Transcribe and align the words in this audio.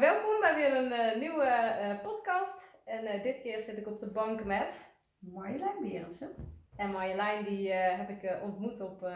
welkom 0.00 0.40
bij 0.40 0.54
weer 0.54 0.76
een 0.76 0.92
uh, 0.92 1.20
nieuwe 1.20 1.44
uh, 1.44 2.02
podcast. 2.02 2.80
En 2.84 3.04
uh, 3.04 3.22
dit 3.22 3.40
keer 3.40 3.60
zit 3.60 3.76
ik 3.76 3.86
op 3.86 4.00
de 4.00 4.10
bank 4.10 4.44
met 4.44 4.94
Marjolein 5.18 5.80
Berendsen. 5.80 6.34
En 6.76 6.90
Marjolein 6.90 7.44
die 7.44 7.72
heb 7.72 8.08
ik 8.08 8.42
ontmoet 8.42 8.80
op, 8.80 9.08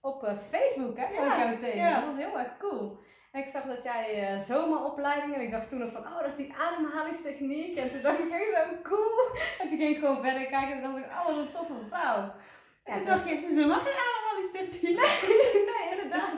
op 0.00 0.38
Facebook, 0.50 0.96
hè? 0.96 1.04
Ja, 1.04 1.50
ja. 1.74 1.94
Dat 1.94 2.04
was 2.04 2.24
heel 2.24 2.38
erg 2.38 2.56
cool. 2.58 2.98
En 3.32 3.40
ik 3.40 3.46
zag 3.46 3.64
dat 3.64 3.82
jij 3.82 4.38
zomeropleiding 4.38 5.34
en 5.34 5.40
ik 5.40 5.50
dacht 5.50 5.68
toen 5.68 5.78
nog 5.78 5.92
van, 5.92 6.06
oh, 6.06 6.18
dat 6.18 6.26
is 6.26 6.36
die 6.36 6.54
ademhalingstechniek. 6.54 7.76
En 7.76 7.90
toen 7.90 8.02
dacht 8.02 8.24
ik, 8.24 8.30
hey, 8.30 8.46
zo 8.46 8.80
cool. 8.82 9.28
En 9.60 9.68
toen 9.68 9.78
ging 9.78 9.94
ik 9.94 9.98
gewoon 9.98 10.20
verder 10.20 10.46
kijken 10.46 10.72
en 10.72 10.82
toen 10.82 10.92
dacht 10.92 11.04
ik, 11.04 11.10
oh, 11.10 11.26
wat 11.26 11.36
een 11.36 11.52
toffe 11.52 11.86
vrouw. 11.88 12.32
En 12.84 12.96
toen 12.96 13.06
dacht 13.06 13.28
je, 13.28 13.54
zo 13.56 13.66
mag 13.66 13.82
geen 13.82 14.02
ademhalingstechniek. 14.08 14.98
Nee, 14.98 15.64
nee, 15.70 15.90
inderdaad 15.90 16.32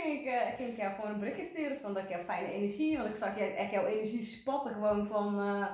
ging 0.00 0.20
ik, 0.20 0.26
uh, 0.26 0.56
ging 0.56 0.68
ik 0.68 0.76
jou 0.76 0.94
gewoon 0.94 1.10
een 1.10 1.18
berichtje 1.18 1.44
sturen 1.44 1.80
van 1.80 1.94
dat 1.94 2.02
ik 2.02 2.08
jouw 2.08 2.22
fijne 2.22 2.52
energie, 2.52 2.96
want 2.96 3.08
ik 3.08 3.16
zag 3.16 3.38
je 3.38 3.44
echt 3.44 3.70
jouw 3.70 3.86
energie 3.86 4.22
spatten 4.22 4.72
gewoon 4.72 5.06
van, 5.06 5.40
uh, 5.40 5.66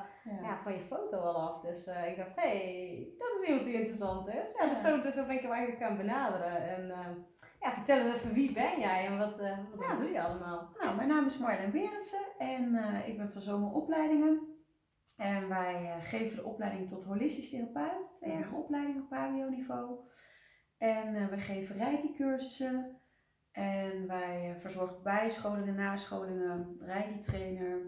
ja. 0.43 0.59
van 0.63 0.73
je 0.73 0.81
foto 0.81 1.17
al 1.19 1.37
af. 1.37 1.61
Dus 1.61 1.87
uh, 1.87 2.09
ik 2.09 2.17
dacht, 2.17 2.37
hé, 2.37 2.49
hey, 2.49 3.15
dat 3.19 3.29
is 3.41 3.49
iemand 3.49 3.67
die 3.67 3.75
interessant 3.75 4.29
is. 4.29 4.55
Ja, 4.59 4.69
dus, 4.69 4.81
zo, 4.81 5.01
dus 5.03 5.15
zo 5.15 5.27
ben 5.27 5.37
ik 5.37 5.43
hem 5.43 5.53
eigenlijk 5.53 5.83
gaan 5.83 5.97
benaderen. 5.97 6.69
En 6.69 6.93
ja, 7.61 7.73
vertel 7.73 7.99
eens 7.99 8.15
even 8.15 8.33
wie 8.33 8.53
ben 8.53 8.81
jij 8.81 9.07
en 9.07 9.19
wat, 9.19 9.37
wat 9.75 9.99
doe 9.99 10.11
je 10.11 10.23
allemaal? 10.23 10.71
Nou, 10.79 10.97
mijn 10.97 11.09
naam 11.09 11.27
is 11.27 11.39
Marlijn 11.39 11.71
Berendsen 11.71 12.27
en 12.39 12.75
ik 13.07 13.17
ben 13.17 13.33
van 13.33 13.41
Zomeropleidingen. 13.41 14.55
En 15.17 15.49
wij 15.49 15.99
geven 16.03 16.37
de 16.37 16.45
opleiding 16.45 16.89
tot 16.89 17.05
holistisch 17.05 17.51
therapeut, 17.51 18.17
tweejarige 18.17 18.55
opleiding 18.55 19.01
op 19.01 19.09
PABO-niveau. 19.09 19.99
En 20.79 21.31
we 21.31 21.39
geven 21.39 21.77
reiki-cursussen, 21.77 23.01
en 23.57 24.07
wij 24.07 24.51
eh, 24.51 24.61
verzorgen 24.61 25.03
bijscholingen, 25.03 25.75
nascholingen, 25.75 26.77
reiki-trainer, 26.81 27.79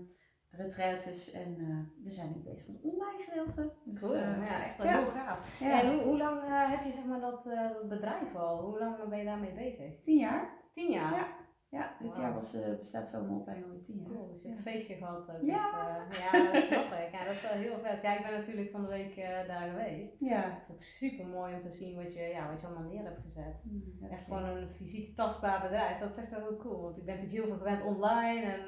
retraites 0.50 1.30
en 1.30 1.56
uh, 1.58 2.04
we 2.04 2.12
zijn 2.12 2.32
nu 2.36 2.42
bezig 2.42 2.66
met 2.66 2.76
het 2.76 2.92
online 2.92 3.22
gedeelte. 3.22 3.74
Dus, 3.84 4.00
cool, 4.00 4.14
uh, 4.14 4.46
ja, 4.46 4.64
echt 4.64 4.76
wel 4.76 4.86
ja. 4.86 4.98
heel 4.98 5.10
gaaf. 5.10 5.60
En 5.60 5.92
hoe, 5.92 6.02
hoe 6.02 6.18
lang 6.18 6.42
uh, 6.42 6.70
heb 6.70 6.84
je 6.84 6.92
zeg 6.92 7.04
maar, 7.04 7.20
dat, 7.20 7.42
dat 7.42 7.88
bedrijf 7.88 8.34
al? 8.34 8.60
Hoe 8.60 8.78
lang 8.78 9.08
ben 9.08 9.18
je 9.18 9.24
daarmee 9.24 9.52
bezig? 9.52 10.00
Tien 10.00 10.18
jaar. 10.18 10.50
Tien 10.70 10.90
jaar? 10.90 11.12
Ja. 11.12 11.26
Ja, 11.70 11.96
dit 12.00 12.16
jaar 12.16 12.34
was, 12.34 12.54
uh, 12.54 12.78
bestaat 12.78 13.08
zo'n 13.08 13.30
opleiding 13.30 13.66
alweer 13.66 13.82
tien 13.82 14.00
jaar. 14.00 14.10
Cool, 14.10 14.28
dus 14.28 14.42
je 14.42 14.48
hebt 14.48 14.66
een 14.66 14.72
feestje 14.72 14.94
gehad. 14.94 15.30
Ook 15.30 15.42
ja. 15.42 16.06
Met, 16.08 16.18
uh, 16.18 16.24
ja, 16.24 16.52
dat 16.52 16.62
snap 16.62 16.92
ik. 16.92 17.12
Ja, 17.12 17.24
dat 17.24 17.34
is 17.34 17.42
wel 17.42 17.52
heel 17.52 17.78
vet. 17.78 18.02
Ja, 18.02 18.16
ik 18.18 18.22
ben 18.22 18.32
natuurlijk 18.32 18.70
van 18.70 18.82
de 18.82 18.88
week 18.88 19.16
uh, 19.16 19.46
daar 19.46 19.68
geweest. 19.68 20.20
Ja. 20.20 20.42
Het 20.42 20.62
is 20.68 20.74
ook 20.74 20.82
super 20.82 21.26
mooi 21.26 21.54
om 21.54 21.62
te 21.62 21.70
zien 21.70 21.96
wat 22.02 22.14
je, 22.14 22.20
ja, 22.20 22.50
wat 22.50 22.60
je 22.60 22.66
allemaal 22.66 22.88
neer 22.88 23.04
hebt 23.04 23.20
gezet. 23.20 23.64
Mm, 23.64 24.10
echt 24.10 24.24
gewoon 24.24 24.44
een 24.44 24.72
fysiek 24.72 25.14
tastbaar 25.14 25.62
bedrijf. 25.62 25.98
Dat 25.98 26.10
is 26.10 26.16
echt 26.16 26.30
wel 26.30 26.40
heel 26.40 26.56
cool. 26.56 26.82
Want 26.82 26.96
ik 26.96 27.04
ben 27.04 27.14
natuurlijk 27.14 27.44
heel 27.44 27.54
veel 27.54 27.66
gewend 27.66 27.84
online. 27.84 28.40
En 28.40 28.64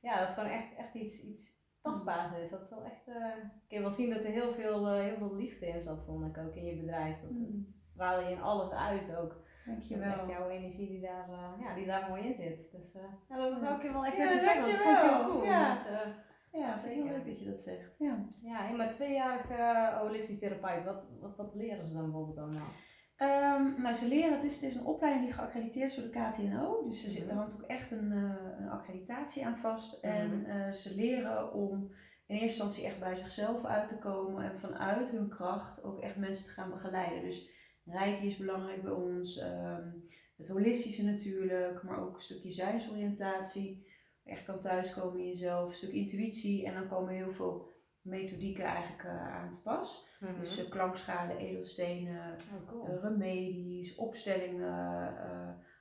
ja, 0.00 0.20
dat 0.20 0.32
gewoon 0.32 0.50
echt, 0.50 0.76
echt 0.76 0.94
iets, 0.94 1.22
iets 1.22 1.60
tastbaars 1.80 2.32
is. 2.38 2.50
Dat 2.50 2.62
is 2.62 2.70
wel 2.70 2.84
echt, 2.84 3.04
kun 3.68 3.76
je 3.76 3.80
wel 3.80 3.90
zien 3.90 4.10
dat 4.10 4.24
er 4.24 4.30
heel 4.30 4.54
veel, 4.54 4.92
heel 4.92 5.16
veel 5.16 5.34
liefde 5.34 5.66
in 5.66 5.80
zat, 5.80 6.04
vond 6.04 6.36
ik 6.36 6.42
ook 6.42 6.54
in 6.54 6.64
je 6.64 6.76
bedrijf. 6.76 7.20
Dat, 7.20 7.30
mm. 7.30 7.52
dat 7.52 7.70
straal 7.70 8.20
je 8.20 8.30
in 8.30 8.42
alles 8.42 8.70
uit 8.70 9.16
ook. 9.16 9.40
Dankjewel. 9.66 10.04
Dat 10.04 10.14
is 10.14 10.20
echt 10.20 10.38
jouw 10.38 10.48
energie 10.48 10.88
die 10.88 11.00
daar, 11.00 11.28
uh, 11.28 11.64
ja, 11.64 11.74
die 11.74 11.86
daar 11.86 12.08
mooi 12.08 12.22
in 12.22 12.34
zit. 12.34 12.70
Dus 12.70 12.94
uh, 12.94 13.02
ja, 13.28 13.36
dat 13.36 13.60
wil 13.60 13.70
ik 13.70 13.82
je 13.82 13.92
wel 13.92 14.04
echt 14.04 14.16
even 14.16 14.40
zeggen, 14.40 14.70
dat 14.70 14.80
vond 14.80 14.96
ik 14.96 15.02
heel 15.02 15.28
cool. 15.28 15.44
Ja, 15.44 15.70
dus, 15.70 15.86
uh, 15.90 16.60
ja 16.60 16.72
zeker. 16.72 16.96
heel 16.96 17.12
leuk 17.12 17.26
dat 17.26 17.38
je 17.38 17.44
dat 17.44 17.58
zegt. 17.58 17.96
Ja, 17.98 18.18
ja 18.42 18.70
maar 18.70 18.90
tweejarige 18.90 19.90
holistisch 19.98 20.38
therapeut, 20.38 20.84
wat, 20.84 21.04
wat, 21.20 21.36
wat 21.36 21.54
leren 21.54 21.86
ze 21.86 21.92
dan 21.92 22.02
bijvoorbeeld 22.02 22.38
allemaal? 22.38 22.68
Um, 23.18 23.74
nou, 23.82 23.94
ze 23.94 24.08
leren, 24.08 24.32
het 24.32 24.42
is, 24.42 24.54
het 24.54 24.62
is 24.62 24.74
een 24.74 24.86
opleiding 24.86 25.24
die 25.24 25.34
geaccrediteerd 25.34 25.90
is 25.90 25.96
door 25.96 26.10
de 26.10 26.20
KTNO. 26.20 26.84
Dus 26.88 27.16
er, 27.16 27.22
mm 27.22 27.30
er 27.30 27.36
hangt 27.36 27.54
ook 27.54 27.62
echt 27.62 27.90
een, 27.90 28.10
een 28.58 28.68
accreditatie 28.68 29.46
aan 29.46 29.58
vast. 29.58 30.02
En 30.02 30.46
ze 30.74 30.94
leren 30.94 31.52
om 31.52 31.90
in 32.26 32.38
eerste 32.38 32.62
instantie 32.62 32.84
echt 32.84 32.98
bij 32.98 33.14
zichzelf 33.14 33.64
uit 33.64 33.88
te 33.88 33.98
komen 33.98 34.44
en 34.44 34.60
vanuit 34.60 35.10
hun 35.10 35.28
kracht 35.28 35.84
ook 35.84 36.00
echt 36.00 36.16
mensen 36.16 36.44
te 36.46 36.52
gaan 36.52 36.70
begeleiden. 36.70 37.22
Dus 37.22 37.50
Reiki 37.84 38.26
is 38.26 38.36
belangrijk 38.36 38.82
bij 38.82 38.92
ons. 38.92 39.38
Ehm, 39.38 39.88
het 40.36 40.48
holistische 40.48 41.04
natuurlijk, 41.04 41.82
maar 41.82 42.00
ook 42.00 42.14
een 42.14 42.20
stukje 42.20 42.50
zijnsoriëntatie. 42.50 43.90
Echt 44.24 44.44
kan 44.44 44.60
thuiskomen 44.60 45.20
in 45.20 45.26
jezelf, 45.26 45.68
een 45.68 45.74
stuk 45.74 45.92
intuïtie. 45.92 46.66
En 46.66 46.74
dan 46.74 46.88
komen 46.88 47.14
heel 47.14 47.32
veel 47.32 47.70
methodieken 48.00 48.64
eigenlijk 48.64 49.02
uh, 49.02 49.34
aan 49.34 49.52
te 49.52 49.62
pas. 49.62 50.06
Mhm. 50.20 50.40
Dus 50.40 50.58
uh, 50.58 50.70
klankschalen, 50.70 51.38
edelstenen, 51.38 52.34
oh, 52.72 52.88
uh, 52.88 53.02
remedies, 53.02 53.94
opstellingen, 53.94 55.14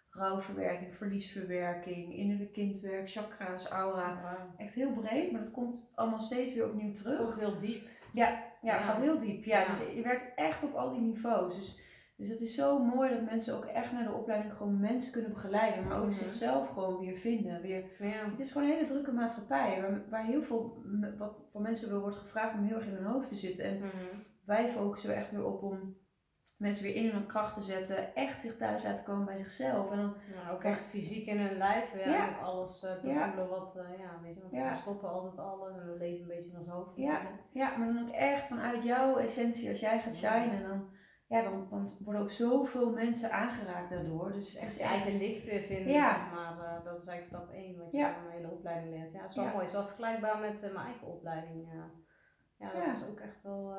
rouwverwerking, 0.10 0.96
verliesverwerking, 0.96 2.16
innerlijk 2.16 2.54
kindwerk, 2.54 3.12
chakra's, 3.12 3.68
aura. 3.68 4.12
Oh, 4.12 4.60
Echt 4.62 4.74
heel 4.74 4.94
breed, 4.94 5.32
maar 5.32 5.44
dat 5.44 5.52
komt 5.52 5.92
allemaal 5.96 6.22
steeds 6.22 6.54
weer 6.54 6.70
opnieuw 6.70 6.94
terug. 6.94 7.20
Ook 7.20 7.40
heel 7.40 7.58
diep. 7.58 7.88
Ja, 8.14 8.44
ja, 8.62 8.78
gaat 8.78 9.00
heel 9.00 9.18
diep. 9.18 9.44
Ja, 9.44 9.60
ja. 9.60 9.66
Dus 9.66 9.94
je 9.96 10.02
werkt 10.02 10.36
echt 10.36 10.64
op 10.64 10.74
al 10.74 10.92
die 10.92 11.02
niveaus. 11.02 11.56
Dus 11.56 11.82
dus 12.22 12.30
het 12.30 12.42
is 12.42 12.56
zo 12.56 12.80
mooi 12.80 13.10
dat 13.10 13.22
mensen 13.22 13.56
ook 13.56 13.66
echt 13.66 13.92
naar 13.92 14.04
de 14.04 14.14
opleiding 14.14 14.54
gewoon 14.54 14.80
mensen 14.80 15.12
kunnen 15.12 15.32
begeleiden, 15.32 15.88
maar 15.88 16.02
ook 16.02 16.12
zichzelf 16.12 16.70
gewoon 16.70 17.00
weer 17.00 17.18
vinden. 17.18 17.62
Weer. 17.62 17.84
Ja. 18.00 18.30
Het 18.30 18.40
is 18.40 18.52
gewoon 18.52 18.68
een 18.68 18.74
hele 18.74 18.88
drukke 18.88 19.12
maatschappij 19.12 19.82
waar, 19.82 20.10
waar 20.10 20.26
heel 20.26 20.44
veel 20.44 20.84
wat 21.18 21.36
van 21.50 21.62
mensen 21.62 22.00
wordt 22.00 22.16
gevraagd 22.16 22.58
om 22.58 22.66
heel 22.66 22.76
erg 22.76 22.86
in 22.86 22.94
hun 22.94 23.12
hoofd 23.12 23.30
te 23.30 23.36
zitten. 23.36 23.66
En 23.66 23.78
mhm. 23.78 23.90
wij 24.46 24.70
focussen 24.70 25.10
er 25.10 25.16
echt 25.16 25.32
weer 25.32 25.46
op 25.46 25.64
om 25.64 25.96
mensen 26.58 26.84
weer 26.84 26.96
in 26.96 27.10
hun 27.10 27.26
kracht 27.26 27.54
te 27.54 27.62
zetten, 27.62 28.16
echt 28.16 28.42
zich 28.42 28.56
thuis 28.56 28.84
laten 28.84 29.04
komen 29.04 29.26
bij 29.26 29.36
zichzelf. 29.36 29.92
En 29.92 29.98
dan 29.98 30.14
ja, 30.34 30.52
ook 30.52 30.64
echt 30.64 30.82
fysiek 30.82 31.26
in 31.26 31.40
hun 31.40 31.58
lijf 31.58 31.92
weer 31.92 32.10
ja. 32.10 32.38
alles 32.44 32.84
uh, 32.84 32.92
te 32.92 33.00
voelen 33.00 33.50
wat, 33.50 33.76
uh, 33.78 34.00
ja, 34.00 34.20
weet 34.22 34.36
je, 34.36 34.42
want 34.42 34.70
we 34.70 34.76
stoppen 34.76 35.10
altijd 35.10 35.38
alles 35.38 35.78
en 35.78 35.92
we 35.92 35.98
leven 35.98 36.22
een 36.22 36.28
beetje 36.28 36.50
in 36.50 36.58
ons 36.58 36.68
hoofd. 36.68 36.96
Ja. 36.96 37.22
ja, 37.52 37.78
maar 37.78 37.94
dan 37.94 38.08
ook 38.08 38.14
echt 38.14 38.48
vanuit 38.48 38.84
jouw 38.84 39.18
essentie, 39.18 39.70
als 39.70 39.80
jij 39.80 40.00
gaat 40.00 40.16
shinen, 40.16 40.68
dan 40.68 40.90
ja, 41.32 41.42
dan, 41.42 41.68
dan 41.70 41.88
worden 42.04 42.22
ook 42.22 42.32
zoveel 42.32 42.92
mensen 42.92 43.32
aangeraakt 43.32 43.90
daardoor. 43.90 44.32
Dus 44.32 44.56
echt 44.56 44.78
je 44.78 44.84
eigen 44.84 45.18
licht 45.18 45.46
weer 45.46 45.62
vinden, 45.62 45.94
ja. 45.94 46.14
zeg 46.14 46.32
maar. 46.34 46.58
Uh, 46.58 46.86
dat 46.86 47.00
is 47.00 47.08
eigenlijk 47.08 47.26
stap 47.26 47.56
1 47.56 47.78
wat 47.78 47.92
je 47.92 47.98
ja. 47.98 48.16
in 48.36 48.42
de 48.42 48.50
opleiding 48.50 48.94
leert. 48.94 49.12
Ja, 49.12 49.22
dat 49.22 49.30
is 49.30 49.36
wel 49.36 49.46
mooi. 49.46 49.58
Het 49.58 49.66
is 49.66 49.72
wel 49.72 49.86
vergelijkbaar 49.86 50.40
met 50.40 50.64
uh, 50.64 50.74
mijn 50.74 50.86
eigen 50.86 51.08
opleiding. 51.08 51.74
Uh. 51.74 51.84
Ja, 52.58 52.72
dat 52.72 52.98
is 52.98 53.08
ook 53.10 53.20
echt 53.20 53.42
wel... 53.42 53.76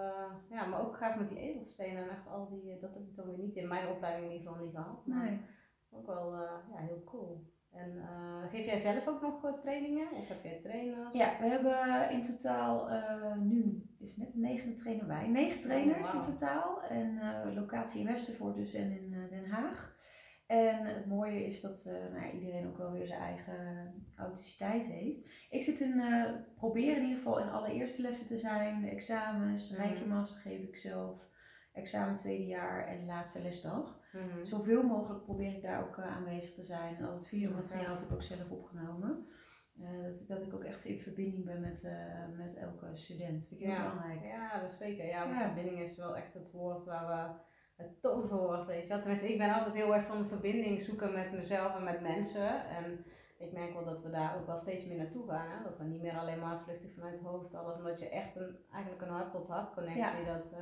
ja, 0.49 0.67
maar 0.67 0.81
ook 0.81 0.97
gaaf 0.97 1.17
met 1.17 1.29
die 1.29 1.39
edelstenen 1.39 2.03
en 2.03 2.11
echt 2.11 2.27
al 2.27 2.49
die... 2.49 2.79
dat 2.81 2.95
heb 2.95 3.03
ik 3.03 3.17
dan 3.17 3.27
weer 3.27 3.39
niet 3.39 3.57
in 3.57 3.69
mijn 3.69 3.89
opleiding 3.89 4.27
in 4.27 4.33
ieder 4.33 4.49
geval 4.49 4.65
niet 4.65 4.75
gehad. 4.75 5.07
Maar 5.07 5.25
nee. 5.25 5.41
ook 5.91 6.07
wel 6.07 6.35
ja, 6.73 6.77
heel 6.77 7.03
cool. 7.05 7.53
En 7.73 7.97
uh, 7.97 8.51
geef 8.51 8.67
jij 8.67 8.77
zelf 8.77 9.07
ook 9.07 9.21
nog 9.21 9.61
trainingen? 9.61 10.13
Of 10.13 10.29
heb 10.29 10.43
jij 10.43 10.61
trainers? 10.63 11.13
Ja, 11.13 11.37
we 11.41 11.47
hebben 11.47 12.11
in 12.11 12.23
totaal 12.23 12.91
uh, 12.91 13.37
nu, 13.37 13.87
is 13.99 14.17
net 14.17 14.33
de 14.33 14.41
negende 14.41 14.75
trainer 14.75 15.07
bij, 15.07 15.29
negen 15.29 15.61
trainers 15.61 16.09
oh, 16.09 16.15
wow. 16.15 16.15
in 16.15 16.31
totaal. 16.31 16.83
En 16.83 17.15
uh, 17.15 17.55
locatie 17.55 18.01
in 18.01 18.07
Westervoort 18.07 18.55
dus 18.55 18.75
en 18.75 18.91
in 18.91 19.11
Den 19.31 19.51
Haag. 19.51 19.97
En 20.47 20.85
het 20.85 21.07
mooie 21.07 21.47
is 21.47 21.61
dat 21.61 21.85
nou 21.85 22.27
ja, 22.27 22.33
iedereen 22.33 22.67
ook 22.67 22.79
wel 22.79 22.93
weer 22.93 23.07
zijn 23.07 23.21
eigen 23.21 23.95
authenticiteit 24.17 24.87
heeft. 24.87 25.47
Ik 25.51 25.63
zit 25.63 25.81
in, 25.81 26.03
proberen 26.55 26.97
in 26.97 27.03
ieder 27.03 27.17
geval 27.17 27.39
in 27.39 27.49
alle 27.49 27.73
eerste 27.73 28.03
lessen 28.03 28.27
te 28.27 28.37
zijn. 28.37 28.89
Examens, 28.89 29.69
de 29.69 30.05
mm. 30.07 30.27
geef 30.27 30.61
ik 30.61 30.77
zelf. 30.77 31.31
Examen 31.73 32.17
tweede 32.17 32.47
jaar 32.47 32.87
en 32.87 33.07
laatste 33.07 33.43
lesdag. 33.43 34.01
Mm 34.13 34.45
Zoveel 34.45 34.83
mogelijk 34.83 35.25
probeer 35.25 35.55
ik 35.55 35.63
daar 35.63 35.83
ook 35.83 35.97
uh, 35.97 36.17
aanwezig 36.17 36.53
te 36.53 36.63
zijn. 36.63 36.97
En 36.97 37.05
al 37.05 37.13
het 37.13 37.27
videomateriaal 37.27 37.95
heb 37.95 38.05
ik 38.05 38.13
ook 38.13 38.23
zelf 38.23 38.51
opgenomen. 38.51 39.27
Uh, 39.81 40.03
dat, 40.03 40.25
dat 40.29 40.43
ik 40.43 40.55
ook 40.55 40.65
echt 40.65 40.85
in 40.85 41.01
verbinding 41.01 41.45
ben 41.45 41.61
met, 41.61 41.83
uh, 41.85 42.37
met 42.39 42.57
elke 42.57 42.97
student. 42.97 43.47
Vind 43.47 43.61
ik 43.61 43.67
heel 43.67 43.77
ja. 43.77 43.91
belangrijk. 43.91 44.25
Ja, 44.25 44.61
dat 44.61 44.71
is 44.71 44.77
zeker. 44.77 45.07
Ja, 45.07 45.25
ja, 45.25 45.45
verbinding 45.45 45.81
is 45.81 45.97
wel 45.97 46.17
echt 46.17 46.35
het 46.35 46.51
woord 46.51 46.85
waar 46.85 47.07
we 47.07 47.41
het 47.83 48.01
toverwoord, 48.01 48.67
weet 48.67 48.83
je 48.83 48.89
wel. 48.89 48.99
Tenminste, 48.99 49.33
ik 49.33 49.39
ben 49.39 49.55
altijd 49.55 49.75
heel 49.75 49.95
erg 49.95 50.07
van 50.07 50.19
de 50.19 50.29
verbinding 50.29 50.83
zoeken 50.83 51.13
met 51.13 51.33
mezelf 51.33 51.77
en 51.77 51.85
met 51.85 52.01
mensen. 52.01 52.69
En 52.69 53.05
ik 53.39 53.53
merk 53.53 53.73
wel 53.73 53.85
dat 53.85 54.03
we 54.03 54.11
daar 54.11 54.37
ook 54.37 54.47
wel 54.47 54.57
steeds 54.57 54.87
meer 54.87 54.97
naartoe 54.97 55.29
gaan. 55.29 55.51
Hè? 55.51 55.63
Dat 55.63 55.79
we 55.79 55.85
niet 55.85 56.03
meer 56.03 56.19
alleen 56.19 56.39
maar 56.39 56.63
vluchtig 56.63 56.93
vanuit 56.95 57.15
het 57.15 57.23
hoofd 57.23 57.55
alles, 57.55 57.77
omdat 57.77 58.01
je 58.01 58.09
echt 58.09 58.37
een, 58.37 58.57
eigenlijk 58.73 59.03
een 59.03 59.13
hart-tot-hart 59.13 59.75
connectie, 59.75 60.25
dat, 60.25 60.53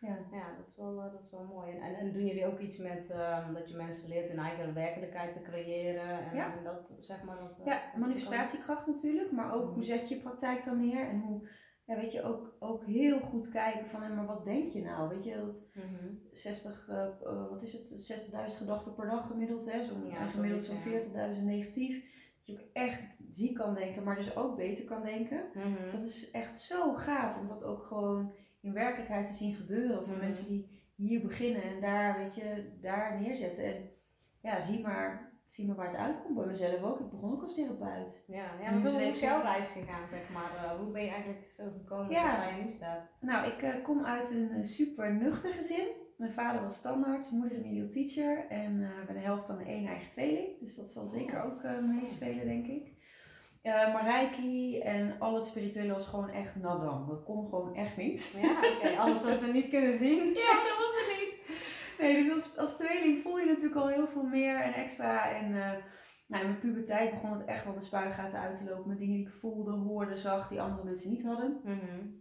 ja, 0.00 0.18
ja 0.30 0.56
dat, 0.56 0.68
is 0.68 0.76
wel, 0.76 1.02
eh, 1.02 1.12
dat 1.12 1.22
is 1.22 1.30
wel 1.30 1.44
mooi. 1.44 1.78
En, 1.78 1.94
en, 1.94 2.12
doen 2.12 2.24
jullie 2.24 2.46
ook 2.46 2.58
iets 2.58 2.76
met 2.78 3.10
um, 3.10 3.54
dat 3.54 3.68
je 3.68 3.76
mensen 3.76 4.08
leert 4.08 4.28
hun 4.28 4.38
eigen 4.38 4.74
werkelijkheid 4.74 5.32
te 5.32 5.42
creëren? 5.42 6.30
En, 6.30 6.36
ja. 6.36 6.56
en 6.56 6.64
dat, 6.64 6.90
zeg 6.98 7.24
maar, 7.24 7.38
dat, 7.38 7.60
ja, 7.64 7.82
manifestatiekracht 7.96 8.86
natuurlijk, 8.86 9.32
maar 9.32 9.54
ook 9.54 9.62
hoe 9.62 9.72
mhm. 9.72 9.82
zet 9.82 10.08
je 10.08 10.14
je 10.14 10.20
praktijk 10.20 10.64
dan 10.64 10.78
neer 10.78 11.08
en 11.08 11.20
hoe, 11.20 11.48
ja, 11.84 11.96
weet 11.96 12.12
je, 12.12 12.22
ook, 12.22 12.56
ook 12.58 12.84
heel 12.84 13.20
goed 13.20 13.48
kijken 13.48 13.86
van, 13.86 14.02
hé, 14.02 14.14
maar 14.14 14.26
wat 14.26 14.44
denk 14.44 14.70
je 14.70 14.82
nou? 14.82 15.08
Weet 15.08 15.24
je, 15.24 15.34
dat 15.34 15.68
mm 15.74 15.82
-hmm. 15.82 16.20
60, 16.32 16.88
uh, 16.88 17.06
uh, 17.22 17.48
wat 17.48 17.62
is 17.62 17.72
het, 17.72 18.30
60.000 18.52 18.58
gedachten 18.58 18.94
per 18.94 19.06
dag 19.06 19.26
gemiddeld, 19.26 19.72
hè? 19.72 19.82
Zo, 19.82 19.94
ja, 20.04 20.28
gemiddeld 20.28 20.62
zo'n 20.62 20.82
40.000 21.34 21.42
negatief. 21.42 22.04
Dat 22.36 22.46
je 22.46 22.52
ook 22.52 22.68
echt 22.72 23.02
ziek 23.28 23.54
kan 23.54 23.74
denken, 23.74 24.02
maar 24.02 24.16
dus 24.16 24.36
ook 24.36 24.56
beter 24.56 24.84
kan 24.84 25.02
denken. 25.02 25.44
Mm 25.54 25.62
-hmm. 25.62 25.82
Dus 25.82 25.92
dat 25.92 26.04
is 26.04 26.30
echt 26.30 26.60
zo 26.60 26.94
gaaf, 26.94 27.38
om 27.38 27.48
dat 27.48 27.64
ook 27.64 27.82
gewoon 27.82 28.32
in 28.60 28.72
werkelijkheid 28.72 29.26
te 29.26 29.32
zien 29.32 29.54
gebeuren. 29.54 30.06
Voor 30.06 30.14
mm. 30.14 30.20
mensen 30.20 30.48
die 30.48 30.82
hier 30.94 31.20
beginnen 31.20 31.62
en 31.62 31.80
daar, 31.80 32.18
weet 32.18 32.34
je, 32.34 32.76
daar 32.80 33.20
neerzetten. 33.20 33.64
En 33.64 33.90
ja, 34.40 34.58
zie 34.58 34.80
maar 34.80 35.30
zien 35.50 35.66
we 35.66 35.74
waar 35.74 35.86
het 35.86 35.96
uitkomt. 35.96 36.34
Bij 36.34 36.46
mezelf 36.46 36.82
ook. 36.82 37.00
Ik 37.00 37.10
begon 37.10 37.32
ook 37.32 37.42
als 37.42 37.54
therapeut. 37.54 38.24
Ja, 38.26 38.44
ja 38.62 38.70
maar 38.70 38.90
hoe 38.90 39.02
is 39.02 39.20
jouw 39.20 39.42
reis 39.42 39.68
gegaan, 39.68 40.08
zeg 40.08 40.30
maar? 40.32 40.52
Uh, 40.54 40.80
hoe 40.80 40.92
ben 40.92 41.04
je 41.04 41.10
eigenlijk 41.10 41.50
zo 41.50 41.66
gekomen 41.66 42.10
ja. 42.10 42.36
waar 42.36 42.56
je 42.56 42.62
nu 42.62 42.70
staat? 42.70 43.00
Nou, 43.20 43.46
ik 43.46 43.62
uh, 43.62 43.84
kom 43.84 44.04
uit 44.04 44.30
een 44.30 44.64
super 44.64 45.14
nuchter 45.14 45.52
gezin. 45.52 45.88
Mijn 46.16 46.32
vader 46.32 46.62
was 46.62 46.74
standaard, 46.74 47.30
moeder 47.30 47.62
remedial 47.62 47.88
teacher 47.88 48.46
en 48.48 48.80
uh, 48.80 48.88
bij 49.06 49.14
de 49.14 49.20
helft 49.20 49.46
van 49.46 49.58
de 49.58 49.64
één 49.64 49.86
eigen 49.86 50.10
tweeling. 50.10 50.58
Dus 50.60 50.76
dat 50.76 50.88
zal 50.88 51.04
zeker 51.04 51.42
ook 51.42 51.62
meespelen, 51.82 52.44
denk 52.44 52.66
ik. 52.66 52.92
Uh, 53.62 53.92
maar 53.92 54.04
Reiki 54.04 54.80
en 54.80 55.16
al 55.18 55.34
het 55.34 55.46
spirituele 55.46 55.92
was 55.92 56.06
gewoon 56.06 56.30
echt 56.30 56.56
nadam. 56.56 57.06
Dat 57.08 57.24
kon 57.24 57.48
gewoon 57.48 57.74
echt 57.74 57.96
niet. 57.96 58.38
Ja, 58.42 58.50
oké. 58.50 58.66
Okay. 58.66 58.96
Alles 58.96 59.24
wat 59.24 59.40
we 59.40 59.46
niet 59.46 59.68
kunnen 59.68 59.92
zien. 59.92 60.32
ja, 60.46 60.54
dat 60.54 60.78
was 60.78 60.94
het 60.94 61.18
niet. 61.18 61.58
Nee, 61.98 62.22
dus 62.22 62.32
als, 62.32 62.56
als 62.56 62.76
tweeling 62.76 63.18
voel 63.18 63.38
je 63.38 63.46
natuurlijk 63.46 63.80
al 63.80 63.88
heel 63.88 64.06
veel 64.06 64.22
meer 64.22 64.60
en 64.60 64.72
extra. 64.74 65.30
En 65.34 65.50
uh, 65.50 65.72
nou, 66.26 66.42
in 66.42 66.48
mijn 66.48 66.58
puberteit 66.58 67.10
begon 67.10 67.32
het 67.32 67.46
echt 67.46 67.64
wel 67.64 67.74
de 67.74 67.80
spuigaten 67.80 68.40
uit 68.40 68.58
te 68.58 68.70
lopen 68.70 68.88
met 68.88 68.98
dingen 68.98 69.16
die 69.16 69.26
ik 69.26 69.32
voelde, 69.32 69.72
hoorde, 69.72 70.16
zag, 70.16 70.48
die 70.48 70.60
andere 70.60 70.84
mensen 70.84 71.10
niet 71.10 71.24
hadden. 71.24 71.60
Mm 71.64 72.18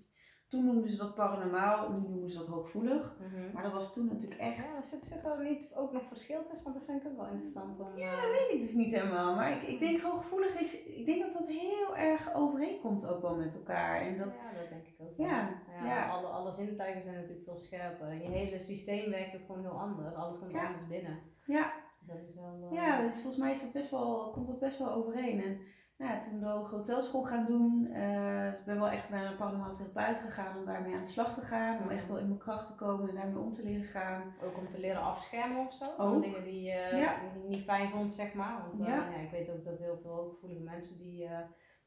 toen 0.49 0.65
noemden 0.65 0.89
ze 0.89 0.97
dat 0.97 1.15
paranormaal, 1.15 1.91
nu 1.91 2.07
noemen 2.07 2.29
ze 2.29 2.37
dat 2.37 2.47
hoogvoelig. 2.47 3.15
Mhm. 3.19 3.53
Maar 3.53 3.63
dat 3.63 3.71
was 3.71 3.93
toen 3.93 4.07
natuurlijk 4.07 4.41
echt. 4.41 4.57
Ja, 4.57 4.81
zit, 4.81 5.23
er 5.23 5.43
niet 5.43 5.69
ook 5.75 5.91
nog 5.91 6.03
verschil 6.07 6.43
tussen? 6.43 6.63
Want 6.63 6.75
dat 6.75 6.85
vind 6.85 7.01
ik 7.01 7.07
ook 7.11 7.17
wel 7.17 7.27
interessant. 7.27 7.79
Om, 7.79 7.97
ja, 7.97 8.21
dat 8.21 8.31
weet 8.31 8.51
ik 8.53 8.61
dus 8.61 8.73
niet 8.73 8.91
helemaal. 8.91 9.35
Maar 9.35 9.51
ik, 9.51 9.61
ik 9.61 9.79
denk 9.79 10.01
hooggevoelig 10.01 10.59
is, 10.59 10.83
ik 10.83 11.05
denk 11.05 11.21
dat 11.21 11.33
dat 11.33 11.47
heel 11.47 11.97
erg 11.97 12.33
overeenkomt 12.33 13.07
ook 13.07 13.21
wel 13.21 13.35
met 13.35 13.57
elkaar. 13.57 14.01
En 14.01 14.17
dat, 14.17 14.39
ja, 14.43 14.59
dat 14.59 14.69
denk 14.69 14.87
ik 14.87 14.95
ook. 14.97 15.17
Ja, 15.17 15.61
ja, 15.67 15.85
ja. 15.85 16.09
Alle, 16.09 16.27
alle 16.27 16.51
zintuigen 16.51 17.01
zijn 17.01 17.15
natuurlijk 17.15 17.43
veel 17.43 17.57
scherper. 17.57 18.13
Je 18.13 18.29
hele 18.29 18.59
systeem 18.59 19.09
werkt 19.09 19.35
ook 19.35 19.45
gewoon 19.45 19.61
heel 19.61 19.79
anders. 19.79 20.15
Alles 20.15 20.39
komt 20.39 20.53
anders 20.53 20.87
binnen. 20.87 21.19
Ja. 21.45 21.73
Dus 21.99 22.07
dat 22.07 22.29
is 22.29 22.35
wel, 22.35 22.69
uh... 22.71 22.71
Ja, 22.71 23.01
dus 23.01 23.15
volgens 23.15 23.37
mij 23.37 23.51
is 23.51 23.61
dat 23.61 23.71
best 23.71 23.91
wel, 23.91 24.31
komt 24.31 24.47
dat 24.47 24.59
best 24.59 24.77
wel 24.77 24.91
overeen. 24.91 25.43
En, 25.43 25.59
nou, 25.99 26.19
toen 26.19 26.39
de 26.39 26.45
hotelschool 26.45 27.23
gaan 27.23 27.45
doen. 27.45 27.87
Uh, 27.91 28.47
ik 28.47 28.65
ben 28.65 28.79
wel 28.79 28.89
echt 28.89 29.09
naar 29.09 29.25
een 29.25 29.35
paranormaal 29.35 29.73
therapeut 29.73 30.17
gegaan 30.17 30.57
om 30.57 30.65
daarmee 30.65 30.93
aan 30.93 31.03
de 31.03 31.09
slag 31.09 31.33
te 31.33 31.41
gaan. 31.41 31.81
Om 31.81 31.89
echt 31.89 32.07
wel 32.07 32.17
in 32.17 32.27
mijn 32.27 32.39
kracht 32.39 32.67
te 32.67 32.75
komen 32.75 33.09
en 33.09 33.15
daarmee 33.15 33.43
om 33.43 33.51
te 33.51 33.63
leren 33.63 33.85
gaan. 33.85 34.33
Ook 34.43 34.57
om 34.57 34.69
te 34.69 34.79
leren 34.79 35.01
afschermen 35.01 35.67
of 35.67 35.73
zo? 35.73 35.85
Van 35.97 36.21
dingen 36.21 36.43
die 36.43 36.61
je 36.61 36.89
uh, 36.93 37.47
niet 37.47 37.63
fijn 37.63 37.89
vond, 37.89 38.11
zeg 38.11 38.33
maar. 38.33 38.61
Want 38.61 38.79
uh, 38.79 38.87
ja. 38.87 38.95
ja. 38.95 39.17
ik 39.17 39.31
weet 39.31 39.49
ook 39.49 39.65
dat 39.65 39.79
heel 39.79 39.97
veel 40.01 40.11
hooggevoelige 40.11 40.63
mensen 40.63 40.97
die 40.97 41.27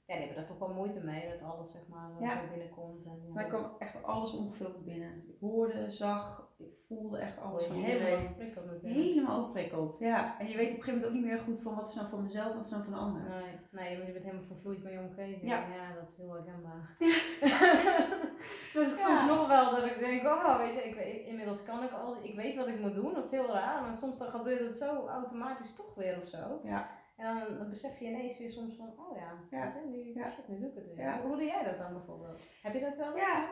ja, 0.07 0.15
die 0.15 0.27
hebben 0.27 0.37
daar 0.37 0.57
toch 0.57 0.59
wel 0.59 0.75
moeite 0.75 1.05
mee, 1.05 1.29
dat 1.29 1.43
alles 1.51 1.71
zeg 1.71 1.83
maar 1.89 2.11
ja. 2.21 2.37
zo 2.37 2.49
binnenkomt. 2.51 3.05
En, 3.05 3.23
ja. 3.27 3.33
Mij 3.33 3.47
kwam 3.47 3.71
echt 3.79 4.03
alles 4.03 4.33
ongefilterd 4.33 4.85
binnen. 4.85 5.25
Ik 5.29 5.37
hoorde, 5.41 5.91
zag, 5.91 6.53
ik 6.59 6.77
voelde 6.87 7.19
echt 7.19 7.39
alles 7.39 7.65
van 7.65 7.77
Helemaal 7.77 8.19
overprikkeld 8.19 8.65
natuurlijk. 8.65 8.95
Helemaal 8.95 9.39
overprikkeld, 9.39 9.99
ja. 9.99 10.39
En 10.39 10.49
je 10.49 10.57
weet 10.57 10.71
op 10.71 10.77
een 10.77 10.83
gegeven 10.83 10.93
moment 10.93 11.07
ook 11.07 11.13
niet 11.13 11.25
meer 11.25 11.39
goed 11.39 11.61
van 11.61 11.75
wat 11.75 11.89
is 11.89 11.95
nou 11.95 12.09
van 12.09 12.23
mezelf, 12.23 12.55
wat 12.55 12.65
is 12.65 12.71
nou 12.71 12.83
van 12.83 12.93
de 12.93 12.99
ander. 12.99 13.23
Nee, 13.23 13.59
nee 13.71 13.95
want 13.95 14.07
je 14.07 14.13
bent 14.13 14.25
helemaal 14.25 14.47
vervloeid 14.47 14.83
met 14.83 14.93
je 14.93 14.99
omgeving. 14.99 15.51
Ja, 15.51 15.67
ja 15.67 15.95
dat 15.95 16.09
is 16.09 16.17
heel 16.17 16.33
herkenbaar. 16.33 16.97
Ja. 16.99 17.17
dus 18.75 18.91
ik 18.91 18.97
soms 18.97 19.27
nog 19.27 19.49
wel 19.49 19.71
dat 19.71 19.85
ik 19.85 19.99
denk, 19.99 20.25
oh 20.25 20.57
weet 20.59 20.75
je, 20.75 20.81
ik, 20.81 21.27
inmiddels 21.27 21.65
kan 21.65 21.83
ik 21.83 21.93
al, 21.93 22.17
ik 22.23 22.35
weet 22.35 22.57
wat 22.57 22.67
ik 22.67 22.81
moet 22.81 22.95
doen, 22.95 23.15
dat 23.15 23.25
is 23.25 23.31
heel 23.31 23.53
raar. 23.53 23.83
Maar 23.83 23.95
soms 23.95 24.19
dan 24.19 24.29
gebeurt 24.29 24.61
het 24.61 24.77
zo 24.77 25.07
automatisch 25.07 25.75
toch 25.75 25.95
weer 25.95 26.21
of 26.21 26.29
zo. 26.29 26.61
Ja. 26.65 27.01
En 27.17 27.57
dan, 27.59 27.69
besef 27.69 27.99
je 27.99 28.07
ineens 28.07 28.39
weer 28.39 28.51
soms 28.51 28.75
van, 28.75 28.89
oh 28.89 29.17
ja, 29.17 29.47
ja. 29.51 29.73
nu, 29.91 30.13
ja. 30.15 30.27
Shit, 30.27 30.49
nu 30.49 30.59
doe 30.59 30.69
ik 30.69 30.75
het 30.75 30.95
weer. 30.95 31.21
Hoe 31.23 31.37
doe 31.37 31.45
jij 31.45 31.65
dat 31.65 31.79
dan 31.79 31.93
bijvoorbeeld? 31.93 32.49
Heb 32.63 32.75
je 32.75 32.81
dat 32.81 32.97
wel 32.97 33.17
ja. 33.17 33.49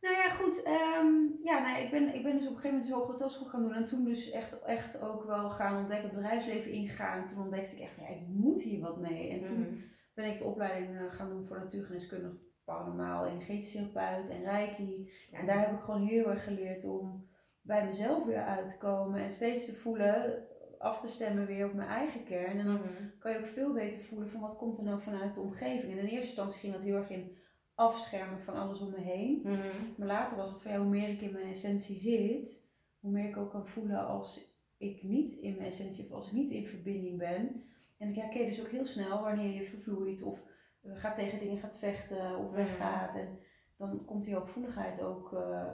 Nou 0.00 0.14
ja, 0.14 0.28
goed. 0.28 0.66
Um, 0.66 1.38
ja, 1.42 1.58
nou, 1.58 1.82
ik, 1.82 1.90
ben, 1.90 2.14
ik 2.14 2.22
ben 2.22 2.32
dus 2.32 2.46
op 2.46 2.54
een 2.54 2.60
gegeven 2.60 2.78
moment 2.78 2.86
zo 2.86 3.06
hotelschool 3.06 3.46
gaan 3.46 3.62
doen. 3.62 3.74
En 3.74 3.84
toen 3.84 4.04
dus 4.04 4.30
echt, 4.30 4.62
echt 4.62 5.00
ook 5.00 5.24
wel 5.24 5.50
gaan 5.50 5.78
ontdekken, 5.78 6.06
het 6.06 6.16
bedrijfsleven 6.16 6.70
ingegaan. 6.70 7.22
En 7.22 7.26
toen 7.26 7.42
ontdekte 7.42 7.76
ik 7.76 7.82
echt, 7.82 7.96
ja, 7.96 8.08
ik 8.08 8.26
moet 8.28 8.62
hier 8.62 8.80
wat 8.80 9.00
mee. 9.00 9.30
En 9.30 9.44
toen 9.44 9.60
mhm. 9.60 9.74
ben 10.14 10.24
ik 10.24 10.38
de 10.38 10.44
opleiding 10.44 10.94
uh, 10.94 11.12
gaan 11.12 11.28
doen 11.28 11.46
voor 11.46 11.58
natuurgeneeskundig 11.58 12.32
paranormaal, 12.64 13.26
energetisch 13.26 13.72
therapeut 13.72 14.30
en 14.30 14.44
reiki. 14.44 15.12
En 15.32 15.46
daar 15.46 15.58
heb 15.58 15.72
ik 15.72 15.80
gewoon 15.80 16.06
heel 16.06 16.30
erg 16.30 16.44
geleerd 16.44 16.84
om 16.84 17.28
bij 17.60 17.84
mezelf 17.84 18.24
weer 18.24 18.44
uit 18.44 18.68
te 18.68 18.78
komen. 18.78 19.22
En 19.22 19.30
steeds 19.30 19.66
te 19.66 19.74
voelen, 19.74 20.46
af 20.86 21.00
te 21.00 21.08
stemmen 21.08 21.46
weer 21.46 21.66
op 21.66 21.74
mijn 21.74 21.88
eigen 21.88 22.24
kern. 22.24 22.58
En 22.58 22.66
dan 22.66 22.74
mhm. 22.74 23.18
kan 23.18 23.32
je 23.32 23.38
ook 23.38 23.46
veel 23.46 23.72
beter 23.72 24.00
voelen 24.00 24.28
van 24.28 24.40
wat 24.40 24.56
komt 24.56 24.78
er 24.78 24.84
nou 24.84 25.00
vanuit 25.00 25.34
de 25.34 25.40
omgeving. 25.40 25.92
En 25.92 25.98
in 25.98 26.04
eerste 26.04 26.26
instantie 26.26 26.60
ging 26.60 26.72
dat 26.72 26.82
heel 26.82 26.96
erg 26.96 27.10
in 27.10 27.36
afschermen 27.74 28.40
van 28.40 28.54
alles 28.54 28.80
om 28.80 28.90
me 28.90 29.00
heen. 29.00 29.40
Mhm. 29.42 29.58
Maar 29.96 30.06
later 30.06 30.36
was 30.36 30.48
het 30.48 30.62
van 30.62 30.72
ja, 30.72 30.78
hoe 30.78 30.88
meer 30.88 31.08
ik 31.08 31.20
in 31.20 31.32
mijn 31.32 31.50
essentie 31.50 31.98
zit, 31.98 32.64
hoe 33.00 33.10
meer 33.10 33.28
ik 33.28 33.36
ook 33.36 33.50
kan 33.50 33.66
voelen 33.66 34.06
als 34.06 34.58
ik 34.78 35.02
niet 35.02 35.32
in 35.32 35.54
mijn 35.56 35.68
essentie 35.68 36.04
of 36.04 36.10
als 36.10 36.26
ik 36.26 36.32
niet 36.32 36.50
in 36.50 36.66
verbinding 36.66 37.18
ben. 37.18 37.64
En 37.98 38.08
ik 38.08 38.14
herken 38.14 38.46
dus 38.46 38.60
ook 38.60 38.70
heel 38.70 38.84
snel 38.84 39.22
wanneer 39.22 39.54
je 39.54 39.64
vervloeit 39.64 40.22
of 40.22 40.44
gaat 40.82 41.14
tegen 41.14 41.38
dingen 41.38 41.58
gaat 41.58 41.78
vechten 41.78 42.38
of 42.38 42.46
mhm. 42.46 42.54
weggaat. 42.54 43.14
En 43.14 43.38
dan 43.76 44.04
komt 44.04 44.24
die 44.24 44.34
hooggevoeligheid 44.34 45.02
ook 45.02 45.32
uh, 45.32 45.64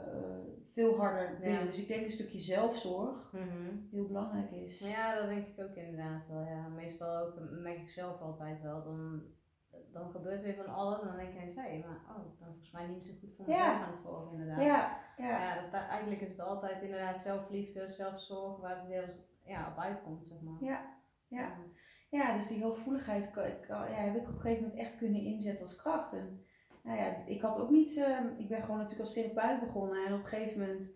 veel 0.65 0.95
harder 0.95 1.37
binnen. 1.39 1.65
Dus 1.65 1.79
ik 1.79 1.87
denk 1.87 2.03
een 2.03 2.09
stukje 2.09 2.39
zelfzorg 2.39 3.31
mhm. 3.31 3.77
heel 3.91 4.07
belangrijk 4.07 4.51
is. 4.51 4.79
Ja, 4.79 5.15
dat 5.15 5.27
denk 5.27 5.47
ik 5.47 5.59
ook 5.59 5.75
inderdaad 5.75 6.27
wel. 6.27 6.41
Ja. 6.41 6.67
Meestal 6.67 7.17
ook, 7.17 7.39
merk 7.51 7.77
ik 7.77 7.89
zelf 7.89 8.21
altijd 8.21 8.61
wel. 8.61 8.83
Dan, 8.83 9.23
dan 9.91 10.11
gebeurt 10.11 10.41
weer 10.41 10.55
van 10.55 10.73
alles 10.73 11.01
en 11.01 11.07
dan 11.07 11.15
denk 11.15 11.33
je, 11.33 11.61
hé, 11.61 11.83
maar 11.87 12.17
oh, 12.17 12.25
volgens 12.39 12.71
mij 12.71 12.87
niet 12.87 13.05
zo 13.05 13.13
goed 13.19 13.35
voor 13.35 13.45
mezelf 13.47 13.67
aan 13.67 13.87
het 13.87 13.97
zorgen 13.97 14.31
inderdaad. 14.31 14.63
Ja, 14.63 14.99
ja. 15.17 15.39
ja 15.39 15.57
dus 15.57 15.71
daar, 15.71 15.89
eigenlijk 15.89 16.21
is 16.21 16.31
het 16.31 16.39
altijd 16.39 16.81
inderdaad 16.81 17.21
zelfliefde, 17.21 17.87
zelfzorg 17.87 18.59
waar 18.59 18.77
het 18.77 18.87
weer 18.87 19.15
ja, 19.43 19.71
op 19.71 19.77
uitkomt, 19.77 20.27
zeg 20.27 20.41
maar. 20.41 20.63
Ja, 20.63 20.97
ja. 21.27 21.57
ja. 22.09 22.33
dus 22.35 22.47
die 22.47 22.63
hooggevoeligheid 22.63 23.29
ja, 23.67 23.85
heb 23.85 24.15
ik 24.15 24.21
op 24.21 24.27
een 24.27 24.41
gegeven 24.41 24.63
moment 24.63 24.79
echt 24.79 24.97
kunnen 24.97 25.21
inzetten 25.21 25.65
als 25.65 25.75
kracht. 25.75 26.13
En, 26.13 26.45
nou 26.83 26.97
ja, 26.97 27.25
ik 27.25 27.41
had 27.41 27.59
ook 27.59 27.69
niet, 27.69 27.95
uh, 27.95 28.19
ik 28.37 28.47
ben 28.47 28.61
gewoon 28.61 28.77
natuurlijk 28.77 29.05
als 29.05 29.13
therapeut 29.13 29.59
begonnen 29.59 30.05
en 30.05 30.13
op 30.13 30.19
een 30.19 30.25
gegeven 30.25 30.59
moment, 30.59 30.95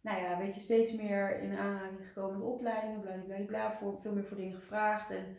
nou 0.00 0.20
ja, 0.20 0.38
weet 0.38 0.54
je, 0.54 0.60
steeds 0.60 0.94
meer 0.94 1.38
in 1.38 1.56
aanraking 1.56 2.06
gekomen 2.06 2.32
met 2.32 2.42
opleidingen, 2.42 3.46
bla 3.46 3.72
voor, 3.72 4.00
veel 4.00 4.12
meer 4.12 4.26
voor 4.26 4.36
dingen 4.36 4.54
gevraagd 4.54 5.10
en 5.10 5.36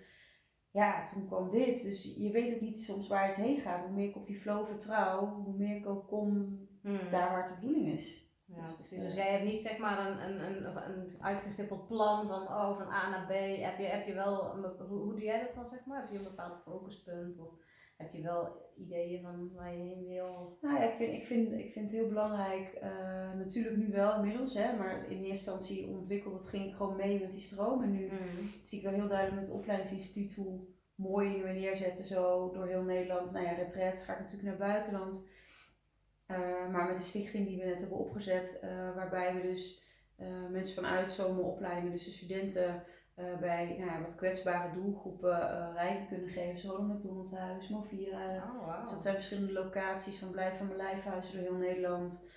ja, 0.75 1.03
toen 1.03 1.27
kwam 1.27 1.49
dit. 1.49 1.83
Dus 1.83 2.13
je 2.17 2.31
weet 2.31 2.53
ook 2.53 2.61
niet 2.61 2.81
soms 2.81 3.07
waar 3.07 3.27
het 3.27 3.35
heen 3.35 3.59
gaat. 3.59 3.85
Hoe 3.85 3.95
meer 3.95 4.07
ik 4.07 4.15
op 4.15 4.25
die 4.25 4.39
flow 4.39 4.65
vertrouw, 4.65 5.43
hoe 5.43 5.57
meer 5.57 5.75
ik 5.75 5.87
ook 5.87 6.07
kom 6.07 6.59
hmm. 6.81 7.09
daar 7.09 7.29
waar 7.29 7.43
het 7.43 7.47
de 7.47 7.59
bedoeling 7.59 7.87
is. 7.87 8.23
Ja, 8.45 8.67
dus. 8.77 8.89
Dus 8.89 9.15
jij 9.15 9.31
hebt 9.31 9.45
niet 9.45 9.59
zeg 9.59 9.77
maar 9.77 10.05
een, 10.05 10.29
een, 10.29 10.45
een, 10.45 10.89
een 10.89 11.15
uitgestippeld 11.19 11.87
plan 11.87 12.27
van, 12.27 12.41
oh, 12.41 12.77
van 12.77 12.91
A 12.91 13.09
naar 13.09 13.25
B. 13.25 13.31
Heb 13.63 13.77
je, 13.77 13.85
heb 13.85 14.07
je 14.07 14.13
wel, 14.13 14.55
hoe, 14.55 14.87
hoe 14.87 15.13
doe 15.13 15.23
jij 15.23 15.39
dat 15.39 15.55
dan 15.55 15.69
zeg 15.69 15.85
maar? 15.85 16.01
Heb 16.01 16.11
je 16.11 16.17
een 16.17 16.23
bepaald 16.23 16.61
focuspunt? 16.63 17.39
Of 17.39 17.53
heb 17.95 18.13
je 18.13 18.21
wel 18.21 18.63
ideeën 18.77 19.21
van 19.21 19.51
waar 19.53 19.75
je 19.77 19.83
heen 19.83 20.05
wil? 20.05 20.57
Nou 20.61 20.75
ja, 20.75 20.89
ik 20.89 20.95
vind, 20.95 21.13
ik 21.13 21.23
vind, 21.23 21.51
ik 21.51 21.71
vind 21.71 21.89
het 21.89 21.99
heel 21.99 22.07
belangrijk, 22.07 22.79
uh, 22.83 23.33
natuurlijk 23.33 23.77
nu 23.77 23.91
wel 23.91 24.15
inmiddels, 24.15 24.53
hè, 24.53 24.77
maar 24.77 25.03
in 25.03 25.17
eerste 25.17 25.27
instantie 25.29 25.87
ontwikkeld, 25.87 26.33
dat 26.33 26.47
ging 26.47 26.65
ik 26.65 26.75
gewoon 26.75 26.95
mee 26.95 27.19
met 27.19 27.31
die 27.31 27.41
stroom. 27.41 27.83
En 27.83 27.91
nu 27.91 28.05
mm. 28.05 28.49
zie 28.63 28.77
ik 28.77 28.83
wel 28.83 28.93
heel 28.93 29.07
duidelijk 29.07 29.37
met 29.37 29.47
het 29.47 29.55
opleidingsinstituut 29.55 30.35
hoe 30.35 30.59
mooie 30.95 31.29
dingen 31.29 31.45
we 31.45 31.59
neerzetten, 31.59 32.05
zo 32.05 32.51
door 32.51 32.67
heel 32.67 32.83
Nederland. 32.83 33.31
Nou 33.31 33.45
ja, 33.45 33.51
retreats 33.51 34.03
ga 34.03 34.13
ik 34.13 34.19
natuurlijk 34.19 34.43
naar 34.43 34.69
het 34.69 34.71
buitenland. 34.71 35.27
Uh, 36.27 36.71
maar 36.71 36.87
met 36.87 36.97
de 36.97 37.03
stichting 37.03 37.47
die 37.47 37.57
we 37.57 37.65
net 37.65 37.79
hebben 37.79 37.97
opgezet, 37.97 38.59
uh, 38.63 38.95
waarbij 38.95 39.33
we 39.33 39.41
dus 39.41 39.83
mensen 40.51 40.83
vanuit 40.83 41.11
zomeropleidingen, 41.11 41.91
dus 41.91 42.05
de 42.05 42.11
studenten 42.11 42.83
uh, 43.15 43.37
bij 43.39 43.75
nou 43.77 43.91
ja, 43.91 44.01
wat 44.01 44.15
kwetsbare 44.15 44.73
doelgroepen 44.73 45.39
uh, 45.39 45.67
rijken 45.73 46.07
kunnen 46.07 46.29
geven. 46.29 46.59
Zo 46.59 46.77
een 46.77 46.87
McDonald's 46.87 47.35
huis, 47.35 47.69
Movira. 47.69 48.35
Oh, 48.35 48.65
wow. 48.65 48.81
Dus 48.81 48.89
dat 48.89 49.01
zijn 49.01 49.15
verschillende 49.15 49.53
locaties 49.53 50.19
van 50.19 50.29
Blijf 50.29 50.57
van 50.57 50.65
mijn 50.65 50.77
lijfhuizen 50.77 51.33
door 51.33 51.43
heel 51.43 51.57
Nederland. 51.57 52.29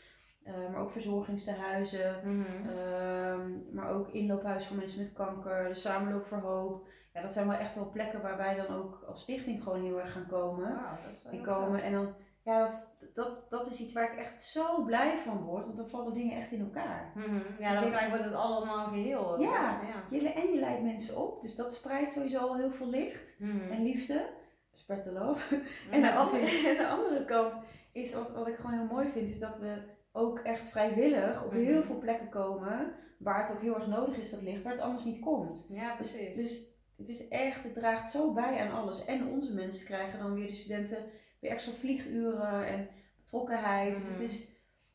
Uh, 0.44 0.70
maar 0.70 0.80
ook 0.80 0.92
verzorgingstehuizen. 0.92 2.20
Mm 2.25 2.44
-hmm. 2.44 3.64
maar 3.73 3.90
ook 3.90 4.08
inloophuis 4.08 4.66
voor 4.66 4.76
mensen 4.76 5.02
met 5.02 5.12
kanker. 5.12 5.68
De 5.68 5.75
Samenloop 5.75 6.26
voor 6.26 6.38
Hoop. 6.38 6.88
Ja, 7.12 7.23
dat 7.23 7.32
zijn 7.32 7.49
wel 7.49 7.58
echt 7.58 7.75
wel 7.75 7.90
plekken 7.90 8.23
waar 8.23 8.37
wij 8.37 8.56
dan 8.56 8.76
ook 8.76 9.04
als 9.06 9.20
stichting 9.20 9.62
gewoon 9.62 9.82
heel 9.82 10.00
erg 10.00 10.12
gaan 10.12 10.26
komen. 10.26 10.68
Wow, 10.68 11.04
dat 11.04 11.14
is 11.14 11.23
wel 11.23 11.40
komen. 11.40 11.82
En 11.82 11.92
dan 11.92 12.14
ja, 12.49 12.71
dat, 13.12 13.47
dat 13.49 13.67
is 13.71 13.81
iets 13.81 13.93
waar 13.93 14.12
ik 14.12 14.19
echt 14.19 14.43
zo 14.43 14.83
blij 14.83 15.19
van 15.19 15.43
word, 15.43 15.64
want 15.64 15.76
dan 15.76 15.88
vallen 15.88 16.14
dingen 16.14 16.37
echt 16.37 16.52
in 16.52 16.61
elkaar. 16.61 17.12
Mm 17.14 17.23
-hmm. 17.23 17.43
Ja, 17.59 17.81
dan 17.81 18.09
wordt 18.09 18.25
het 18.25 18.33
allemaal 18.33 18.87
geheel. 18.87 19.40
Ja, 19.40 19.81
ja. 19.83 20.19
Je, 20.19 20.33
en 20.33 20.52
je 20.52 20.59
leidt 20.59 20.83
mensen 20.83 21.17
op, 21.17 21.40
dus 21.40 21.55
dat 21.55 21.73
spreidt 21.73 22.12
sowieso 22.12 22.38
al 22.38 22.57
heel 22.57 22.71
veel 22.71 22.88
licht 22.88 23.37
mhm. 23.38 23.71
en 23.71 23.83
liefde. 23.83 24.28
Spread 24.73 25.05
the 25.05 25.12
love. 25.12 25.55
en, 25.90 26.02
de 26.02 26.14
andere, 26.14 26.45
en 26.71 26.76
de 26.76 26.88
andere 26.88 27.25
kant 27.25 27.55
is 27.93 28.14
wat, 28.14 28.31
wat 28.31 28.49
ik 28.49 28.57
gewoon 28.57 28.78
heel 28.78 28.95
mooi 28.97 29.09
vind, 29.09 29.28
is 29.28 29.38
dat 29.38 29.59
we 29.59 29.83
ook 30.12 30.38
echt 30.38 30.67
vrijwillig 30.67 31.45
op 31.45 31.52
heel 31.52 31.78
mhm. 31.78 31.87
veel 31.87 31.99
plekken 31.99 32.28
komen 32.28 32.93
waar 33.19 33.40
het 33.40 33.50
ook 33.50 33.62
heel 33.62 33.75
erg 33.75 33.87
nodig 33.87 34.17
is 34.17 34.31
dat 34.31 34.43
licht, 34.43 34.62
waar 34.62 34.73
het 34.73 34.83
anders 34.83 35.05
niet 35.05 35.21
komt. 35.21 35.67
Ja, 35.73 35.95
precies. 35.95 36.37
Dus, 36.37 36.37
dus 36.37 36.69
het 36.97 37.09
is 37.09 37.28
echt, 37.28 37.62
het 37.62 37.75
draagt 37.75 38.11
zo 38.11 38.33
bij 38.33 38.61
aan 38.61 38.81
alles. 38.83 39.05
En 39.05 39.26
onze 39.26 39.55
mensen 39.55 39.87
krijgen 39.87 40.19
dan 40.19 40.35
weer 40.35 40.47
de 40.47 40.52
studenten 40.52 41.05
weer 41.40 41.50
extra 41.50 41.73
vlieguren 41.73 42.66
en 42.66 42.88
betrokkenheid. 43.16 43.97
Dus 43.97 44.07
het 44.07 44.14
mhm. 44.14 44.25
is, 44.25 44.49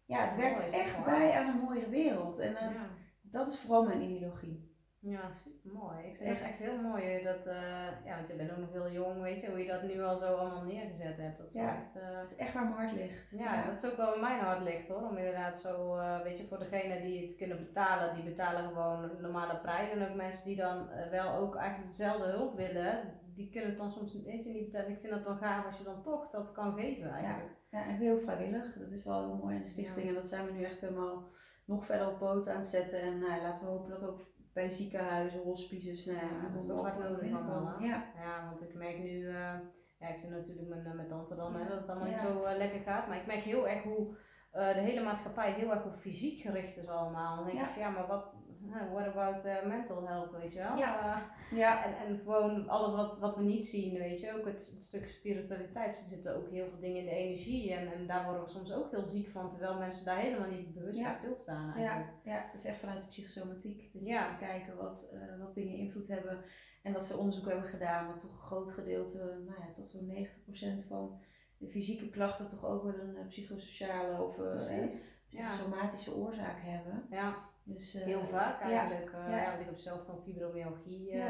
ja, 0.05 0.25
het 0.25 0.35
werkt 0.35 0.71
echt 0.71 1.05
bij 1.05 1.31
aan 1.31 1.47
een 1.47 1.63
mooiere 1.63 1.89
wereld. 1.89 2.39
En 2.39 2.51
uh, 2.51 2.81
dat 3.21 3.47
is 3.47 3.59
vooral 3.59 3.83
mijn 3.83 4.01
ideologie. 4.01 4.71
Ja, 5.05 5.31
super 5.31 5.71
mooi. 5.71 6.07
Ik 6.07 6.15
vind 6.15 6.29
het 6.29 6.41
echt 6.41 6.57
heel 6.57 6.77
mooi 6.77 7.23
dat, 7.23 7.47
uh, 7.47 8.05
ja, 8.05 8.15
want 8.15 8.27
je 8.27 8.33
bent 8.33 8.51
ook 8.51 8.57
nog 8.57 8.71
heel 8.71 8.91
jong, 8.91 9.21
weet 9.21 9.41
je, 9.41 9.49
hoe 9.49 9.59
je 9.59 9.67
dat 9.67 9.83
nu 9.83 10.01
al 10.01 10.17
zo 10.17 10.35
allemaal 10.35 10.63
neergezet 10.63 11.17
hebt. 11.17 11.37
Dat 11.37 11.47
is 11.47 11.53
ja, 11.53 11.75
echt, 11.75 11.95
uh, 11.95 12.17
dat 12.17 12.31
is 12.31 12.35
echt 12.35 12.53
waar 12.53 12.63
mijn 12.63 12.75
hart 12.75 12.91
ligt. 12.91 13.29
Ja, 13.37 13.65
dat 13.65 13.83
is 13.83 13.91
ook 13.91 13.97
wel 13.97 14.19
mijn 14.19 14.39
hart 14.39 14.61
ligt 14.61 14.87
hoor. 14.87 15.01
Om 15.09 15.17
inderdaad 15.17 15.57
zo, 15.57 15.97
uh, 15.97 16.21
weet 16.21 16.37
je, 16.37 16.47
voor 16.47 16.59
degenen 16.59 17.01
die 17.01 17.21
het 17.21 17.35
kunnen 17.35 17.57
betalen, 17.57 18.15
die 18.15 18.23
betalen 18.23 18.67
gewoon 18.67 19.03
een 19.03 19.21
normale 19.21 19.59
prijs. 19.59 19.91
En 19.91 20.09
ook 20.09 20.15
mensen 20.15 20.45
die 20.45 20.55
dan 20.55 20.89
wel 21.11 21.33
ook 21.33 21.55
eigenlijk 21.55 21.89
dezelfde 21.89 22.27
hulp 22.27 22.55
willen, 22.55 23.19
die 23.35 23.49
kunnen 23.49 23.69
het 23.69 23.77
dan 23.77 23.91
soms 23.91 24.21
weet 24.21 24.43
je, 24.45 24.51
niet 24.51 24.71
betalen. 24.71 24.91
Ik 24.91 24.99
vind 24.99 25.13
dat 25.13 25.23
dan 25.23 25.37
gaaf 25.37 25.65
als 25.65 25.77
je 25.77 25.83
dan 25.83 26.01
toch 26.01 26.29
dat 26.29 26.51
kan 26.51 26.73
geven 26.73 27.09
eigenlijk. 27.09 27.55
Ja, 27.71 27.79
ja 27.79 27.85
en 27.85 27.95
heel 27.95 28.19
vrijwillig. 28.19 28.77
Dat 28.77 28.91
is 28.91 29.05
wel 29.05 29.25
heel 29.25 29.35
mooi 29.35 29.55
aan 29.55 29.61
de 29.61 29.67
stichting. 29.67 30.07
En 30.07 30.13
dat 30.13 30.27
zijn 30.27 30.45
we 30.45 30.51
nu 30.51 30.63
echt 30.63 30.81
helemaal 30.81 31.31
nog 31.65 31.85
verder 31.85 32.07
op 32.07 32.17
poten 32.17 32.51
aan 32.51 32.57
het 32.57 32.65
zetten. 32.65 33.01
En 33.01 33.19
nou, 33.19 33.41
laten 33.41 33.63
we 33.63 33.69
hopen 33.69 33.89
dat 33.89 34.07
ook 34.07 34.21
bij 34.53 34.69
ziekenhuizen, 34.69 35.41
hospices, 35.41 36.05
nou 36.05 36.17
ja, 36.17 36.49
dat 36.49 36.61
is 36.61 36.67
toch 36.67 36.81
wat 36.81 36.99
nodig 36.99 37.33
allemaal. 37.33 37.81
Ja. 37.81 38.11
ja, 38.15 38.45
want 38.49 38.61
ik 38.61 38.73
merk 38.73 38.99
nu, 38.99 39.19
uh, 39.19 39.33
ja, 39.99 40.07
ik 40.07 40.17
zit 40.17 40.29
natuurlijk 40.29 40.67
met, 40.67 40.93
met 40.95 41.09
tante 41.09 41.35
dan, 41.35 41.55
hè, 41.55 41.67
dat 41.67 41.79
het 41.79 41.89
allemaal 41.89 42.07
niet 42.07 42.19
zo 42.19 42.43
uh, 42.43 42.57
lekker 42.57 42.79
gaat. 42.79 43.07
Maar 43.07 43.17
ik 43.17 43.25
merk 43.25 43.43
heel 43.43 43.67
erg 43.67 43.83
hoe 43.83 44.07
uh, 44.07 44.73
de 44.73 44.79
hele 44.79 45.03
maatschappij 45.03 45.51
heel 45.51 45.71
erg 45.71 45.85
op 45.85 45.95
fysiek 45.95 46.39
gericht 46.39 46.77
is 46.77 46.87
allemaal. 46.87 47.35
Dan 47.35 47.45
denk 47.45 47.69
ik, 47.69 47.75
ja, 47.75 47.89
maar 47.89 48.07
wat, 48.07 48.35
what 48.69 49.07
about 49.07 49.45
uh, 49.45 49.65
mental 49.65 50.07
health, 50.07 50.31
weet 50.31 50.53
je 50.53 50.59
wel? 50.59 50.77
Ja. 50.77 51.21
Uh, 51.51 51.57
ja. 51.57 51.85
En, 51.85 51.97
en 51.97 52.17
gewoon 52.17 52.69
alles 52.69 52.95
wat, 52.95 53.19
wat 53.19 53.35
we 53.35 53.43
niet 53.43 53.67
zien, 53.67 53.97
weet 53.97 54.19
je. 54.19 54.37
Ook 54.37 54.45
het, 54.45 54.71
het 54.75 54.83
stuk 54.83 55.07
spiritualiteit. 55.07 55.99
Er 55.99 56.07
zitten 56.07 56.35
ook 56.35 56.49
heel 56.49 56.67
veel 56.69 56.79
dingen 56.79 56.99
in 56.99 57.05
de 57.05 57.15
energie. 57.15 57.73
En, 57.73 57.93
en 57.93 58.07
daar 58.07 58.25
worden 58.25 58.43
we 58.43 58.49
soms 58.49 58.73
ook 58.73 58.91
heel 58.91 59.05
ziek 59.05 59.29
van. 59.29 59.49
Terwijl 59.49 59.77
mensen 59.77 60.05
daar 60.05 60.17
helemaal 60.17 60.49
niet 60.49 60.73
bewust 60.73 60.97
ja. 60.97 61.03
bij 61.03 61.13
stilstaan 61.13 61.73
eigenlijk. 61.73 62.11
Ja. 62.23 62.33
ja, 62.33 62.45
dat 62.45 62.59
is 62.59 62.65
echt 62.65 62.79
vanuit 62.79 63.01
de 63.01 63.07
psychosomatiek. 63.07 63.93
Dus 63.93 64.05
je 64.05 64.13
gaat 64.13 64.37
kijken 64.37 64.77
wat, 64.77 65.13
uh, 65.13 65.43
wat 65.43 65.53
dingen 65.53 65.77
invloed 65.77 66.07
hebben. 66.07 66.43
En 66.83 66.93
dat 66.93 67.05
ze 67.05 67.17
onderzoek 67.17 67.45
hebben 67.45 67.65
gedaan. 67.65 68.07
Dat 68.07 68.19
toch 68.19 68.31
een 68.31 68.43
groot 68.43 68.71
gedeelte, 68.71 69.17
nou 69.17 69.59
ja, 69.59 69.71
tot 69.71 69.89
zo'n 69.89 70.27
90% 70.83 70.87
van 70.87 71.19
de 71.57 71.67
fysieke 71.67 72.09
klachten 72.09 72.47
toch 72.47 72.65
ook 72.65 72.83
wel 72.83 72.93
een 72.93 73.27
psychosociale 73.27 74.21
of 74.21 74.39
somatische 75.49 76.15
oorzaak 76.15 76.61
hebben. 76.61 77.05
Ja. 77.09 77.51
Dus, 77.65 77.95
uh, 77.95 78.01
Heel 78.01 78.25
vaak 78.25 78.61
eigenlijk. 78.61 79.11
Ja, 79.11 79.27
uh, 79.27 79.43
ja. 79.43 79.49
want 79.49 79.59
ik 79.59 79.65
heb 79.65 79.77
zelf 79.77 80.05
dan 80.05 80.21
fibromyalgie. 80.23 81.13
Uh, 81.13 81.21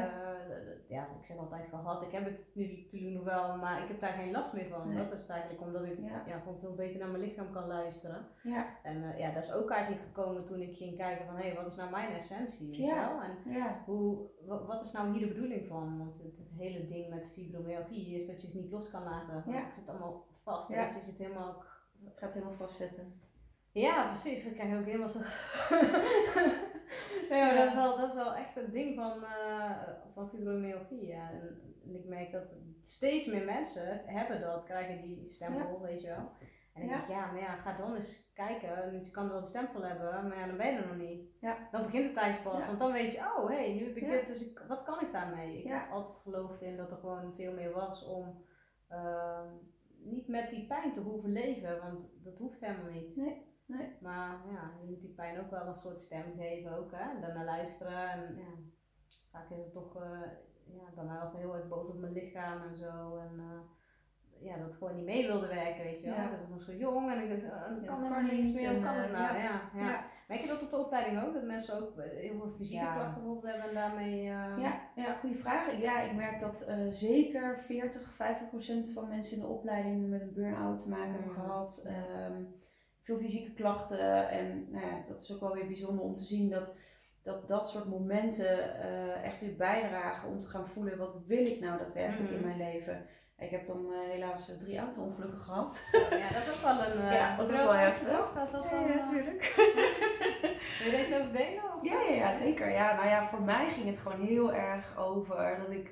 ja. 0.88 1.08
ik 1.18 1.24
zeg 1.24 1.36
altijd 1.36 1.68
gehad. 1.68 2.02
Ik 2.02 2.12
heb 2.12 2.24
het 2.24 2.54
nu 2.54 2.82
natuurlijk 2.82 3.14
nog 3.14 3.24
wel, 3.24 3.56
maar 3.56 3.82
ik 3.82 3.88
heb 3.88 4.00
daar 4.00 4.12
geen 4.12 4.30
last 4.30 4.54
meer 4.54 4.68
van. 4.68 4.88
Nee. 4.88 4.96
Dat 4.96 5.12
is 5.12 5.26
eigenlijk 5.26 5.62
omdat 5.62 5.84
ik 5.84 5.98
ja. 5.98 6.38
gewoon 6.38 6.58
veel 6.58 6.74
beter 6.74 6.98
naar 6.98 7.08
mijn 7.08 7.22
lichaam 7.22 7.52
kan 7.52 7.66
luisteren. 7.66 8.26
Ja. 8.42 8.66
En 8.82 9.18
ja, 9.18 9.32
dat 9.32 9.44
is 9.44 9.52
ook 9.52 9.70
eigenlijk 9.70 10.02
gekomen 10.02 10.44
toen 10.44 10.60
ik 10.60 10.76
ging 10.76 10.96
kijken 10.96 11.26
van 11.26 11.36
hé, 11.36 11.46
hey, 11.46 11.54
wat 11.54 11.66
is 11.66 11.76
nou 11.76 11.90
mijn 11.90 12.12
essentie? 12.12 12.82
Ja. 12.82 13.24
En 13.24 13.82
hoe, 13.84 14.30
wat 14.46 14.82
is 14.84 14.92
nou 14.92 15.12
hier 15.12 15.26
de 15.26 15.34
bedoeling 15.34 15.66
van? 15.66 15.98
Want 15.98 16.18
het, 16.18 16.36
het, 16.36 16.50
hele 16.56 16.84
ding 16.84 17.08
met 17.08 17.28
fibromyalgie 17.32 18.16
is 18.16 18.26
dat 18.26 18.40
je 18.40 18.46
het 18.46 18.56
niet 18.56 18.70
los 18.70 18.90
kan 18.90 19.04
laten. 19.04 19.34
Want 19.34 19.56
het 19.56 19.74
zit 19.74 19.88
allemaal 19.88 20.26
vast. 20.42 20.70
Ja. 20.70 20.92
Dat 20.92 21.04
je 21.04 21.10
het 21.10 21.20
helemaal, 21.20 21.64
het 22.04 22.18
gaat 22.18 22.34
helemaal 22.34 22.54
vastzitten. 22.54 23.22
Ja, 23.74 24.04
precies. 24.04 24.44
Ik 24.44 24.54
krijg 24.54 24.78
ook 24.78 24.84
helemaal 24.84 25.08
zo. 25.08 25.18
nee, 27.30 27.42
maar 27.42 27.54
dat 27.54 27.68
is 27.68 27.74
wel, 27.74 27.96
dat 27.96 28.08
is 28.08 28.14
wel 28.14 28.34
echt 28.34 28.56
een 28.56 28.70
ding 28.70 28.94
van, 28.94 29.18
uh, 29.22 29.78
van 30.14 30.28
fibromyalgie. 30.28 31.06
Ja. 31.06 31.30
En, 31.30 31.60
en, 31.84 31.94
ik 31.94 32.04
merk 32.04 32.32
dat 32.32 32.54
steeds 32.82 33.26
meer 33.26 33.44
mensen 33.44 34.02
hebben 34.06 34.40
dat, 34.40 34.64
krijgen 34.64 35.02
die 35.02 35.26
stempel, 35.26 35.80
weet 35.80 36.00
je 36.00 36.06
wel. 36.06 36.30
En 36.72 36.82
ik 36.82 36.88
ja. 36.88 36.96
denk, 36.96 37.08
ja, 37.08 37.32
maar 37.32 37.40
ja, 37.40 37.56
ga 37.56 37.76
dan 37.76 37.94
eens 37.94 38.32
kijken. 38.34 39.04
Je 39.04 39.10
kan 39.10 39.28
wel 39.28 39.38
een 39.38 39.44
stempel 39.44 39.82
hebben, 39.82 40.28
maar 40.28 40.38
ja, 40.38 40.46
dan 40.46 40.56
ben 40.56 40.72
je 40.72 40.78
er 40.78 40.86
nog 40.86 40.96
niet. 40.96 41.28
Ja. 41.40 41.68
Dan 41.70 41.82
begint 41.82 42.08
het 42.08 42.16
eigenlijk 42.16 42.56
pas. 42.56 42.66
Want 42.66 42.78
dan 42.78 42.92
weet 42.92 43.12
je, 43.12 43.18
oh 43.18 43.48
hé, 43.48 43.54
hey, 43.54 43.74
nu 43.74 43.86
heb 43.86 43.96
ik 43.96 44.06
dit, 44.06 44.26
dus 44.26 44.50
ik, 44.50 44.64
wat 44.68 44.82
kan 44.82 45.00
ik 45.00 45.12
daarmee? 45.12 45.58
Ik 45.58 45.68
heb 45.68 45.90
altijd 45.90 46.16
geloofd 46.16 46.62
in 46.62 46.76
dat 46.76 46.90
er 46.90 46.96
gewoon 46.96 47.34
veel 47.34 47.52
meer 47.52 47.72
was 47.72 48.06
om 48.06 48.44
uh, 48.90 49.40
niet 49.98 50.28
met 50.28 50.50
die 50.50 50.66
pijn 50.66 50.92
te 50.92 51.00
hoeven 51.00 51.32
leven, 51.32 51.80
want 51.80 52.24
dat 52.24 52.38
hoeft 52.38 52.60
helemaal 52.60 52.90
niet. 52.90 53.16
Nee. 53.16 53.53
Nee. 53.66 53.96
Maar 54.00 54.40
ja, 54.50 54.70
je 54.80 54.86
moet 54.86 55.00
die 55.00 55.14
pijn 55.14 55.40
ook 55.40 55.50
wel 55.50 55.66
een 55.66 55.74
soort 55.74 56.00
stem 56.00 56.32
geven 56.36 56.78
ook, 56.78 56.90
hè. 56.94 57.20
Dan 57.20 57.34
naar 57.34 57.44
luisteren 57.44 58.10
en 58.10 58.36
ja, 58.36 58.52
vaak 59.30 59.50
is 59.50 59.58
het 59.58 59.72
toch, 59.72 59.96
uh, 59.96 60.20
ja, 60.64 60.84
bij 60.94 61.04
mij 61.04 61.18
was 61.18 61.32
het 61.32 61.40
heel 61.40 61.54
erg 61.54 61.68
boos 61.68 61.88
op 61.88 61.98
mijn 61.98 62.12
lichaam 62.12 62.62
en 62.62 62.76
zo. 62.76 63.16
En 63.16 63.32
uh, 63.36 63.60
ja, 64.44 64.56
dat 64.56 64.74
gewoon 64.74 64.94
niet 64.94 65.04
mee 65.04 65.26
wilde 65.26 65.46
werken, 65.46 65.84
weet 65.84 66.00
je 66.00 66.06
wel. 66.06 66.16
Ja. 66.16 66.30
Ik 66.30 66.38
was 66.40 66.48
nog 66.48 66.62
zo 66.62 66.72
jong 66.72 67.10
en 67.10 67.22
ik 67.22 67.28
dacht, 67.28 67.52
oh, 67.52 67.68
dat 67.68 67.84
kan 67.84 68.02
helemaal 68.02 68.32
niet 68.32 68.54
meer, 68.54 68.80
kan 68.82 68.94
het 68.94 69.12
nou? 69.12 69.36
Ja. 69.36 69.70
Ja, 69.74 69.80
ja. 69.80 70.04
Merk 70.28 70.40
je 70.40 70.48
dat 70.48 70.62
op 70.62 70.70
de 70.70 70.76
opleiding 70.76 71.22
ook, 71.22 71.34
dat 71.34 71.42
mensen 71.42 71.82
ook 71.82 72.02
heel 72.02 72.36
veel 72.36 72.50
fysieke 72.50 72.84
klachten 72.84 73.22
bijvoorbeeld 73.22 73.52
hebben 73.52 73.68
en 73.68 73.74
daarmee... 73.74 74.20
Uh... 74.20 74.58
Ja, 74.58 74.80
ja, 74.94 75.14
goede 75.14 75.36
vraag. 75.36 75.80
Ja, 75.80 76.00
ik 76.00 76.14
merk 76.14 76.40
dat 76.40 76.66
uh, 76.68 76.86
zeker 76.90 77.58
40, 77.58 78.12
50 78.12 78.48
procent 78.48 78.92
van 78.92 79.08
mensen 79.08 79.36
in 79.36 79.42
de 79.42 79.48
opleiding 79.48 80.08
met 80.08 80.20
een 80.20 80.32
burn-out 80.32 80.82
te 80.82 80.88
maken 80.88 81.12
hebben 81.12 81.30
mm. 81.30 81.36
gehad. 81.36 81.90
Um, 82.30 82.62
veel 83.04 83.18
fysieke 83.18 83.52
klachten. 83.52 84.28
En 84.28 84.66
nou 84.70 84.86
ja, 84.86 85.04
dat 85.08 85.20
is 85.20 85.32
ook 85.32 85.40
wel 85.40 85.52
weer 85.52 85.66
bijzonder 85.66 86.04
om 86.04 86.16
te 86.16 86.24
zien 86.24 86.50
dat 86.50 86.74
dat, 87.24 87.48
dat 87.48 87.68
soort 87.68 87.88
momenten 87.88 88.76
uh, 88.84 89.24
echt 89.24 89.40
weer 89.40 89.56
bijdragen 89.56 90.28
om 90.28 90.40
te 90.40 90.48
gaan 90.48 90.68
voelen 90.68 90.98
wat 90.98 91.24
wil 91.26 91.46
ik 91.46 91.60
nou 91.60 91.78
daadwerkelijk 91.78 92.30
mm 92.30 92.36
in 92.36 92.44
mijn 92.44 92.56
leven. 92.56 93.06
Ik 93.38 93.50
heb 93.50 93.66
dan 93.66 93.86
uh, 93.90 93.98
helaas 94.10 94.50
drie 94.58 94.78
auto-ongelukken 94.78 95.38
gehad. 95.38 95.82
Zo, 95.92 95.98
ja, 95.98 96.28
dat 96.32 96.42
is 96.42 96.48
ook 96.48 96.76
wel 96.76 96.86
een. 96.86 96.98
Uh, 96.98 97.12
ja, 97.20 97.36
dat 97.36 97.46
is 97.46 97.52
ook 97.52 97.64
wel 97.64 97.74
heftig. 97.74 98.32
Dat 98.32 98.64
ja, 98.70 98.80
ja, 98.80 98.94
natuurlijk. 98.94 99.54
Wil 100.82 100.90
je 100.90 100.96
deze 100.96 101.22
ook 101.22 101.32
delen? 101.32 101.62
Ja, 101.82 102.00
ja, 102.00 102.14
ja, 102.14 102.32
zeker. 102.32 102.70
Ja, 102.70 102.94
nou 102.94 103.08
ja, 103.08 103.26
voor 103.26 103.42
mij 103.42 103.70
ging 103.70 103.86
het 103.86 103.98
gewoon 103.98 104.20
heel 104.20 104.52
erg 104.52 104.96
over 104.98 105.56
dat 105.58 105.70
ik 105.70 105.90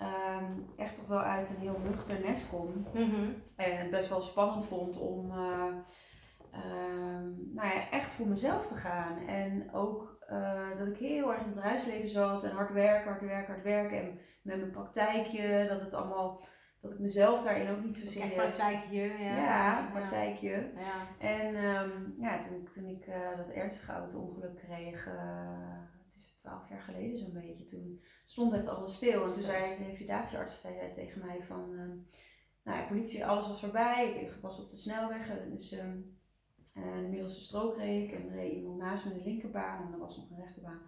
um, 0.00 0.70
echt 0.76 0.94
toch 0.94 1.06
wel 1.06 1.20
uit 1.20 1.48
een 1.50 1.60
heel 1.60 1.80
nuchter 1.84 2.20
nest 2.20 2.48
kom. 2.48 2.86
Mm 2.92 3.10
-hmm. 3.10 3.42
En 3.56 3.78
het 3.78 3.90
best 3.90 4.08
wel 4.08 4.20
spannend 4.20 4.66
vond 4.66 4.98
om 4.98 5.32
um, 6.64 7.50
nou 7.54 7.68
ja, 7.68 7.90
echt 7.90 8.10
voor 8.10 8.26
mezelf 8.26 8.66
te 8.66 8.74
gaan. 8.74 9.18
En 9.18 9.72
ook 9.72 10.26
uh, 10.30 10.78
dat 10.78 10.88
ik 10.88 10.96
heel 10.96 11.30
erg 11.30 11.38
in 11.38 11.44
het 11.44 11.54
bedrijfsleven 11.54 12.08
zat 12.08 12.44
en 12.44 12.50
hard 12.50 12.72
werken, 12.72 13.10
hard 13.10 13.22
werken, 13.22 13.52
hard 13.52 13.64
werken. 13.64 14.00
En 14.00 14.20
met 14.42 14.56
mijn 14.56 14.70
praktijkje, 14.70 15.66
dat 15.68 15.80
het 15.80 15.94
allemaal, 15.94 16.46
dat 16.80 16.92
ik 16.92 16.98
mezelf 16.98 17.44
daarin 17.44 17.70
ook 17.70 17.84
niet 17.84 17.96
zo 17.96 18.06
serieus... 18.06 18.34
praktijkje, 18.34 19.02
ja. 19.02 19.36
Ja, 19.36 19.88
praktijkje. 19.92 20.72
Ja. 20.76 21.26
En 21.26 21.64
um, 21.64 22.14
ja, 22.18 22.38
toen, 22.38 22.68
toen 22.74 22.84
ik 22.84 23.06
uh, 23.06 23.36
dat 23.36 23.50
ernstige 23.50 23.92
auto-ongeluk 23.92 24.56
kreeg, 24.56 25.06
uh, 25.06 25.82
het 26.04 26.14
is 26.14 26.32
twaalf 26.34 26.68
jaar 26.68 26.82
geleden 26.82 27.18
zo'n 27.18 27.32
beetje, 27.32 27.64
toen 27.64 28.04
stond 28.24 28.52
echt 28.52 28.68
alles 28.68 28.94
stil. 28.94 29.22
En 29.22 29.32
toen 29.32 29.42
zei 29.42 29.76
de 29.76 29.84
revalidatiearts 29.84 30.60
tegen 30.92 31.26
mij 31.26 31.42
van, 31.42 31.70
um, 31.70 32.08
nou 32.62 32.78
ja, 32.78 32.86
politie, 32.86 33.26
alles 33.26 33.46
was 33.46 33.60
voorbij. 33.60 34.20
Ik 34.20 34.38
was 34.42 34.62
op 34.62 34.70
de 34.70 34.76
snelweg, 34.76 35.30
dus... 35.50 35.72
Um, 35.72 36.16
uh, 36.76 36.96
de 36.96 37.08
middelste 37.08 37.40
strook 37.40 37.76
reed 37.76 38.02
ik 38.02 38.18
en 38.18 38.30
reed 38.30 38.52
iemand 38.52 38.78
naast 38.78 39.04
me 39.04 39.12
de 39.12 39.22
linkerbaan 39.24 39.86
en 39.86 39.92
er 39.92 39.98
was 39.98 40.16
nog 40.16 40.30
een 40.30 40.44
rechterbaan. 40.44 40.80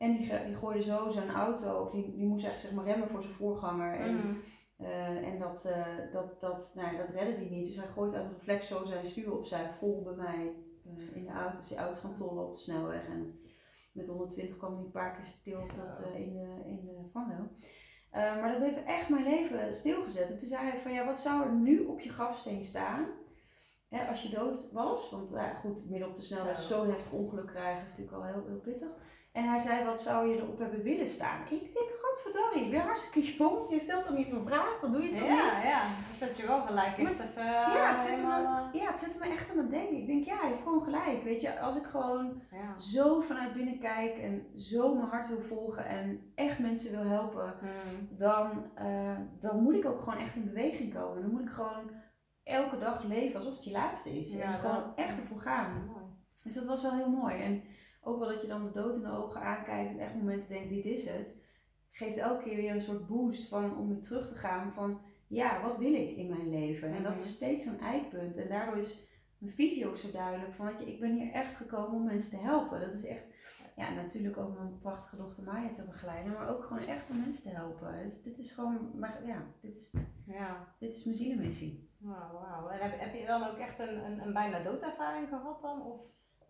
En 0.00 0.16
die, 0.16 0.44
die 0.44 0.54
gooide 0.54 0.82
zo 0.82 1.08
zijn 1.08 1.30
auto, 1.30 1.80
of 1.80 1.90
die, 1.90 2.14
die 2.16 2.26
moest 2.26 2.44
echt 2.44 2.60
zeg 2.60 2.72
maar 2.72 2.84
remmen 2.84 3.08
voor 3.08 3.22
zijn 3.22 3.34
voorganger. 3.34 3.94
En, 3.94 4.14
mm. 4.14 4.42
uh, 4.78 5.28
en 5.28 5.38
dat, 5.38 5.66
uh, 5.66 6.12
dat, 6.12 6.40
dat, 6.40 6.72
nou, 6.74 6.96
dat 6.96 7.08
redde 7.08 7.32
hij 7.32 7.48
niet. 7.50 7.66
Dus 7.66 7.76
hij 7.76 7.86
gooit 7.86 8.14
uit 8.14 8.32
reflex 8.32 8.66
zo 8.66 8.84
zijn 8.84 9.06
stuur 9.06 9.32
opzij 9.32 9.72
vol 9.72 10.02
bij 10.02 10.14
mij 10.14 10.52
in 11.14 11.24
de 11.24 11.30
auto. 11.30 11.56
Dus 11.56 11.68
die 11.68 11.76
auto's 11.76 12.00
gaan 12.00 12.14
tollen 12.14 12.46
op 12.46 12.52
de 12.52 12.58
snelweg. 12.58 13.06
En 13.06 13.40
met 13.92 14.08
120 14.08 14.56
kwam 14.56 14.74
hij 14.74 14.84
een 14.84 14.90
paar 14.90 15.14
keer 15.14 15.24
stil 15.24 15.58
tot, 15.58 16.04
in 16.14 16.32
de, 16.32 16.62
in 16.64 16.80
de 16.84 17.08
vangrail. 17.12 17.48
maar 18.12 18.52
dat 18.52 18.60
heeft 18.60 18.84
echt 18.84 19.08
mijn 19.08 19.24
leven 19.24 19.74
stilgezet. 19.74 20.30
En 20.30 20.36
toen 20.36 20.48
zei 20.48 20.68
hij 20.68 20.78
van 20.78 20.92
ja, 20.92 21.04
wat 21.04 21.20
zou 21.20 21.42
er 21.42 21.52
nu 21.52 21.84
op 21.84 22.00
je 22.00 22.08
grafsteen 22.08 22.64
staan? 22.64 23.06
Hè, 23.90 24.08
als 24.08 24.22
je 24.22 24.28
dood 24.28 24.72
was, 24.72 25.10
want 25.10 25.30
ja, 25.30 25.54
goed, 25.54 25.90
midden 25.90 26.08
op 26.08 26.14
de 26.14 26.22
snelweg 26.22 26.60
zo'n 26.60 26.90
heftig 26.90 27.12
ongeluk 27.12 27.46
krijgen 27.46 27.86
is 27.86 27.90
natuurlijk 27.90 28.16
al 28.16 28.24
heel, 28.24 28.44
heel 28.46 28.60
pittig. 28.60 28.90
En 29.32 29.44
hij 29.44 29.58
zei, 29.58 29.84
wat 29.84 30.02
zou 30.02 30.28
je 30.28 30.36
erop 30.36 30.58
hebben 30.58 30.82
willen 30.82 31.06
staan? 31.06 31.42
Ik 31.42 31.72
denk, 31.72 31.90
godverdomme, 32.02 32.66
ik 32.66 32.70
ben 32.70 32.80
hartstikke 32.80 33.32
jong. 33.36 33.70
Je 33.70 33.80
stelt 33.80 34.04
toch 34.04 34.16
niet 34.16 34.26
zo'n 34.26 34.46
vraag, 34.46 34.78
dan 34.80 34.92
doe 34.92 35.02
je 35.02 35.08
het 35.08 35.18
toch 35.18 35.28
ja, 35.28 35.56
niet? 35.56 35.64
Ja, 35.64 35.82
dat 36.08 36.16
zet 36.16 36.36
je 36.36 36.46
wel 36.46 36.60
gelijk 36.60 36.98
echt 36.98 37.20
even... 37.20 37.44
Ja, 37.44 37.88
het 37.88 37.98
zette, 37.98 38.20
me, 38.20 38.78
ja, 38.78 38.86
het 38.86 38.98
zette 38.98 39.18
me 39.18 39.24
echt 39.24 39.50
aan 39.50 39.58
het 39.58 39.70
denken. 39.70 39.96
Ik 39.96 40.06
denk, 40.06 40.24
ja, 40.24 40.42
je 40.42 40.48
hebt 40.48 40.62
gewoon 40.62 40.82
gelijk. 40.82 41.22
Weet 41.22 41.40
je, 41.40 41.60
als 41.60 41.76
ik 41.76 41.84
gewoon 41.84 42.42
ja. 42.50 42.78
zo 42.78 43.20
vanuit 43.20 43.52
binnen 43.52 43.78
kijk 43.78 44.18
en 44.18 44.46
zo 44.54 44.94
mijn 44.94 45.08
hart 45.08 45.28
wil 45.28 45.40
volgen 45.40 45.86
en 45.86 46.32
echt 46.34 46.58
mensen 46.58 46.90
wil 46.90 47.10
helpen, 47.10 47.54
hmm. 47.60 48.16
dan, 48.16 48.70
uh, 48.78 49.18
dan 49.40 49.62
moet 49.62 49.74
ik 49.74 49.86
ook 49.86 50.00
gewoon 50.00 50.18
echt 50.18 50.36
in 50.36 50.44
beweging 50.44 50.94
komen. 50.94 51.22
Dan 51.22 51.30
moet 51.30 51.40
ik 51.40 51.50
gewoon 51.50 51.90
elke 52.44 52.78
dag 52.78 53.04
leven 53.04 53.34
alsof 53.34 53.54
het 53.54 53.64
je 53.64 53.70
laatste 53.70 54.18
is. 54.18 54.32
en 54.32 54.54
gewoon 54.54 54.96
echt 54.96 55.18
ervoor 55.18 55.40
gaan. 55.40 55.90
Dus 56.42 56.54
dat 56.54 56.66
was 56.66 56.82
wel 56.82 56.92
heel 56.92 57.10
mooi. 57.10 57.34
En 57.34 57.62
ook 58.02 58.18
wel 58.18 58.28
dat 58.28 58.42
je 58.42 58.48
dan 58.48 58.64
de 58.64 58.70
dood 58.70 58.94
in 58.94 59.02
de 59.02 59.10
ogen 59.10 59.40
aankijkt 59.40 59.90
en 59.90 59.98
echt 59.98 60.14
momenten 60.14 60.48
denkt, 60.48 60.68
dit 60.68 60.84
is 60.84 61.08
het. 61.08 61.38
Geeft 61.90 62.16
elke 62.16 62.42
keer 62.42 62.56
weer 62.56 62.74
een 62.74 62.80
soort 62.80 63.06
boost 63.06 63.48
van, 63.48 63.76
om 63.76 63.88
weer 63.88 64.02
terug 64.02 64.28
te 64.28 64.34
gaan 64.34 64.72
van, 64.72 65.00
ja, 65.26 65.62
wat 65.62 65.78
wil 65.78 65.94
ik 65.94 66.16
in 66.16 66.28
mijn 66.28 66.50
leven? 66.50 66.94
En 66.94 67.02
dat 67.02 67.18
is 67.18 67.24
mhm. 67.24 67.30
steeds 67.30 67.64
zo'n 67.64 67.80
eikpunt. 67.80 68.36
En 68.36 68.48
daardoor 68.48 68.76
is 68.76 69.08
mijn 69.38 69.52
visie 69.52 69.88
ook 69.88 69.96
zo 69.96 70.10
duidelijk 70.10 70.52
van, 70.52 70.66
dat 70.66 70.78
je, 70.78 70.92
ik 70.92 71.00
ben 71.00 71.14
hier 71.14 71.32
echt 71.32 71.56
gekomen 71.56 71.98
om 71.98 72.04
mensen 72.04 72.30
te 72.30 72.44
helpen. 72.44 72.80
Dat 72.80 72.94
is 72.94 73.04
echt 73.04 73.24
ja, 73.76 73.90
natuurlijk 73.94 74.36
ook 74.36 74.56
mijn 74.56 74.78
prachtige 74.78 75.16
dochter 75.16 75.42
Maya 75.42 75.70
te 75.70 75.84
begeleiden, 75.84 76.32
maar 76.32 76.48
ook 76.48 76.64
gewoon 76.64 76.86
echt 76.86 77.10
om 77.10 77.20
mensen 77.20 77.42
te 77.42 77.48
helpen. 77.48 78.02
Dus 78.02 78.22
dit 78.22 78.38
is 78.38 78.50
gewoon, 78.50 78.90
maar 78.98 79.26
ja, 79.26 79.46
dit 79.60 79.76
is, 79.76 79.92
ja. 80.26 80.74
dit 80.78 80.94
is 80.94 81.04
mijn 81.04 81.16
zielenmissie. 81.16 81.89
Wauw, 82.00 82.32
wauw. 82.32 82.68
En 82.68 82.80
heb, 82.80 83.00
heb 83.00 83.14
je 83.14 83.26
dan 83.26 83.48
ook 83.48 83.56
echt 83.56 83.78
een, 83.78 84.04
een, 84.04 84.22
een 84.26 84.32
bijna 84.32 84.62
doodervaring 84.62 85.28
gehad 85.28 85.60
dan? 85.60 85.82
Of? 85.82 86.00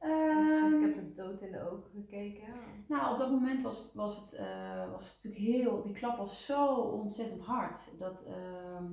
Um, 0.02 0.85
ik 0.85 0.95
heb 0.95 0.95
de 0.95 1.12
dood 1.12 1.42
in 1.42 1.52
de 1.52 1.71
ogen 1.71 1.90
gekeken. 1.90 2.54
Nou, 2.88 3.12
op 3.12 3.19
dat 3.19 3.30
moment 3.30 3.62
was, 3.62 3.95
was, 3.95 4.16
het, 4.16 4.40
uh, 4.40 4.90
was 4.92 5.07
het 5.07 5.25
natuurlijk 5.25 5.54
heel, 5.54 5.83
die 5.83 5.92
klap 5.92 6.16
was 6.16 6.47
zo 6.47 6.75
ontzettend 6.75 7.40
hard. 7.40 7.99
Dat, 7.99 8.25
uh, 8.28 8.90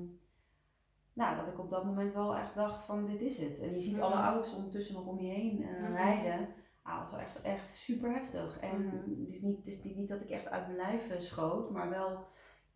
nou, 1.14 1.36
dat 1.38 1.48
ik 1.48 1.60
op 1.60 1.70
dat 1.70 1.86
moment 1.86 2.14
wel 2.14 2.36
echt 2.36 2.56
dacht 2.56 2.84
van 2.84 3.06
dit 3.06 3.22
is 3.22 3.38
het. 3.38 3.60
En 3.60 3.74
je 3.74 3.80
ziet 3.80 4.00
alle 4.00 4.16
auto's 4.16 4.54
ondertussen 4.54 4.94
nog 4.94 5.06
om 5.06 5.20
je 5.20 5.32
heen 5.32 5.62
uh, 5.62 5.90
rijden. 5.90 6.50
Ah, 6.82 7.02
dat 7.02 7.12
was 7.12 7.20
echt, 7.20 7.42
echt 7.42 7.74
super 7.74 8.12
heftig. 8.12 8.60
En 8.60 8.86
mhm. 8.86 8.96
het, 9.26 9.34
is 9.34 9.42
niet, 9.42 9.58
het 9.58 9.86
is 9.86 9.96
niet 9.96 10.10
dat 10.10 10.22
ik 10.22 10.30
echt 10.30 10.50
uit 10.50 10.66
mijn 10.66 10.78
lijf 10.78 11.10
eh, 11.10 11.20
schoot, 11.20 11.72
maar 11.72 11.90
wel 11.90 12.28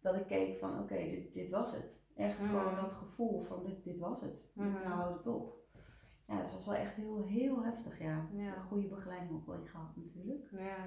dat 0.02 0.16
ik 0.16 0.28
keek 0.28 0.60
van 0.60 0.80
oké, 0.80 0.96
dit, 0.96 1.34
dit 1.34 1.52
was 1.52 1.72
het. 1.72 2.10
Echt 2.16 2.40
mhm. 2.40 2.48
gewoon 2.48 2.76
dat 2.76 2.92
gevoel 2.92 3.42
van 3.42 3.64
dit, 3.64 3.84
dit 3.84 3.98
was 3.98 4.22
het. 4.22 4.52
Mm 4.54 4.72
Nou 4.72 4.86
houdt 4.86 5.18
het 5.18 5.28
op. 5.28 5.60
Ja, 6.28 6.38
dus 6.38 6.46
het 6.46 6.56
was 6.56 6.66
wel 6.66 6.76
echt 6.76 6.96
heel, 6.96 7.24
heel 7.26 7.64
heftig, 7.64 8.00
ja. 8.00 8.28
ja. 8.32 8.56
Een 8.56 8.64
goede 8.64 8.88
begeleiding 8.88 9.34
ook 9.34 9.46
wel 9.46 9.56
in 9.56 9.68
gehad 9.68 9.96
natuurlijk. 9.96 10.48
Ja. 10.52 10.78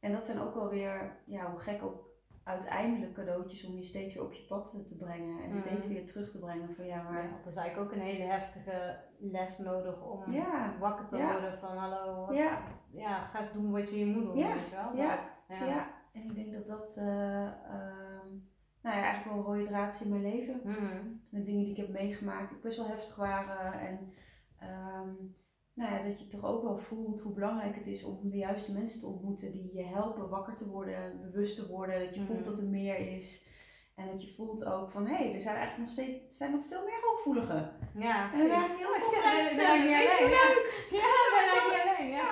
En 0.00 0.12
dat 0.12 0.26
zijn 0.26 0.40
ook 0.40 0.54
wel 0.54 0.68
weer, 0.68 1.22
ja, 1.26 1.50
hoe 1.50 1.58
gek 1.58 1.82
ook 1.82 2.10
uiteindelijk 2.44 3.12
cadeautjes 3.12 3.66
om 3.66 3.76
je 3.76 3.84
steeds 3.84 4.14
weer 4.14 4.22
op 4.22 4.32
je 4.32 4.44
pad 4.44 4.86
te 4.86 4.96
brengen 4.98 5.42
en 5.42 5.48
mhm. 5.48 5.58
steeds 5.58 5.86
weer 5.86 6.06
terug 6.06 6.30
te 6.30 6.38
brengen 6.38 6.74
van 6.74 6.86
ja, 6.86 7.02
maar... 7.02 7.22
Ja, 7.22 7.36
dat 7.44 7.52
is 7.52 7.58
eigenlijk 7.58 7.90
ook 7.90 7.96
een 7.96 8.04
hele 8.04 8.24
heftige 8.24 8.98
les 9.18 9.58
nodig 9.58 10.02
om 10.02 10.24
wakker 10.78 11.08
te 11.08 11.16
worden 11.16 11.58
van 11.58 11.76
hallo, 11.76 12.32
ja. 12.34 12.62
ja, 12.90 13.24
ga 13.24 13.38
eens 13.38 13.52
doen 13.52 13.72
wat 13.72 13.90
je 13.90 13.98
je 13.98 14.06
moet 14.06 14.24
doen, 14.24 14.34
weet 14.34 14.68
je 14.68 14.74
wel. 14.74 14.96
Ja. 14.96 15.18
ja. 15.48 15.90
en 16.12 16.22
ik 16.22 16.34
denk 16.34 16.52
dat 16.52 16.66
dat 16.66 16.96
uh, 16.98 17.48
nou 18.82 18.96
ja, 18.96 19.02
eigenlijk 19.02 19.24
wel 19.24 19.38
een 19.38 19.52
rode 19.52 19.68
draad 19.68 20.00
in 20.04 20.10
mijn 20.10 20.22
leven. 20.22 20.60
Mm 20.64 21.20
De 21.30 21.42
dingen 21.42 21.62
die 21.62 21.70
ik 21.70 21.76
heb 21.76 21.88
meegemaakt, 21.88 22.50
die 22.50 22.58
best 22.58 22.76
wel 22.76 22.86
heftig 22.86 23.16
waren 23.16 23.80
en 23.80 24.12
um, 24.62 25.34
nou 25.74 25.92
ja, 25.92 26.02
dat 26.02 26.20
je 26.20 26.26
toch 26.26 26.44
ook 26.44 26.62
wel 26.62 26.76
voelt 26.76 27.20
hoe 27.20 27.32
belangrijk 27.32 27.74
het 27.74 27.86
is 27.86 28.04
om 28.04 28.30
de 28.30 28.36
juiste 28.36 28.72
mensen 28.72 29.00
te 29.00 29.06
ontmoeten 29.06 29.52
die 29.52 29.74
je 29.74 29.84
helpen 29.84 30.28
wakker 30.28 30.54
te 30.54 30.68
worden, 30.68 31.20
bewust 31.20 31.56
te 31.56 31.68
worden. 31.68 32.04
Dat 32.04 32.14
je 32.14 32.20
voelt 32.20 32.38
mhm. 32.38 32.48
dat 32.48 32.58
er 32.58 32.68
meer 32.68 33.16
is. 33.16 33.50
En 33.94 34.06
dat 34.06 34.22
je 34.22 34.34
voelt 34.34 34.64
ook 34.64 34.90
van 34.90 35.06
hé, 35.06 35.14
hey, 35.14 35.34
er 35.34 35.40
zijn 35.40 35.56
eigenlijk 35.56 35.88
nog 35.88 35.90
steeds 35.90 36.36
zijn 36.36 36.50
nog 36.50 36.66
veel 36.66 36.84
meer 36.84 37.00
hooggevoeligen. 37.02 37.76
Ja, 37.94 38.28
precies. 38.28 38.48
En 38.48 38.76
heel 38.76 38.94
veel 38.98 39.32
mensen 39.32 39.56
zijn 39.56 39.80
niet 39.80 39.96
alleen. 40.00 40.30
Leuk. 40.30 40.86
Ja, 41.00 41.10
we 41.34 41.42
zijn 41.52 41.66
niet 41.68 41.80
alleen. 41.82 42.10
Ja, 42.10 42.30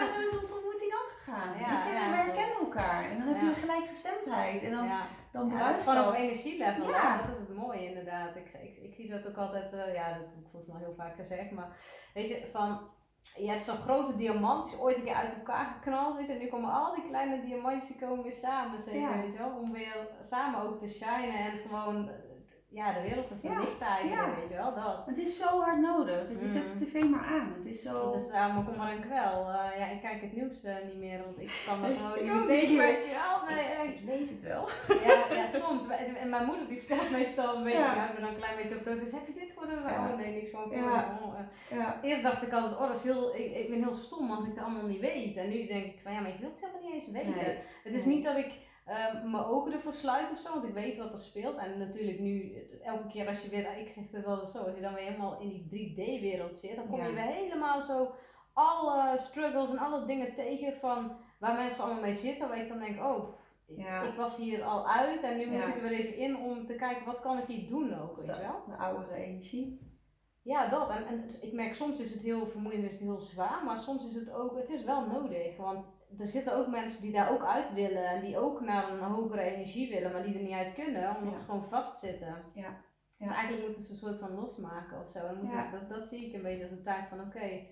gegaan. 1.31 1.59
Ja, 1.59 1.71
Weet 1.71 1.83
je, 1.83 1.91
we 1.91 2.17
herkennen 2.17 2.59
elkaar. 2.59 3.11
En 3.11 3.19
dan 3.19 3.29
heb 3.29 3.41
je 3.41 3.47
een 3.47 3.55
gelijkgestemdheid. 3.55 4.63
En 4.63 4.71
dan, 4.71 4.85
ja. 4.85 5.07
dan 5.33 5.49
ja, 5.49 5.69
het 5.69 5.79
is 5.79 5.87
gewoon 5.87 6.09
op 6.09 6.15
energielevel. 6.15 6.89
Ja. 6.89 7.17
Dat 7.17 7.37
is 7.37 7.41
het 7.41 7.57
mooie 7.57 7.89
inderdaad. 7.89 8.37
Ik, 8.37 8.53
ik, 8.53 8.77
ik, 8.77 8.95
zie 8.95 9.11
dat 9.11 9.27
ook 9.27 9.37
altijd, 9.37 9.73
uh, 9.73 9.95
ja, 9.95 10.09
dat 10.09 10.17
heb 10.17 10.37
ik 10.45 10.49
volgens 10.51 10.73
mij 10.73 10.81
heel 10.81 10.95
vaak 10.97 11.15
gezegd. 11.15 11.51
Maar 11.51 11.77
weet 12.15 12.29
je, 12.29 12.49
van 12.53 12.81
je 13.23 13.49
hebt 13.49 13.63
zo'n 13.63 13.77
grote 13.77 14.17
diamant, 14.17 14.65
die 14.65 14.75
is 14.75 14.81
ooit 14.81 14.97
een 14.97 15.05
keer 15.05 15.15
uit 15.15 15.35
elkaar 15.35 15.67
geknald. 15.67 16.17
Weet 16.17 16.27
je, 16.27 16.33
en 16.33 16.39
nu 16.39 16.47
komen 16.47 16.73
al 16.73 16.95
die 16.95 17.09
kleine 17.09 17.41
diamantjes 17.41 17.87
die 17.87 18.07
komen 18.07 18.23
weer 18.23 18.33
samen, 18.33 18.81
zeker, 18.81 19.19
weet 19.19 19.33
je 19.33 19.39
wel. 19.39 19.57
Om 19.57 19.73
weer 19.73 20.09
samen 20.21 20.61
ook 20.61 20.79
te 20.79 20.89
shinen 20.89 21.35
en 21.35 21.59
gewoon 21.59 22.11
ja, 22.73 22.93
de 22.93 23.03
wereld 23.03 23.29
te 23.29 23.35
verlichten 23.41 23.87
eigenlijk, 23.87 24.37
weet 24.37 24.49
je 24.49 24.55
wel, 24.55 24.75
dat. 24.75 25.07
Het 25.07 25.19
is 25.19 25.37
zo 25.37 25.61
hard 25.61 25.81
nodig. 25.81 26.29
Je 26.41 26.49
zet 26.49 26.67
de 26.67 26.73
mm. 26.73 26.79
tv 26.79 27.05
maar 27.05 27.25
aan. 27.25 27.53
Het 27.57 27.67
is 27.67 27.83
zo... 27.83 28.05
Het 28.05 28.15
is 28.15 28.29
uh, 28.29 28.55
maar 28.55 28.65
kom 28.65 28.77
maar 28.77 28.93
een 28.93 29.01
kwel. 29.01 29.49
Uh, 29.49 29.79
ja, 29.79 29.87
ik 29.87 30.01
kijk 30.01 30.21
het 30.21 30.33
nieuws 30.33 30.65
uh, 30.65 30.75
niet 30.87 30.99
meer, 30.99 31.19
want 31.25 31.41
ik 31.41 31.63
kan 31.67 31.85
er 31.85 31.97
gewoon 31.99 32.39
niet 32.39 32.47
tegen, 32.49 32.77
weet 32.77 33.05
je 33.05 33.13
wel. 33.23 33.55
Nee, 33.55 33.95
ik 33.95 34.01
lees 34.05 34.31
het 34.31 34.43
wel. 34.43 34.69
ja, 35.05 35.25
ja, 35.39 35.47
soms. 35.47 35.89
En 36.19 36.29
mijn 36.29 36.45
moeder 36.45 36.69
die 36.69 36.79
vertelt 36.79 37.11
meestal 37.11 37.57
een 37.57 37.63
beetje, 37.63 37.79
ja. 37.79 37.95
houdt 37.95 38.15
me 38.15 38.21
dan 38.21 38.31
een 38.31 38.37
klein 38.37 38.57
beetje 38.57 38.77
op 38.77 38.83
toon. 38.83 38.97
Ze 38.97 39.17
heb 39.17 39.27
je 39.27 39.41
dit 39.41 39.53
gehoord? 39.53 39.85
Ja. 39.85 40.09
Oh 40.09 40.17
nee, 40.17 40.35
niks 40.35 40.51
van. 40.51 40.71
Ja. 40.71 41.19
Oh, 41.23 41.35
ja. 41.71 41.77
Dus 41.77 42.11
eerst 42.11 42.23
dacht 42.23 42.43
ik 42.43 42.53
altijd, 42.53 42.73
oh 42.73 42.87
dat 42.87 42.97
is 42.97 43.03
heel, 43.03 43.35
ik, 43.37 43.57
ik 43.57 43.71
ben 43.71 43.83
heel 43.83 43.95
stom 43.95 44.31
als 44.31 44.45
ik 44.45 44.51
het 44.55 44.65
allemaal 44.65 44.87
niet 44.87 45.01
weet. 45.01 45.37
En 45.37 45.49
nu 45.49 45.67
denk 45.67 45.85
ik 45.85 46.01
van, 46.03 46.13
ja, 46.13 46.21
maar 46.21 46.31
ik 46.31 46.41
wil 46.41 46.51
het 46.51 46.61
helemaal 46.61 46.83
niet 46.83 46.93
eens 46.93 47.11
weten. 47.11 47.43
Nee. 47.45 47.59
Het 47.83 47.95
is 47.95 48.05
niet 48.05 48.25
dat 48.25 48.37
ik 48.37 48.53
um, 48.91 49.31
mijn 49.31 49.45
ogen 49.45 49.73
ervoor 49.73 49.93
sluit 49.93 50.31
of 50.31 50.39
zo, 50.39 50.53
want 50.53 50.65
ik 50.65 50.75
weet 50.75 50.99
wat 50.99 51.13
er 51.13 51.19
speelt. 51.19 51.57
En 51.57 51.79
natuurlijk 51.79 52.21
nu, 52.21 52.55
elke 52.83 53.07
keer 53.07 53.29
als 53.29 53.43
je 53.43 53.51
weer, 53.51 53.79
ik 53.79 53.89
zeg 53.89 54.05
het 54.11 54.25
wel 54.25 54.47
zo, 54.47 54.59
als 54.59 54.75
je 54.75 54.81
dan 54.81 54.95
weer 54.95 55.05
helemaal 55.05 55.41
in 55.41 55.67
die 55.71 55.93
3D-wereld 55.95 56.57
zit, 56.57 56.77
dan 56.77 56.89
kom 56.89 57.05
je 57.05 57.13
weer 57.13 57.23
helemaal 57.23 57.83
zo 57.83 58.15
alle 58.53 59.19
struggles 59.19 59.71
en 59.71 59.79
alle 59.79 60.07
dingen 60.07 60.35
tegen 60.35 60.73
van 60.73 61.17
waar 61.39 61.57
mensen 61.57 61.85
allemaal 61.85 62.03
mee 62.03 62.13
zitten, 62.13 62.49
waar 62.49 62.59
ik 62.59 62.69
dan 62.69 62.79
denk, 62.79 63.05
oh, 63.05 63.35
ja. 63.67 64.03
ik 64.03 64.15
was 64.15 64.37
hier 64.37 64.63
al 64.63 64.89
uit 64.89 65.23
en 65.23 65.39
nu 65.39 65.47
moet 65.47 65.67
ik 65.67 65.75
er 65.75 65.89
weer 65.89 65.99
even 65.99 66.17
in 66.17 66.37
om 66.37 66.67
te 66.67 66.75
kijken 66.75 67.07
wat 67.07 67.21
kan 67.21 67.39
ik 67.39 67.45
hier 67.45 67.69
doen 67.69 68.01
ook, 68.01 68.17
weet 68.17 68.27
je 68.27 68.43
wel? 68.43 68.65
De 68.67 68.77
oudere 68.77 69.15
energie. 69.15 69.90
Ja, 70.51 70.69
dat. 70.69 70.91
En, 70.91 71.07
en 71.07 71.25
ik 71.41 71.53
merk 71.53 71.75
soms 71.75 72.01
is 72.01 72.13
het 72.15 72.23
heel 72.23 72.47
vermoeiend, 72.47 72.85
is 72.85 72.93
het 72.93 73.01
heel 73.01 73.21
zwaar, 73.21 73.65
maar 73.65 73.79
soms 73.79 74.07
is 74.07 74.15
het 74.15 74.33
ook, 74.33 74.57
het 74.57 74.71
is 74.71 74.85
wel 74.85 75.07
nodig. 75.07 75.57
Want 75.57 75.89
er 76.19 76.27
zitten 76.27 76.57
ook 76.57 76.67
mensen 76.67 77.03
die 77.03 77.13
daar 77.13 77.31
ook 77.31 77.45
uit 77.45 77.75
willen 77.75 78.09
en 78.09 78.21
die 78.21 78.39
ook 78.39 78.61
naar 78.61 78.93
een 78.93 79.01
hogere 79.01 79.41
energie 79.41 79.91
willen, 79.91 80.13
maar 80.13 80.23
die 80.23 80.35
er 80.35 80.43
niet 80.43 80.53
uit 80.53 80.75
kunnen, 80.75 81.17
omdat 81.17 81.39
ze 81.39 81.45
gewoon 81.45 81.65
vastzitten. 81.65 82.37
Ja. 82.55 82.77
Dus 83.19 83.31
eigenlijk 83.31 83.63
moeten 83.63 83.83
ze 83.83 83.93
een 83.93 83.99
soort 83.99 84.19
van 84.19 84.35
losmaken 84.35 85.01
of 85.03 85.11
zo. 85.11 85.27
En 85.27 85.71
dat, 85.71 85.89
dat 85.89 86.09
zie 86.09 86.27
ik 86.27 86.35
een 86.35 86.43
beetje 86.43 86.63
als 86.63 86.73
een 86.73 86.83
taak 86.83 87.09
van 87.09 87.21
oké, 87.21 87.67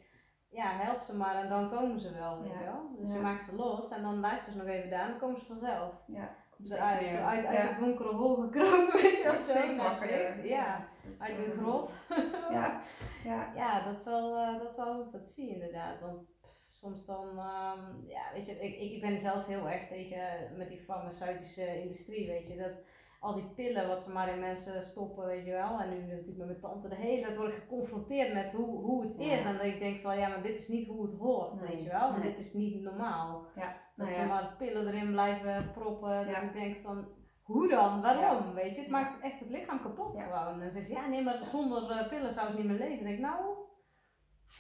ja, 0.49 0.71
help 0.71 1.03
ze 1.03 1.17
maar 1.17 1.35
en 1.35 1.49
dan 1.49 1.71
komen 1.71 2.01
ze 2.01 2.13
wel, 2.13 2.43
weet 2.43 2.53
je 2.53 2.65
wel. 2.65 2.97
Dus 2.99 3.13
je 3.13 3.21
maakt 3.21 3.43
ze 3.43 3.55
los 3.55 3.91
en 3.91 4.03
dan 4.03 4.21
laat 4.21 4.45
je 4.45 4.51
ze 4.51 4.57
nog 4.57 4.67
even 4.67 4.91
daar 4.91 5.05
en 5.05 5.11
dan 5.11 5.19
komen 5.19 5.41
ze 5.41 5.47
vanzelf. 5.47 5.95
Ja. 6.07 6.37
Eruit, 6.65 7.13
uit, 7.13 7.47
uit 7.47 7.69
het 7.69 7.79
donkere 7.79 8.15
hol 8.15 8.37
gekropen, 8.37 8.93
weet 9.03 9.17
je 9.17 9.23
wel. 9.23 9.35
Steeds 9.35 9.77
makkelijker. 9.77 10.47
Ja, 10.47 10.89
uit 11.19 11.37
de 11.37 11.51
grot. 11.51 11.95
ja. 12.57 12.81
ja. 13.25 13.53
ja, 13.55 13.85
dat 13.85 14.01
is 14.01 14.05
wel, 14.05 14.37
uh, 14.37 14.59
dat 14.59 14.71
is 14.71 14.77
wel 14.77 14.95
goed, 14.95 15.13
dat 15.13 15.29
zie 15.29 15.47
je 15.47 15.55
inderdaad. 15.55 16.01
Want 16.01 16.29
soms 16.69 17.07
dan, 17.07 17.29
um, 17.29 18.07
ja, 18.07 18.23
weet 18.35 18.47
je, 18.47 18.53
ik, 18.53 18.93
ik 18.93 19.01
ben 19.01 19.21
zelf 19.21 19.47
heel 19.47 19.69
erg 19.69 19.87
tegen 19.87 20.57
met 20.57 20.69
die 20.69 20.81
farmaceutische 20.81 21.81
industrie, 21.81 22.27
weet 22.27 22.49
je, 22.49 22.57
dat 22.57 22.73
al 23.21 23.35
die 23.35 23.49
pillen 23.55 23.89
wat 23.89 24.01
ze 24.01 24.13
maar 24.13 24.33
in 24.33 24.41
mensen 24.41 24.83
stoppen, 24.83 25.27
weet 25.27 25.45
je 25.45 25.51
wel. 25.51 25.81
En 25.81 25.89
nu 25.89 26.01
natuurlijk 26.01 26.39
met 26.39 26.47
mijn 26.47 26.61
tante 26.61 26.89
de 26.89 26.95
hele 26.95 27.23
tijd 27.23 27.37
word 27.37 27.53
ik 27.53 27.61
geconfronteerd 27.61 28.33
met 28.33 28.51
hoe, 28.51 28.83
hoe 28.83 29.03
het 29.03 29.17
is. 29.17 29.45
En 29.45 29.53
dat 29.57 29.65
ik 29.65 29.81
denk 29.81 30.01
van, 30.01 30.19
ja, 30.19 30.29
maar 30.29 30.43
dit 30.43 30.59
is 30.59 30.69
niet 30.69 30.87
hoe 30.87 31.03
het 31.03 31.19
hoort, 31.19 31.61
weet 31.61 31.83
je 31.83 31.91
wel. 31.91 32.11
Want 32.11 32.23
dit 32.23 32.39
is 32.39 32.53
niet 32.53 32.83
normaal. 32.83 33.47
Ja. 33.57 33.87
Dat 33.99 34.07
nou, 34.07 34.21
ze 34.21 34.27
maar 34.27 34.55
pillen 34.59 34.87
erin 34.87 35.11
blijven 35.11 35.71
proppen. 35.73 36.27
Dat 36.27 36.43
ik 36.43 36.53
denk 36.53 36.77
van, 36.83 37.09
hoe 37.43 37.69
dan? 37.69 38.03
Waarom? 38.03 38.55
Weet 38.55 38.75
je, 38.75 38.81
het 38.81 38.91
maakt 38.91 39.21
echt 39.21 39.41
het 39.41 39.49
lichaam 39.49 39.81
kapot 39.81 40.17
gewoon. 40.17 40.53
En 40.53 40.61
dan 40.61 40.73
zeggen 40.73 40.85
ze, 40.85 41.01
ja, 41.01 41.07
nee, 41.07 41.23
maar 41.23 41.45
zonder 41.45 41.91
uh, 41.91 42.09
pillen 42.09 42.33
zou 42.33 42.51
ze 42.51 42.57
niet 42.57 42.67
meer 42.67 42.79
leven. 42.79 42.97
Dan 42.97 43.05
denk 43.05 43.19
ik, 43.19 43.25
nou, 43.25 43.57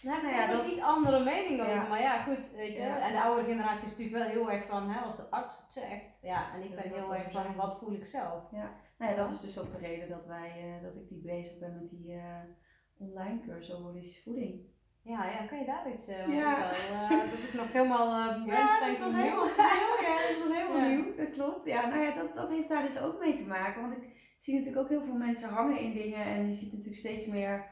daar 0.02 0.14
heb 0.14 0.22
ik 0.22 0.30
ja, 0.30 0.46
dat... 0.46 0.68
iets 0.68 0.80
andere 0.80 1.24
mening 1.24 1.60
over. 1.60 1.88
Maar 1.88 2.00
ja, 2.00 2.22
goed, 2.22 2.50
weet 2.50 2.76
je. 2.76 2.82
En 2.82 3.12
de 3.12 3.22
oude 3.22 3.44
generatie 3.44 3.86
is 3.86 3.96
natuurlijk 3.96 4.24
wel 4.24 4.34
heel 4.34 4.50
erg 4.50 4.66
van, 4.66 4.90
hè, 4.90 5.00
als 5.00 5.16
de 5.16 5.30
arts 5.30 5.62
het 5.62 5.72
zegt. 5.72 6.18
Ja, 6.22 6.54
en 6.54 6.62
ik 6.62 6.74
ben 6.74 6.92
heel 6.92 7.14
erg 7.14 7.32
van, 7.32 7.54
wat 7.54 7.78
voel 7.78 7.92
ik 7.92 8.06
zelf? 8.06 8.50
Ja, 8.50 8.70
nou 8.98 9.10
ja, 9.10 9.16
dat 9.16 9.30
is 9.30 9.40
dus 9.40 9.58
ook 9.58 9.70
de 9.70 9.78
reden 9.78 10.08
dat, 10.08 10.26
wij, 10.26 10.76
uh, 10.76 10.82
dat 10.82 10.94
ik 10.96 11.08
die 11.08 11.22
bezig 11.22 11.58
ben 11.58 11.74
met 11.74 11.88
die 11.90 12.12
uh, 12.12 12.40
online 12.98 13.40
cursus 13.40 13.74
over 13.74 13.86
holistische 13.86 14.22
voeding. 14.22 14.76
Ja, 15.08 15.24
ja, 15.24 15.46
kan 15.46 15.58
je 15.58 15.64
daar 15.64 15.92
iets 15.92 16.08
uh, 16.08 16.36
ja. 16.36 16.54
vertellen? 16.54 17.30
dat 17.30 17.38
is 17.38 17.52
nog 17.52 17.72
helemaal 17.72 18.06
uh, 18.06 18.46
ja, 18.46 18.80
dat 18.80 18.88
is 18.88 18.98
nog 18.98 19.14
helemaal 19.14 19.44
nieuw. 19.44 19.54
ja, 20.06 20.18
dat 20.22 20.30
is 20.30 20.44
nog 20.44 20.56
helemaal 20.56 20.88
nieuw. 20.90 21.14
Dat 21.16 21.30
klopt. 21.30 21.64
Ja, 21.64 21.86
nou 21.86 22.02
ja, 22.02 22.14
dat, 22.14 22.34
dat 22.34 22.48
heeft 22.48 22.68
daar 22.68 22.82
dus 22.82 23.00
ook 23.00 23.20
mee 23.20 23.32
te 23.32 23.46
maken. 23.46 23.80
Want 23.80 23.94
ik 23.94 24.02
zie 24.38 24.54
natuurlijk 24.54 24.82
ook 24.82 24.88
heel 24.88 25.04
veel 25.04 25.14
mensen 25.14 25.48
hangen 25.48 25.78
in 25.78 25.92
dingen. 25.92 26.24
En 26.24 26.46
je 26.46 26.52
ziet 26.52 26.72
natuurlijk 26.72 26.98
steeds 26.98 27.26
meer 27.26 27.66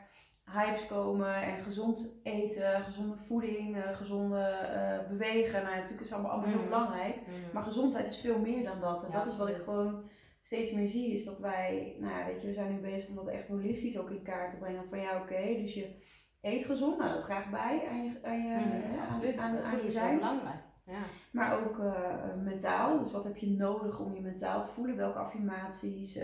hypes 0.52 0.86
komen 0.86 1.34
en 1.42 1.62
gezond 1.62 2.20
eten, 2.22 2.80
gezonde 2.80 3.16
voeding, 3.16 3.76
gezonde 3.92 4.68
uh, 4.74 5.08
bewegen. 5.08 5.62
Nou, 5.62 5.74
natuurlijk 5.74 6.00
is 6.00 6.10
het 6.10 6.12
allemaal, 6.12 6.32
allemaal 6.32 6.50
heel 6.50 6.62
mm. 6.62 6.68
belangrijk. 6.68 7.16
Mm. 7.16 7.32
Maar 7.52 7.62
gezondheid 7.62 8.06
is 8.06 8.20
veel 8.20 8.38
meer 8.38 8.64
dan 8.64 8.80
dat. 8.80 9.04
En 9.04 9.12
dat 9.12 9.26
is 9.26 9.36
wat 9.38 9.48
ik 9.48 9.56
gewoon 9.56 10.10
steeds 10.42 10.72
meer 10.72 10.88
zie, 10.88 11.12
is 11.12 11.24
dat 11.24 11.38
wij, 11.38 11.96
nou 12.00 12.18
ja, 12.18 12.26
weet 12.26 12.40
je, 12.40 12.46
we 12.46 12.52
zijn 12.52 12.72
nu 12.72 12.80
bezig 12.80 13.08
om 13.08 13.14
dat 13.14 13.28
echt 13.28 13.48
holistisch 13.48 13.98
ook 13.98 14.10
in 14.10 14.22
kaart 14.22 14.50
te 14.50 14.56
brengen. 14.56 14.88
Van 14.88 15.00
ja, 15.00 15.20
oké, 15.20 15.60
dus 15.60 15.74
je 15.74 16.04
eet 16.46 16.64
gezond, 16.64 16.98
nou 16.98 17.12
dat 17.12 17.24
draagt 17.24 17.50
bij 17.50 17.88
aan 17.90 18.04
je, 18.04 18.10
aan 18.22 18.46
je, 18.46 18.56
mm, 18.56 18.98
absoluut. 19.08 19.38
Aan, 19.38 19.58
aan, 19.58 19.82
je 19.82 19.90
zijn. 19.90 20.14
belangrijk. 20.14 20.64
Ja. 20.84 21.02
Maar 21.30 21.58
ook 21.58 21.78
uh, 21.78 22.34
mentaal, 22.44 22.98
dus 22.98 23.12
wat 23.12 23.24
heb 23.24 23.36
je 23.36 23.50
nodig 23.50 24.00
om 24.00 24.14
je 24.14 24.20
mentaal 24.20 24.62
te 24.62 24.70
voelen? 24.70 24.96
Welke 24.96 25.18
affirmaties, 25.18 26.16
uh, 26.16 26.22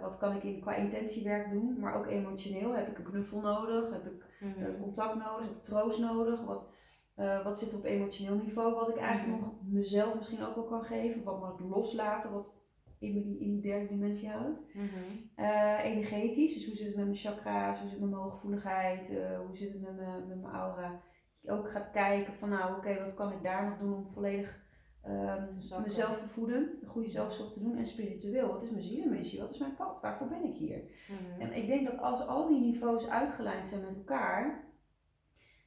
wat 0.00 0.18
kan 0.18 0.36
ik 0.36 0.42
in, 0.42 0.60
qua 0.60 0.74
intentiewerk 0.74 1.50
doen, 1.50 1.80
maar 1.80 1.94
ook 1.94 2.06
emotioneel. 2.06 2.74
Heb 2.74 2.88
ik 2.88 2.98
een 2.98 3.04
knuffel 3.04 3.40
nodig? 3.40 3.90
Heb 3.90 4.06
ik 4.06 4.26
mm 4.40 4.80
contact 4.80 5.14
nodig? 5.14 5.46
Heb 5.46 5.56
ik 5.56 5.62
troost 5.62 6.00
nodig? 6.00 6.44
Wat, 6.44 6.72
wat 7.44 7.58
zit 7.58 7.74
op 7.74 7.84
emotioneel 7.84 8.34
niveau 8.34 8.74
wat 8.74 8.88
ik 8.88 8.96
eigenlijk 8.96 9.40
mhm. 9.40 9.48
nog 9.48 9.54
mezelf 9.62 10.14
misschien 10.14 10.44
ook 10.44 10.54
wel 10.54 10.64
kan 10.64 10.84
geven? 10.84 11.18
Of 11.18 11.24
wat 11.24 11.40
mag 11.40 11.52
ik 11.52 11.60
loslaten 11.60 12.32
wat 12.32 12.56
in, 12.98 13.12
die, 13.12 13.38
in 13.40 13.50
die 13.50 13.60
derde 13.60 13.86
dimensie 13.86 14.28
houdt? 14.28 14.62
Mm 14.74 14.88
energetisch, 15.82 16.54
dus 16.54 16.66
hoe 16.66 16.76
zit 16.76 16.86
het 16.86 16.96
met 16.96 17.04
mijn 17.04 17.16
chakra's? 17.16 17.78
Hoe 17.78 17.88
zit 17.88 17.98
het 17.98 18.00
met 18.00 18.10
mijn 18.10 18.22
hooggevoeligheid? 18.22 19.08
hoe 19.46 19.56
zit 19.56 19.72
het 19.72 19.82
met 19.82 19.96
mijn, 19.96 20.28
met 20.28 20.40
mijn 20.40 20.54
aura? 20.54 21.02
je 21.40 21.50
ook 21.50 21.70
gaat 21.70 21.90
kijken 21.90 22.34
van 22.34 22.48
nou 22.48 22.76
oké, 22.76 22.98
wat 22.98 23.14
kan 23.14 23.32
ik 23.32 23.42
daar 23.42 23.64
nog 23.68 23.78
doen 23.78 23.94
om 23.94 24.08
volledig 24.08 24.66
ehm, 25.02 25.44
mezelf 25.82 26.18
te 26.18 26.28
voeden, 26.28 26.78
een 26.82 26.88
goede 26.88 27.08
zelfzorg 27.08 27.52
te 27.52 27.62
doen 27.62 27.76
en 27.76 27.86
spiritueel. 27.86 28.48
Wat 28.48 28.62
is 28.62 28.70
mijn 28.70 28.82
zielenmissie? 28.82 29.40
Wat 29.40 29.50
is 29.50 29.58
mijn 29.58 29.74
pad? 29.76 30.00
Waarvoor 30.00 30.28
ben 30.28 30.44
ik 30.44 30.56
hier? 30.56 30.82
Mhm. 31.08 31.40
En 31.40 31.56
ik 31.56 31.66
denk 31.66 31.86
dat 31.86 31.98
als 31.98 32.26
al 32.26 32.48
die 32.48 32.60
niveaus 32.60 33.08
uitgelijnd 33.08 33.66
zijn 33.66 33.84
met 33.84 33.96
elkaar 33.96 34.66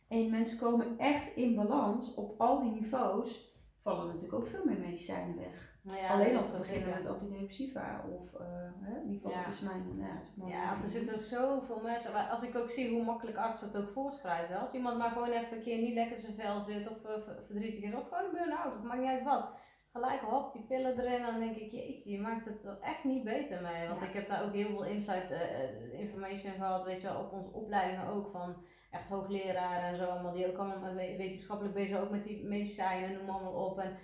en 0.08 0.30
mensen 0.30 0.58
komen 0.58 0.98
echt 0.98 1.36
in 1.36 1.56
balans 1.56 2.14
op 2.14 2.42
al 2.42 2.62
die 2.62 2.72
niveaus, 2.72 3.56
vallen 3.82 4.08
natuurlijk 4.08 4.34
ook 4.34 4.48
veel 4.48 4.66
meer 4.66 4.80
medicijnen 4.80 5.38
weg. 5.38 5.71
Nou 5.82 6.00
ja, 6.00 6.10
Alleen 6.10 6.38
al 6.38 6.46
te 6.46 6.52
beginnen 6.52 6.90
met 6.90 7.06
antidepressiva 7.06 8.06
of 8.10 8.34
uh, 8.34 8.40
hè, 8.82 9.00
in 9.00 9.10
ieder 9.10 9.22
geval, 9.22 9.32
ja. 9.32 9.38
het 9.38 9.54
is 9.54 9.60
mijn... 9.60 9.96
Ja, 9.96 10.48
ja 10.48 10.82
er 10.82 10.88
zitten 10.88 11.20
zoveel 11.20 11.82
mensen, 11.82 12.14
maar 12.14 12.30
als 12.30 12.44
ik 12.44 12.56
ook 12.56 12.70
zie 12.70 12.90
hoe 12.90 13.04
makkelijk 13.04 13.38
artsen 13.38 13.68
het 13.68 13.78
ook 13.78 13.90
voorschrijven. 13.90 14.60
Als 14.60 14.74
iemand 14.74 14.98
maar 14.98 15.12
gewoon 15.12 15.32
even 15.32 15.58
een 15.58 15.64
keer 15.64 15.78
niet 15.78 15.94
lekker 15.94 16.18
zijn 16.18 16.36
vel 16.36 16.60
zit 16.60 16.90
of 16.90 16.98
uh, 17.06 17.12
verdrietig 17.46 17.84
is 17.84 17.94
of 17.94 18.08
gewoon 18.08 18.24
een 18.24 18.32
burn-out, 18.32 18.76
of 18.76 18.84
maakt 18.84 19.00
niet 19.00 19.10
uit 19.10 19.24
wat. 19.24 19.50
Gelijk 19.92 20.22
hop, 20.22 20.54
die 20.54 20.66
pillen 20.68 21.00
erin, 21.00 21.22
dan 21.22 21.40
denk 21.40 21.56
ik, 21.56 21.72
jeetje, 21.72 22.12
je 22.12 22.20
maakt 22.20 22.46
het 22.46 22.64
er 22.64 22.80
echt 22.82 23.04
niet 23.04 23.24
beter 23.24 23.62
mee. 23.62 23.88
Want 23.88 24.02
ik 24.02 24.14
heb 24.14 24.28
daar 24.28 24.44
ook 24.44 24.54
heel 24.54 24.70
veel 24.70 24.86
insight 24.86 25.32
uh, 25.32 26.00
information 26.00 26.54
gehad, 26.54 26.86
weet 26.86 27.02
je, 27.02 27.18
op 27.18 27.32
onze 27.32 27.52
opleidingen 27.52 28.08
ook 28.08 28.30
van 28.32 28.56
echt 28.92 29.08
hoogleraren 29.08 29.90
en 29.90 29.98
zo 29.98 30.04
allemaal, 30.04 30.34
die 30.34 30.48
ook 30.48 30.58
allemaal 30.58 30.94
wetenschappelijk 30.94 31.76
bezig 31.76 32.00
ook 32.00 32.10
met 32.10 32.24
die 32.24 32.44
medicijnen, 32.44 33.18
noem 33.18 33.30
allemaal 33.30 33.66
op. 33.66 33.80
En 33.80 33.98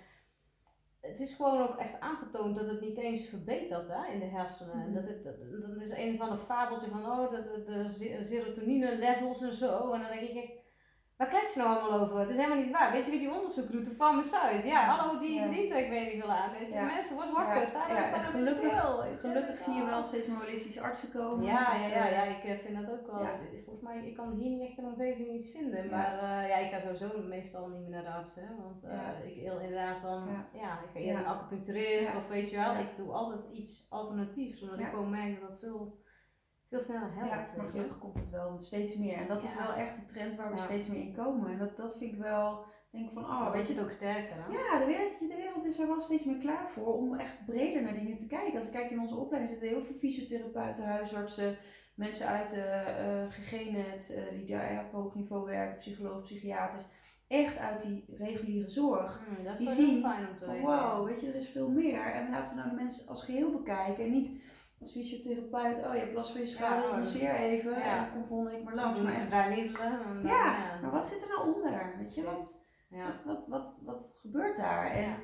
het 1.08 1.20
is 1.20 1.34
gewoon 1.34 1.62
ook 1.62 1.76
echt 1.76 2.00
aangetoond 2.00 2.56
dat 2.56 2.66
het 2.66 2.80
niet 2.80 2.96
eens 2.96 3.26
verbetert 3.26 3.88
hè, 3.88 4.12
in 4.12 4.18
de 4.18 4.26
hersenen. 4.26 4.88
Mm. 4.88 4.94
Dat, 4.94 5.04
het, 5.06 5.24
dat, 5.24 5.34
is 5.80 5.90
een 5.90 6.16
van 6.16 6.30
de 6.30 6.38
fabeltjes 6.38 6.90
van 6.90 7.04
oh, 7.04 7.30
de, 7.30 7.42
de, 7.42 7.62
de 7.64 8.22
serotonine 8.22 8.96
levels 8.96 9.42
en 9.42 9.52
zo. 9.52 9.92
En 9.92 10.00
dan 10.00 10.10
denk 10.10 10.30
ik 10.30 10.36
echt, 10.36 10.52
Waar 11.18 11.28
klets 11.28 11.54
je 11.54 11.60
nou 11.60 11.78
allemaal 11.78 12.00
over? 12.00 12.18
Het 12.18 12.30
is 12.30 12.36
helemaal 12.36 12.62
niet 12.62 12.70
waar. 12.70 12.92
Weet 12.92 13.04
je 13.04 13.10
wie 13.10 13.20
die 13.20 13.32
onderzoek 13.32 13.70
doet? 13.72 13.84
De 13.84 13.90
farmaceut. 13.90 14.64
Ja, 14.64 14.80
hallo, 14.84 15.18
die 15.18 15.40
verdient 15.40 15.70
ik 15.70 15.88
weet 15.88 16.12
niet 16.12 16.22
veel 16.22 16.32
aan. 16.32 16.50
Weet 16.58 16.72
je, 16.72 16.80
mensen, 16.80 17.14
wordt 17.14 17.32
wakker. 17.32 17.66
Sta 17.66 17.88
daar, 17.88 18.04
sta 18.04 18.18
gelukkig, 18.18 18.72
stil. 18.72 19.04
Gelukkig 19.18 19.56
zie 19.56 19.74
je 19.74 19.84
wel 19.84 20.02
steeds 20.02 20.26
meer 20.26 20.36
holistische 20.36 20.80
artsen 20.80 21.10
komen. 21.12 21.44
Ja, 21.44 21.72
dus, 21.72 21.88
ja, 21.88 21.88
ja, 21.88 22.06
ja, 22.06 22.22
ik 22.22 22.44
eh, 22.44 22.56
vind 22.56 22.76
dat 22.80 22.92
ook 22.92 23.06
wel. 23.06 23.26
Volgens 23.64 23.84
mij, 23.84 24.06
ik 24.06 24.14
kan 24.16 24.32
hier 24.32 24.50
niet 24.50 24.68
echt 24.68 24.78
in 24.78 24.84
omgeving 24.84 25.28
iets 25.28 25.50
vinden. 25.50 25.90
Maar 25.90 26.14
uh, 26.14 26.48
ja, 26.48 26.56
ik 26.56 26.70
ga 26.70 26.80
sowieso 26.80 27.22
meestal 27.28 27.68
niet 27.68 27.80
meer 27.80 27.90
naar 27.90 28.02
de 28.02 28.10
arts. 28.10 28.34
Hè, 28.34 28.46
want 28.62 28.84
uh, 28.84 29.36
ik 29.36 29.42
wil 29.42 29.58
inderdaad 29.58 30.02
dan, 30.02 30.28
ja, 30.52 30.72
ik 30.72 30.90
ga 30.92 30.98
eerder 30.98 31.20
een 31.20 31.28
acupuncturist 31.28 32.16
of 32.16 32.28
weet 32.28 32.50
je 32.50 32.56
wel. 32.56 32.74
Ik 32.74 32.96
doe 32.96 33.12
altijd 33.12 33.48
iets 33.52 33.86
alternatiefs. 33.90 34.62
Omdat 34.62 34.78
ik 34.78 34.86
gewoon 34.86 35.10
merk 35.10 35.40
dat 35.40 35.50
dat 35.50 35.58
veel 35.58 35.98
veel 36.68 36.80
sneller 36.80 37.14
helpt. 37.14 37.50
Ja, 37.50 37.56
maar 37.56 37.70
gelukkig 37.70 37.98
komt 37.98 38.18
het 38.18 38.30
wel 38.30 38.56
steeds 38.60 38.96
meer. 38.96 39.16
En 39.16 39.28
dat 39.28 39.42
is 39.42 39.54
wel 39.54 39.72
echt 39.72 39.96
de 39.96 40.04
trend 40.04 40.36
waar 40.36 40.52
we 40.52 40.58
steeds 40.58 40.86
meer 40.86 41.00
in 41.00 41.14
komen. 41.14 41.50
En 41.50 41.58
dat, 41.58 41.76
dat 41.76 41.96
vind 41.96 42.12
ik 42.12 42.18
wel, 42.18 42.64
denk 42.90 43.10
van, 43.12 43.24
oh, 43.24 43.52
weet 43.52 43.66
je 43.66 43.74
het 43.74 43.82
ook 43.82 43.90
sterker. 43.90 44.36
Hè? 44.36 44.52
Ja, 44.52 44.78
de 44.78 44.86
wereld, 44.86 45.18
de 45.18 45.36
wereld 45.36 45.64
is 45.64 45.78
er 45.78 45.86
wel 45.86 46.00
steeds 46.00 46.24
meer 46.24 46.38
klaar 46.38 46.70
voor 46.70 46.94
om 46.94 47.18
echt 47.18 47.46
breder 47.46 47.82
naar 47.82 47.94
dingen 47.94 48.16
te 48.16 48.26
kijken. 48.26 48.56
Als 48.56 48.66
ik 48.66 48.72
kijk 48.72 48.90
in 48.90 49.00
onze 49.00 49.16
opleiding 49.16 49.50
zitten 49.50 49.68
heel 49.68 49.84
veel 49.84 49.96
fysiotherapeuten, 49.96 50.84
huisartsen, 50.84 51.58
mensen 51.94 52.26
uit 52.26 52.50
de 52.50 52.84
uh, 52.98 53.22
uh, 53.22 53.30
GGNet, 53.30 54.14
uh, 54.16 54.38
die 54.38 54.46
daar 54.46 54.84
op 54.84 54.92
hoog 54.92 55.14
niveau 55.14 55.46
werken, 55.46 55.78
psychologen, 55.78 56.22
psychiaters. 56.22 56.84
Echt 57.28 57.58
uit 57.58 57.82
die 57.82 58.04
reguliere 58.08 58.68
zorg. 58.68 59.20
Mm, 59.28 59.44
dat 59.44 59.52
is 59.52 59.58
die 59.58 59.70
zien, 59.70 60.00
fijn 60.00 60.28
om 60.28 60.36
te 60.36 60.46
weten. 60.46 60.62
Wow, 60.62 61.06
weet 61.06 61.20
je, 61.20 61.28
er 61.28 61.34
is 61.34 61.48
veel 61.48 61.68
meer. 61.68 62.12
En 62.12 62.30
laten 62.30 62.54
we 62.54 62.58
nou 62.58 62.70
de 62.70 62.76
mensen 62.76 63.08
als 63.08 63.22
geheel 63.22 63.52
bekijken. 63.52 64.04
En 64.04 64.10
niet 64.10 64.30
als 64.80 64.90
fysiotherapeut, 64.90 65.78
oh 65.78 65.92
je 65.92 65.98
hebt 65.98 66.14
last 66.14 66.30
van 66.30 66.40
je 66.40 66.46
schouder, 66.46 66.98
masseer 66.98 67.34
even 67.34 67.78
ja. 67.78 68.06
en 68.06 68.12
kom 68.12 68.24
volgende 68.24 68.50
week 68.50 68.64
maar 68.64 68.74
langs. 68.74 69.00
Maar 69.00 69.12
echt 69.12 69.28
draainiddelen. 69.28 70.22
Ja, 70.22 70.44
ja, 70.44 70.78
maar 70.82 70.90
wat 70.90 71.06
zit 71.06 71.22
er 71.22 71.28
nou 71.28 71.54
onder? 71.54 71.94
Weet 71.98 72.14
je, 72.14 72.24
wat, 72.24 72.60
wat, 72.88 73.24
wat, 73.24 73.44
wat, 73.48 73.80
wat, 73.84 74.16
gebeurt 74.20 74.56
daar? 74.56 74.90
En 74.90 75.16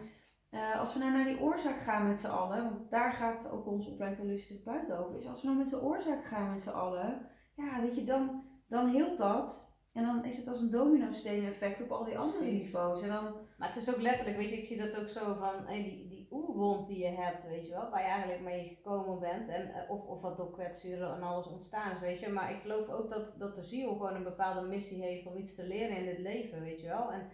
uh, 0.51 0.79
als 0.81 0.93
we 0.93 0.99
nou 0.99 1.13
naar 1.13 1.25
die 1.25 1.41
oorzaak 1.41 1.81
gaan 1.81 2.09
met 2.09 2.19
z'n 2.19 2.27
allen, 2.27 2.65
want 2.65 2.91
daar 2.91 3.13
gaat 3.13 3.51
ook 3.51 3.67
onze 3.67 3.91
opleiding 3.91 4.23
holistische 4.27 4.63
therapeut 4.63 4.93
over, 4.93 5.17
is 5.17 5.27
als 5.27 5.41
we 5.41 5.47
nou 5.47 5.59
met 5.59 5.69
z'n 5.69 5.85
oorzaak 5.85 6.25
gaan 6.25 6.51
met 6.51 6.61
z'n 6.61 6.69
allen, 6.69 7.27
ja, 7.57 7.81
weet 7.81 7.95
je, 7.95 8.03
dan, 8.03 8.43
dan 8.69 8.87
heelt 8.87 9.19
dat. 9.19 9.73
En 9.93 10.03
dan 10.03 10.25
is 10.25 10.37
het 10.37 10.49
als 10.49 10.61
een 10.61 10.71
domino-steen 10.71 11.47
effect 11.47 11.83
op 11.83 11.91
al 11.91 12.05
die 12.05 12.19
andere 12.19 12.45
niveaus. 12.45 13.03
En 13.03 13.09
dan... 13.09 13.37
Maar 13.59 13.69
het 13.69 13.77
is 13.77 13.95
ook 13.95 14.01
letterlijk, 14.01 14.37
weet 14.37 14.51
je, 14.51 14.57
ik 14.57 14.65
zie 14.65 14.77
dat 14.77 14.97
ook 14.97 15.09
zo 15.09 15.35
van 15.35 15.67
hey, 15.67 15.83
die, 15.83 16.09
die 16.09 16.24
oerwond 16.35 16.87
die 16.87 16.99
je 16.99 17.11
hebt, 17.11 17.47
weet 17.47 17.67
je 17.67 17.73
wel, 17.73 17.91
waar 17.91 18.03
je 18.03 18.09
eigenlijk 18.09 18.43
mee 18.43 18.65
gekomen 18.65 19.19
bent. 19.19 19.49
En, 19.49 19.75
eh, 19.75 19.91
of, 19.91 20.05
of 20.07 20.21
wat 20.21 20.37
door 20.37 20.51
kwetsuren 20.51 21.15
en 21.15 21.23
alles 21.23 21.47
ontstaan 21.47 21.91
is, 21.91 22.01
weet 22.01 22.21
je. 22.21 22.29
Maar 22.29 22.51
ik 22.51 22.61
geloof 22.61 22.89
ook 22.89 23.11
dat, 23.11 23.35
dat 23.39 23.55
de 23.55 23.63
ziel 23.63 23.93
gewoon 23.93 24.15
een 24.15 24.23
bepaalde 24.23 24.69
missie 24.69 25.03
heeft 25.03 25.27
om 25.27 25.37
iets 25.37 25.55
te 25.55 25.67
leren 25.67 25.97
in 25.97 26.05
dit 26.05 26.19
leven, 26.19 26.61
weet 26.61 26.81
je 26.81 26.87
wel. 26.87 27.13
En 27.13 27.31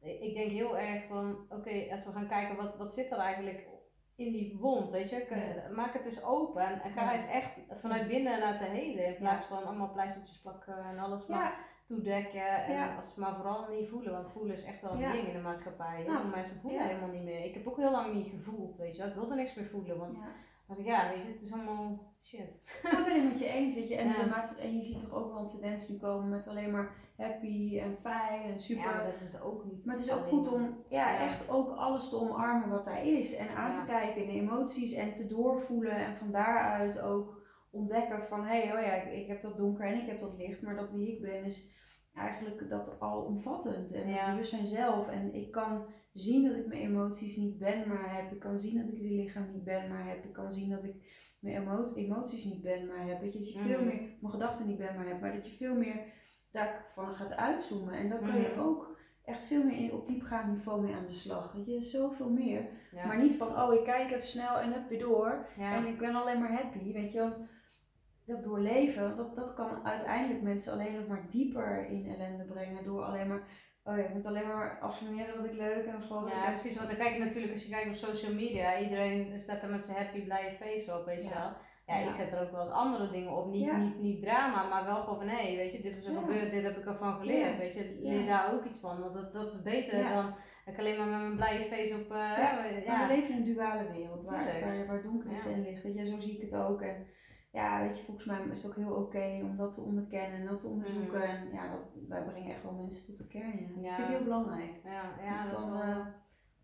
ik 0.00 0.34
denk 0.34 0.50
heel 0.50 0.78
erg 0.78 1.06
van, 1.06 1.46
oké, 1.48 1.86
als 1.90 2.04
we 2.04 2.12
gaan 2.12 2.28
kijken 2.28 2.56
wat, 2.56 2.76
wat 2.76 2.94
zit 2.94 3.10
er 3.10 3.18
eigenlijk 3.18 3.68
in 4.16 4.32
die 4.32 4.58
wond, 4.58 4.90
weet 4.90 5.10
je. 5.10 5.68
Maak 5.74 5.92
het 5.92 6.04
eens 6.04 6.24
open 6.24 6.82
en 6.82 6.92
ga 6.92 7.12
eens 7.12 7.28
echt 7.28 7.54
vanuit 7.70 8.08
binnen 8.08 8.38
laten 8.38 8.70
helen. 8.70 9.06
In 9.06 9.16
plaats 9.16 9.44
van 9.44 9.64
allemaal 9.64 9.92
pleistertjes 9.92 10.40
plakken 10.40 10.84
en 10.84 10.98
alles. 10.98 11.26
Maar 11.26 11.69
toedekken. 11.90 12.64
En 12.64 12.96
als 12.96 13.14
ze 13.14 13.20
maar 13.20 13.34
vooral 13.34 13.66
niet 13.70 13.88
voelen, 13.88 14.12
want 14.12 14.30
voelen 14.30 14.52
is 14.52 14.64
echt 14.64 14.82
wel 14.82 14.92
een 14.92 15.12
ding 15.12 15.26
in 15.26 15.32
de 15.32 15.40
maatschappij. 15.40 16.04
Nou, 16.06 16.28
mensen 16.28 16.60
voelen 16.60 16.86
helemaal 16.86 17.08
niet 17.08 17.22
meer. 17.22 17.44
Ik 17.44 17.54
heb 17.54 17.66
ook 17.66 17.76
heel 17.76 17.90
lang 17.90 18.14
niet 18.14 18.28
gevoeld, 18.28 18.76
weet 18.76 18.92
je 18.96 18.98
wel. 18.98 19.08
Ik 19.08 19.14
wilde 19.14 19.34
niks 19.34 19.54
meer 19.54 19.66
voelen, 19.66 19.98
want 19.98 20.16
als 20.68 20.78
ik, 20.78 20.84
ja, 20.84 21.08
weet 21.08 21.22
je, 21.22 21.32
het 21.32 21.42
is 21.42 21.52
allemaal 21.52 22.12
shit. 22.22 22.80
Ja, 22.82 23.04
ben 23.04 23.16
ik 23.16 23.24
met 23.24 23.38
je 23.38 23.48
eens, 23.48 23.74
weet 23.74 23.88
je. 23.88 23.96
En, 23.96 24.08
de 24.08 24.56
en 24.60 24.74
je 24.74 24.82
ziet 24.82 24.98
toch 24.98 25.12
ook 25.12 25.32
wel 25.32 25.40
een 25.40 25.46
tendens 25.46 25.88
nu 25.88 25.96
komen 25.96 26.28
met 26.28 26.48
alleen 26.48 26.70
maar 26.70 26.94
happy 27.16 27.78
en 27.78 27.96
fijn 27.96 28.42
en 28.42 28.60
super. 28.60 28.84
Ja, 28.84 29.04
dat 29.04 29.20
is 29.20 29.32
het 29.32 29.40
ook 29.40 29.64
niet. 29.64 29.84
Maar 29.84 29.96
het 29.96 30.04
is 30.04 30.12
ook 30.12 30.24
goed 30.24 30.52
om 30.52 30.84
ja, 30.88 31.18
echt 31.18 31.48
ook 31.48 31.70
alles 31.70 32.08
te 32.08 32.20
omarmen 32.20 32.68
wat 32.68 32.84
daar 32.84 33.06
is. 33.06 33.34
En 33.34 33.48
aan 33.56 33.74
te 33.74 33.84
kijken 33.86 34.22
in 34.22 34.28
de 34.28 34.40
emoties 34.40 34.92
en 34.92 35.12
te 35.12 35.26
doorvoelen. 35.26 35.96
En 35.96 36.16
van 36.16 36.30
daaruit 36.30 37.00
ook 37.00 37.40
ontdekken 37.70 38.24
van, 38.24 38.44
hé, 38.44 38.60
hey, 38.60 38.76
oh 38.76 38.86
ja, 38.86 38.92
ik, 38.92 39.12
ik, 39.12 39.26
heb 39.26 39.40
dat 39.40 39.56
donker 39.56 39.86
en 39.86 40.00
ik 40.00 40.06
heb 40.06 40.18
dat 40.18 40.38
licht. 40.38 40.62
Maar 40.62 40.76
dat 40.76 40.92
wie 40.92 41.12
ik 41.12 41.20
ben 41.20 41.44
is 41.44 41.79
eigenlijk 42.20 42.68
dat 42.68 42.96
alomvattend 43.00 43.92
en 43.92 44.08
ja. 44.08 44.30
bewustzijn 44.30 44.66
zelf. 44.66 45.08
En 45.08 45.34
ik 45.34 45.50
kan 45.50 45.84
zien 46.12 46.44
dat 46.44 46.56
ik 46.56 46.66
mijn 46.66 46.80
emoties 46.80 47.36
niet 47.36 47.58
ben, 47.58 47.88
maar 47.88 48.14
heb. 48.16 48.32
Ik 48.32 48.38
kan 48.38 48.60
zien 48.60 48.78
dat 48.78 48.88
ik 48.88 49.00
die 49.00 49.22
lichaam 49.22 49.52
niet 49.52 49.64
ben, 49.64 49.88
maar 49.88 50.08
heb. 50.08 50.24
Ik 50.24 50.32
kan 50.32 50.52
zien 50.52 50.70
dat 50.70 50.84
ik 50.84 50.94
mijn 51.38 51.92
emoties 51.94 52.44
niet 52.44 52.62
ben, 52.62 52.86
maar 52.86 53.06
heb. 53.06 53.20
Dat 53.20 53.48
je 53.48 53.58
veel 53.58 53.78
mhm. 53.78 53.86
meer 53.86 54.00
mijn 54.20 54.32
gedachten 54.32 54.66
niet 54.66 54.78
ben, 54.78 54.94
maar 54.96 55.06
heb. 55.06 55.20
Maar 55.20 55.32
dat 55.32 55.46
je 55.46 55.52
veel 55.52 55.74
meer 55.74 56.04
daarvan 56.50 57.12
gaat 57.12 57.36
uitzoomen. 57.36 57.94
En 57.94 58.08
dan 58.08 58.20
kan 58.20 58.40
je 58.40 58.52
mhm. 58.56 58.60
ook 58.60 58.98
echt 59.24 59.44
veel 59.44 59.64
meer 59.64 59.76
in, 59.76 59.92
op 59.92 60.06
diepgaand 60.06 60.52
niveau 60.52 60.82
mee 60.82 60.94
aan 60.94 61.06
de 61.06 61.12
slag. 61.12 61.52
Weet 61.52 61.66
je, 61.66 61.80
zoveel 61.80 62.30
meer. 62.30 62.68
Maar 63.06 63.18
niet 63.18 63.36
van, 63.36 63.62
oh, 63.62 63.74
ik 63.74 63.84
kijk 63.84 64.10
even 64.10 64.26
snel 64.26 64.58
en 64.58 64.72
heb 64.72 64.88
weer 64.88 64.98
door. 64.98 65.46
En 65.58 65.86
ik 65.86 65.98
ben 65.98 66.14
alleen 66.14 66.38
maar 66.38 66.52
happy, 66.52 66.92
weet 66.92 67.12
je. 67.12 67.20
Want 67.20 67.36
dat 68.30 68.44
doorleven, 68.44 69.16
dat, 69.16 69.36
dat 69.36 69.54
kan 69.54 69.84
uiteindelijk 69.84 70.42
mensen 70.42 70.72
alleen 70.72 70.94
nog 70.94 71.06
maar 71.06 71.26
dieper 71.28 71.86
in 71.88 72.06
ellende 72.06 72.44
brengen. 72.44 72.84
Door 72.84 73.02
alleen 73.02 73.28
maar, 73.28 73.42
oh 73.84 73.96
ja, 73.96 74.02
ik 74.02 74.14
moet 74.14 74.26
alleen 74.26 74.46
maar 74.46 74.78
affirmeren 74.80 75.36
dat 75.36 75.52
ik 75.52 75.58
leuk 75.58 75.84
en 75.84 76.00
gewoon. 76.00 76.28
Ja, 76.28 76.46
precies. 76.46 76.76
Want 76.76 76.88
dan 76.88 76.98
kijk 76.98 77.12
je 77.12 77.24
natuurlijk, 77.24 77.52
als 77.52 77.64
je 77.64 77.70
kijkt 77.70 77.88
op 77.88 77.94
social 77.94 78.34
media, 78.34 78.78
iedereen 78.78 79.38
staat 79.38 79.62
er 79.62 79.70
met 79.70 79.84
zijn 79.84 79.98
happy, 79.98 80.24
blije 80.24 80.56
face 80.60 80.98
op, 80.98 81.04
weet 81.04 81.22
je 81.22 81.28
wel. 81.28 81.52
Ja, 81.86 81.96
ik 81.96 82.12
zet 82.12 82.32
er 82.32 82.42
ook 82.42 82.50
wel 82.50 82.60
eens 82.60 82.70
andere 82.70 83.10
dingen 83.10 83.36
op. 83.36 83.50
Niet, 83.50 83.76
niet, 83.76 83.98
niet 83.98 84.22
drama, 84.22 84.68
maar 84.68 84.84
wel 84.84 85.02
gewoon 85.02 85.18
van 85.18 85.28
hé, 85.28 85.46
hey, 85.46 85.56
weet 85.56 85.72
je, 85.72 85.80
dit 85.80 85.96
is 85.96 86.06
er 86.06 86.16
gebeurd, 86.16 86.50
dit 86.50 86.62
heb 86.62 86.76
ik 86.76 86.86
ervan 86.86 87.18
geleerd. 87.18 87.56
Weet 87.56 87.74
je, 87.74 87.98
leer 88.00 88.26
daar 88.26 88.52
ook 88.54 88.64
iets 88.64 88.78
van. 88.78 89.00
Want 89.00 89.14
dat, 89.14 89.32
dat 89.32 89.52
is 89.52 89.62
beter 89.62 90.08
dan 90.08 90.34
ik 90.66 90.78
alleen 90.78 90.98
maar 90.98 91.06
met 91.06 91.20
mijn 91.20 91.36
blije 91.36 91.64
face 91.64 91.94
op. 91.94 92.12
Uh, 92.12 92.16
ja, 92.84 93.06
we 93.08 93.14
leven 93.14 93.34
in 93.34 93.36
een 93.36 93.54
duale 93.54 93.90
wereld 93.92 94.24
waar, 94.24 94.60
waar, 94.64 94.86
waar 94.86 95.02
donker 95.02 95.32
is 95.32 95.46
en 95.46 95.62
licht. 95.62 95.82
Weet 95.82 95.94
je, 95.94 96.04
zo 96.04 96.18
zie 96.18 96.36
ik 96.36 96.50
het 96.50 96.54
ook. 96.54 96.82
En 96.82 97.06
ja, 97.50 97.80
weet 97.80 97.96
je, 97.98 98.04
volgens 98.04 98.26
mij 98.26 98.40
is 98.50 98.62
het 98.62 98.72
ook 98.72 98.78
heel 98.78 98.94
oké 98.94 99.40
om 99.42 99.56
dat 99.56 99.72
te 99.72 99.80
onderkennen 99.80 100.38
en 100.38 100.46
dat 100.46 100.60
te 100.60 100.66
onderzoeken. 100.66 101.20
Mm. 101.20 101.26
En 101.26 101.52
ja, 101.52 101.70
dat, 101.70 101.86
wij 102.08 102.22
brengen 102.22 102.50
echt 102.54 102.62
wel 102.62 102.72
mensen 102.72 103.06
tot 103.06 103.18
de 103.18 103.26
kern. 103.26 103.80
Ja. 103.80 103.88
Dat 103.88 103.94
vind 103.94 104.08
ik 104.08 104.14
heel 104.14 104.24
belangrijk. 104.24 104.80
Ja, 104.84 105.02
ja 105.24 105.50
dat 105.50 105.68
wel... 105.68 106.04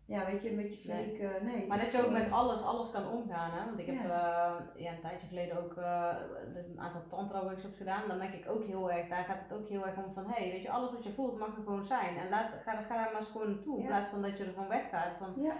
Ja, 0.07 0.25
weet 0.25 0.43
je, 0.43 0.49
een 0.49 0.55
beetje 0.55 0.89
fake. 0.89 1.03
Nee. 1.03 1.21
Uh, 1.21 1.41
nee 1.41 1.67
maar 1.67 1.79
dat 1.79 1.91
je 1.91 2.05
ook 2.05 2.11
met 2.11 2.31
alles, 2.31 2.63
alles 2.63 2.91
kan 2.91 3.07
omgaan. 3.07 3.51
Hè? 3.51 3.65
Want 3.65 3.79
ik 3.79 3.85
heb 3.85 3.95
ja. 3.95 4.05
Uh, 4.05 4.83
ja, 4.83 4.91
een 4.91 5.01
tijdje 5.01 5.27
geleden 5.27 5.63
ook 5.63 5.77
uh, 5.77 6.15
een 6.55 6.79
aantal 6.79 7.01
tantra 7.09 7.43
workshops 7.43 7.77
gedaan. 7.77 8.07
Dan 8.07 8.17
merk 8.17 8.33
ik 8.33 8.49
ook 8.49 8.63
heel 8.63 8.91
erg, 8.91 9.07
daar 9.07 9.23
gaat 9.23 9.43
het 9.43 9.53
ook 9.53 9.67
heel 9.67 9.85
erg 9.85 9.97
om 9.97 10.13
van, 10.13 10.25
hé, 10.27 10.43
hey, 10.43 10.51
weet 10.51 10.63
je, 10.63 10.71
alles 10.71 10.91
wat 10.91 11.03
je 11.03 11.11
voelt 11.11 11.39
mag 11.39 11.55
er 11.55 11.63
gewoon 11.63 11.85
zijn. 11.85 12.17
En 12.17 12.29
laat, 12.29 12.49
ga, 12.63 12.71
ga 12.71 12.95
daar 12.95 13.11
maar 13.11 13.15
eens 13.15 13.29
gewoon 13.29 13.49
naartoe. 13.49 13.79
In 13.79 13.85
plaats 13.85 14.07
van 14.07 14.21
dat 14.21 14.37
je 14.37 14.43
ervan 14.45 14.67
weggaat. 14.67 15.17
Van, 15.17 15.51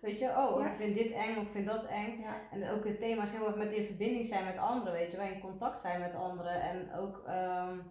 weet 0.00 0.18
je, 0.18 0.28
oh, 0.28 0.66
ik 0.66 0.74
vind 0.74 0.94
dit 0.94 1.12
eng 1.12 1.36
of 1.36 1.42
ik 1.42 1.50
vind 1.50 1.66
dat 1.66 1.84
eng. 1.84 2.24
En 2.50 2.70
ook 2.70 2.84
het 2.84 2.98
thema 2.98 3.22
is 3.22 3.32
heel 3.32 3.46
erg 3.46 3.56
met 3.56 3.72
in 3.72 3.84
verbinding 3.84 4.26
zijn 4.26 4.44
met 4.44 4.58
anderen, 4.58 4.92
weet 4.92 5.10
je, 5.10 5.16
wij 5.16 5.32
in 5.32 5.40
contact 5.40 5.78
zijn 5.78 6.00
met 6.00 6.14
anderen. 6.14 6.60
En 6.60 6.94
ook... 6.94 7.22
Um, 7.28 7.32
uh, 7.34 7.84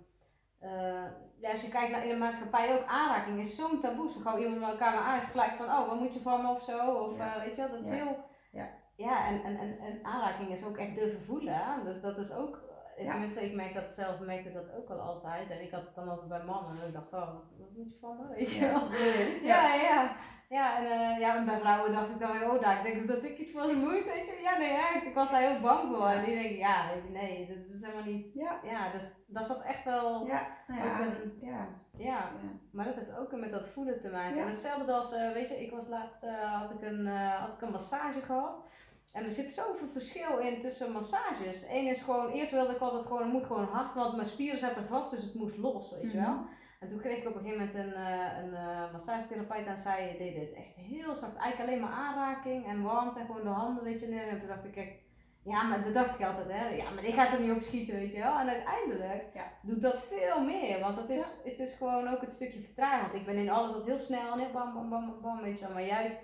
ja, 1.36 1.50
als 1.50 1.62
je 1.62 1.70
kijkt 1.70 1.92
naar 1.92 2.04
in 2.04 2.10
de 2.10 2.16
maatschappij 2.16 2.74
ook, 2.74 2.86
aanraking 2.86 3.40
is 3.40 3.56
zo'n 3.56 3.80
taboe. 3.80 4.10
Zo 4.10 4.20
gauw 4.20 4.38
iemand 4.38 4.62
elkaar 4.62 4.94
maar 4.94 5.04
aan 5.04 5.18
is 5.18 5.26
gelijk 5.26 5.52
van, 5.52 5.66
oh, 5.66 5.88
wat 5.88 6.00
moet 6.00 6.14
je 6.14 6.20
van 6.20 6.42
me 6.42 6.50
of 6.50 6.62
zo. 6.62 6.92
Of 6.92 7.18
ja. 7.18 7.36
uh, 7.36 7.44
weet 7.44 7.56
je 7.56 7.62
wel, 7.62 7.72
dat 7.72 7.86
is 7.86 7.92
heel... 7.92 8.26
Ja, 8.52 8.70
ja 8.96 9.28
en, 9.28 9.44
en, 9.44 9.58
en, 9.58 9.80
en 9.80 10.00
aanraking 10.04 10.50
is 10.50 10.66
ook 10.66 10.78
echt 10.78 10.96
durven 10.96 11.22
voelen. 11.22 11.84
Dus 11.84 12.02
dat 12.02 12.18
is 12.18 12.34
ook 12.34 12.63
tenminste, 12.96 13.46
ik 13.46 13.54
merk 13.54 13.74
dat 13.74 13.94
zelf, 13.94 14.20
merkte 14.20 14.50
dat 14.50 14.74
ook 14.78 14.88
wel 14.88 15.00
altijd. 15.00 15.50
En 15.50 15.62
ik 15.62 15.72
had 15.72 15.86
het 15.86 15.96
dan 15.96 16.10
altijd 16.10 16.30
bij 16.30 16.44
mannen. 16.44 16.82
En 16.82 16.88
ik 16.88 16.94
dacht, 16.94 17.14
oh, 17.14 17.34
wat, 17.34 17.52
wat 17.58 17.70
moet 17.76 17.92
je 17.92 17.98
van 18.00 18.18
me, 18.18 18.36
weet 18.36 18.54
je 18.54 18.66
wel. 18.66 18.82
Ja, 19.52 19.74
ja. 19.74 20.16
Ja, 20.50 20.78
en, 20.78 20.84
uh, 20.84 21.20
ja, 21.20 21.36
en 21.36 21.46
bij 21.46 21.60
vrouwen 21.60 21.92
dacht 21.92 22.10
ik 22.10 22.20
dan 22.20 22.32
weer, 22.32 22.52
oh, 22.52 22.62
daar 22.62 22.84
denk 22.84 22.98
ze 22.98 23.06
dat 23.06 23.24
ik 23.24 23.38
iets 23.38 23.52
van 23.52 23.68
ze 23.68 23.76
moet, 23.76 24.06
weet 24.06 24.26
je 24.26 24.40
Ja, 24.42 24.58
nee, 24.58 24.78
echt. 24.78 25.06
Ik 25.06 25.14
was 25.14 25.32
daar 25.32 25.42
heel 25.42 25.60
bang 25.60 25.96
voor. 25.96 26.08
En 26.08 26.26
die 26.26 26.34
denk 26.34 26.50
ik, 26.50 26.58
ja, 26.58 26.86
nee, 27.10 27.48
dat 27.48 27.74
is 27.74 27.82
helemaal 27.82 28.04
niet... 28.04 28.30
Ja. 28.34 28.60
Ja, 28.64 28.92
dus 28.92 29.14
dat 29.28 29.46
zat 29.46 29.62
echt 29.62 29.86
wel... 29.86 30.26
Ja, 30.26 30.48
nou 30.68 30.88
ja, 30.88 31.00
een, 31.00 31.38
ja. 31.42 31.68
Ja, 31.98 32.32
maar 32.72 32.86
dat 32.86 32.96
heeft 32.96 33.18
ook 33.18 33.32
met 33.32 33.52
dat 33.52 33.68
voelen 33.68 34.02
te 34.02 34.10
maken. 34.10 34.38
En 34.38 34.46
hetzelfde 34.46 34.94
als, 34.94 35.14
uh, 35.14 35.32
weet 35.32 35.50
je, 35.50 35.64
ik 35.64 35.72
was 35.72 35.88
laatst, 35.88 36.24
uh, 36.24 36.60
had, 36.62 36.72
ik 36.72 36.82
een, 36.82 37.08
had 37.18 37.54
ik 37.54 37.62
een 37.62 37.72
massage 37.72 38.22
gehad. 38.22 38.68
En 39.14 39.24
er 39.24 39.32
zit 39.32 39.52
zoveel 39.52 39.88
verschil 39.88 40.38
in 40.38 40.60
tussen 40.60 40.92
massages. 40.92 41.66
Eén 41.70 41.88
is 41.88 42.02
gewoon, 42.02 42.32
eerst 42.32 42.52
wilde 42.52 42.74
ik 42.74 42.80
altijd 42.80 43.06
gewoon, 43.06 43.22
het 43.22 43.32
moet 43.32 43.46
gewoon 43.46 43.66
hard, 43.66 43.94
want 43.94 44.16
mijn 44.16 44.28
spieren 44.28 44.58
zaten 44.58 44.86
vast, 44.86 45.12
dus 45.12 45.24
het 45.24 45.34
moest 45.34 45.58
los, 45.58 45.92
weet 45.92 46.12
je 46.12 46.18
wel. 46.18 46.34
Mhm. 46.34 46.44
En 46.80 46.88
toen 46.88 47.00
kreeg 47.00 47.18
ik 47.18 47.28
op 47.28 47.36
een 47.36 47.42
gegeven 47.42 47.66
moment 47.66 47.76
een, 47.76 48.02
uh, 48.02 48.38
een 48.44 48.52
uh, 48.52 48.92
massagetherapeut 48.92 49.66
en 49.66 49.78
zij 49.78 50.16
deed 50.18 50.36
dit 50.36 50.54
echt 50.54 50.76
heel 50.76 51.16
zacht. 51.16 51.36
Eigenlijk 51.36 51.70
alleen 51.70 51.82
maar 51.82 52.00
aanraking 52.00 52.68
en 52.68 52.84
warmte 52.84 53.20
en 53.20 53.26
gewoon 53.26 53.44
de 53.44 53.50
handen, 53.50 53.84
weet 53.84 54.00
je. 54.00 54.06
En 54.06 54.40
toen 54.40 54.48
dacht 54.48 54.66
ik, 54.66 54.72
kijk, 54.72 55.02
ja, 55.44 55.64
maar 55.64 55.84
dat 55.84 55.94
dacht 55.94 56.20
ik 56.20 56.26
altijd, 56.26 56.52
hè. 56.52 56.68
Ja, 56.68 56.90
maar 56.90 57.04
die 57.04 57.12
gaat 57.12 57.34
er 57.34 57.40
niet 57.40 57.52
op 57.52 57.62
schieten, 57.62 57.96
weet 57.96 58.12
je 58.12 58.20
wel. 58.20 58.40
En 58.40 58.48
uiteindelijk 58.48 59.26
ja. 59.34 59.52
doet 59.62 59.82
dat 59.82 59.98
veel 59.98 60.44
meer. 60.44 60.80
Want 60.80 60.98
het 60.98 61.10
is, 61.10 61.40
het 61.44 61.60
is 61.60 61.74
gewoon 61.74 62.08
ook 62.08 62.22
het 62.22 62.34
stukje 62.34 62.60
vertragen. 62.60 63.02
Want 63.02 63.20
ik 63.20 63.26
ben 63.26 63.36
in 63.36 63.50
alles 63.50 63.72
wat 63.72 63.86
heel 63.86 64.00
snel 64.00 64.32
en 64.32 64.40
heel 64.40 64.52
bam, 64.52 64.74
bam, 64.74 64.90
bam, 64.90 65.22
bam, 65.22 65.42
weet 65.42 65.60
je 65.60 65.66
wel. 65.66 65.74
Maar 65.74 65.86
juist 65.86 66.18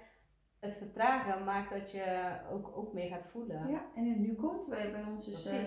het 0.60 0.76
vertragen 0.76 1.44
maakt 1.44 1.70
dat 1.70 1.92
je 1.92 2.38
ook, 2.52 2.78
ook 2.78 2.94
meer 2.94 3.08
gaat 3.08 3.26
voelen. 3.26 3.70
Ja, 3.70 3.86
en 3.96 4.22
nu 4.22 4.36
komt 4.36 4.68
bij, 4.70 4.92
bij 4.92 5.04
ons 5.04 5.26
dus 5.26 5.54
uh, 5.54 5.64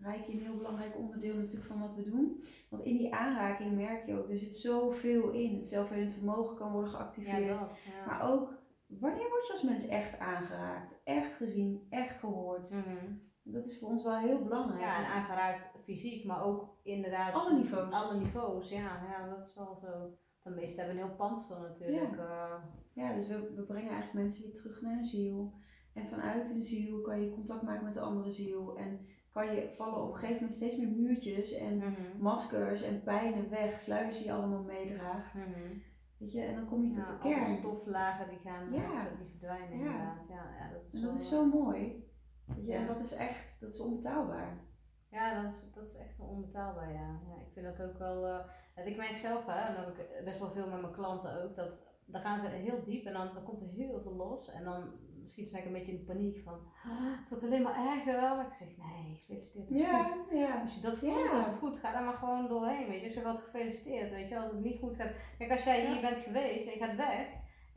Reiki 0.00 0.32
een 0.32 0.40
heel 0.40 0.56
belangrijk 0.56 0.96
onderdeel 0.96 1.34
natuurlijk 1.34 1.66
van 1.66 1.80
wat 1.80 1.94
we 1.94 2.02
doen. 2.02 2.44
Want 2.68 2.84
in 2.84 2.96
die 2.96 3.14
aanraking 3.14 3.76
merk 3.76 4.06
je 4.06 4.18
ook, 4.18 4.30
er 4.30 4.38
zit 4.38 4.56
zoveel 4.56 5.30
in. 5.30 5.54
Het 5.54 5.66
zelfhelend 5.66 6.12
vermogen 6.12 6.56
kan 6.56 6.72
worden 6.72 6.90
geactiveerd. 6.90 7.58
Ja, 7.58 7.60
dat, 7.60 7.78
ja. 7.84 8.06
Maar 8.06 8.30
ook, 8.32 8.54
wanneer 8.86 9.28
word 9.28 9.46
je 9.46 9.52
als 9.52 9.62
mens 9.62 9.86
echt 9.86 10.18
aangeraakt? 10.18 11.00
Echt 11.04 11.34
gezien, 11.34 11.86
echt 11.90 12.18
gehoord? 12.18 12.70
Mm 12.70 13.26
Dat 13.42 13.64
is 13.64 13.78
voor 13.78 13.88
ons 13.88 14.02
wel 14.02 14.18
heel 14.18 14.42
belangrijk. 14.42 14.80
Ja, 14.80 14.96
en 14.96 15.12
aangeraakt 15.12 15.70
fysiek, 15.84 16.24
maar 16.24 16.44
ook 16.44 16.78
inderdaad... 16.82 17.34
Alle 17.34 17.56
niveaus. 17.56 17.94
Alle 17.94 18.18
niveaus, 18.18 18.68
ja. 18.68 19.02
ja 19.10 19.28
dat 19.28 19.46
is 19.46 19.54
wel 19.54 19.76
zo. 19.76 20.16
De 20.42 20.50
meesten 20.50 20.84
hebben 20.84 21.02
een 21.02 21.08
heel 21.08 21.16
pantsel 21.16 21.60
natuurlijk. 21.60 22.16
Ja. 22.16 22.22
Uh, 22.22 22.54
ja, 22.98 23.14
dus 23.14 23.26
we, 23.26 23.52
we 23.54 23.62
brengen 23.62 23.90
eigenlijk 23.90 24.24
mensen 24.24 24.42
weer 24.42 24.52
terug 24.52 24.80
naar 24.80 24.94
hun 24.94 25.04
ziel. 25.04 25.52
En 25.94 26.06
vanuit 26.06 26.48
hun 26.48 26.64
ziel 26.64 27.00
kan 27.00 27.20
je 27.20 27.30
contact 27.30 27.62
maken 27.62 27.84
met 27.84 27.94
de 27.94 28.00
andere 28.00 28.30
ziel. 28.30 28.76
En 28.76 29.06
kan 29.32 29.54
je 29.54 29.72
vallen 29.72 30.02
op 30.02 30.08
een 30.08 30.14
gegeven 30.14 30.34
moment 30.34 30.54
steeds 30.54 30.76
meer 30.76 30.90
muurtjes 30.90 31.52
en 31.52 31.76
mhm. 31.76 32.18
maskers 32.18 32.82
en 32.82 33.02
pijnen 33.02 33.50
weg, 33.50 33.78
sluizen 33.78 34.22
die 34.22 34.32
je 34.32 34.38
allemaal 34.38 34.62
meedraagt. 34.62 35.34
Mm 35.34 35.82
Weet 36.18 36.32
je, 36.32 36.40
en 36.40 36.54
dan 36.54 36.66
kom 36.66 36.84
je 36.84 36.90
tot 36.90 37.06
de 37.06 37.18
kern. 37.18 37.44
stoflagen 37.44 38.28
die 38.28 38.38
gaan, 38.38 38.72
ja. 38.72 39.08
die 39.18 39.28
verdwijnen 39.28 39.70
inderdaad. 39.70 40.28
Ja, 40.28 40.54
ja, 40.58 40.72
dat 40.72 40.84
is, 40.84 40.94
en 40.94 41.00
dat 41.00 41.14
is 41.14 41.28
zo 41.28 41.46
mooi. 41.46 42.06
Weet 42.46 42.66
je, 42.66 42.72
en 42.72 42.86
dat 42.86 43.00
is 43.00 43.12
echt, 43.12 43.60
dat 43.60 43.72
is 43.72 43.80
onbetaalbaar. 43.80 44.60
Ja, 45.10 45.42
dat 45.42 45.52
is, 45.52 45.70
dat 45.72 45.86
is 45.86 45.96
echt 45.96 46.16
wel 46.16 46.26
onbetaalbaar, 46.26 46.92
ja. 46.92 47.20
ja 47.28 47.40
ik 47.40 47.52
vind 47.52 47.66
dat 47.66 47.82
ook 47.82 47.98
wel... 47.98 48.26
Uh, 48.76 48.86
ik 48.86 48.96
merk 48.96 49.16
zelf, 49.16 49.46
hè, 49.46 49.60
en 49.60 49.74
dat 49.74 49.86
heb 49.86 49.98
ik 49.98 50.24
best 50.24 50.40
wel 50.40 50.50
veel 50.50 50.70
met 50.70 50.80
mijn 50.80 50.92
klanten 50.92 51.42
ook, 51.42 51.54
dat 51.54 51.87
dan 52.08 52.20
gaan 52.20 52.38
ze 52.38 52.46
heel 52.46 52.82
diep 52.84 53.06
en 53.06 53.12
dan, 53.12 53.30
dan 53.34 53.42
komt 53.42 53.60
er 53.60 53.68
heel 53.68 54.00
veel 54.02 54.14
los. 54.14 54.52
En 54.52 54.64
dan 54.64 54.90
schiet 55.24 55.48
ze 55.48 55.66
een 55.66 55.72
beetje 55.72 55.92
in 55.92 56.04
paniek 56.04 56.42
van, 56.44 56.54
ah, 56.84 57.18
het 57.20 57.28
wordt 57.28 57.44
alleen 57.44 57.62
maar 57.62 57.86
erger. 57.86 58.46
Ik 58.46 58.52
zeg, 58.52 58.68
nee, 58.68 59.16
gefeliciteerd, 59.18 59.68
het 59.68 59.78
is 59.78 59.82
ja, 59.82 60.06
goed. 60.06 60.30
Ja. 60.30 60.60
Als 60.60 60.74
je 60.74 60.80
dat 60.80 60.98
voelt, 60.98 61.32
als 61.32 61.46
het 61.46 61.56
goed 61.56 61.76
gaat, 61.76 61.94
dan 61.94 62.04
maar 62.04 62.14
gewoon 62.14 62.48
doorheen, 62.48 62.88
weet 62.88 63.00
je. 63.00 63.06
Ik 63.06 63.12
zeg 63.12 63.24
altijd 63.24 63.44
gefeliciteerd, 63.44 64.10
weet 64.10 64.28
je. 64.28 64.38
Als 64.38 64.50
het 64.50 64.64
niet 64.64 64.78
goed 64.78 64.94
gaat, 64.94 65.10
kijk, 65.38 65.50
als 65.50 65.64
jij 65.64 65.86
hier 65.86 66.00
bent 66.00 66.18
geweest 66.18 66.66
en 66.66 66.72
je 66.72 66.84
gaat 66.84 66.96
weg... 66.96 67.26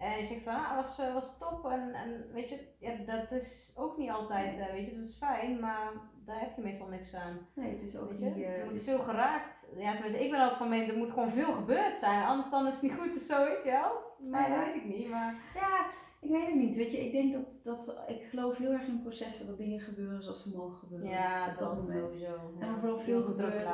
En 0.01 0.17
je 0.17 0.23
zegt 0.23 0.41
van, 0.41 0.53
ah, 0.53 0.75
was, 0.75 0.99
eh, 0.99 1.13
was 1.13 1.37
top 1.37 1.65
en, 1.65 1.93
en 1.93 2.25
weet 2.33 2.49
je, 2.49 2.67
ja, 2.79 2.91
dat 3.05 3.31
is 3.31 3.73
ook 3.75 3.97
niet 3.97 4.09
altijd, 4.09 4.57
uh, 4.57 4.71
weet 4.71 4.85
je, 4.85 4.95
dat 4.95 5.03
is 5.03 5.17
fijn, 5.17 5.59
maar 5.59 5.91
daar 6.25 6.39
heb 6.39 6.55
je 6.55 6.61
meestal 6.61 6.89
niks 6.89 7.15
aan. 7.15 7.47
Nee, 7.53 7.71
het 7.71 7.81
is 7.81 7.97
ook 7.97 8.11
niet... 8.11 8.37
Uh, 8.37 8.59
er 8.59 8.65
moet 8.65 8.83
veel 8.83 8.99
geraakt. 8.99 9.67
Ja, 9.75 9.91
tenminste, 9.93 10.23
ik 10.23 10.31
ben 10.31 10.39
altijd 10.39 10.57
van 10.57 10.69
mening, 10.69 10.91
er 10.91 10.97
moet 10.97 11.11
gewoon 11.11 11.29
veel 11.29 11.53
gebeurd 11.53 11.97
zijn. 11.97 12.25
Anders 12.25 12.49
dan 12.49 12.67
is 12.67 12.73
het 12.73 12.81
niet 12.81 12.93
goed 12.93 13.15
of 13.15 13.21
zo, 13.21 13.45
weet 13.45 13.63
je 13.63 13.69
wel. 13.69 13.91
Maar 14.29 14.49
dat 14.49 14.65
weet 14.65 14.75
ik 14.75 14.85
niet. 14.85 15.09
Maar... 15.09 15.35
Ja, 15.55 15.85
ik 16.21 16.29
weet 16.29 16.45
het 16.45 16.55
niet. 16.55 16.75
Weet 16.75 16.91
je, 16.91 17.05
ik 17.05 17.11
denk 17.11 17.33
dat, 17.33 17.61
dat 17.63 18.03
ik 18.07 18.23
geloof 18.23 18.57
heel 18.57 18.71
erg 18.71 18.87
in 18.87 19.01
processen 19.01 19.47
dat 19.47 19.57
dingen 19.57 19.79
gebeuren 19.79 20.23
zoals 20.23 20.43
ze 20.43 20.57
mogen 20.57 20.77
gebeuren. 20.77 21.09
Ja, 21.09 21.51
op 21.51 21.57
dat, 21.57 21.69
moment. 21.69 22.13
Sowieso, 22.13 22.53
ja. 22.59 22.65
En 22.65 22.77
vooral 22.77 22.97
veel 22.97 23.23
gebeurt. 23.23 23.71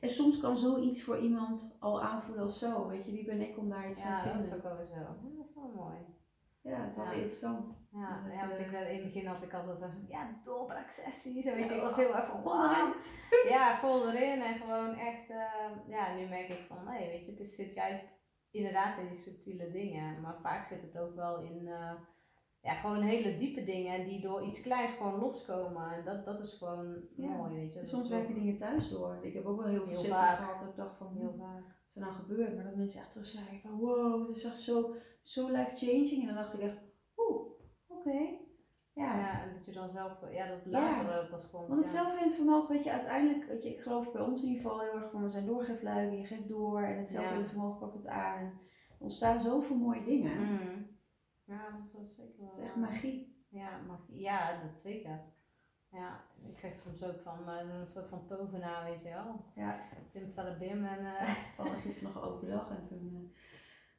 En 0.00 0.10
soms 0.10 0.40
kan 0.40 0.56
zoiets 0.56 1.02
voor 1.02 1.18
iemand 1.18 1.76
al 1.80 2.02
aanvoelen 2.02 2.42
als 2.42 2.58
zo. 2.58 2.88
Weet 2.88 3.06
je, 3.06 3.12
wie 3.12 3.24
ben 3.24 3.40
ik 3.40 3.58
om 3.58 3.68
daar 3.68 3.88
iets 3.88 4.00
van 4.00 4.12
te 4.12 4.20
vinden? 4.20 4.32
Ja, 4.32 4.38
dat 4.38 4.46
is 4.46 4.54
ook 4.54 4.62
wel 4.62 4.86
zo. 4.86 4.94
dat 5.36 5.46
is 5.46 5.54
wel 5.54 5.72
mooi. 5.74 5.96
Ja, 6.62 6.78
dat 6.78 6.90
is 6.90 6.96
wel 6.96 7.12
interessant. 7.12 7.88
Ja, 7.92 8.22
dat, 8.24 8.34
ja 8.34 8.48
want 8.48 8.60
ik, 8.60 8.72
in 8.72 8.94
het 8.94 9.02
begin 9.02 9.26
had 9.26 9.42
ik 9.42 9.54
altijd 9.54 9.78
zo 9.78 9.86
ja, 10.08 10.38
doorbraaksessies. 10.42 11.44
Weet 11.44 11.68
je, 11.68 11.74
ik 11.74 11.82
was 11.82 11.96
heel 11.96 12.14
erg 12.14 12.26
van, 12.26 12.42
wow. 12.42 12.94
Ja, 13.48 13.76
vol 13.76 14.08
erin. 14.08 14.42
En 14.42 14.54
gewoon 14.54 14.94
echt, 14.94 15.30
uh, 15.30 15.88
ja, 15.88 16.14
nu 16.14 16.28
merk 16.28 16.48
ik 16.48 16.64
van, 16.68 16.84
nee, 16.84 17.08
weet 17.08 17.24
je, 17.24 17.30
het 17.30 17.40
is, 17.40 17.54
zit 17.54 17.74
juist 17.74 18.15
inderdaad 18.56 18.98
in 18.98 19.08
die 19.08 19.18
subtiele 19.18 19.70
dingen. 19.70 20.20
Maar 20.20 20.40
vaak 20.42 20.62
zit 20.62 20.82
het 20.82 20.98
ook 20.98 21.14
wel 21.14 21.40
in, 21.40 21.60
uh, 21.62 21.92
ja, 22.60 22.74
gewoon 22.74 23.02
hele 23.02 23.34
diepe 23.34 23.64
dingen 23.64 24.04
die 24.04 24.20
door 24.20 24.42
iets 24.46 24.60
kleins 24.60 24.92
gewoon 24.92 25.18
loskomen. 25.18 25.92
En 25.92 26.04
dat, 26.04 26.24
dat 26.24 26.40
is 26.40 26.52
gewoon 26.52 27.04
mooi, 27.16 27.54
weet 27.54 27.72
je. 27.72 27.84
Soms 27.84 28.08
werken 28.08 28.34
dingen 28.34 28.56
thuis 28.56 28.88
door. 28.88 29.18
Ik 29.22 29.34
heb 29.34 29.44
ook 29.44 29.60
wel 29.60 29.68
heel 29.68 29.86
veel 29.86 29.96
sessies 29.96 30.14
gehad 30.14 30.58
dat 30.58 30.68
ik 30.68 30.76
dacht 30.76 30.96
van, 30.96 31.16
heel 31.16 31.34
vaak. 31.38 31.64
wat 31.64 31.86
is 31.88 31.94
er 31.94 32.00
nou 32.00 32.12
gebeurd? 32.12 32.54
Maar 32.54 32.64
dat 32.64 32.76
mensen 32.76 33.00
echt 33.00 33.10
terug 33.10 33.26
zeiden 33.26 33.60
van, 33.60 33.78
wow, 33.78 34.26
dat 34.26 34.36
is 34.36 34.44
echt 34.44 34.58
zo, 34.60 34.94
zo 35.22 35.50
life-changing. 35.50 36.20
En 36.20 36.26
dan 36.26 36.34
dacht 36.34 36.54
ik 36.54 36.60
echt, 36.60 36.78
oeh, 37.16 37.50
oké. 37.86 38.44
Ja. 38.96 39.18
ja, 39.18 39.42
en 39.42 39.52
dat 39.52 39.66
je 39.66 39.72
dan 39.72 39.90
zelf, 39.90 40.12
ja, 40.30 40.46
dat 40.46 40.66
later 40.66 41.22
ja. 41.22 41.26
pas 41.30 41.50
komt. 41.50 41.68
Want 41.68 41.80
het 41.80 41.92
ja. 41.92 42.28
vermogen, 42.28 42.74
weet 42.74 42.84
je, 42.84 42.92
uiteindelijk, 42.92 43.44
weet 43.44 43.62
je, 43.62 43.68
ik 43.68 43.80
geloof 43.80 44.12
bij 44.12 44.22
ons 44.22 44.42
in 44.42 44.48
ieder 44.48 44.62
geval 44.62 44.80
heel 44.80 44.94
erg 44.94 45.10
van, 45.10 45.22
we 45.22 45.28
zijn 45.28 45.46
doorgeefluiken, 45.46 46.18
je 46.18 46.24
geeft 46.24 46.48
door 46.48 46.82
en 46.82 46.98
het 46.98 47.08
zelfvermogen 47.08 47.78
pakt 47.78 47.94
het 47.94 48.06
aan. 48.06 48.38
En 48.38 48.46
er 48.46 49.04
ontstaan 49.04 49.38
zoveel 49.38 49.76
mooie 49.76 50.04
dingen. 50.04 50.38
Mm. 50.38 50.98
Ja, 51.44 51.70
dat 51.70 51.80
is 51.80 52.16
zeker 52.16 52.38
wel. 52.38 52.46
Het 52.46 52.58
is 52.58 52.64
echt 52.64 52.76
magie. 52.76 53.46
Ja, 53.48 53.80
magie. 53.86 54.20
Ja, 54.20 54.62
dat 54.62 54.76
zeker. 54.76 55.20
Ja, 55.90 56.24
ik 56.44 56.58
zeg 56.58 56.76
soms 56.76 57.04
ook 57.04 57.20
van 57.20 57.38
uh, 57.48 57.78
een 57.78 57.86
soort 57.86 58.08
van 58.08 58.26
tovenaar, 58.26 58.84
weet 58.84 59.02
je 59.02 59.08
wel. 59.08 59.44
Ja. 59.54 59.78
Simsalabim 60.06 60.84
en... 60.84 60.98
Uh... 60.98 61.20
Ja, 61.20 61.34
van 61.56 61.76
gisteren 61.76 62.12
nog 62.14 62.22
overdag 62.22 62.70
en 62.70 62.82
toen... 62.82 63.10
Uh, 63.12 63.28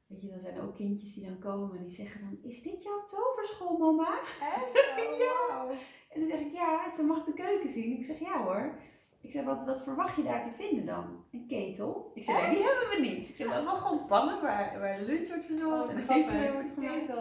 Weet 0.07 0.21
je, 0.21 0.29
dan 0.29 0.39
zijn 0.39 0.55
er 0.55 0.63
ook 0.63 0.75
kindjes 0.75 1.13
die 1.13 1.25
dan 1.25 1.39
komen 1.39 1.77
en 1.77 1.83
die 1.83 1.95
zeggen 1.95 2.19
dan, 2.19 2.37
is 2.41 2.61
dit 2.61 2.83
jouw 2.83 3.03
toverschool, 3.05 3.77
mama? 3.77 4.19
Echt? 4.41 4.85
Oh, 5.07 5.17
ja. 5.17 5.67
En 6.09 6.19
dan 6.19 6.29
zeg 6.29 6.39
ik, 6.39 6.53
ja, 6.53 6.89
ze 6.89 7.03
mag 7.03 7.23
de 7.23 7.33
keuken 7.33 7.69
zien. 7.69 7.97
Ik 7.97 8.03
zeg, 8.03 8.19
ja 8.19 8.43
hoor. 8.43 8.79
Ik 9.21 9.31
zeg, 9.31 9.43
wat, 9.43 9.65
wat 9.65 9.83
verwacht 9.83 10.15
je 10.15 10.23
daar 10.23 10.43
te 10.43 10.49
vinden 10.49 10.85
dan? 10.85 11.23
Een 11.31 11.47
ketel? 11.47 12.11
Ik 12.13 12.23
zeg, 12.23 12.41
nee, 12.41 12.49
die 12.49 12.63
hebben 12.63 12.89
we 12.89 13.07
niet. 13.07 13.29
Ik 13.29 13.35
zeg, 13.35 13.47
we 13.47 13.53
hebben 13.53 13.71
wel 13.71 13.81
gewoon 13.81 14.05
pannen 14.05 14.41
waar, 14.41 14.79
waar 14.79 15.01
lunch 15.01 15.27
wordt 15.27 15.45
verzorgd 15.45 15.89
oh, 15.89 15.91
en 15.91 16.09
eten 16.09 16.53
wordt 16.53 16.71
gemaakt. 16.71 17.13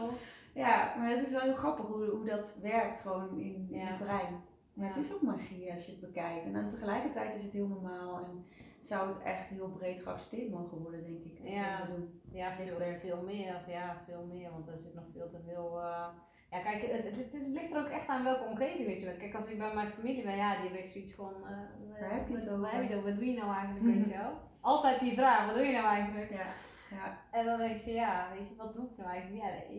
Ja, 0.54 0.94
maar 0.98 1.10
het 1.10 1.26
is 1.26 1.32
wel 1.32 1.40
heel 1.40 1.54
grappig 1.54 1.86
hoe, 1.86 2.04
hoe 2.04 2.24
dat 2.24 2.58
werkt 2.62 3.00
gewoon 3.00 3.38
in, 3.38 3.68
in 3.70 3.80
het 3.80 3.98
brein. 3.98 4.42
Maar 4.72 4.86
het 4.86 4.96
is 4.96 5.14
ook 5.14 5.22
magie 5.22 5.72
als 5.72 5.86
je 5.86 5.90
het 5.90 6.00
bekijkt. 6.00 6.44
En 6.44 6.52
dan 6.52 6.68
tegelijkertijd 6.68 7.34
is 7.34 7.42
het 7.42 7.52
heel 7.52 7.68
normaal. 7.68 8.24
En 8.24 8.44
zou 8.86 9.08
het 9.08 9.22
echt 9.22 9.48
heel 9.48 9.68
breed 9.68 10.00
geaccepteerd 10.00 10.50
mogen 10.50 10.78
worden, 10.78 11.02
denk 11.02 11.24
ik. 11.24 11.42
Dat 11.42 11.52
ja, 11.52 11.80
we 11.86 11.94
doen. 11.94 12.20
ja 12.32 12.52
veel, 12.52 12.78
veel 13.00 13.22
meer. 13.22 13.64
Ja, 13.68 13.96
veel 14.04 14.24
meer, 14.24 14.50
want 14.50 14.68
er 14.68 14.78
zit 14.78 14.94
nog 14.94 15.04
veel 15.12 15.28
te 15.28 15.38
veel. 15.46 15.78
Uh, 15.78 16.06
ja, 16.50 16.58
kijk, 16.58 16.82
het, 16.82 17.04
het, 17.04 17.32
het, 17.32 17.46
ligt 17.46 17.72
er 17.72 17.80
ook 17.80 17.88
echt 17.88 18.06
aan 18.06 18.24
welke 18.24 18.44
omgeving, 18.44 18.86
weet 18.86 19.00
je 19.00 19.16
Kijk, 19.16 19.34
als 19.34 19.50
ik 19.50 19.58
bij 19.58 19.74
mijn 19.74 19.86
familie 19.86 20.24
ben, 20.24 20.36
ja, 20.36 20.60
die 20.60 20.70
heeft 20.70 20.92
zoiets 20.92 21.12
van. 21.12 21.32
Uh, 21.42 22.00
Waar 22.00 22.12
heb 22.12 22.28
je 22.28 22.34
het 22.34 22.50
over? 22.50 22.82
Je 22.82 23.02
Wat 23.02 23.14
doe 23.16 23.26
je 23.26 23.38
nou 23.38 23.54
eigenlijk, 23.54 23.96
weet 23.96 24.06
je 24.06 24.16
wel? 24.16 24.32
Altijd 24.60 25.00
die 25.00 25.14
vraag, 25.14 25.46
wat 25.46 25.54
doe 25.54 25.64
je 25.64 25.72
nou 25.72 25.86
eigenlijk? 25.86 26.30
Ja. 26.30 26.46
ja. 26.90 27.18
En 27.30 27.44
dan 27.44 27.58
denk 27.58 27.80
je, 27.80 27.92
ja, 27.92 28.28
weet 28.36 28.48
je, 28.48 28.56
wat 28.56 28.74
doe 28.74 28.84
ik 28.84 28.96
nou 28.96 29.10
eigenlijk? 29.10 29.42
Ja, 29.42 29.76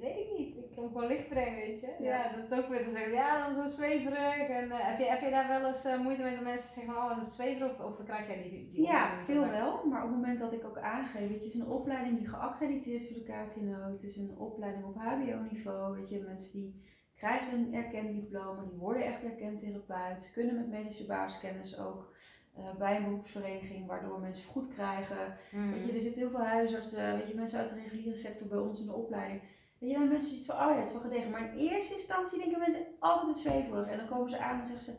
weet 0.00 0.16
ik 0.16 0.38
niet. 0.38 0.56
Ik 0.56 0.70
kan 0.74 0.86
gewoon 0.86 1.06
licht 1.06 1.28
brengen, 1.28 1.60
weet 1.60 1.80
je. 1.80 1.94
Ja. 2.00 2.32
dat 2.36 2.50
is 2.50 2.58
ook 2.58 2.68
weer 2.68 2.84
te 2.84 2.90
zeggen, 2.90 3.12
ja, 3.12 3.46
dat 3.46 3.56
was 3.56 3.70
zo 3.70 3.76
zweverig. 3.76 4.48
En 4.48 4.68
uh, 4.68 4.74
heb, 4.78 4.98
je, 4.98 5.04
heb 5.04 5.20
je 5.20 5.30
daar 5.30 5.48
wel 5.48 5.66
eens 5.66 5.84
uh, 5.84 6.00
moeite 6.00 6.22
mee 6.22 6.34
dat 6.34 6.44
mensen 6.44 6.72
zeggen, 6.72 6.96
oh, 6.96 7.10
is 7.10 7.16
het 7.16 7.34
zweverig? 7.34 7.70
Of, 7.70 7.98
of 7.98 8.04
krijg 8.04 8.26
jij 8.26 8.42
die, 8.42 8.68
die 8.68 8.82
Ja, 8.82 9.16
veel 9.24 9.48
wel. 9.48 9.86
Maar 9.86 10.02
op 10.02 10.08
het 10.08 10.16
moment 10.16 10.38
dat 10.38 10.52
ik 10.52 10.64
ook 10.64 10.78
aangeef, 10.78 11.28
weet 11.28 11.28
je, 11.28 11.34
het 11.34 11.44
is 11.44 11.54
een 11.54 11.68
opleiding 11.68 12.18
die 12.18 12.28
geaccrediteerd 12.28 13.02
is 13.02 13.08
door 13.08 13.24
de 13.24 13.32
KTNO. 13.32 13.90
Het 13.92 14.02
is 14.02 14.16
een 14.16 14.34
opleiding 14.38 14.84
op 14.84 14.94
hbo-niveau, 14.94 15.96
weet 15.96 16.08
je. 16.08 16.24
Mensen 16.26 16.52
die 16.52 16.84
krijgen 17.16 17.58
een 17.58 17.74
erkend 17.74 18.14
diploma, 18.14 18.62
die 18.62 18.78
worden 18.78 19.04
echt 19.04 19.24
erkend 19.24 19.58
therapeut. 19.58 20.22
Ze 20.22 20.32
kunnen 20.32 20.54
met 20.54 20.68
medische 20.68 21.06
basiskennis 21.06 21.78
ook 21.78 22.14
uh, 22.58 22.76
bij 22.78 22.96
een 22.96 23.04
beroepsvereniging, 23.04 23.86
waardoor 23.86 24.20
mensen 24.20 24.48
goed 24.48 24.68
krijgen. 24.74 25.36
Mm. 25.50 25.72
Weet 25.72 25.86
je, 25.86 25.92
er 25.92 26.00
zitten 26.00 26.20
heel 26.20 26.30
veel 26.30 26.44
huisartsen, 26.44 27.16
weet 27.16 27.28
je, 27.28 27.34
mensen 27.34 27.58
uit 27.58 27.68
de 27.68 27.80
reguliere 27.80 28.16
sector 28.16 28.48
bij 28.48 28.58
ons 28.58 28.80
in 28.80 28.86
de 28.86 28.94
opleiding 28.94 29.40
Weet 29.78 29.90
je, 29.90 29.96
dan 29.98 30.08
mensen 30.08 30.34
iets 30.36 30.46
van, 30.46 30.56
oh 30.56 30.70
ja, 30.70 30.76
het 30.76 30.86
is 30.86 30.92
wel 30.92 31.00
gedegen. 31.02 31.30
Maar 31.30 31.40
in 31.40 31.56
eerste 31.56 31.92
instantie 31.94 32.38
denken 32.38 32.58
mensen 32.58 32.86
altijd 32.98 33.28
het 33.28 33.36
zweverig. 33.38 33.86
En 33.86 33.96
dan 33.96 34.08
komen 34.08 34.30
ze 34.30 34.38
aan 34.38 34.58
en 34.58 34.64
zeggen 34.64 34.84
ze, 34.84 34.90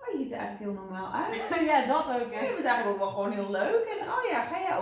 oh, 0.00 0.12
je 0.12 0.18
ziet 0.22 0.32
er 0.32 0.38
eigenlijk 0.38 0.70
heel 0.70 0.82
normaal 0.82 1.12
uit. 1.12 1.34
ja, 1.70 1.86
dat 1.86 2.04
ook 2.04 2.30
Je 2.32 2.38
echt. 2.38 2.54
bent 2.54 2.64
eigenlijk 2.66 2.88
ook 2.88 2.98
wel 2.98 3.08
gewoon 3.16 3.32
heel 3.32 3.50
leuk. 3.50 3.84
En 4.00 4.08
oh 4.08 4.24
ja, 4.30 4.42
ga 4.42 4.58
jij 4.60 4.75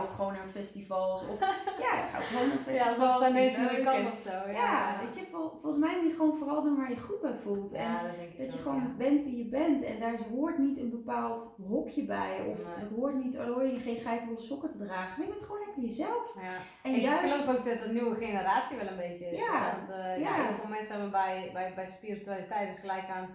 festivals? 0.59 1.21
Of 1.29 1.38
ja, 1.85 1.93
ik 2.03 2.09
ga 2.11 2.19
ook 2.19 2.25
gewoon 2.25 2.49
naar 2.49 2.57
Ja, 2.57 2.62
festivals. 2.62 2.99
alsof 2.99 3.14
vind 3.25 3.25
ik 3.25 3.37
ineens 3.37 3.57
niet 3.57 3.71
meer 3.71 3.79
En- 3.79 3.85
kan 4.05 4.12
of 4.12 4.21
zo. 4.21 4.31
Ja, 4.31 4.53
Ja, 4.53 4.97
weet 5.05 5.17
je, 5.19 5.25
vol- 5.31 5.49
volgens 5.61 5.79
mij 5.85 5.95
moet 6.01 6.11
je 6.11 6.17
gewoon 6.17 6.35
vooral 6.35 6.62
doen 6.62 6.77
waar 6.77 6.90
je 6.90 6.99
goed 7.01 7.21
bij 7.21 7.35
voelt. 7.35 7.73
En 7.73 7.83
Ja, 7.90 8.03
dat 8.03 8.11
ik 8.40 8.51
je 8.51 8.59
gewoon 8.59 8.81
ja. 8.81 8.95
bent 8.97 9.23
wie 9.23 9.37
je 9.37 9.45
bent. 9.45 9.83
En 9.83 10.01
daar 10.01 10.19
hoort 10.35 10.59
niet 10.59 10.79
een 10.79 10.90
bepaald 10.90 11.55
hokje 11.69 12.05
bij. 12.05 12.45
Of 12.53 12.67
Nee. 12.67 12.81
dat 12.81 12.90
hoort 12.99 13.14
niet, 13.25 13.33
dan 13.33 13.47
hoor 13.49 13.67
je 13.67 13.79
geen 13.79 13.97
geitenwolle 13.97 14.40
sokken 14.40 14.71
te 14.71 14.79
dragen. 14.79 15.14
Nee, 15.19 15.27
je 15.29 15.33
bent 15.35 15.47
gewoon 15.47 15.62
lekker 15.67 15.83
jezelf. 15.83 16.35
Ja. 16.43 16.57
En 16.83 16.95
ik 16.95 17.01
juist... 17.03 17.21
geloof 17.33 17.57
ook 17.59 17.64
dat 17.64 17.81
de 17.83 17.88
nieuwe 17.93 18.14
generatie 18.14 18.77
wel 18.77 18.87
een 18.87 18.97
beetje 18.97 19.27
is. 19.31 19.40
Ja. 19.40 19.77
Want 19.77 19.90
eh, 19.90 20.19
ja. 20.21 20.37
Ja. 20.37 20.45
heel 20.45 20.55
veel 20.61 20.69
mensen 20.69 20.93
hebben 20.93 21.11
bij, 21.11 21.51
bij, 21.53 21.73
bij 21.75 21.87
spiritualiteit 21.87 22.69
dus 22.69 22.79
gelijk 22.79 23.09
aan 23.09 23.29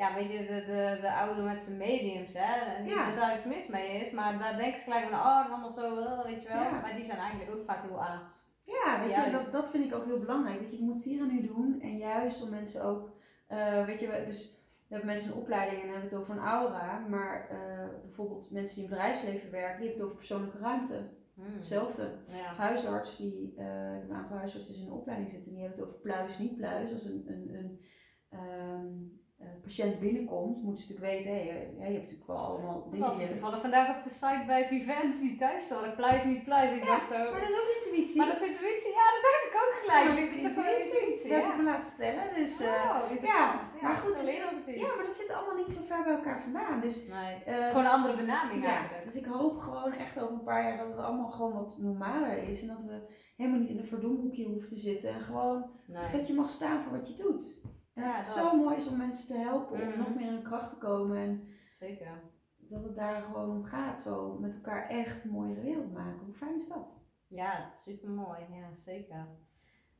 ja, 0.00 0.08
een 0.08 0.22
beetje 0.22 0.46
de, 0.46 0.64
de, 0.66 0.98
de 1.00 1.12
oude 1.12 1.42
met 1.42 1.62
zijn 1.62 1.78
mediums. 1.78 2.34
Hè? 2.38 2.60
En 2.74 2.82
niet 2.82 2.90
Ja. 2.90 3.06
dat 3.06 3.14
daar 3.14 3.34
iets 3.34 3.44
mis 3.44 3.68
mee 3.68 4.00
is, 4.00 4.10
maar 4.10 4.38
daar 4.38 4.56
denken 4.56 4.78
ze 4.78 4.84
gelijk 4.84 5.08
van, 5.08 5.18
oh, 5.18 5.36
dat 5.36 5.44
is 5.44 5.50
allemaal 5.50 5.68
zo, 5.68 5.98
eh, 5.98 6.24
weet 6.24 6.42
je 6.42 6.48
wel. 6.48 6.62
Ja. 6.62 6.80
Maar 6.80 6.94
die 6.94 7.04
zijn 7.04 7.18
eigenlijk 7.18 7.50
ook 7.50 7.64
vaak 7.64 7.82
heel 7.82 8.02
aards. 8.02 8.48
Ja, 8.62 9.00
weet 9.00 9.14
je, 9.14 9.30
dat, 9.30 9.48
dat 9.52 9.70
vind 9.70 9.84
ik 9.84 9.94
ook 9.94 10.04
heel 10.04 10.18
belangrijk. 10.18 10.60
Weet 10.60 10.70
je, 10.70 10.76
je 10.76 10.84
moet 10.84 11.04
hier 11.04 11.20
en 11.20 11.34
nu 11.34 11.46
doen. 11.46 11.80
En 11.80 11.96
juist 11.96 12.42
om 12.42 12.50
mensen 12.50 12.84
ook, 12.84 13.10
eh, 13.46 13.84
weet 13.84 14.00
je, 14.00 14.22
dus 14.26 14.64
we 14.86 14.94
hebben 14.94 15.06
mensen 15.06 15.30
een 15.32 15.38
opleiding 15.38 15.82
en 15.82 15.88
hebben 15.88 16.08
het 16.08 16.14
over 16.14 16.34
een 16.34 16.44
aura. 16.44 16.98
Maar 17.08 17.48
eh, 17.50 17.88
bijvoorbeeld 18.02 18.50
mensen 18.50 18.74
die 18.74 18.84
in 18.84 18.90
het 18.90 18.98
bedrijfsleven 18.98 19.50
werken, 19.50 19.78
die 19.80 19.86
hebben 19.86 19.92
het 19.96 20.02
over 20.02 20.16
persoonlijke 20.16 20.58
ruimte. 20.58 21.08
Hmm. 21.34 21.54
Hetzelfde. 21.54 22.18
Ja. 22.26 22.54
Huisarts, 22.54 23.16
die, 23.16 23.54
eh, 23.56 24.02
een 24.02 24.12
aantal 24.12 24.36
huisartsen 24.36 24.74
in 24.74 24.84
de 24.84 24.92
opleiding 24.92 25.30
zitten, 25.30 25.50
die 25.50 25.60
hebben 25.60 25.78
het 25.78 25.88
over 25.88 26.00
pluis, 26.00 26.38
niet 26.38 26.56
pluis. 26.56 26.92
Als 26.92 27.04
een, 27.04 27.24
een, 27.26 27.54
een 27.54 27.80
ehm, 28.28 28.40
eh, 28.40 29.28
patiënt 29.62 29.98
binnenkomt, 30.00 30.62
moeten 30.62 30.84
ze 30.84 30.92
natuurlijk 30.92 31.12
weten, 31.14 31.30
hé, 31.36 31.40
eh, 31.48 31.78
ja, 31.78 31.84
je 31.86 31.96
hebt 31.98 32.04
natuurlijk 32.06 32.26
wel 32.32 32.36
allemaal 32.48 32.88
dingen. 32.90 33.18
je- 33.20 33.26
toevallig 33.26 33.60
vandaag 33.60 33.96
op 33.96 34.02
de 34.02 34.10
site 34.20 34.42
bij 34.46 34.66
Vivent, 34.66 35.20
die 35.20 35.36
thuiszorg, 35.36 35.94
pluis 35.96 36.24
niet 36.24 36.44
pluis. 36.44 36.70
Ik 36.70 36.84
dacht 36.86 37.06
zo. 37.12 37.18
Maar 37.32 37.40
dat 37.44 37.50
is 37.52 37.58
ook 37.60 37.70
intuïtie. 37.78 38.16
Maar 38.18 38.26
dat 38.32 38.40
is 38.42 38.48
intuïtie, 38.52 38.92
ja, 39.00 39.06
dat 39.16 39.22
dacht 39.28 39.42
ik 39.48 39.54
ook 39.62 39.72
gelijk. 39.80 40.06
Dat 40.08 40.16
Dat 40.16 40.24
is 40.28 40.40
is 40.48 40.54
toch 40.54 40.64
wel 40.64 40.74
intuïtie. 40.74 41.00
intuïtie, 41.00 41.28
Dat 41.30 41.36
heb 41.38 41.46
ja. 41.46 41.52
ik 41.52 41.56
me 41.62 41.64
laten 41.72 41.88
vertellen. 41.90 42.24
Dus, 42.40 42.52
eh, 42.60 42.66
Oh, 42.96 43.10
interessant. 43.14 43.62
Ja, 43.80 43.82
maar 43.86 43.96
goed, 44.04 44.16
ook 44.18 44.26
eens 44.56 44.66
iets. 44.66 44.80
ja, 44.84 44.90
maar 44.96 45.06
dat 45.10 45.16
zit 45.22 45.30
allemaal 45.36 45.56
niet 45.62 45.72
zo 45.76 45.80
ver 45.90 46.02
bij 46.06 46.14
elkaar 46.20 46.40
vandaan. 46.48 46.80
Dus 46.86 46.94
Nee, 47.06 47.34
Eh, 47.44 47.54
het 47.54 47.64
is 47.64 47.70
gewoon 47.70 47.84
een 47.84 47.96
andere 47.98 48.16
benaming 48.22 48.62
Ja, 48.64 48.70
eigenlijk. 48.76 49.04
dus 49.08 49.16
ik 49.22 49.26
hoop 49.38 49.56
gewoon 49.66 49.92
echt 50.04 50.14
over 50.22 50.34
een 50.34 50.48
paar 50.50 50.62
jaar 50.66 50.76
dat 50.82 50.88
het 50.88 51.04
allemaal 51.06 51.28
gewoon 51.36 51.52
wat 51.52 51.78
normaler 51.82 52.32
is. 52.50 52.60
En 52.62 52.68
dat 52.74 52.82
we 52.82 52.96
helemaal 53.36 53.60
niet 53.60 53.68
in 53.74 53.78
een 53.78 53.92
verdomhoekje 53.94 54.44
hoeven 54.44 54.68
te 54.68 54.76
zitten. 54.88 55.08
En 55.14 55.20
gewoon 55.20 55.70
Nee. 55.86 56.10
dat 56.12 56.26
je 56.26 56.34
mag 56.34 56.50
staan 56.50 56.82
voor 56.82 56.92
wat 56.92 57.08
je 57.08 57.22
doet. 57.22 57.60
En 57.94 58.02
Ja, 58.02 58.08
dat 58.08 58.16
het 58.26 58.34
dat. 58.34 58.34
zo 58.52 58.56
mooi 58.56 58.76
is 58.76 58.86
om 58.88 58.96
mensen 58.96 59.26
te 59.26 59.36
helpen, 59.36 59.80
om 59.80 59.88
Mhm. 59.88 59.98
nog 59.98 60.14
meer 60.14 60.26
in 60.26 60.32
hun 60.34 60.42
kracht 60.42 60.68
te 60.70 60.78
komen. 60.78 61.16
En 61.16 61.48
Zeker. 61.72 62.22
dat 62.56 62.84
het 62.84 62.94
daar 62.94 63.22
gewoon 63.22 63.50
om 63.50 63.64
gaat. 63.64 63.98
Zo 64.00 64.38
met 64.38 64.54
elkaar 64.54 64.88
echt 64.88 65.24
een 65.24 65.30
mooiere 65.30 65.60
wereld 65.60 65.92
maken. 65.92 66.24
Hoe 66.24 66.34
fijn 66.34 66.54
is 66.54 66.68
dat? 66.68 66.98
Ja, 67.28 67.68
super 67.68 68.10
mooi. 68.10 68.46
Ja, 68.50 68.74
zeker. 68.74 69.28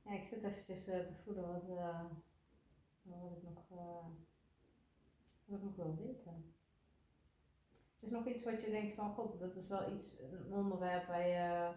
Ja, 0.05 0.13
ik 0.13 0.25
zit 0.25 0.43
eventjes 0.43 0.87
eh, 0.89 0.99
te 1.07 1.15
voelen 1.25 1.47
wat, 1.53 1.69
eh, 1.79 2.05
wat 3.03 3.33
ik 3.37 3.43
nog, 3.43 3.71
eh, 3.71 4.07
wat 5.45 5.59
ik 5.59 5.65
nog 5.65 5.77
wil 5.77 5.97
weten. 5.97 6.55
Is 8.01 8.11
nog 8.11 8.27
iets 8.27 8.45
wat 8.45 8.61
je 8.63 8.71
denkt 8.71 8.95
van, 8.95 9.13
god, 9.15 9.39
dat 9.39 9.57
is 9.57 9.69
wel 9.69 9.93
iets, 9.93 10.21
een 10.21 10.55
onderwerp 10.55 11.07
waar 11.07 11.29
je, 11.29 11.73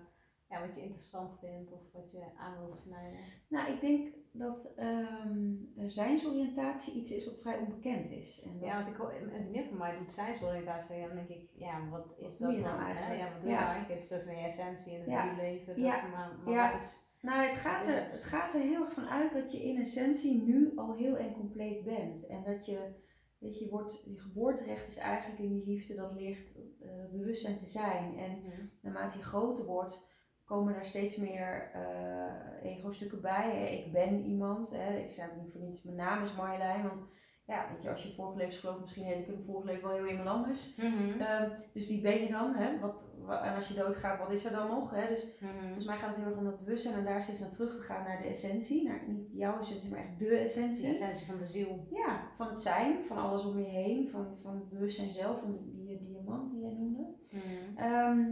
ja, 0.53 0.65
wat 0.65 0.75
je 0.75 0.81
interessant 0.81 1.33
vindt 1.39 1.71
of 1.71 1.81
wat 1.91 2.11
je 2.11 2.23
aan 2.37 2.57
wilt 2.57 2.71
snijden? 2.71 3.19
Nou, 3.49 3.71
ik 3.71 3.79
denk 3.79 4.13
dat 4.31 4.73
ehm 4.75 5.51
zijnsoriëntatie 5.87 6.93
iets 6.93 7.11
is 7.11 7.25
wat 7.25 7.39
vrij 7.41 7.57
onbekend 7.57 8.09
is. 8.11 8.41
En 8.45 8.51
dat, 8.59 8.67
Ja, 8.69 8.73
want 8.75 8.87
ik 8.87 8.95
hoor, 8.95 9.13
een 9.13 9.29
vriendin 9.31 9.65
van 9.67 9.77
mij 9.77 9.97
doet 9.97 10.11
zijnsoriëntatie 10.11 10.95
en 10.95 11.07
dan 11.07 11.15
denk 11.15 11.29
ik, 11.29 11.49
ja, 11.53 11.89
wat 11.89 12.13
is 12.17 12.29
Wat 12.29 12.37
dat 12.37 12.47
doe 12.49 12.57
je 12.57 12.63
dan? 12.63 12.71
nou 12.77 12.79
hè? 12.79 12.85
eigenlijk? 12.85 13.19
Ja, 13.21 13.31
wat 13.31 13.41
doe 13.41 13.49
je 13.49 13.55
Ja. 13.55 13.61
nou 13.63 13.75
eigenlijk? 13.75 14.07
Terug 14.07 14.25
naar 14.25 14.35
je 14.35 14.41
essentie 14.43 14.93
en 14.93 14.99
het 14.99 15.09
Ja. 15.09 15.23
nieuwe 15.23 15.41
leven. 15.41 15.75
Dat, 15.75 15.85
Ja. 15.85 16.07
Maar, 16.07 16.37
maar 16.43 16.53
Ja. 16.53 16.71
wat 16.71 16.81
is... 16.81 17.01
Nou, 17.21 17.45
het 17.45 17.55
gaat, 17.55 17.85
er, 17.85 17.95
het 17.95 18.11
het 18.11 18.23
gaat 18.23 18.53
er 18.53 18.59
heel 18.61 18.83
erg 18.83 18.93
van 18.93 19.07
uit 19.09 19.33
dat 19.33 19.51
je 19.51 19.63
in 19.63 19.77
essentie 19.79 20.41
nu 20.41 20.71
al 20.75 20.93
heel 20.95 21.15
en 21.17 21.33
compleet 21.33 21.83
bent. 21.83 22.27
En 22.27 22.43
dat 22.43 22.65
je, 22.65 22.93
weet 23.39 23.57
je, 23.59 23.63
je 23.65 23.69
wordt, 23.71 24.01
je 24.05 24.19
geboorterecht 24.19 24.87
is 24.87 24.97
eigenlijk 24.97 25.39
in 25.41 25.49
die 25.53 25.65
liefde 25.65 25.95
dat 25.95 26.13
ligt, 26.13 26.55
eh, 26.81 26.89
bewustzijn 27.11 27.57
te 27.57 27.65
zijn. 27.65 28.17
En 28.17 28.31
Mhm. 28.39 28.65
naarmate 28.81 29.17
je 29.17 29.23
groter 29.23 29.65
wordt, 29.65 30.11
komen 30.45 30.75
er 30.75 30.85
steeds 30.85 31.15
meer 31.17 31.69
eh 31.73 32.71
ego-stukken 32.71 33.21
bij. 33.21 33.49
Hè. 33.57 33.65
Ik 33.65 33.91
ben 33.91 34.23
iemand. 34.25 34.71
Hè. 34.75 34.97
Ik 34.97 35.11
zeg 35.11 35.29
niet 35.41 35.51
voor 35.51 35.61
niets, 35.61 35.83
mijn 35.83 35.97
naam 35.97 36.23
is 36.23 36.35
Marjolein. 36.35 36.83
Want 36.83 37.01
ja, 37.45 37.67
weet 37.71 37.81
je, 37.81 37.89
als 37.89 38.03
je 38.03 38.13
vorige 38.13 38.37
levens 38.37 38.57
gelooft, 38.57 38.79
misschien 38.81 39.03
heet 39.03 39.19
ik 39.19 39.27
in 39.27 39.43
vorige 39.43 39.65
leven 39.67 39.87
wel 39.87 39.97
heel 39.97 40.07
iemand 40.07 40.27
anders. 40.27 40.75
Mhm. 40.75 41.21
Ehm, 41.21 41.49
dus 41.73 41.87
wie 41.87 42.01
ben 42.01 42.21
je 42.21 42.29
dan? 42.31 42.53
Hè? 42.55 42.79
Wat, 42.79 43.15
wa- 43.19 43.43
en 43.43 43.55
als 43.55 43.67
je 43.67 43.73
doodgaat, 43.73 44.19
wat 44.19 44.31
is 44.31 44.45
er 44.45 44.51
dan 44.51 44.67
nog? 44.67 44.91
Hè? 44.95 45.07
Dus 45.07 45.27
Mhm. 45.39 45.61
Volgens 45.63 45.85
mij 45.85 45.95
gaat 45.97 46.07
het 46.09 46.17
heel 46.17 46.25
erg 46.27 46.37
om 46.37 46.43
dat 46.43 46.59
bewustzijn 46.59 46.95
en 46.95 47.03
daar 47.05 47.21
steeds 47.21 47.39
naar 47.39 47.51
terug 47.51 47.75
te 47.75 47.81
gaan 47.81 48.03
naar 48.03 48.17
de 48.17 48.27
essentie. 48.27 48.87
Naar 48.87 49.01
niet 49.07 49.29
jouw 49.33 49.59
essentie, 49.59 49.89
maar 49.89 49.99
echt 49.99 50.19
de 50.19 50.37
essentie. 50.37 50.81
De 50.81 50.87
essentie 50.89 51.25
van 51.25 51.37
de 51.37 51.45
ziel. 51.45 51.87
Ja, 51.91 52.27
van 52.33 52.47
het 52.47 52.59
zijn, 52.59 53.03
van 53.05 53.17
alles 53.17 53.45
om 53.45 53.57
je 53.59 53.65
heen, 53.69 54.09
van, 54.09 54.37
van 54.37 54.55
het 54.55 54.69
bewustzijn 54.69 55.09
zelf, 55.09 55.39
van 55.39 55.51
die, 55.51 55.85
die 55.85 55.99
diamant 55.99 56.51
die 56.51 56.61
jij 56.61 56.73
noemde. 56.73 57.15
Mhm. 57.29 57.77
Ehm, 57.77 58.29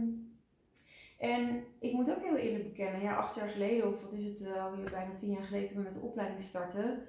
en 1.22 1.64
ik 1.80 1.92
moet 1.92 2.10
ook 2.10 2.22
heel 2.22 2.36
eerlijk 2.36 2.64
bekennen, 2.64 3.00
ja, 3.00 3.14
acht 3.16 3.34
jaar 3.34 3.48
geleden, 3.48 3.88
of 3.88 4.02
wat 4.02 4.12
is 4.12 4.24
het, 4.24 4.46
eh, 4.46 4.64
alweer 4.64 4.90
bijna 4.90 5.14
tien 5.14 5.30
jaar 5.30 5.42
geleden 5.42 5.68
toen 5.68 5.76
we 5.76 5.82
met 5.82 5.94
de 5.94 6.00
opleiding 6.00 6.40
startten, 6.40 7.02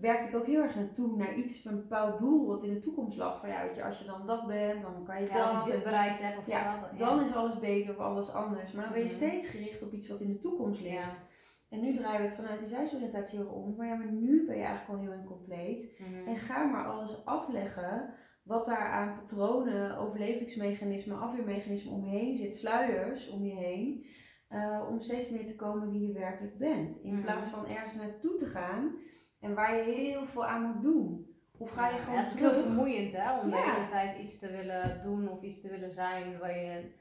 werkte 0.00 0.28
ik 0.28 0.34
ook 0.36 0.46
heel 0.46 0.62
erg 0.62 0.74
naartoe 0.74 1.16
naar 1.16 1.34
iets, 1.34 1.64
een 1.64 1.76
bepaald 1.76 2.18
doel 2.18 2.46
wat 2.46 2.62
in 2.62 2.72
de 2.74 2.78
toekomst 2.78 3.16
lag. 3.18 3.40
Van 3.40 3.48
ja, 3.48 3.62
weet 3.62 3.76
je, 3.76 3.84
als 3.84 3.98
je 3.98 4.04
dan 4.04 4.26
dat 4.26 4.46
bent, 4.46 4.82
dan 4.82 5.04
kan 5.04 5.20
je 5.20 5.26
Ja, 5.26 5.42
als 5.42 5.52
dat. 5.52 5.60
je 5.60 5.66
dit 5.66 5.74
en- 5.74 5.82
bereikt 5.90 6.20
hebt 6.20 6.38
of 6.38 6.46
ja, 6.46 6.80
dat. 6.80 6.98
dan 6.98 7.24
is 7.24 7.34
alles 7.34 7.58
beter 7.58 7.90
of 7.94 7.98
alles 8.00 8.30
anders. 8.32 8.72
Maar 8.72 8.84
dan 8.84 8.92
ben 8.92 9.02
je 9.02 9.06
Mhm. 9.08 9.14
steeds 9.16 9.48
gericht 9.48 9.82
op 9.82 9.92
iets 9.92 10.08
wat 10.08 10.20
in 10.20 10.28
de 10.32 10.38
toekomst 10.38 10.80
ligt. 10.80 10.94
Ja. 10.94 11.32
En 11.68 11.80
nu 11.80 11.92
draaien 11.92 12.18
we 12.20 12.26
het 12.26 12.34
vanuit 12.34 12.58
die 12.58 12.68
zijsoriëntatie 12.68 13.48
om. 13.48 13.74
Maar 13.76 13.86
ja, 13.86 13.94
maar 13.94 14.12
nu 14.12 14.46
ben 14.46 14.56
je 14.56 14.62
eigenlijk 14.62 14.98
al 15.00 15.04
heel 15.06 15.18
incompleet. 15.20 15.96
Mhm. 15.98 16.28
En 16.28 16.36
ga 16.36 16.64
maar 16.64 16.86
alles 16.86 17.24
afleggen 17.24 18.14
wat 18.44 18.64
daar 18.66 18.88
aan 18.90 19.14
patronen, 19.14 19.96
overlevingsmechanismen, 19.98 21.18
afweermechanismen 21.20 21.94
omheen 21.94 22.36
zit, 22.36 22.56
sluiers 22.56 23.28
om 23.28 23.44
je 23.44 23.54
heen. 23.54 24.06
eh, 24.48 24.86
om 24.90 25.00
steeds 25.00 25.28
meer 25.30 25.46
te 25.46 25.56
komen 25.56 25.90
wie 25.90 26.06
je 26.06 26.12
werkelijk 26.12 26.58
bent. 26.58 26.96
In 27.02 27.12
Mhm. 27.14 27.22
plaats 27.22 27.48
van 27.48 27.66
ergens 27.66 27.94
naartoe 27.94 28.36
te 28.36 28.46
gaan 28.46 28.96
en 29.40 29.54
waar 29.54 29.76
je 29.76 29.82
heel 29.82 30.24
veel 30.24 30.46
aan 30.46 30.62
moet 30.62 30.82
doen. 30.82 31.26
Of 31.58 31.70
ga 31.70 31.88
je 31.88 31.94
Ja, 31.94 31.98
gewoon 32.00 32.18
het 32.18 32.26
is 32.26 32.34
heel 32.34 32.52
vermoeiend 32.52 33.12
hè, 33.12 33.40
om 33.40 33.50
de 33.50 33.56
Ja. 33.56 33.72
hele 33.74 33.88
tijd 33.90 34.18
iets 34.18 34.38
te 34.38 34.50
willen 34.50 35.00
doen 35.02 35.28
of 35.28 35.42
iets 35.42 35.60
te 35.60 35.68
willen 35.70 35.90
zijn 35.90 36.38
waar 36.38 36.58
je 36.58 36.92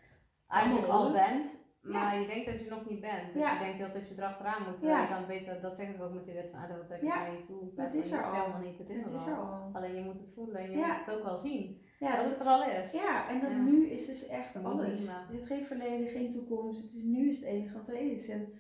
eigenlijk 0.48 0.88
al 0.88 1.12
bent, 1.12 1.73
maar 1.84 2.20
je 2.20 2.28
denkt 2.28 2.46
dat 2.46 2.64
je 2.64 2.70
nog 2.70 2.90
niet 2.90 3.00
bent. 3.02 3.34
Dus 3.34 3.50
je 3.52 3.58
denkt 3.60 3.78
heel 3.78 3.92
dat 3.92 4.10
je 4.10 4.16
erachteraan 4.18 4.72
moet. 4.72 4.82
Ja. 4.82 5.02
Je 5.02 5.08
kan 5.08 5.26
beter, 5.28 5.62
dat 5.62 5.76
zeggen 5.76 5.96
ze 5.96 6.04
ook 6.04 6.14
met 6.14 6.26
die 6.26 6.34
wet 6.34 6.50
van 6.50 6.60
ah, 6.60 6.70
dat 6.70 6.88
trek 6.88 7.00
je 7.00 7.06
Ja. 7.06 7.16
naar 7.16 7.34
je 7.34 7.40
toe. 7.40 7.72
Het 7.76 7.94
is 7.94 8.12
er 8.12 8.24
al. 8.24 8.34
helemaal 8.34 8.60
niet, 8.62 8.78
het 8.78 8.90
is, 8.90 9.00
het 9.00 9.10
er, 9.10 9.16
is 9.16 9.22
al. 9.26 9.28
er 9.32 9.38
al. 9.38 9.70
Alleen 9.74 9.96
je 9.96 10.02
moet 10.04 10.18
het 10.18 10.34
voelen 10.34 10.56
en 10.56 10.72
je 10.72 10.78
moet 10.78 11.06
het 11.06 11.16
ook 11.16 11.24
wel 11.24 11.38
zien. 11.38 11.82
Ja, 12.00 12.16
dat, 12.16 12.30
het 12.30 12.40
er 12.40 12.46
al 12.46 12.64
is. 12.64 12.92
ja, 12.92 13.30
en 13.30 13.40
dat 13.42 13.52
nu 13.52 13.88
is 13.88 14.06
dus 14.06 14.28
echt 14.28 14.56
Een 14.56 14.66
alles. 14.66 15.08
Er 15.08 15.26
zit 15.32 15.46
geen 15.46 15.62
verleden, 15.62 16.08
geen 16.08 16.30
toekomst. 16.30 16.82
Het 16.82 16.94
is 16.94 17.04
nu 17.04 17.30
is 17.30 17.40
het 17.40 17.46
enige 17.48 17.74
wat 17.78 17.88
er 17.88 18.12
is. 18.12 18.30
En 18.30 18.54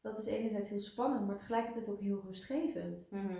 dat 0.00 0.18
is 0.18 0.26
enerzijds 0.26 0.68
heel 0.68 0.78
spannend, 0.78 1.26
maar 1.26 1.36
tegelijkertijd 1.36 1.88
ook 1.88 2.00
heel 2.00 2.22
rustgevend. 2.24 3.08
Mhm. 3.10 3.34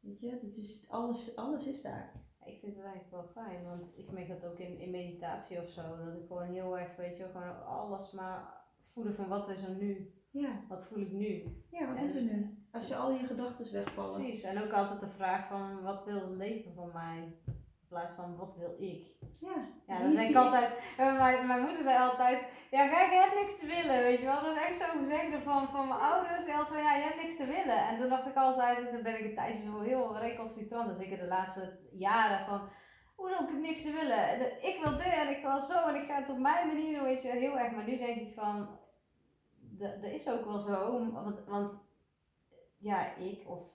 Weet 0.00 0.20
je, 0.20 0.30
het 0.42 0.56
is, 0.56 0.86
alles, 0.90 1.36
alles 1.36 1.66
is 1.66 1.82
daar. 1.82 2.12
Ja, 2.40 2.46
Ik 2.46 2.60
vind 2.60 2.76
het 2.76 2.84
eigenlijk 2.84 3.10
wel 3.10 3.44
fijn, 3.44 3.64
want 3.64 3.90
ik 3.96 4.10
merk 4.10 4.28
dat 4.28 4.44
ook 4.44 4.58
in, 4.58 4.78
in 4.78 4.90
meditatie 4.90 5.62
of 5.62 5.68
zo. 5.68 5.82
Dat 6.04 6.14
ik 6.16 6.26
gewoon 6.26 6.52
heel 6.52 6.78
erg, 6.78 6.96
weet 6.96 7.16
je, 7.16 7.24
gewoon 7.32 7.64
alles 7.64 8.10
maar 8.12 8.58
voelen 8.92 9.14
van 9.14 9.28
wat 9.28 9.48
is 9.48 9.62
er 9.62 9.74
nu? 9.74 10.14
Ja, 10.32 10.48
Wat 10.68 10.86
voel 10.86 10.98
ik 10.98 11.12
nu? 11.12 11.42
ja 11.70 11.86
wat 11.86 11.98
En- 11.98 12.04
is 12.04 12.14
er 12.14 12.22
nu? 12.22 12.58
Als 12.72 12.88
je 12.88 12.96
al 12.96 13.10
je 13.12 13.24
gedachten 13.24 13.72
wegvallen. 13.72 14.14
Precies, 14.22 14.42
en 14.42 14.62
ook 14.62 14.72
altijd 14.72 15.00
de 15.00 15.08
vraag 15.08 15.48
van 15.48 15.82
wat 15.82 16.04
wil 16.04 16.20
het 16.20 16.30
leven 16.36 16.74
van 16.74 16.90
mij? 16.92 17.16
In 17.46 17.96
plaats 17.96 18.12
van 18.14 18.36
wat 18.36 18.56
wil 18.56 18.74
ik? 18.78 19.06
Ja, 19.40 19.68
Ja, 19.86 20.02
dat 20.02 20.14
denk 20.14 20.28
ik 20.30 20.36
altijd. 20.36 20.72
eh, 20.98 21.18
Mijn, 21.18 21.46
mijn 21.46 21.60
moeder 21.62 21.82
zei 21.82 21.98
altijd: 21.98 22.42
Ja, 22.70 22.88
kijk, 22.88 23.10
je 23.10 23.16
hebt 23.18 23.34
niks 23.40 23.58
te 23.58 23.66
willen. 23.66 24.02
Weet 24.02 24.18
je 24.18 24.24
wel, 24.24 24.42
dat 24.42 24.56
is 24.56 24.62
echt 24.62 24.74
zo 24.74 24.98
gezegd 24.98 25.42
van, 25.42 25.68
van 25.68 25.88
mijn 25.88 26.00
ouders. 26.00 26.46
En 26.46 26.54
altijd 26.56 26.74
van 26.74 26.82
ja, 26.82 26.94
je 26.96 27.02
hebt 27.02 27.22
niks 27.22 27.36
te 27.36 27.46
willen. 27.46 27.86
En 27.88 27.96
toen 27.96 28.08
dacht 28.08 28.26
ik 28.26 28.34
altijd, 28.36 28.90
toen 28.90 29.02
ben 29.02 29.18
ik 29.18 29.24
een 29.24 29.34
tijdje 29.34 29.62
zo 29.62 29.80
heel 29.80 30.16
recalcitrant. 30.18 30.88
En 30.88 30.94
zeker 30.96 31.18
de 31.18 31.26
laatste 31.26 31.78
jaren 31.92 32.46
van. 32.46 32.68
Hoezo 33.16 33.36
heb 33.36 33.48
ik 33.48 33.60
niks 33.60 33.82
te 33.82 33.92
willen? 33.92 34.28
En, 34.28 34.40
Ik 34.62 34.80
wil 34.82 34.96
dit 34.96 35.06
en 35.22 35.28
ik 35.36 35.42
wil 35.42 35.58
zo 35.58 35.88
en 35.88 35.94
ik 35.94 36.04
ga 36.04 36.14
het 36.14 36.28
op 36.30 36.38
mijn 36.38 36.66
manier 36.66 37.02
weet 37.02 37.22
je, 37.22 37.28
heel 37.28 37.58
erg. 37.58 37.72
Maar 37.72 37.84
nu 37.84 37.96
denk 37.98 38.20
ik 38.20 38.34
van, 38.34 38.78
dat 39.80 40.02
dat 40.02 40.10
is 40.10 40.28
ook 40.28 40.44
wel 40.44 40.58
zo, 40.58 41.10
want, 41.12 41.44
want 41.48 41.88
ja, 42.78 43.16
ik 43.16 43.48
of 43.48 43.68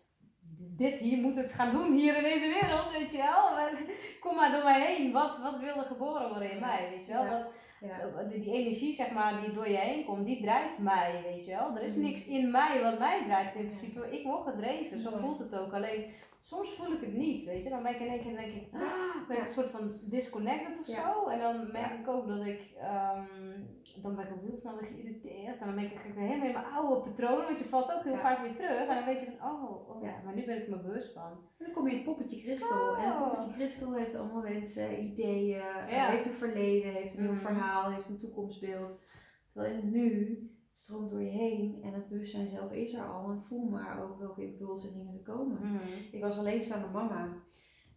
dit 0.57 0.97
hier 0.97 1.17
moet 1.17 1.35
het 1.35 1.53
gaan 1.53 1.71
doen 1.71 1.93
hier 1.93 2.17
in 2.17 2.23
deze 2.23 2.47
wereld, 2.61 2.91
weet 2.91 3.11
je 3.11 3.17
wel. 3.17 3.49
Maar 3.55 3.71
Kom 4.23 4.35
maar 4.35 4.51
door 4.51 4.63
mij 4.63 4.85
heen, 4.85 5.11
wat, 5.11 5.37
wat 5.37 5.59
wil 5.59 5.75
er 5.77 5.85
geboren 5.85 6.29
worden 6.29 6.51
in 6.51 6.59
mij, 6.59 6.89
weet 6.89 7.05
je 7.05 7.13
wel. 7.13 7.23
Ja. 7.23 7.29
Wat, 7.29 7.47
Ja. 7.79 8.23
die, 8.23 8.39
die 8.39 8.53
energie, 8.53 8.93
zeg 8.93 9.11
maar, 9.11 9.41
die 9.41 9.51
door 9.51 9.69
je 9.69 9.77
heen 9.77 10.05
komt, 10.05 10.25
die 10.25 10.41
drijft 10.41 10.77
mij, 10.77 11.21
weet 11.23 11.45
je 11.45 11.51
wel. 11.51 11.75
Er 11.75 11.81
is 11.81 11.95
Mhm. 11.95 12.03
niks 12.05 12.25
in 12.25 12.51
mij 12.51 12.81
wat 12.81 12.99
mij 12.99 13.23
drijft 13.23 13.55
in 13.55 13.61
principe. 13.65 14.11
Ik 14.11 14.23
word 14.25 14.43
gedreven, 14.43 14.99
zo 14.99 15.17
voelt 15.17 15.39
het 15.39 15.55
ook. 15.55 15.73
Alleen 15.73 16.05
soms 16.45 16.73
voel 16.73 16.91
ik 16.91 17.01
het 17.01 17.13
niet, 17.13 17.43
weet 17.43 17.63
je. 17.63 17.69
Dan 17.69 17.83
ben 17.83 17.93
ik 17.93 17.99
in 17.99 18.07
één 18.07 18.21
keer 18.21 18.35
denk 18.35 18.51
ik, 18.51 18.73
ah, 18.73 19.27
ben 19.27 19.37
ik 19.37 19.43
een 19.43 19.49
soort 19.49 19.67
van 19.67 19.99
disconnected 20.01 20.79
of 20.79 20.85
zo. 20.85 21.27
En 21.27 21.39
dan 21.39 21.71
merk 21.71 21.99
ik 21.99 22.07
ook 22.07 22.27
dat 22.27 22.45
ik, 22.45 22.73
ehm, 22.77 23.61
dan 24.01 24.15
ben 24.15 24.25
ik 24.25 24.31
ook 24.31 24.47
heel 24.47 24.57
snel 24.57 24.77
weer 24.79 24.89
geïrriteerd. 24.89 25.59
En 25.59 25.65
dan 25.65 25.75
ben 25.75 25.83
ik, 25.85 25.91
ik 25.91 26.13
weer 26.13 26.27
helemaal 26.27 26.47
in 26.47 26.53
mijn 26.53 26.65
oude 26.65 27.09
patronen, 27.09 27.45
want 27.45 27.59
je 27.59 27.65
valt 27.65 27.91
ook 27.91 28.03
heel 28.03 28.17
vaak 28.17 28.39
weer 28.39 28.55
terug. 28.55 28.87
En 28.87 28.95
dan 28.95 29.05
weet 29.05 29.19
je 29.19 29.25
van, 29.25 29.51
oh, 29.51 29.89
oh 29.89 30.03
ja, 30.03 30.21
maar 30.23 30.35
nu 30.35 30.45
ben 30.45 30.61
ik 30.61 30.67
me 30.67 30.81
bewust 30.81 31.13
van. 31.13 31.31
En 31.31 31.65
dan 31.65 31.73
kom 31.73 31.87
je 31.87 31.95
het 31.95 32.03
poppetje 32.03 32.41
Christel. 32.41 32.95
En 32.97 33.07
het 33.07 33.17
poppetje 33.17 33.51
Christel 33.51 33.93
heeft 33.93 34.15
allemaal 34.15 34.41
wensen, 34.41 35.03
ideeën, 35.03 35.61
heeft 35.87 36.25
een 36.25 36.31
verleden, 36.31 36.91
heeft 36.91 37.17
een 37.17 37.23
nieuw 37.23 37.31
mhm. 37.31 37.41
verhaal, 37.41 37.91
heeft 37.91 38.09
een 38.09 38.19
toekomstbeeld. 38.19 38.99
Terwijl 39.45 39.73
in 39.73 39.79
het 39.79 39.91
nu 39.91 40.39
stroomt 40.77 41.09
door 41.09 41.23
je 41.23 41.29
heen 41.29 41.79
en 41.83 41.93
het 41.93 42.07
bewustzijn 42.07 42.47
zelf 42.47 42.71
is 42.71 42.93
er 42.93 43.05
al. 43.05 43.29
En 43.29 43.43
voel 43.43 43.69
maar 43.69 44.03
ook 44.03 44.19
welke 44.19 44.43
impulsen 44.43 44.89
en 44.89 44.95
dingen 44.95 45.13
er 45.13 45.33
komen. 45.33 45.57
Mm 45.61 45.79
Ik 46.11 46.21
was 46.21 46.37
alleenstaande 46.37 46.87
mama. 46.87 47.43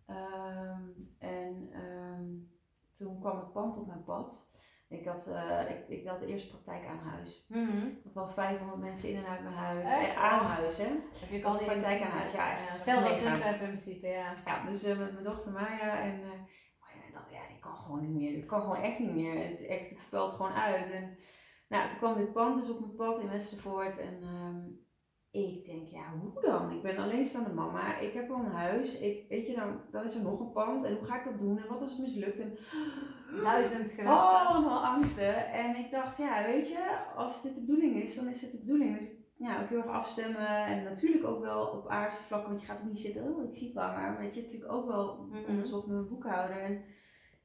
Um, 0.07 1.15
en 1.19 1.71
um, 1.81 2.51
toen 2.93 3.21
kwam 3.21 3.39
het 3.39 3.53
pand 3.53 3.77
op 3.77 3.87
mijn 3.87 4.05
pad. 4.05 4.57
Ik 4.89 5.05
had, 5.07 5.29
uh, 5.29 5.71
ik, 5.71 5.89
ik 5.89 6.07
had 6.07 6.21
eerst 6.21 6.49
praktijk 6.49 6.87
aan 6.87 6.99
huis. 6.99 7.47
Mm 7.49 7.67
-hmm. 7.67 7.87
Ik 7.87 8.01
had 8.05 8.15
wel 8.15 8.29
500 8.29 8.81
mensen 8.81 9.09
in 9.09 9.17
en 9.17 9.27
uit 9.27 9.43
mijn 9.43 9.55
huis. 9.55 9.91
Echt? 9.93 10.17
aan 10.17 10.45
huis, 10.45 10.79
hè? 10.79 10.89
Heb 11.21 11.31
je 11.31 11.45
al 11.45 11.59
die 11.59 11.67
praktijk 11.67 12.03
aan 12.03 12.11
huis? 12.11 12.33
Ja, 12.33 12.57
echt. 12.57 12.71
hetzelfde 12.71 13.09
als 13.09 13.23
ik 13.23 13.45
in 13.45 13.59
principe, 13.59 14.07
ja. 14.07 14.33
Ja, 14.45 14.67
dus 14.67 14.85
uh, 14.85 14.99
met 14.99 15.13
mijn 15.13 15.25
dochter 15.25 15.53
Maya 15.53 16.03
en... 16.03 16.21
Uh, 16.21 16.27
oh 16.81 17.15
dat, 17.15 17.31
ja, 17.31 17.49
dit 17.49 17.59
kan 17.59 17.77
gewoon 17.77 18.01
niet 18.01 18.15
meer. 18.15 18.35
Dit 18.35 18.47
kan 18.47 18.61
gewoon 18.61 18.83
echt 18.83 18.99
niet 18.99 19.15
meer. 19.15 19.45
Het, 19.45 19.61
is 19.61 19.67
echt, 19.67 19.91
het 19.91 19.99
spelt 19.99 20.31
gewoon 20.31 20.53
uit. 20.53 20.91
En 20.91 21.17
nou, 21.69 21.89
toen 21.89 21.99
kwam 21.99 22.17
dit 22.17 22.33
pand 22.33 22.57
dus 22.57 22.71
op 22.71 22.81
mijn 22.81 22.95
pad 22.95 23.21
in 23.21 23.29
Westervoort 23.29 23.99
en 23.99 24.23
um, 24.23 24.87
ik 25.31 25.65
denk, 25.65 25.89
ja, 25.89 26.13
hoe 26.21 26.43
dan? 26.43 26.71
Ik 26.71 26.83
ben 26.83 26.97
alleenstaande 26.97 27.53
mama, 27.53 27.99
ik 27.99 28.13
heb 28.13 28.31
al 28.31 28.39
een 28.39 28.51
huis, 28.51 28.99
ik, 28.99 29.29
weet 29.29 29.47
je, 29.47 29.55
dan, 29.55 29.81
dan 29.91 30.05
is 30.05 30.15
er 30.15 30.23
nog 30.23 30.41
een 30.41 30.53
pand 30.53 30.85
en 30.85 30.97
hoe 30.97 31.07
ga 31.07 31.17
ik 31.17 31.25
dat 31.25 31.39
doen 31.39 31.59
en 31.59 31.69
wat 31.69 31.81
als 31.81 31.91
het 31.91 32.01
mislukt? 32.01 32.39
En, 32.39 32.59
Duizend 33.43 33.91
gedachten. 33.91 34.47
Allemaal 34.47 34.85
angsten. 34.85 35.53
En 35.53 35.77
ik 35.77 35.91
dacht, 35.91 36.17
ja, 36.17 36.45
weet 36.45 36.69
je, 36.69 36.99
als 37.17 37.43
dit 37.43 37.55
de 37.55 37.61
bedoeling 37.61 38.03
is, 38.03 38.15
dan 38.15 38.29
is 38.29 38.43
het 38.43 38.51
de 38.51 38.59
bedoeling. 38.59 38.97
Dus 38.97 39.11
ja, 39.37 39.63
ook 39.63 39.69
heel 39.69 39.79
erg 39.79 39.87
afstemmen 39.87 40.65
en 40.65 40.83
natuurlijk 40.85 41.27
ook 41.27 41.41
wel 41.41 41.67
op 41.67 41.89
aardse 41.89 42.23
vlakken, 42.23 42.49
want 42.49 42.61
je 42.61 42.67
gaat 42.67 42.81
ook 42.81 42.87
niet 42.87 42.99
zitten, 42.99 43.23
oh, 43.23 43.43
ik 43.43 43.55
zie 43.55 43.67
het 43.67 43.77
wel 43.77 43.89
maar. 43.89 44.19
Weet 44.19 44.35
je, 44.35 44.41
natuurlijk 44.41 44.73
ook 44.73 44.87
wel 44.87 45.29
onderzocht 45.49 45.87
met 45.87 45.97
mijn 45.97 46.09
boekhouder. 46.09 46.57
En, 46.57 46.83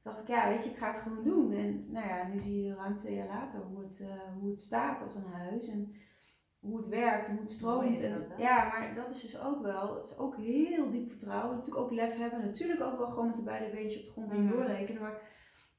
dacht 0.04 0.20
ik, 0.20 0.28
ja, 0.28 0.48
weet 0.48 0.64
je, 0.64 0.70
ik 0.70 0.76
ga 0.76 0.86
het 0.86 0.96
gewoon 0.96 1.24
doen. 1.24 1.52
En 1.52 1.92
nou 1.92 2.06
ja, 2.06 2.28
nu 2.28 2.40
zie 2.40 2.62
je 2.62 2.74
ruim 2.74 2.96
twee 2.96 3.14
jaar 3.14 3.26
later 3.26 3.60
hoe 3.60 3.82
het, 3.82 4.00
uh, 4.02 4.38
hoe 4.40 4.50
het 4.50 4.60
staat 4.60 5.02
als 5.02 5.14
een 5.14 5.30
huis. 5.30 5.68
En 5.68 5.94
hoe 6.64 6.76
het 6.76 6.88
werkt 6.88 7.26
en 7.26 7.32
hoe 7.32 7.40
het 7.40 7.50
stroomt. 7.50 8.02
En, 8.02 8.26
ja, 8.36 8.68
maar 8.68 8.94
dat 8.94 9.10
is 9.10 9.20
dus 9.20 9.40
ook 9.40 9.62
wel, 9.62 9.94
het 9.94 10.06
is 10.06 10.18
ook 10.18 10.36
heel 10.36 10.90
diep 10.90 11.08
vertrouwen. 11.08 11.56
Natuurlijk 11.56 11.84
ook 11.84 11.92
lef 11.92 12.16
hebben. 12.16 12.40
Natuurlijk 12.40 12.80
ook 12.80 12.98
wel 12.98 13.08
gewoon 13.08 13.26
met 13.26 13.36
de 13.36 13.42
beide 13.42 13.70
beentjes 13.70 13.98
op 13.98 14.04
de 14.04 14.10
grond 14.10 14.30
dingen 14.30 14.44
mm 14.44 14.50
doorrekenen. 14.50 15.02
Maar 15.02 15.20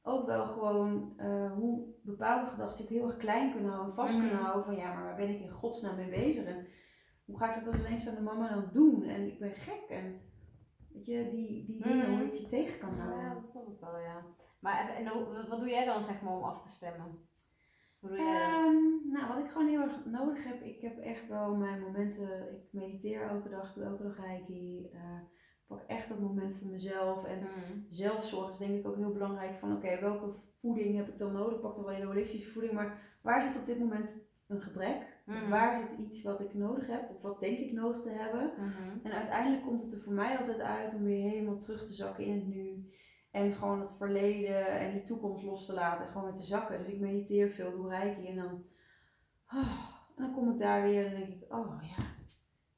ook 0.02 0.26
wel 0.26 0.46
gewoon 0.46 1.14
uh, 1.18 1.52
hoe 1.52 1.86
bepaalde 2.04 2.50
gedachten 2.50 2.84
ook 2.84 2.90
heel 2.90 3.04
erg 3.04 3.18
klein 3.18 3.52
kunnen 3.52 3.72
houden, 3.72 3.96
vast 3.96 4.14
kunnen 4.18 4.36
mhm. 4.36 4.44
houden. 4.44 4.66
Van 4.66 4.76
ja, 4.76 4.94
maar 4.94 5.04
waar 5.04 5.16
ben 5.16 5.30
ik 5.30 5.40
in 5.40 5.52
godsnaam 5.52 5.96
mee 5.96 6.10
bezig? 6.10 6.46
En 6.46 6.68
hoe 7.26 7.38
ga 7.38 7.56
ik 7.56 7.64
dat 7.64 7.74
als 7.74 7.86
alleenstaande 7.86 8.22
mama 8.22 8.50
dan 8.50 8.70
doen? 8.72 9.04
En 9.04 9.28
ik 9.28 9.40
ben 9.40 9.56
gek. 9.56 9.86
En 9.90 10.22
Weet 10.96 11.06
je, 11.06 11.30
die, 11.30 11.66
die 11.66 11.84
dingen, 11.84 12.10
mm. 12.10 12.18
hoe 12.18 12.26
je 12.26 12.42
je 12.42 12.46
tegen 12.46 12.80
kan 12.80 13.00
houden. 13.00 13.20
Ja, 13.20 13.34
dat 13.34 13.46
snap 13.46 13.68
ik 13.68 13.80
wel, 13.80 13.98
ja. 13.98 14.26
Maar 14.60 14.90
en, 14.90 15.06
wat 15.50 15.60
doe 15.60 15.70
jij 15.70 15.86
dan, 15.86 16.02
zeg 16.02 16.22
maar, 16.22 16.34
om 16.34 16.44
af 16.44 16.62
te 16.62 16.70
stemmen? 16.70 17.28
Hoe 18.00 18.10
doe 18.10 18.18
jij 18.18 18.40
dat? 18.40 18.52
Ehm, 18.52 19.12
nou, 19.12 19.28
wat 19.28 19.44
ik 19.46 19.52
gewoon 19.52 19.68
heel 19.68 19.82
erg 19.82 20.06
nodig 20.06 20.44
heb, 20.44 20.62
ik 20.62 20.82
heb 20.82 20.98
echt 20.98 21.28
wel 21.28 21.56
mijn 21.56 21.82
momenten, 21.82 22.52
ik 22.56 22.68
mediteer 22.72 23.22
elke 23.22 23.50
dag, 23.50 23.70
ik 23.70 23.76
doe 23.76 23.84
elke 23.84 24.04
dag 24.04 24.18
reiki. 24.18 24.90
Uh, 24.94 25.20
pak 25.68 25.84
echt 25.88 26.10
dat 26.10 26.20
moment 26.20 26.56
voor 26.58 26.68
mezelf. 26.68 27.26
En 27.26 27.40
mm. 27.40 27.86
zelfzorg 27.90 28.52
is 28.52 28.58
denk 28.58 28.80
ik 28.80 28.88
ook 28.88 28.96
heel 28.96 29.14
belangrijk. 29.14 29.56
Van 29.58 29.76
oké, 29.76 30.00
welke 30.00 30.34
voeding 30.56 30.96
heb 30.96 31.08
ik 31.08 31.18
dan 31.18 31.34
nodig? 31.34 31.60
Pak 31.60 31.76
dan 31.76 31.86
wel 31.86 31.96
een 31.96 32.08
holistische 32.08 32.52
voeding. 32.52 32.74
Maar 32.74 33.18
waar 33.22 33.42
zit 33.42 33.60
op 33.60 33.66
dit 33.66 33.80
moment 33.80 34.28
een 34.48 34.62
gebrek? 34.62 35.22
Mhm. 35.26 35.50
Waar 35.50 35.76
zit 35.76 35.98
iets 36.00 36.24
wat 36.24 36.40
ik 36.40 36.54
nodig 36.54 36.88
heb, 36.88 37.10
of 37.10 37.22
wat 37.22 37.40
denk 37.40 37.58
ik 37.58 37.72
nodig 37.72 38.02
te 38.02 38.10
hebben? 38.10 38.52
Mhm. 38.58 39.06
En 39.06 39.12
uiteindelijk 39.12 39.64
komt 39.64 39.82
het 39.82 39.94
er 39.94 40.02
voor 40.02 40.14
mij 40.14 40.38
altijd 40.38 40.60
uit 40.60 40.94
om 40.94 41.04
weer 41.04 41.30
helemaal 41.30 41.58
terug 41.58 41.86
te 41.86 41.94
zakken 41.94 42.26
in 42.26 42.36
het 42.36 42.48
nu. 42.48 42.90
En 43.32 43.52
gewoon 43.52 43.80
het 43.80 43.92
verleden 43.92 44.68
en 44.68 44.92
die 44.92 45.04
toekomst 45.04 45.44
los 45.44 45.66
te 45.66 45.74
laten 45.74 46.06
en 46.06 46.12
gewoon 46.12 46.28
weer 46.28 46.42
te 46.42 46.48
zakken. 46.48 46.78
Dus 46.78 46.88
ik 46.88 47.00
mediteer 47.00 47.50
veel, 47.50 47.72
doe 47.72 47.90
reiki 47.90 48.28
en 48.28 48.36
dan, 48.36 48.64
oh, 49.54 49.96
en 50.16 50.24
dan 50.24 50.34
kom 50.34 50.52
ik 50.52 50.58
daar 50.58 50.84
weer 50.84 51.06
en 51.06 51.12
dan 51.12 51.20
denk 51.20 51.42
ik, 51.42 51.54
oh 51.54 51.82
ja, 51.82 52.04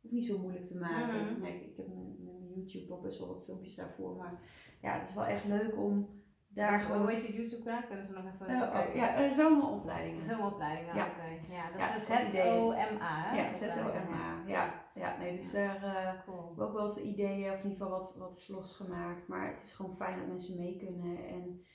hoeft 0.01 0.13
niet 0.13 0.25
zo 0.25 0.39
moeilijk 0.39 0.65
te 0.65 0.79
maken. 0.79 1.33
Mhm. 1.33 1.45
ik, 1.45 1.61
ik 1.61 1.77
heb 1.77 1.87
mijn, 1.87 2.15
mijn 2.23 2.53
YouTube 2.53 2.93
op 2.93 3.01
best 3.01 3.19
wel 3.19 3.27
wat 3.27 3.43
filmpjes 3.43 3.75
daarvoor, 3.75 4.15
maar 4.15 4.41
ja, 4.81 4.93
het 4.93 5.07
is 5.07 5.13
wel 5.13 5.25
echt 5.25 5.45
leuk 5.45 5.77
om 5.77 6.16
daar 6.57 6.77
gewoon, 6.77 7.01
hoe 7.01 7.11
heet 7.11 7.27
je 7.27 7.33
YouTube 7.33 7.63
kanaal? 7.63 7.83
Kunnen 7.87 8.05
ze 8.05 8.13
nog 8.13 8.23
even 8.33 8.51
uh, 8.51 8.71
kijken? 8.71 8.99
Ja, 8.99 9.23
uh, 9.23 9.31
zomeropleidingen. 9.31 10.23
Zomeropleidingen, 10.23 10.95
ja. 10.95 11.05
oké. 11.05 11.53
Ja, 11.53 11.71
dat 11.71 11.95
is 11.95 12.05
Z-O-M-A. 12.05 13.35
Ja, 13.35 13.53
Z-O-M-A. 13.53 14.43
Ja, 14.45 14.73
ja, 14.93 15.17
nee, 15.17 15.35
dus 15.35 15.51
daar 15.51 15.83
uh, 15.83 16.23
cool. 16.25 16.49
ook 16.57 16.73
wel 16.73 16.87
wat 16.87 16.97
ideeën, 16.97 17.51
of 17.51 17.57
in 17.57 17.69
ieder 17.69 17.77
geval 17.77 17.89
wat, 17.89 18.15
wat 18.19 18.43
vlogs 18.43 18.75
gemaakt. 18.75 19.27
Maar 19.27 19.47
het 19.47 19.61
is 19.61 19.73
gewoon 19.73 19.95
fijn 19.95 20.17
dat 20.17 20.27
mensen 20.27 20.57
mee 20.57 20.77
kunnen. 20.77 21.27
En 21.27 21.65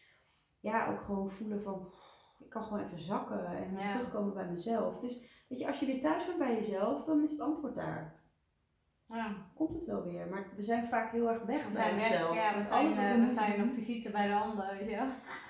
ja, 0.61 0.89
ook 0.89 1.03
gewoon 1.03 1.31
voelen 1.31 1.63
van, 1.63 1.93
ik 2.39 2.51
kan 2.51 2.63
gewoon 2.63 2.85
even 2.85 2.99
zakken 2.99 3.47
en 3.47 3.77
ja. 3.79 3.85
terugkomen 3.85 4.35
bij 4.35 4.49
mezelf. 4.49 4.99
Dus 4.99 5.45
weet 5.49 5.59
je, 5.59 5.67
als 5.67 5.81
je 5.81 5.87
weer 5.87 6.01
thuis 6.01 6.27
bent 6.27 6.39
bij 6.39 6.55
jezelf, 6.55 7.05
dan 7.05 7.23
is 7.23 7.31
het 7.31 7.41
antwoord 7.41 7.75
daar. 7.75 8.22
Ja. 9.13 9.37
Komt 9.55 9.73
het 9.73 9.85
wel 9.85 10.03
weer. 10.03 10.27
Maar 10.29 10.47
we 10.57 10.63
zijn 10.63 10.85
vaak 10.85 11.13
heel 11.13 11.29
erg 11.29 11.43
weg 11.43 11.69
we 11.69 11.75
bij 11.75 11.93
onszelf. 11.93 12.35
ja, 12.35 12.57
we 12.57 12.63
zijn, 12.63 12.87
uh, 12.87 13.15
we, 13.15 13.21
we 13.21 13.29
zijn 13.29 13.63
op 13.63 13.73
visite 13.73 14.11
bij 14.11 14.29
de 14.29 14.35
ander, 14.35 14.77
weet 14.79 14.91
je 14.91 14.97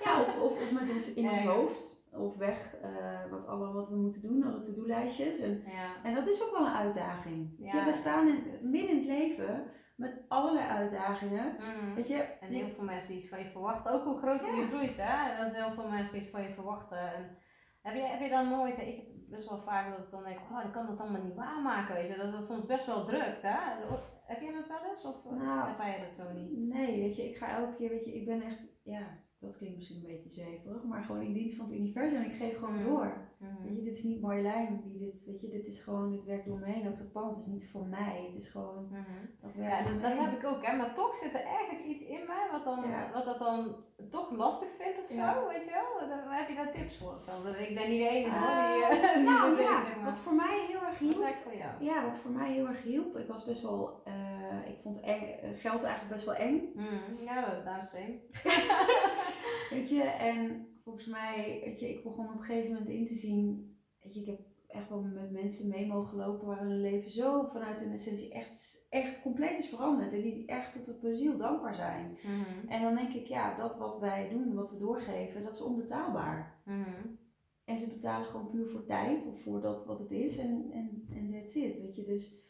Ja, 0.03 0.21
of, 0.21 0.39
of, 0.39 0.51
of 0.61 0.71
met 0.71 0.93
ons 0.93 1.13
in 1.13 1.29
ons 1.29 1.41
hoofd. 1.41 2.01
Of 2.11 2.37
weg 2.37 2.75
uh, 2.83 3.31
wat, 3.31 3.47
alle, 3.47 3.71
wat 3.71 3.89
we 3.89 3.95
moeten 3.95 4.21
doen, 4.21 4.43
alle 4.43 4.59
to-do-lijstjes. 4.59 5.39
En, 5.39 5.63
ja. 5.65 6.03
en 6.03 6.13
dat 6.13 6.27
is 6.27 6.43
ook 6.43 6.51
wel 6.51 6.65
een 6.65 6.73
uitdaging. 6.73 7.55
Ja, 7.57 7.85
we 7.85 7.91
staan 7.91 8.27
in, 8.27 8.43
midden 8.71 8.89
in 8.89 8.97
het 8.97 9.05
leven 9.05 9.63
met 9.95 10.21
allerlei 10.27 10.67
uitdagingen. 10.67 11.55
Mm. 11.59 11.95
Weet 11.95 12.07
je, 12.07 12.15
en 12.15 12.49
heel 12.49 12.69
veel 12.69 12.83
mensen 12.83 13.15
iets 13.15 13.29
van 13.29 13.39
je 13.39 13.49
verwachten. 13.49 13.91
Ook 13.91 14.03
hoe 14.03 14.17
groter 14.17 14.55
je 14.55 14.67
groeit, 14.67 14.97
hè. 14.97 15.43
Dat 15.43 15.53
heel 15.53 15.71
veel 15.71 15.89
mensen 15.89 16.17
iets 16.17 16.29
van 16.29 16.41
je 16.41 16.53
verwachten. 16.53 17.13
En 17.13 17.37
heb, 17.81 17.95
je, 17.95 18.01
heb 18.01 18.21
je 18.21 18.29
dan 18.29 18.49
nooit... 18.49 18.77
Ik, 18.77 19.12
best 19.33 19.49
wel 19.49 19.59
vaak 19.59 19.89
dat 19.89 20.05
ik 20.05 20.09
dan 20.09 20.23
denk, 20.23 20.39
oh, 20.39 20.63
ik 20.65 20.71
kan 20.71 20.85
dat 20.85 20.99
allemaal 20.99 21.23
niet 21.23 21.35
waarmaken, 21.35 21.95
weet 21.95 22.07
je. 22.07 22.15
Dat 22.15 22.31
dat 22.31 22.45
soms 22.45 22.65
best 22.65 22.85
wel 22.85 23.05
drukt, 23.05 23.41
hè. 23.41 23.57
Heb 24.25 24.41
je 24.41 24.51
dat 24.51 24.67
wel 24.67 24.89
eens? 24.89 25.05
Of, 25.05 25.23
nou, 25.23 25.69
ervaar 25.69 25.95
je 25.95 26.05
dat 26.05 26.15
zo 26.15 26.33
niet? 26.33 26.57
Nee, 26.57 27.01
weet 27.01 27.15
je, 27.15 27.29
ik 27.29 27.37
ga 27.37 27.57
elke 27.57 27.75
keer, 27.75 27.89
weet 27.89 28.05
je, 28.05 28.15
ik 28.15 28.25
ben 28.25 28.41
echt, 28.41 28.67
ja, 28.83 29.23
dat 29.39 29.57
klinkt 29.57 29.75
misschien 29.75 29.99
een 29.99 30.15
beetje 30.15 30.29
zweverig, 30.29 30.83
maar 30.83 31.03
gewoon 31.03 31.21
in 31.21 31.33
dienst 31.33 31.55
van 31.55 31.65
het 31.65 31.75
universum 31.75 32.21
en 32.21 32.29
ik 32.29 32.35
geef 32.35 32.57
gewoon 32.57 32.75
mm. 32.77 32.83
door. 32.83 33.17
Mm. 33.39 33.63
Weet 33.63 33.77
je, 33.77 33.83
dit 33.83 33.95
is 33.95 34.03
niet 34.03 34.21
Marjolein 34.21 34.81
die 34.83 34.99
dit, 34.99 35.25
weet 35.25 35.41
je, 35.41 35.47
dit 35.47 35.67
is 35.67 35.79
gewoon, 35.81 36.11
dit 36.11 36.23
werkt 36.23 36.45
door 36.45 36.59
me 36.59 36.65
heen. 36.65 36.87
Ook 36.87 36.97
dat 36.97 37.11
pand 37.11 37.37
is 37.37 37.45
niet 37.45 37.69
voor 37.69 37.87
mij, 37.87 38.23
het 38.25 38.35
is 38.35 38.47
gewoon, 38.47 38.83
mm-hmm. 38.83 39.29
dat 39.41 39.53
werkt 39.55 39.87
Ja, 39.87 39.99
dat, 39.99 40.17
heb 40.17 40.39
ik 40.39 40.45
ook, 40.45 40.65
hè. 40.65 40.77
Maar 40.77 40.93
toch 40.93 41.15
zit 41.15 41.33
er 41.33 41.45
ergens 41.45 41.83
iets 41.83 42.05
in 42.07 42.25
mij 42.27 42.47
wat, 42.51 42.63
dan, 42.63 42.83
wat 43.13 43.25
dat 43.25 43.39
dan 43.39 43.75
toch 44.09 44.31
lastig 44.31 44.67
vindt 44.79 44.99
of 44.99 45.07
zo, 45.07 45.47
weet 45.47 45.65
je 45.65 45.71
wel. 45.71 46.07
Dan 46.09 46.29
heb 46.29 46.47
je 46.47 46.55
daar 46.55 46.71
tips 46.71 46.97
voor. 46.97 47.17
Ik 47.57 47.75
ben 47.75 47.89
niet 47.89 48.01
de 48.01 48.09
enige 48.09 48.35
uh, 48.35 48.89
die, 48.89 49.01
uh, 49.19 49.25
nou, 49.25 49.61
ja, 49.61 49.81
zeg 49.81 49.95
maar. 49.95 50.05
wat 50.05 50.17
voor 50.17 50.33
mij 50.33 50.65
heel 50.67 50.81
erg 50.81 50.99
hielp. 50.99 51.17
Wat 51.17 51.39
voor 51.39 51.55
jou? 51.55 51.83
Ja, 51.83 52.03
wat 52.03 52.17
voor 52.17 52.31
mij 52.31 52.51
heel 52.51 52.67
erg 52.67 52.83
hielp. 52.83 53.17
Ik 53.17 53.27
was 53.27 53.45
best 53.45 53.61
wel, 53.61 54.03
uh, 54.07 54.69
ik 54.69 54.77
vond 54.81 54.99
eng, 54.99 55.55
geld 55.55 55.83
eigenlijk 55.83 56.13
best 56.13 56.25
wel 56.25 56.35
eng. 56.35 56.71
Mm, 56.75 57.17
ja, 57.19 57.45
dat, 57.45 57.65
dat 57.65 57.83
is 57.83 57.93
eng. 57.93 58.21
weet 59.75 59.89
je, 59.89 60.01
en 60.03 60.67
volgens 60.83 61.05
mij, 61.05 61.61
weet 61.63 61.79
je, 61.79 61.89
ik 61.89 62.03
begon 62.03 62.29
op 62.29 62.35
een 62.35 62.43
gegeven 62.43 62.71
moment 62.71 62.89
in 62.89 63.05
te 63.05 63.15
zien, 63.15 63.75
weet 64.01 64.13
je, 64.13 64.19
ik 64.19 64.25
heb 64.25 64.39
echt 64.73 64.89
wel 64.89 65.01
met 65.01 65.31
mensen 65.31 65.67
mee 65.67 65.87
mogen 65.87 66.17
lopen 66.17 66.47
waar 66.47 66.59
hun 66.59 66.81
leven 66.81 67.09
zo 67.09 67.43
vanuit 67.43 67.79
hun 67.79 67.91
essentie 67.91 68.31
echt, 68.31 68.85
echt 68.89 69.21
compleet 69.21 69.59
is 69.59 69.69
veranderd. 69.69 70.13
En 70.13 70.21
die 70.21 70.45
echt 70.45 70.83
tot 70.83 71.01
het 71.01 71.17
ziel 71.17 71.37
dankbaar 71.37 71.75
zijn. 71.75 72.17
Mhm. 72.23 72.67
En 72.67 72.81
dan 72.81 72.95
denk 72.95 73.13
ik, 73.13 73.27
ja, 73.27 73.55
dat 73.55 73.77
wat 73.77 73.99
wij 73.99 74.29
doen, 74.29 74.53
wat 74.53 74.71
we 74.71 74.77
doorgeven, 74.77 75.43
dat 75.43 75.53
is 75.53 75.61
onbetaalbaar. 75.61 76.61
Mhm. 76.65 77.05
En 77.65 77.77
ze 77.77 77.87
betalen 77.87 78.25
gewoon 78.25 78.49
puur 78.49 78.67
voor 78.67 78.85
tijd 78.85 79.25
of 79.25 79.41
voor 79.41 79.61
dat 79.61 79.85
wat 79.85 79.99
het 79.99 80.11
is. 80.11 80.37
En, 80.37 80.71
en, 80.71 81.07
en 81.09 81.31
that's 81.31 81.55
it, 81.55 81.79
weet 81.79 81.95
je. 81.95 82.03
Dus, 82.03 82.41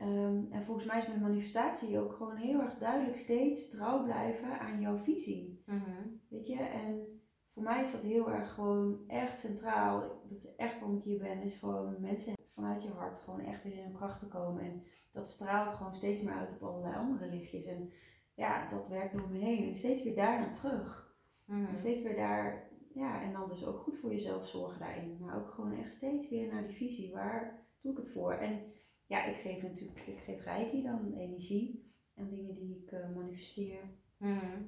um, 0.00 0.46
en 0.50 0.64
volgens 0.64 0.86
mij 0.86 0.98
is 0.98 1.06
mijn 1.06 1.20
manifestatie 1.20 1.98
ook 1.98 2.12
gewoon 2.12 2.36
heel 2.36 2.60
erg 2.60 2.78
duidelijk 2.78 3.16
steeds 3.16 3.68
trouw 3.68 4.02
blijven 4.02 4.60
aan 4.60 4.80
jouw 4.80 4.98
visie. 4.98 5.62
Mhm. 5.66 6.08
Weet 6.28 6.46
je, 6.46 6.56
en 6.56 7.11
voor 7.52 7.62
mij 7.62 7.80
is 7.80 7.92
dat 7.92 8.02
heel 8.02 8.30
erg 8.30 8.54
gewoon 8.54 9.08
echt 9.08 9.38
centraal. 9.38 10.00
Dat 10.00 10.38
is 10.38 10.54
echt 10.56 10.78
waarom 10.78 10.96
ik 10.96 11.04
hier 11.04 11.18
ben. 11.18 11.42
Is 11.42 11.56
gewoon 11.56 12.00
mensen 12.00 12.34
vanuit 12.44 12.82
je 12.82 12.90
hart 12.90 13.20
gewoon 13.20 13.40
echt 13.40 13.64
weer 13.64 13.72
in 13.72 13.82
hun 13.82 13.92
kracht 13.92 14.18
te 14.18 14.28
komen. 14.28 14.62
En 14.62 14.82
dat 15.12 15.28
straalt 15.28 15.70
gewoon 15.72 15.94
steeds 15.94 16.20
meer 16.22 16.34
uit 16.34 16.54
op 16.54 16.62
allerlei 16.62 16.94
andere 16.94 17.26
lichtjes. 17.26 17.66
En 17.66 17.92
ja, 18.34 18.68
dat 18.68 18.88
werkt 18.88 19.12
door 19.12 19.28
me 19.28 19.38
heen. 19.38 19.68
En 19.68 19.74
steeds 19.74 20.02
weer 20.02 20.14
daar 20.14 20.40
naar 20.40 20.52
terug. 20.52 21.16
Mhm. 21.44 21.64
En 21.64 21.76
steeds 21.76 22.02
weer 22.02 22.16
daar, 22.16 22.70
ja, 22.94 23.22
en 23.22 23.32
dan 23.32 23.48
dus 23.48 23.64
ook 23.64 23.78
goed 23.78 23.98
voor 23.98 24.10
jezelf 24.10 24.46
zorgen 24.46 24.80
daarin. 24.80 25.16
Maar 25.20 25.36
ook 25.36 25.50
gewoon 25.50 25.78
echt 25.78 25.92
steeds 25.92 26.28
weer 26.28 26.52
naar 26.52 26.66
die 26.66 26.76
visie. 26.76 27.12
Waar 27.12 27.66
doe 27.80 27.92
ik 27.92 27.98
het 27.98 28.10
voor? 28.10 28.32
En 28.32 28.60
ja, 29.06 29.24
ik 29.24 29.36
geef 29.36 29.62
natuurlijk, 29.62 30.00
ik 30.00 30.18
geef 30.18 30.44
Reiki 30.44 30.82
dan 30.82 31.12
energie. 31.12 31.90
aan 32.14 32.28
dingen 32.28 32.54
die 32.54 32.82
ik 32.82 32.92
eh, 32.92 33.14
manifesteer. 33.14 33.80
Mhm. 34.16 34.62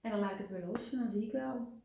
En 0.00 0.10
dan 0.10 0.20
laat 0.20 0.32
ik 0.32 0.38
het 0.38 0.48
weer 0.48 0.66
los 0.66 0.92
en 0.92 0.98
dan 0.98 1.10
zie 1.10 1.26
ik 1.26 1.32
wel. 1.32 1.75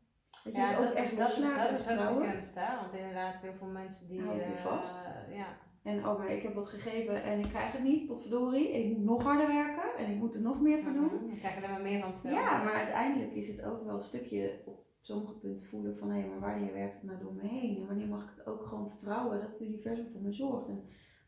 Dat 0.44 0.54
je 0.54 0.60
Ja, 0.60 0.68
dus 0.68 0.78
ook 0.78 0.84
dat 0.84 0.94
echt 0.94 1.12
is, 1.12 1.18
dat 1.18 1.28
is, 1.28 1.34
dat 1.36 1.56
is 1.56 1.62
ook 1.62 1.68
de 1.68 1.76
vertrouwen. 1.76 2.30
kunst, 2.30 2.54
hè? 2.54 2.76
Want 2.76 2.94
inderdaad, 2.94 3.40
heel 3.40 3.54
veel 3.54 3.66
mensen 3.66 4.08
die... 4.08 4.20
Houdt 4.22 4.44
je 4.44 4.50
eh, 4.50 4.56
vast. 4.56 5.08
ja. 5.30 5.46
En 5.82 6.06
oh, 6.06 6.18
maar 6.18 6.32
ik 6.32 6.42
heb 6.42 6.54
wat 6.54 6.66
gegeven 6.66 7.22
en 7.22 7.38
ik 7.38 7.48
krijg 7.48 7.72
het 7.72 7.82
niet, 7.82 8.06
potverdorie. 8.06 8.72
En 8.72 8.80
ik 8.80 8.96
moet 8.96 9.04
nog 9.04 9.22
harder 9.22 9.46
werken 9.46 9.96
en 9.96 10.10
ik 10.10 10.16
moet 10.16 10.34
er 10.34 10.40
nog 10.40 10.60
meer 10.60 10.82
voor 10.82 10.92
doen. 10.92 11.04
Mhm. 11.04 11.26
Dan 11.26 11.38
krijg 11.38 11.54
je 11.54 11.60
alleen 11.60 11.70
maar 11.70 11.82
meer 11.82 12.00
van 12.00 12.10
hetzelfde. 12.10 12.40
Ja, 12.40 12.62
maar 12.62 12.74
uiteindelijk 12.74 13.32
is 13.34 13.48
het 13.48 13.62
ook 13.62 13.84
wel 13.84 13.94
een 13.94 14.00
stukje 14.00 14.62
op 14.64 14.84
sommige 15.00 15.38
punten 15.38 15.66
voelen 15.66 15.96
van 15.96 16.10
hé, 16.10 16.26
maar 16.26 16.40
wanneer 16.40 16.72
werkt 16.72 16.94
het 16.94 17.02
nou 17.02 17.18
door 17.18 17.34
me 17.34 17.48
heen? 17.48 17.80
En 17.80 17.86
wanneer 17.86 18.08
mag 18.08 18.22
ik 18.22 18.30
het 18.36 18.46
ook 18.46 18.66
gewoon 18.66 18.88
vertrouwen 18.88 19.40
dat 19.40 19.50
het 19.50 19.68
universum 19.68 20.10
voor 20.10 20.20
me 20.20 20.32
zorgt 20.32 20.68
en 20.68 20.84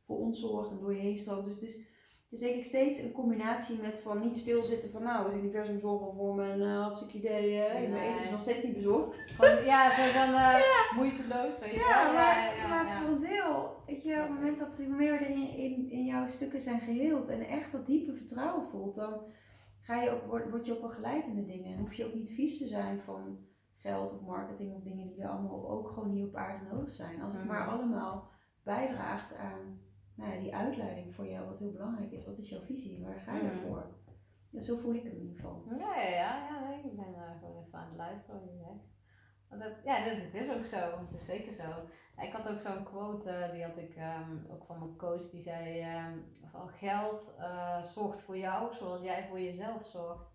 voor 0.06 0.18
ons 0.18 0.40
zorgt 0.40 0.70
en 0.70 0.78
door 0.78 0.94
je 0.94 1.00
heen 1.00 1.18
stroomt. 1.18 1.44
Dus 1.44 1.54
het 1.54 1.62
is, 1.62 1.74
het 1.74 1.84
is 2.34 2.40
denk 2.40 2.54
ik 2.54 2.64
steeds 2.64 2.98
een 2.98 3.12
combinatie 3.12 3.80
met 3.80 3.98
van 3.98 4.20
niet 4.20 4.36
stilzitten 4.36 4.90
van 4.90 5.02
nou, 5.02 5.26
het 5.26 5.36
universum 5.36 5.78
zorgt 5.78 6.16
voor 6.16 6.34
me 6.34 6.50
en 6.50 6.60
uh, 6.60 6.80
hartstikke 6.82 7.16
idee, 7.16 7.62
eh, 7.64 7.90
mijn 7.90 8.12
eten 8.12 8.24
is 8.24 8.30
nog 8.30 8.40
steeds 8.40 8.62
niet 8.62 8.74
bezorgd. 8.74 9.18
Gewoon, 9.26 9.64
ja, 9.64 9.90
zo 9.90 10.12
dan 10.18 10.34
eh, 10.34 10.60
moeiteloos, 10.98 11.58
weet 11.60 11.70
je 11.70 11.78
Ja, 11.78 12.04
wel. 12.04 12.14
maar, 12.14 12.56
ja, 12.56 12.68
maar 12.68 13.00
voor 13.02 13.08
een 13.12 13.18
deel, 13.18 13.76
weet 13.86 14.02
je, 14.02 14.14
op 14.14 14.20
het 14.20 14.30
moment 14.30 14.58
dat 14.58 14.72
ze 14.72 14.88
meer 14.88 15.20
in, 15.30 15.48
in, 15.56 15.90
in 15.90 16.04
jouw 16.04 16.26
stukken 16.26 16.60
zijn 16.60 16.80
geheeld 16.80 17.28
en 17.28 17.40
echt 17.48 17.72
dat 17.72 17.86
diepe 17.86 18.14
vertrouwen 18.14 18.66
voelt, 18.66 18.94
dan 18.94 19.20
ga 19.80 20.02
je 20.02 20.10
ook, 20.10 20.26
word, 20.26 20.50
word 20.50 20.66
je 20.66 20.72
ook 20.72 20.80
wel 20.80 20.88
geleid 20.88 21.26
in 21.26 21.34
de 21.34 21.44
dingen. 21.44 21.72
En 21.72 21.78
hoef 21.78 21.94
je 21.94 22.06
ook 22.06 22.14
niet 22.14 22.30
vies 22.30 22.58
te 22.58 22.66
zijn 22.66 23.00
van 23.00 23.38
geld 23.76 24.12
of 24.12 24.26
marketing 24.26 24.74
of 24.74 24.82
dingen 24.82 25.06
die 25.08 25.22
er 25.22 25.28
allemaal 25.28 25.70
ook 25.70 25.88
gewoon 25.88 26.10
hier 26.10 26.26
op 26.26 26.34
aarde 26.36 26.64
nodig 26.72 26.90
zijn. 26.90 27.22
Als 27.22 27.34
het 27.34 27.44
Mhm. 27.44 27.52
maar 27.52 27.66
allemaal 27.68 28.28
bijdraagt 28.62 29.36
aan 29.36 29.80
nou 30.14 30.32
ja, 30.32 30.38
die 30.38 30.54
uitleiding 30.56 31.14
voor 31.14 31.26
jou, 31.26 31.46
wat 31.46 31.58
heel 31.58 31.72
belangrijk 31.72 32.10
is. 32.12 32.24
Wat 32.24 32.38
is 32.38 32.48
jouw 32.48 32.60
visie? 32.60 33.04
Waar 33.04 33.20
ga 33.20 33.32
je 33.36 33.42
Mhm. 33.42 33.52
ervoor? 33.52 33.86
Ja, 34.50 34.60
zo 34.60 34.76
voel 34.76 34.94
ik 34.94 35.02
hem 35.02 35.12
in 35.12 35.20
ieder 35.20 35.36
geval. 35.36 35.64
Ja, 35.78 36.00
ja, 36.00 36.46
ja, 36.46 36.66
nee, 36.68 36.78
ik 36.84 36.96
ben 36.96 37.14
eh, 37.14 37.38
gewoon 37.38 37.64
even 37.66 37.78
aan 37.78 37.88
het 37.88 37.96
luisteren 37.96 38.40
wat 38.40 38.50
je 38.50 38.56
zegt. 38.56 38.92
Want 39.48 39.62
dat, 39.62 39.72
ja, 39.84 40.04
dat, 40.04 40.32
is 40.34 40.50
ook 40.50 40.64
zo. 40.64 40.98
Het 41.00 41.12
is 41.12 41.24
zeker 41.24 41.52
zo. 41.52 41.68
Ik 42.22 42.32
had 42.32 42.48
ook 42.48 42.58
zo'n 42.58 42.84
quote, 42.84 43.30
eh, 43.30 43.50
die 43.52 43.64
had 43.64 43.76
ik 43.76 43.94
ehm, 43.96 44.36
ook 44.50 44.64
van 44.64 44.78
mijn 44.78 44.96
coach, 44.96 45.30
die 45.30 45.40
zei 45.40 45.80
ehm, 45.80 46.18
van 46.50 46.68
geld 46.68 47.36
eh, 47.38 47.82
zorgt 47.82 48.20
voor 48.22 48.38
jou 48.38 48.74
zoals 48.74 49.02
jij 49.02 49.26
voor 49.28 49.40
jezelf 49.40 49.86
zorgt. 49.86 50.32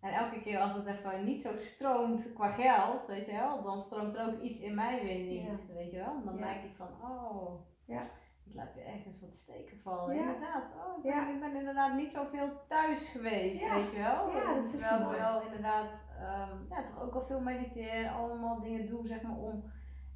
En 0.00 0.14
elke 0.14 0.40
keer 0.40 0.58
als 0.58 0.74
het 0.74 0.86
even 0.86 1.24
niet 1.24 1.40
zo 1.40 1.50
stroomt 1.58 2.32
qua 2.32 2.50
geld, 2.52 3.06
weet 3.06 3.26
je 3.26 3.32
wel, 3.32 3.62
dan 3.62 3.78
stroomt 3.78 4.14
er 4.14 4.26
ook 4.26 4.40
iets 4.40 4.60
in 4.60 4.74
mij 4.74 5.02
weer 5.02 5.24
niet, 5.42 5.66
weet 5.74 5.90
je 5.90 5.96
wel. 5.96 6.14
En 6.16 6.24
dan 6.24 6.36
Ja. 6.36 6.52
denk 6.52 6.64
ik 6.64 6.76
van, 6.76 6.88
oh, 7.02 7.60
Ja. 7.86 8.00
Ik 8.52 8.58
laat 8.58 8.74
weer 8.74 8.86
ergens 8.86 9.20
wat 9.20 9.32
steken 9.32 9.78
vallen. 9.80 10.14
Ja. 10.14 10.20
Inderdaad, 10.20 10.64
oh, 10.74 10.96
ik 10.96 11.02
ben, 11.02 11.12
Ja. 11.12 11.28
ik 11.28 11.40
ben 11.40 11.54
inderdaad 11.54 11.94
niet 11.94 12.10
zoveel 12.10 12.48
thuis 12.68 13.08
geweest, 13.08 13.60
Ja. 13.60 13.74
weet 13.74 13.92
je 13.92 13.98
wel. 13.98 14.30
Ja, 14.30 14.54
dat 14.54 14.64
is 14.64 14.70
Terwijl 14.70 15.10
ik 15.10 15.18
wel 15.18 15.42
inderdaad, 15.42 16.12
ehm, 16.18 16.56
ja, 16.68 16.82
toch 16.84 17.02
ook 17.02 17.12
wel 17.12 17.22
veel 17.22 17.40
mediteer, 17.40 18.08
allemaal 18.10 18.60
dingen 18.60 18.86
doe, 18.86 19.06
zeg 19.06 19.22
maar, 19.22 19.36
om... 19.36 19.64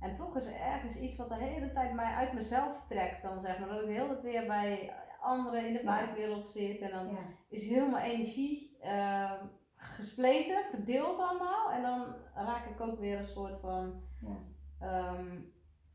En 0.01 0.14
toch 0.14 0.37
is 0.37 0.47
er 0.47 0.61
ergens 0.61 1.01
iets 1.01 1.16
wat 1.16 1.28
de 1.28 1.34
hele 1.34 1.70
tijd 1.72 1.93
mij 1.93 2.14
uit 2.14 2.32
mezelf 2.32 2.87
trekt 2.89 3.22
dan, 3.22 3.41
zeg 3.41 3.59
maar. 3.59 3.68
Dat 3.68 3.82
ik 3.82 3.89
hele 3.89 4.07
tijd 4.07 4.22
weer 4.22 4.47
bij 4.47 4.93
anderen 5.20 5.66
in 5.66 5.72
de 5.72 5.84
buitenwereld 5.84 6.47
zit 6.47 6.80
en 6.80 6.91
dan 6.91 7.18
is 7.49 7.68
heel 7.68 7.89
mijn 7.89 8.05
energie 8.11 8.76
ehm, 8.80 9.47
gespleten, 9.76 10.64
verdeeld 10.70 11.18
allemaal. 11.18 11.70
En 11.70 11.82
dan 11.82 12.14
raak 12.34 12.66
ik 12.66 12.80
ook 12.80 12.99
weer 12.99 13.18
een 13.18 13.24
soort 13.24 13.57
van 13.57 14.03
Ja. 14.20 14.37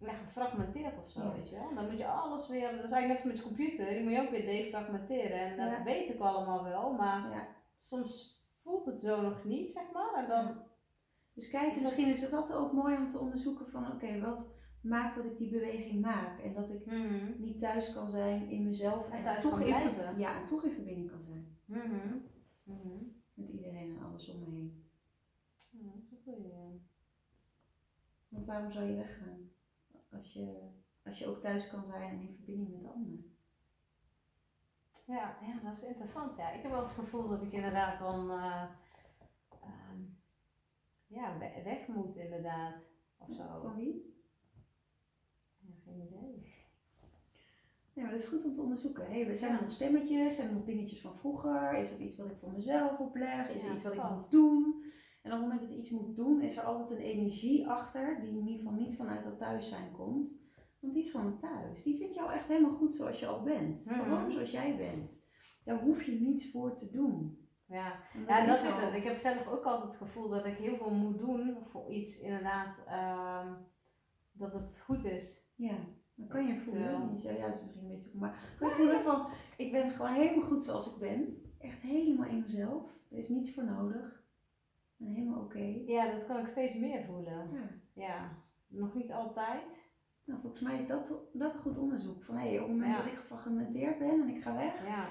Ja, 0.01 0.13
gefragmenteerd 0.13 0.97
of 0.97 1.05
zo, 1.09 1.21
Ja. 1.21 1.33
weet 1.33 1.49
je 1.49 1.55
wel. 1.55 1.73
Dan 1.75 1.89
moet 1.89 1.97
je 1.97 2.07
alles 2.07 2.47
weer, 2.47 2.71
dat 2.75 2.83
is 2.83 2.91
eigenlijk 2.91 3.07
net 3.07 3.17
als 3.17 3.25
met 3.25 3.37
je 3.37 3.43
computer, 3.43 3.89
die 3.89 4.03
moet 4.03 4.11
je 4.11 4.21
ook 4.21 4.29
weer 4.29 4.45
defragmenteren. 4.45 5.39
En 5.39 5.57
dat 5.57 5.69
Ja. 5.69 5.83
weet 5.83 6.09
ik 6.09 6.19
allemaal 6.19 6.63
wel, 6.63 6.93
maar 6.93 7.29
Ja. 7.29 7.47
soms 7.77 8.39
voelt 8.63 8.85
het 8.85 8.99
zo 8.99 9.21
nog 9.21 9.43
niet, 9.43 9.71
zeg 9.71 9.91
maar. 9.93 10.13
En 10.13 10.27
dan. 10.27 10.61
Dus 11.33 11.49
kijk, 11.49 11.67
Is 11.67 11.73
dat- 11.73 11.81
misschien 11.81 12.07
is 12.09 12.21
het 12.21 12.33
altijd 12.33 12.57
ook 12.57 12.71
mooi 12.71 12.95
om 12.95 13.09
te 13.09 13.19
onderzoeken 13.19 13.67
van 13.69 13.91
oké, 13.91 14.19
wat 14.19 14.59
maakt 14.81 15.15
dat 15.15 15.25
ik 15.25 15.37
die 15.37 15.49
beweging 15.51 16.01
maak? 16.01 16.39
En 16.39 16.53
dat 16.53 16.69
ik 16.69 16.85
Mhm. 16.85 17.41
niet 17.41 17.59
thuis 17.59 17.93
kan 17.93 18.09
zijn 18.09 18.49
in 18.49 18.63
mezelf 18.65 19.09
En 19.09 19.17
en, 19.17 19.23
thuis 19.23 19.41
toch 19.41 19.51
kan 19.51 19.63
blijven. 19.63 20.19
ja, 20.19 20.39
en 20.39 20.45
toch 20.45 20.63
in 20.63 20.71
verbinding 20.71 21.09
kan 21.11 21.23
zijn 21.23 21.57
Mhm. 21.65 22.17
Mhm. 22.63 23.03
met 23.33 23.49
iedereen 23.49 23.97
en 23.97 24.03
alles 24.03 24.29
om 24.29 24.39
me 24.39 24.45
heen. 24.45 24.89
Ja, 25.71 25.91
dat 25.93 26.01
is 26.03 26.11
een 26.11 26.17
goeie, 26.23 26.47
ja. 26.47 26.69
Want 28.29 28.45
waarom 28.45 28.71
zou 28.71 28.85
je 28.85 28.95
weggaan? 28.95 29.50
Als 30.11 30.33
je, 30.33 30.69
als 31.03 31.19
je 31.19 31.27
ook 31.27 31.41
thuis 31.41 31.69
kan 31.69 31.85
zijn 31.85 32.09
en 32.09 32.19
in 32.21 32.33
verbinding 32.35 32.71
met 32.71 32.81
de 32.81 32.87
ander. 32.89 33.19
Ja, 35.05 35.37
ja, 35.41 35.59
dat 35.63 35.73
is 35.73 35.83
interessant. 35.83 36.35
Ja. 36.35 36.51
Ik 36.51 36.61
heb 36.61 36.71
wel 36.71 36.81
het 36.81 36.89
gevoel 36.91 37.27
dat 37.27 37.41
ik 37.41 37.51
inderdaad 37.51 37.99
dan 37.99 38.31
eh, 38.31 38.63
ehm, 39.61 40.01
ja, 41.07 41.37
we- 41.37 41.61
weg 41.63 41.87
moet 41.87 42.15
inderdaad. 42.15 42.89
Of 43.17 43.33
zo. 43.33 43.59
Van 43.61 43.75
wie? 43.75 44.23
Ja, 45.59 45.73
geen 45.83 46.01
idee. 46.01 46.59
Ja, 47.93 48.01
maar 48.01 48.11
dat 48.11 48.19
is 48.19 48.27
goed 48.27 48.45
om 48.45 48.53
te 48.53 48.61
onderzoeken. 48.61 49.05
Hey, 49.05 49.27
we 49.27 49.35
zijn 49.35 49.55
er 49.55 49.61
nog 49.61 49.71
stemmetjes, 49.71 50.35
zijn 50.35 50.47
er 50.47 50.53
nog 50.53 50.63
dingetjes 50.63 51.01
van 51.01 51.15
vroeger? 51.15 51.73
Is 51.73 51.89
het 51.89 51.99
iets 51.99 52.15
wat 52.15 52.29
ik 52.31 52.37
voor 52.37 52.51
mezelf 52.51 52.99
opleg? 52.99 53.49
Is 53.49 53.61
Ja, 53.61 53.67
het 53.67 53.73
iets 53.75 53.83
wat 53.83 53.93
ik 53.93 54.09
moet 54.09 54.31
doen? 54.31 54.85
En 55.21 55.31
op 55.31 55.37
het 55.37 55.41
moment 55.41 55.61
dat 55.61 55.69
ik 55.69 55.77
iets 55.77 55.89
moet 55.89 56.15
doen, 56.15 56.41
is 56.41 56.57
er 56.57 56.63
altijd 56.63 56.99
een 56.99 57.05
energie 57.05 57.67
achter 57.67 58.21
die 58.21 58.29
in 58.29 58.47
ieder 58.47 58.57
geval 58.57 58.79
niet 58.79 58.95
vanuit 58.95 59.23
dat 59.23 59.37
thuis 59.37 59.69
zijn 59.69 59.91
komt. 59.91 60.49
Want 60.79 60.93
die 60.93 61.03
is 61.03 61.11
gewoon 61.11 61.37
thuis. 61.37 61.83
Die 61.83 61.97
vindt 61.97 62.13
jou 62.13 62.31
echt 62.31 62.47
helemaal 62.47 62.71
goed 62.71 62.93
zoals 62.93 63.19
je 63.19 63.27
al 63.27 63.41
bent. 63.41 63.85
Mhm. 63.85 63.99
Gewoon 63.99 64.31
zoals 64.31 64.51
jij 64.51 64.77
bent. 64.77 65.29
Daar 65.63 65.81
hoef 65.81 66.03
je 66.03 66.11
niets 66.11 66.51
voor 66.51 66.75
te 66.75 66.89
doen. 66.89 67.39
Ja, 67.65 67.93
ja 68.27 68.45
dat 68.45 68.55
is 68.55 68.75
het. 68.75 68.93
Ik 68.93 69.03
heb 69.03 69.19
zelf 69.19 69.47
ook 69.47 69.63
altijd 69.63 69.91
het 69.91 70.01
gevoel 70.01 70.29
dat 70.29 70.45
ik 70.45 70.57
heel 70.57 70.77
veel 70.77 70.91
moet 70.91 71.17
doen 71.17 71.57
voor 71.67 71.91
iets 71.91 72.19
inderdaad 72.19 72.83
ehm, 72.87 73.53
dat 74.31 74.53
het 74.53 74.81
goed 74.85 75.03
is. 75.03 75.51
Ja, 75.55 75.77
dan 76.15 76.27
kan 76.27 76.47
je 76.47 76.57
voelen. 76.57 77.11
Je 77.15 77.33
ja, 77.33 77.45
dat 77.45 77.55
is 77.55 77.61
misschien 77.61 77.83
een 77.83 77.91
beetje... 77.91 78.09
Maar 78.13 78.55
kan 78.59 78.69
je 78.69 78.75
voelen 78.75 79.01
van, 79.01 79.27
ik 79.57 79.71
ben 79.71 79.89
gewoon 79.89 80.13
helemaal 80.13 80.47
goed 80.47 80.63
zoals 80.63 80.93
ik 80.93 80.99
ben. 80.99 81.41
Echt 81.59 81.81
helemaal 81.81 82.27
in 82.27 82.39
mezelf. 82.39 82.99
Er 83.09 83.17
is 83.17 83.29
niets 83.29 83.53
voor 83.53 83.65
nodig. 83.65 84.20
Helemaal 85.03 85.39
oké. 85.41 85.81
Ja, 85.85 86.11
dat 86.11 86.25
kan 86.25 86.39
ik 86.39 86.47
steeds 86.47 86.75
meer 86.75 87.03
voelen. 87.03 87.49
Ja. 87.51 87.69
Ja, 87.93 88.37
nog 88.67 88.93
niet 88.93 89.11
altijd. 89.11 89.93
Nou, 90.25 90.39
volgens 90.41 90.61
mij 90.61 90.75
is 90.75 90.87
dat, 90.87 91.29
dat 91.33 91.53
een 91.53 91.59
goed 91.59 91.77
onderzoek. 91.77 92.23
Van 92.23 92.35
hé, 92.35 92.53
op 92.53 92.59
het 92.59 92.69
moment 92.69 92.91
Ja. 92.95 92.97
dat 92.97 93.11
ik 93.11 93.17
gefragmenteerd 93.17 93.99
ben 93.99 94.21
en 94.21 94.29
ik 94.35 94.41
ga 94.41 94.55
weg, 94.55 94.87
Ja, 94.87 95.09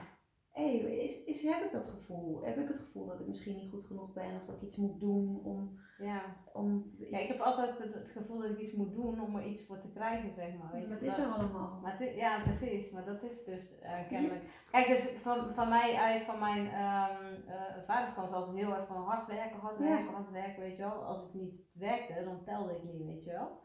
hé, 0.52 0.62
is, 0.62 1.24
is, 1.24 1.42
heb 1.42 1.64
ik 1.64 1.70
dat 1.70 1.86
gevoel? 1.86 2.44
Heb 2.44 2.56
ik 2.58 2.68
het 2.68 2.78
gevoel 2.78 3.06
dat 3.06 3.20
ik 3.20 3.26
misschien 3.26 3.56
niet 3.56 3.70
goed 3.70 3.84
genoeg 3.84 4.12
ben 4.12 4.36
of 4.36 4.46
dat 4.46 4.56
ik 4.56 4.62
iets 4.62 4.76
moet 4.76 5.00
doen 5.00 5.40
om. 5.44 5.78
ja. 5.98 6.22
om 6.52 6.94
ja 6.98 7.18
ik 7.18 7.26
heb 7.26 7.38
altijd 7.38 7.78
het, 7.78 7.94
het 7.94 8.10
gevoel 8.10 8.38
dat 8.38 8.50
ik 8.50 8.58
iets 8.58 8.72
moet 8.72 8.92
doen 8.94 9.20
om 9.20 9.36
er 9.36 9.46
iets 9.46 9.66
voor 9.66 9.78
te 9.78 9.90
krijgen, 9.90 10.32
zeg 10.32 10.58
maar. 10.58 10.72
Weet 10.72 10.88
Dat 10.88 11.02
is 11.02 11.16
dat- 11.16 11.26
er 11.26 11.32
allemaal. 11.32 11.80
Maar 11.82 12.04
ja, 12.16 12.42
precies. 12.42 12.90
Maar 12.90 13.04
dat 13.04 13.22
is 13.22 13.44
dus 13.44 13.78
eh, 13.78 14.08
kennelijk. 14.08 14.42
Kijk, 14.70 14.86
dus 14.86 15.08
van, 15.10 15.52
van 15.52 15.68
mij 15.68 15.94
uit, 15.94 16.22
van 16.22 16.38
mijn 16.38 16.66
ehm 16.70 17.48
eh 17.48 17.82
vaderskant 17.86 18.28
is 18.28 18.34
altijd 18.34 18.56
heel 18.56 18.74
erg 18.74 18.86
van 18.86 18.96
hard 18.96 19.26
werken, 19.26 19.58
hard 19.58 19.78
Ja. 19.78 19.84
werken, 19.84 20.14
hard 20.14 20.30
werken, 20.30 20.62
weet 20.62 20.76
je 20.76 20.82
wel. 20.82 21.04
Als 21.04 21.22
ik 21.22 21.34
niet 21.34 21.60
werkte, 21.72 22.24
dan 22.24 22.42
telde 22.44 22.76
ik 22.76 22.82
niet, 22.82 23.04
weet 23.06 23.24
je 23.24 23.30
wel. 23.32 23.58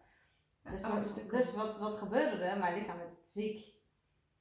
Dus, 0.72 0.84
oude 0.84 0.98
wat, 1.00 1.24
dus 1.30 1.56
wat, 1.56 1.78
wat 1.78 1.96
gebeurde 1.96 2.44
er? 2.44 2.60
Mijn 2.60 2.78
lichaam 2.78 2.98
werd 2.98 3.30
ziek. 3.30 3.74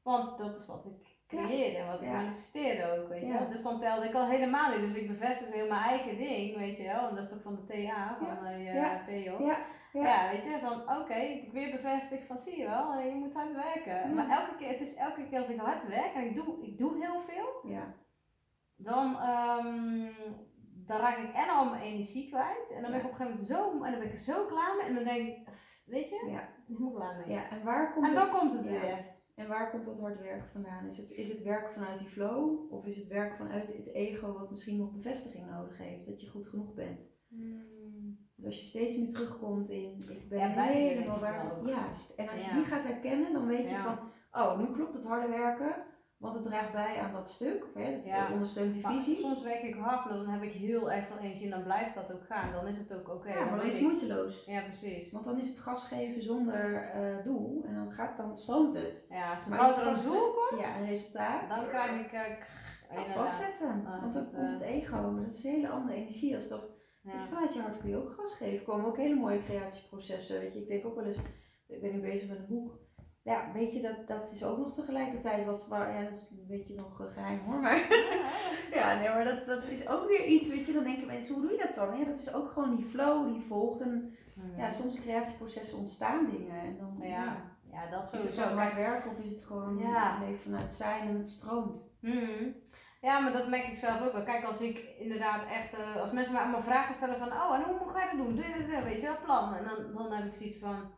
Want 0.02 0.38
dat 0.38 0.56
is 0.56 0.66
wat 0.66 0.84
ik 0.86 1.13
creëerde 1.28 1.76
en 1.78 1.86
wat 1.86 2.00
ik 2.02 2.08
manifesteerde 2.08 2.92
ook, 2.92 3.08
weet 3.08 3.26
je 3.26 3.32
wel. 3.32 3.48
Dus 3.48 3.62
dan 3.62 3.80
telde 3.80 4.06
ik 4.06 4.14
al 4.14 4.26
helemaal 4.26 4.70
niet. 4.70 4.80
Dus 4.80 4.94
ik 4.94 5.08
bevestigde 5.08 5.54
heel 5.54 5.68
mijn 5.68 5.80
eigen 5.82 6.16
ding, 6.16 6.56
weet 6.56 6.76
je 6.76 6.82
wel. 6.82 7.08
En 7.08 7.14
dat 7.14 7.24
is 7.24 7.30
toch 7.30 7.42
van 7.42 7.54
de 7.54 7.64
TA, 7.86 8.14
van 8.16 8.44
de 8.44 8.50
uh, 8.58 8.74
Ja. 8.74 9.00
PO. 9.06 9.44
Ja. 9.44 9.58
Ja. 9.92 10.30
weet 10.30 10.44
je, 10.44 10.58
van 10.60 10.98
oké, 11.00 11.14
ik 11.14 11.52
weer 11.52 11.70
bevestigd 11.70 12.26
van 12.26 12.38
zie 12.38 12.58
je 12.58 12.66
wel, 12.68 12.98
je 12.98 13.14
moet 13.14 13.32
hard 13.34 13.52
werken. 13.52 14.14
Maar 14.14 14.28
elke 14.28 14.54
keer, 14.56 14.68
het 14.68 14.80
is 14.80 14.94
elke 14.96 15.24
keer 15.28 15.38
als 15.38 15.48
ik 15.48 15.58
hard 15.60 15.88
werk 15.88 16.14
en 16.14 16.24
ik 16.24 16.34
doe, 16.34 16.66
ik 16.66 16.78
doe 16.78 16.98
heel 16.98 17.20
veel, 17.20 17.70
Ja. 17.70 17.94
dan, 18.76 19.16
ehm, 19.18 20.08
dan 20.86 20.96
raak 21.00 21.16
ik 21.18 21.32
en 21.34 21.48
al 21.48 21.70
mijn 21.70 21.82
energie 21.82 22.28
kwijt. 22.28 22.70
En 22.74 22.82
dan 22.82 22.90
ben 22.90 23.00
ik 23.00 23.06
Ja. 23.06 23.10
op 23.12 23.18
een 23.20 23.26
gegeven 23.26 23.54
moment 23.56 23.74
zo, 23.78 23.84
en 23.84 23.90
dan 23.90 24.00
ben 24.00 24.08
ik 24.10 24.16
zo 24.16 24.44
klaar 24.46 24.76
mee. 24.76 24.86
En 24.86 24.94
dan 24.94 25.04
denk 25.04 25.26
ik, 25.28 25.48
weet 25.84 26.08
je, 26.08 26.26
Ja. 26.30 26.48
ik 26.68 26.78
moet 26.78 26.94
klaar 26.94 27.16
mee. 27.16 27.36
ja. 27.36 27.50
En 27.50 27.64
waar 27.64 27.92
komt 27.92 28.08
en 28.08 28.14
dan 28.14 28.22
het? 28.22 28.38
komt 28.38 28.52
het 28.52 28.66
weer. 28.66 29.12
En 29.34 29.48
waar 29.48 29.70
komt 29.70 29.84
dat 29.84 30.00
hard 30.00 30.20
werken 30.20 30.48
vandaan? 30.48 30.86
Is 30.86 30.96
het, 30.96 31.10
is 31.10 31.28
het 31.28 31.42
werk 31.42 31.70
vanuit 31.72 31.98
die 31.98 32.08
flow? 32.08 32.72
Of 32.72 32.86
is 32.86 32.96
het 32.96 33.06
werk 33.06 33.34
vanuit 33.36 33.76
het 33.76 33.86
ego 33.92 34.32
wat 34.32 34.50
misschien 34.50 34.76
nog 34.76 34.92
bevestiging 34.92 35.50
nodig 35.50 35.78
heeft? 35.78 36.06
Dat 36.06 36.20
je 36.20 36.26
goed 36.28 36.46
genoeg 36.46 36.74
bent? 36.74 37.22
Dus 38.36 38.44
als 38.44 38.60
je 38.60 38.66
steeds 38.66 38.96
meer 38.96 39.08
terugkomt 39.08 39.68
in, 39.70 39.98
ik 40.10 40.28
ben 40.28 40.38
Ja, 40.38 40.46
helemaal 40.46 41.04
denk 41.04 41.14
ik 41.14 41.20
waar 41.20 41.52
ook. 41.52 41.66
het 41.66 41.68
Juist. 41.76 42.10
En 42.10 42.28
als 42.28 42.40
je 42.44 42.50
Ja. 42.50 42.56
die 42.56 42.64
gaat 42.64 42.84
herkennen, 42.84 43.32
dan 43.32 43.46
weet 43.46 43.68
je 43.68 43.74
Ja. 43.74 43.96
van, 43.96 44.10
oh, 44.42 44.58
nu 44.58 44.72
klopt 44.74 44.94
het 44.94 45.04
harde 45.04 45.28
werken. 45.28 45.74
Want 46.24 46.34
het 46.36 46.44
draagt 46.44 46.72
bij 46.72 46.98
aan 46.98 47.12
dat 47.12 47.28
stuk. 47.28 47.64
Hè, 47.74 47.82
het 47.82 48.04
Ja. 48.04 48.32
ondersteunt 48.32 48.72
die 48.72 48.82
Maar 48.82 48.92
visie. 48.92 49.14
soms 49.14 49.42
werk 49.42 49.62
ik 49.62 49.74
hard, 49.74 50.04
maar 50.04 50.14
dan 50.14 50.26
heb 50.28 50.42
ik 50.42 50.52
heel 50.52 50.92
erg 50.92 51.06
veel 51.06 51.18
energie 51.18 51.44
en 51.44 51.50
dan 51.50 51.62
blijft 51.62 51.94
dat 51.94 52.12
ook 52.12 52.24
gaan. 52.26 52.52
Dan 52.52 52.66
is 52.66 52.76
het 52.78 52.94
ook 52.94 53.08
oké. 53.08 53.28
ja, 53.28 53.44
maar 53.44 53.56
dan 53.56 53.66
is 53.66 53.72
het 53.72 53.82
ik- 53.82 53.88
moeiteloos. 53.88 54.44
Ja, 54.46 54.62
precies. 54.62 55.12
Want 55.12 55.24
dan 55.24 55.38
is 55.38 55.48
het 55.48 55.58
gas 55.58 55.86
geven 55.88 56.22
zonder 56.22 56.74
eh, 56.82 57.24
doel. 57.24 57.64
En 57.66 57.74
dan, 57.74 57.92
gaat, 57.92 58.16
dan 58.16 58.38
stroomt 58.38 58.74
het. 58.74 59.06
Ja, 59.10 59.30
als, 59.32 59.46
Maar 59.46 59.58
als 59.58 59.68
als 59.68 59.78
er 59.80 59.88
het 59.88 59.96
een 59.98 60.04
doel 60.04 60.32
komt, 60.48 60.60
Ja, 60.60 60.78
een 60.80 60.86
resultaat. 60.86 61.48
dan 61.48 61.68
krijg 61.68 62.00
ik, 62.00 62.12
eh, 62.12 62.22
het 62.88 63.06
vastzetten. 63.06 63.84
Want 64.00 64.12
dan 64.12 64.30
komt 64.34 64.50
het 64.52 64.60
ego, 64.60 65.14
dat 65.20 65.30
is 65.30 65.44
een 65.44 65.50
hele 65.50 65.68
andere 65.68 65.94
energie 65.96 66.34
als 66.34 66.48
dat. 66.48 66.72
Ja. 67.02 67.12
Dus 67.12 67.22
vanuit 67.22 67.54
je 67.54 67.60
hart 67.60 67.78
kun 67.78 67.88
je 67.88 67.96
ook 67.96 68.10
gas 68.10 68.34
geven. 68.34 68.64
komen 68.66 68.86
ook 68.86 68.96
hele 68.96 69.14
mooie 69.14 69.42
creatieprocessen. 69.42 70.38
Weet 70.40 70.52
je, 70.54 70.60
ik 70.60 70.68
denk 70.68 70.86
ook 70.86 70.94
wel 70.94 71.04
eens, 71.04 71.18
ik 71.66 71.80
ben 71.80 71.92
nu 71.92 72.00
bezig 72.00 72.28
met 72.28 72.38
een 72.38 72.46
boek. 72.48 72.82
Ja, 73.24 73.52
weet 73.52 73.72
je, 73.72 73.80
dat, 73.80 74.06
dat 74.06 74.32
is 74.32 74.44
ook 74.44 74.58
nog 74.58 74.74
tegelijkertijd 74.74 75.44
wat, 75.44 75.68
waar, 75.68 75.94
ja, 75.94 76.02
dat 76.02 76.12
is 76.12 76.30
een 76.30 76.46
beetje 76.46 76.74
nog 76.74 76.96
geheim 76.96 77.40
hoor, 77.40 77.60
maar 77.60 77.76
ja, 78.78 78.98
nee, 78.98 79.08
maar 79.08 79.24
dat, 79.24 79.44
dat 79.44 79.68
is 79.68 79.88
ook 79.88 80.08
weer 80.08 80.24
iets, 80.24 80.48
weet 80.48 80.66
je, 80.66 80.72
dan 80.72 80.84
denken 80.84 81.06
mensen, 81.06 81.34
hoe 81.34 81.42
doe 81.42 81.52
je 81.52 81.62
dat 81.66 81.74
dan? 81.74 81.98
Ja, 81.98 82.04
dat 82.04 82.18
is 82.18 82.34
ook 82.34 82.50
gewoon 82.50 82.76
die 82.76 82.84
flow 82.84 83.32
die 83.32 83.42
volgt 83.42 83.80
en 83.80 84.16
ja, 84.56 84.70
soms 84.70 84.94
in 84.94 85.00
creatieprocessen 85.00 85.78
ontstaan 85.78 86.30
dingen 86.30 86.60
en 86.60 86.76
dan, 86.76 87.08
ja, 87.08 87.54
ja, 87.74 87.90
dat 87.90 88.08
sowieso. 88.08 88.28
Is 88.28 88.36
het 88.36 88.48
zo 88.48 88.54
hard 88.54 88.74
werken 88.74 89.10
of 89.10 89.18
is 89.18 89.30
het 89.30 89.44
gewoon 89.44 89.78
ja. 89.78 90.18
leven 90.18 90.42
vanuit 90.42 90.72
zijn 90.72 91.08
en 91.08 91.16
het 91.16 91.28
stroomt? 91.28 91.82
Mm 92.00 92.54
Ja, 93.00 93.18
maar 93.18 93.32
dat 93.32 93.48
merk 93.48 93.66
ik 93.66 93.76
zelf 93.76 94.02
ook 94.02 94.12
wel. 94.12 94.22
Kijk, 94.22 94.44
als 94.44 94.60
ik 94.60 94.78
inderdaad 94.98 95.46
echt, 95.46 95.74
uh, 95.74 95.96
als 95.96 96.12
mensen 96.12 96.32
me 96.32 96.40
allemaal 96.40 96.60
vragen 96.60 96.94
stellen 96.94 97.16
van, 97.18 97.32
oh, 97.32 97.54
en 97.54 97.62
hoe 97.62 97.78
moet 97.78 97.96
ik 97.96 98.18
dat 98.18 98.26
doen? 98.26 98.84
Weet 98.84 99.00
je 99.00 99.06
wel, 99.06 99.20
plan. 99.24 99.54
En 99.54 99.64
dan, 99.64 99.94
dan 99.94 100.12
heb 100.12 100.26
ik 100.26 100.32
zoiets 100.32 100.58
van, 100.58 100.92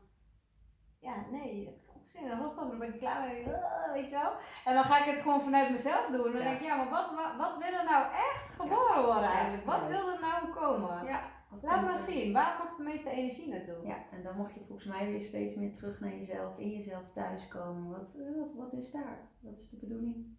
ja, 1.01 1.27
nee, 1.31 1.85
in 2.15 2.39
Rotterdam, 2.39 2.69
dan 2.69 2.79
ben 2.79 2.95
ik 2.95 2.99
klaar 2.99 3.27
mee, 3.27 3.45
uh, 3.45 3.93
weet 3.93 4.11
je 4.11 4.17
wel. 4.17 4.33
En 4.65 4.75
dan 4.75 4.85
ga 4.85 4.99
ik 4.99 5.15
het 5.15 5.23
gewoon 5.23 5.41
vanuit 5.41 5.71
mezelf 5.71 6.07
doen. 6.07 6.27
En 6.27 6.33
dan 6.33 6.43
denk 6.43 6.61
ik, 6.61 6.67
ja, 6.67 6.77
maar 6.77 6.91
wat, 6.91 7.11
wat, 7.39 7.57
wil 7.59 7.79
er 7.79 7.85
nou 7.85 8.05
echt 8.13 8.51
geboren 8.51 9.05
worden 9.05 9.31
eigenlijk? 9.31 9.65
Wat 9.65 9.87
wil 9.87 10.13
er 10.13 10.21
nou 10.21 10.55
komen? 10.55 11.05
Ja. 11.05 11.35
Laat 11.63 11.83
maar 11.83 11.99
zien, 11.99 12.33
waar 12.33 12.57
mag 12.59 12.77
de 12.77 12.83
meeste 12.83 13.11
energie 13.11 13.49
naartoe? 13.49 13.87
Ja, 13.87 13.97
en 14.11 14.23
dan 14.23 14.37
mag 14.37 14.55
je 14.55 14.65
volgens 14.67 14.87
mij 14.87 15.07
weer 15.07 15.21
steeds 15.21 15.55
meer 15.55 15.73
terug 15.73 16.01
naar 16.01 16.15
jezelf, 16.15 16.59
in 16.59 16.71
jezelf 16.71 17.13
thuiskomen. 17.13 17.91
Wat, 17.91 18.15
eh, 18.15 18.39
wat, 18.39 18.55
wat 18.55 18.73
is 18.73 18.91
daar? 18.91 19.29
Wat 19.41 19.57
is 19.57 19.69
de 19.69 19.79
bedoeling? 19.79 20.37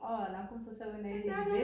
Oh, 0.00 0.30
nou 0.30 0.46
komt 0.46 0.66
er 0.66 0.72
zo 0.72 0.84
ineens 0.98 1.24
iets 1.24 1.44
binnen. 1.44 1.60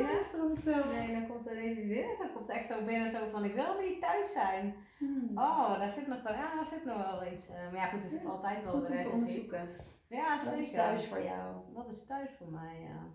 Nee, 0.88 1.12
dan 1.12 1.26
komt 1.26 1.46
er 1.46 1.52
ineens 1.52 1.78
iets 1.78 1.88
binnen. 1.88 2.18
Dan 2.18 2.32
komt 2.32 2.46
het 2.46 2.56
echt 2.56 2.66
zo 2.66 2.84
binnen 2.84 3.10
zo 3.10 3.30
van, 3.30 3.44
ik 3.44 3.54
wil 3.54 3.78
niet 3.80 4.00
thuis 4.00 4.32
zijn. 4.32 4.74
Hmm. 4.98 5.30
Oh, 5.34 5.78
daar 5.78 5.88
zit 5.88 6.06
nog 6.06 6.22
wel, 6.22 6.32
ja, 6.32 6.54
daar 6.54 6.64
zit 6.64 6.84
nog 6.84 6.96
wel 6.96 7.32
iets. 7.32 7.48
Uh, 7.48 7.54
maar 7.54 7.74
ja, 7.74 7.86
goed, 7.86 8.04
is 8.04 8.12
het 8.12 8.26
altijd 8.26 8.62
wel 8.62 8.72
Goed 8.72 8.90
om 8.90 8.98
te 8.98 9.08
onderzoeken. 9.08 9.68
Ja, 10.08 10.38
zeker. 10.38 10.50
Wat 10.50 10.58
is 10.58 10.72
thuis 10.72 11.06
voor 11.06 11.22
jou? 11.22 11.56
Wat 11.72 11.88
is 11.88 12.06
thuis 12.06 12.30
voor 12.38 12.50
mij, 12.50 12.80
ja. 12.80 13.06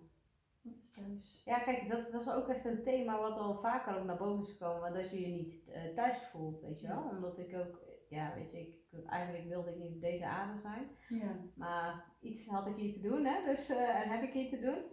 Wat 0.61 0.73
is 0.81 0.89
thuis? 0.89 1.41
Ja, 1.45 1.59
kijk, 1.59 1.87
dat, 1.87 2.11
dat 2.11 2.21
is 2.21 2.31
ook 2.31 2.47
echt 2.47 2.65
een 2.65 2.83
thema 2.83 3.19
wat 3.19 3.37
al 3.37 3.55
vaker 3.55 3.97
ook 3.97 4.05
naar 4.05 4.17
boven 4.17 4.43
is 4.43 4.51
gekomen. 4.51 4.93
Dat 4.93 5.11
je 5.11 5.21
je 5.21 5.27
niet 5.27 5.69
uh, 5.69 5.93
thuis 5.93 6.17
voelt, 6.17 6.61
weet 6.61 6.79
je 6.79 6.87
wel. 6.87 7.09
Omdat 7.11 7.39
ik 7.39 7.55
ook, 7.55 7.81
ja, 8.09 8.33
weet 8.35 8.51
je, 8.51 8.59
ik, 8.59 8.75
eigenlijk 9.05 9.47
wilde 9.47 9.69
ik 9.69 9.77
niet 9.77 9.93
op 9.93 10.01
deze 10.01 10.25
aarde 10.25 10.57
zijn. 10.57 10.89
Ja. 11.09 11.35
Maar 11.55 12.05
iets 12.19 12.47
had 12.47 12.67
ik 12.67 12.75
hier 12.75 12.93
te 12.93 13.01
doen, 13.01 13.25
hè. 13.25 13.43
Dus, 13.45 13.69
uh, 13.69 14.01
en 14.01 14.09
heb 14.09 14.23
ik 14.23 14.33
hier 14.33 14.49
te 14.49 14.59
doen. 14.59 14.83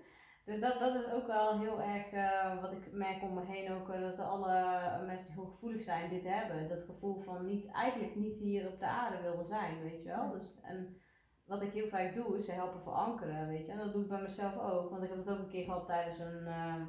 Dus 0.45 0.61
dat, 0.61 0.79
dat 0.79 0.95
is 0.95 1.11
ook 1.11 1.27
wel 1.27 1.59
heel 1.59 1.83
erg 1.83 2.13
uh, 2.13 2.61
wat 2.61 2.73
ik 2.73 2.93
merk 2.93 3.23
om 3.23 3.35
me 3.35 3.45
heen 3.45 3.73
ook, 3.73 3.89
uh, 3.89 4.01
dat 4.01 4.19
alle 4.19 5.03
mensen 5.07 5.27
die 5.27 5.37
hooggevoelig 5.37 5.81
zijn 5.81 6.11
dit 6.11 6.25
hebben. 6.25 6.69
Dat 6.69 6.83
gevoel 6.83 7.19
van 7.19 7.47
niet, 7.47 7.67
eigenlijk 7.71 8.17
niet 8.17 8.37
hier 8.37 8.69
op 8.69 8.79
de 8.79 8.87
aarde 8.87 9.23
willen 9.23 9.45
zijn, 9.45 9.83
weet 9.83 10.03
je 10.03 10.09
wel. 10.09 10.31
Dus, 10.31 10.61
en 10.63 10.97
wat 11.45 11.63
ik 11.63 11.73
heel 11.73 11.89
vaak 11.89 12.15
doe, 12.15 12.37
is 12.37 12.45
ze 12.45 12.53
helpen 12.53 12.83
verankeren, 12.83 13.49
weet 13.49 13.67
je. 13.67 13.73
En 13.73 13.79
dat 13.79 13.93
doe 13.93 14.03
ik 14.03 14.09
bij 14.09 14.23
mezelf 14.23 14.59
ook, 14.59 14.91
want 14.91 15.03
ik 15.03 15.09
heb 15.09 15.19
het 15.19 15.31
ook 15.31 15.39
een 15.39 15.49
keer 15.49 15.65
gehad 15.65 15.87
tijdens 15.87 16.19
een, 16.19 16.43
uh, 16.47 16.87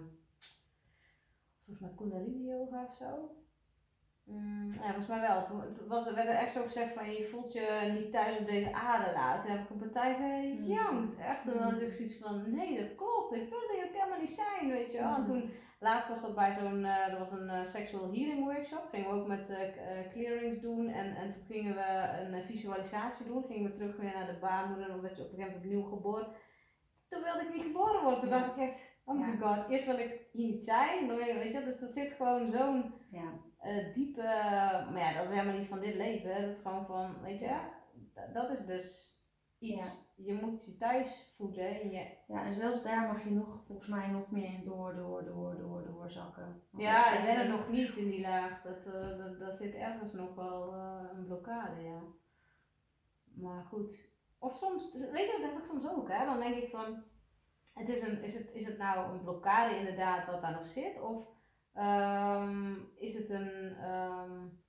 volgens 1.55 1.79
mij 1.79 1.93
Kundalini 1.95 2.45
yoga 2.45 2.83
of 2.85 2.93
zo. 2.93 3.35
Mm, 4.25 4.71
ja, 4.71 4.85
volgens 4.85 5.07
mij 5.07 5.19
wel. 5.19 5.43
Toen, 5.43 5.87
was, 5.87 6.13
werd 6.13 6.27
er 6.27 6.35
echt 6.35 6.53
zo 6.53 6.61
gezegd 6.61 6.93
van 6.93 7.11
je 7.11 7.23
voelt 7.23 7.53
je 7.53 7.97
niet 7.99 8.11
thuis 8.11 8.39
op 8.39 8.47
deze 8.47 8.73
aarde. 8.73 9.11
Nou, 9.11 9.41
toen 9.41 9.51
heb 9.51 9.63
ik 9.63 9.69
een 9.69 9.77
partij 9.77 10.15
gejankt. 10.15 11.17
Echt. 11.17 11.47
En 11.47 11.53
dan 11.53 11.71
had 11.71 11.81
ik 11.81 11.91
zoiets 11.91 12.17
van, 12.17 12.53
nee 12.53 12.77
dat 12.77 12.95
klopt. 12.95 13.33
Ik 13.33 13.49
wil 13.49 13.59
hier 13.73 13.85
ook 13.85 13.93
helemaal 13.93 14.19
niet 14.19 14.29
zijn, 14.29 14.71
weet 14.71 14.91
je 14.91 14.97
wel. 14.97 15.15
En 15.15 15.25
toen, 15.25 15.51
laatst 15.79 16.09
was 16.09 16.21
dat 16.21 16.35
bij 16.35 16.51
zo'n, 16.51 16.79
uh, 16.79 17.07
er 17.07 17.17
was 17.17 17.31
een 17.31 17.47
uh, 17.47 17.63
sexual 17.63 18.03
healing 18.03 18.43
workshop. 18.43 18.87
Gingen 18.91 19.09
we 19.09 19.15
ook 19.15 19.27
met 19.27 19.49
uh, 19.49 20.11
clearings 20.11 20.59
doen. 20.59 20.87
En, 20.87 21.15
en 21.15 21.31
toen 21.31 21.43
gingen 21.43 21.75
we 21.75 22.19
een 22.19 22.43
visualisatie 22.43 23.25
doen. 23.25 23.43
Gingen 23.43 23.69
we 23.69 23.75
terug 23.75 23.97
weer 23.97 24.13
naar 24.13 24.27
de 24.27 24.39
baarmoeder. 24.39 24.85
En 24.85 24.91
dan 24.91 25.01
werd 25.01 25.17
je 25.17 25.23
op 25.23 25.29
een 25.29 25.35
gegeven 25.35 25.61
moment 25.61 25.73
opnieuw 25.73 25.97
geboren. 25.97 26.27
Toen 27.09 27.23
wilde 27.23 27.41
ik 27.41 27.53
niet 27.53 27.63
geboren 27.63 28.01
worden. 28.01 28.19
Toen 28.19 28.29
dacht 28.29 28.47
ik 28.47 28.57
echt, 28.57 29.01
oh 29.05 29.19
my 29.19 29.37
god. 29.37 29.69
Eerst 29.69 29.85
wil 29.85 29.99
ik 29.99 30.19
hier 30.31 30.47
niet 30.47 30.63
zijn. 30.63 31.15
Weet 31.15 31.53
je, 31.53 31.63
dus 31.63 31.81
er 31.81 31.87
zit 31.87 32.13
gewoon 32.13 32.47
zo'n... 32.47 32.93
Ja 33.11 33.44
uh, 33.65 33.93
diepe, 33.93 34.21
maar 34.91 34.99
ja, 34.99 35.13
dat 35.13 35.29
is 35.29 35.35
helemaal 35.35 35.57
niet 35.57 35.67
van 35.67 35.79
dit 35.79 35.95
leven. 35.95 36.41
Dat 36.41 36.51
is 36.51 36.59
gewoon 36.59 36.85
van, 36.85 37.21
weet 37.21 37.39
je, 37.39 37.59
dat 38.33 38.49
is 38.49 38.65
dus 38.65 39.15
iets. 39.59 40.13
Je 40.15 40.33
moet 40.33 40.65
je 40.65 40.77
thuis 40.77 41.31
voelen. 41.35 41.81
En 41.81 41.91
je... 41.91 42.17
Ja, 42.27 42.45
en 42.45 42.53
zelfs 42.53 42.83
daar 42.83 43.07
mag 43.07 43.23
je 43.23 43.31
nog, 43.31 43.63
volgens 43.65 43.87
mij, 43.87 44.07
nog 44.07 44.31
meer 44.31 44.53
in 44.53 44.63
door, 44.63 44.95
door, 44.95 45.25
door, 45.25 45.57
door, 45.57 45.85
door 45.85 46.11
zakken. 46.11 46.61
ja, 46.77 47.17
ik 47.17 47.25
ben 47.25 47.35
er 47.35 47.49
nog 47.49 47.69
niet 47.69 47.95
in 47.95 48.09
die 48.09 48.21
laag. 48.21 48.61
Dat, 48.61 48.85
uh, 48.87 49.17
dat, 49.17 49.39
dat 49.39 49.55
zit 49.55 49.73
ergens 49.73 50.13
nog 50.13 50.35
wel 50.35 50.73
uh, 50.73 51.01
een 51.13 51.25
blokkade, 51.25 51.81
ja. 51.81 52.01
Maar 53.33 53.63
goed. 53.63 54.09
Of 54.39 54.57
soms, 54.57 55.09
weet 55.11 55.25
je, 55.25 55.37
dat 55.41 55.49
heb 55.49 55.57
ik 55.59 55.65
soms 55.65 55.87
ook, 55.87 56.11
hè. 56.11 56.25
Dan 56.25 56.39
denk 56.39 56.55
ik 56.55 56.69
van, 56.69 57.03
het 57.73 57.89
is, 57.89 58.01
een, 58.01 58.21
is, 58.21 58.33
het, 58.33 58.51
is 58.53 58.65
het 58.65 58.77
nou 58.77 59.11
een 59.11 59.21
blokkade 59.21 59.77
inderdaad 59.77 60.25
wat 60.25 60.41
daar 60.41 60.51
nog 60.51 60.67
zit? 60.67 61.01
Of 61.01 61.34
Um, 61.77 62.91
is 62.95 63.13
het 63.13 63.29
een, 63.29 63.83
um, 63.89 64.63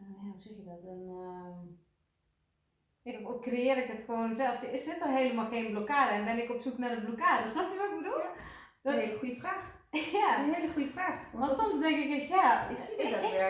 uh, 0.00 0.22
ja, 0.22 0.30
hoe 0.30 0.40
zeg 0.40 0.56
je 0.56 0.62
dat? 0.62 0.82
Een, 0.82 1.08
um, 1.08 1.84
ik, 3.02 3.40
creëer 3.40 3.76
ik 3.76 3.88
het 3.88 4.02
gewoon 4.02 4.34
zelf? 4.34 4.62
Is 4.62 4.84
zit 4.84 5.00
er 5.00 5.08
helemaal 5.08 5.48
geen 5.48 5.70
blokkade 5.70 6.12
en 6.12 6.24
ben 6.24 6.42
ik 6.42 6.50
op 6.50 6.60
zoek 6.60 6.78
naar 6.78 6.94
de 6.94 7.04
blokkade? 7.04 7.48
Snap 7.48 7.72
je 7.72 7.78
wat 7.78 7.90
ik 7.90 7.96
bedoel? 7.96 8.22
Dat, 8.82 8.94
een 8.94 9.00
hele 9.00 9.18
goede 9.18 9.34
vraag. 9.34 9.82
Ja. 10.12 10.30
Dat 10.30 10.38
is 10.38 10.46
een 10.46 10.54
hele 10.54 10.72
goede 10.72 10.88
vraag. 10.88 11.32
Want, 11.32 11.46
want 11.46 11.58
soms 11.58 11.80
denk 11.80 11.98
ik 11.98 12.12
echt, 12.12 12.28
ja, 12.28 12.68
is, 12.68 12.90
is, 12.90 13.08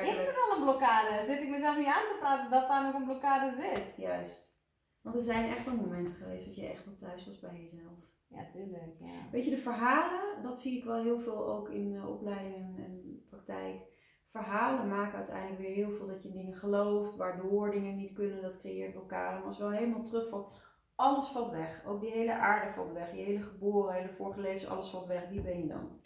is, 0.08 0.18
er 0.18 0.34
wel 0.34 0.56
een 0.56 0.62
blokkade? 0.62 1.24
Zit 1.24 1.40
ik 1.40 1.48
mezelf 1.48 1.76
niet 1.76 1.86
aan 1.86 2.08
te 2.08 2.16
praten 2.20 2.50
dat 2.50 2.68
daar 2.68 2.84
nog 2.84 2.94
een 2.94 3.04
blokkade 3.04 3.54
zit? 3.54 3.94
Juist. 3.96 4.62
Want 5.00 5.16
er 5.16 5.22
zijn 5.22 5.48
echt 5.48 5.64
wel 5.64 5.76
momenten 5.76 6.14
geweest 6.14 6.46
dat 6.46 6.56
je 6.56 6.66
echt 6.66 6.84
wel 6.84 6.94
thuis 6.94 7.26
was 7.26 7.40
bij 7.40 7.60
jezelf. 7.60 8.13
Ja, 8.34 8.46
tuurlijk. 8.52 8.96
Ja. 8.98 9.30
Weet 9.30 9.44
je, 9.44 9.50
de 9.50 9.56
verhalen, 9.56 10.42
dat 10.42 10.60
zie 10.60 10.78
ik 10.78 10.84
wel 10.84 11.02
heel 11.02 11.18
veel 11.18 11.46
ook 11.46 11.68
in 11.70 11.92
uh, 11.92 12.08
opleidingen 12.08 12.84
en 12.84 13.24
praktijk. 13.28 13.92
Verhalen 14.26 14.88
maken 14.88 15.16
uiteindelijk 15.16 15.60
weer 15.60 15.74
heel 15.74 15.90
veel 15.90 16.06
dat 16.06 16.22
je 16.22 16.32
dingen 16.32 16.54
gelooft, 16.54 17.16
waardoor 17.16 17.70
dingen 17.70 17.96
niet 17.96 18.12
kunnen, 18.12 18.42
dat 18.42 18.58
creëert 18.58 18.92
blokkade. 18.92 19.36
Maar 19.36 19.46
als 19.46 19.58
wel 19.58 19.70
helemaal 19.70 20.02
terugvalt, 20.02 20.52
alles 20.94 21.26
valt 21.26 21.50
weg. 21.50 21.84
Ook 21.86 22.00
die 22.00 22.10
hele 22.10 22.34
aarde 22.34 22.72
valt 22.72 22.92
weg. 22.92 23.12
Je 23.16 23.22
hele 23.22 23.40
geboren, 23.40 23.94
hele 23.94 24.12
vorige 24.12 24.40
levens, 24.40 24.66
alles 24.66 24.88
valt 24.88 25.06
weg. 25.06 25.28
Wie 25.28 25.40
ben 25.40 25.58
je 25.58 25.66
dan? 25.66 26.00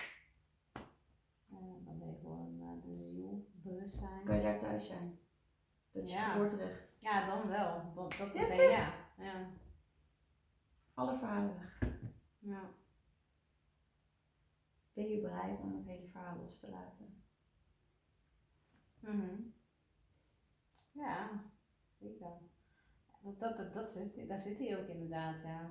dan 1.85 1.99
ben 1.99 2.09
je 2.09 2.18
gewoon 2.20 2.59
uh, 2.61 2.83
de 2.83 2.97
ziel, 2.97 3.47
bewustzijn. 3.53 4.24
Kan 4.24 4.37
je 4.37 4.43
daar 4.43 4.59
thuis 4.59 4.87
zijn? 4.87 5.18
Dat 5.93 6.03
is 6.03 6.12
je 6.12 6.18
geboorterecht. 6.18 6.97
Ja, 6.99 7.26
dan 7.26 7.49
wel. 7.49 7.93
Dat, 7.95 8.16
dat 8.18 8.35
is 8.35 8.57
ja. 8.57 8.93
ja. 9.16 9.51
Alle 10.95 11.16
verhalen 11.16 11.55
weg. 11.55 11.79
Ja. 12.49 12.70
Ben 14.92 15.09
je 15.09 15.20
bereid 15.20 15.61
om 15.61 15.76
het 15.76 15.86
hele 15.86 16.09
verhaal 16.09 16.38
los 16.38 16.61
te 16.61 16.70
laten? 16.70 17.22
Mm 19.01 19.55
Ja, 20.92 21.44
zeker. 21.88 22.32
Dat, 23.20 23.38
dat, 23.38 23.57
dat, 23.57 23.72
dat 23.72 23.90
zit, 23.90 24.28
daar 24.28 24.38
zit 24.38 24.59
hij 24.59 24.80
ook 24.80 24.88
inderdaad, 24.88 25.40
ja. 25.40 25.70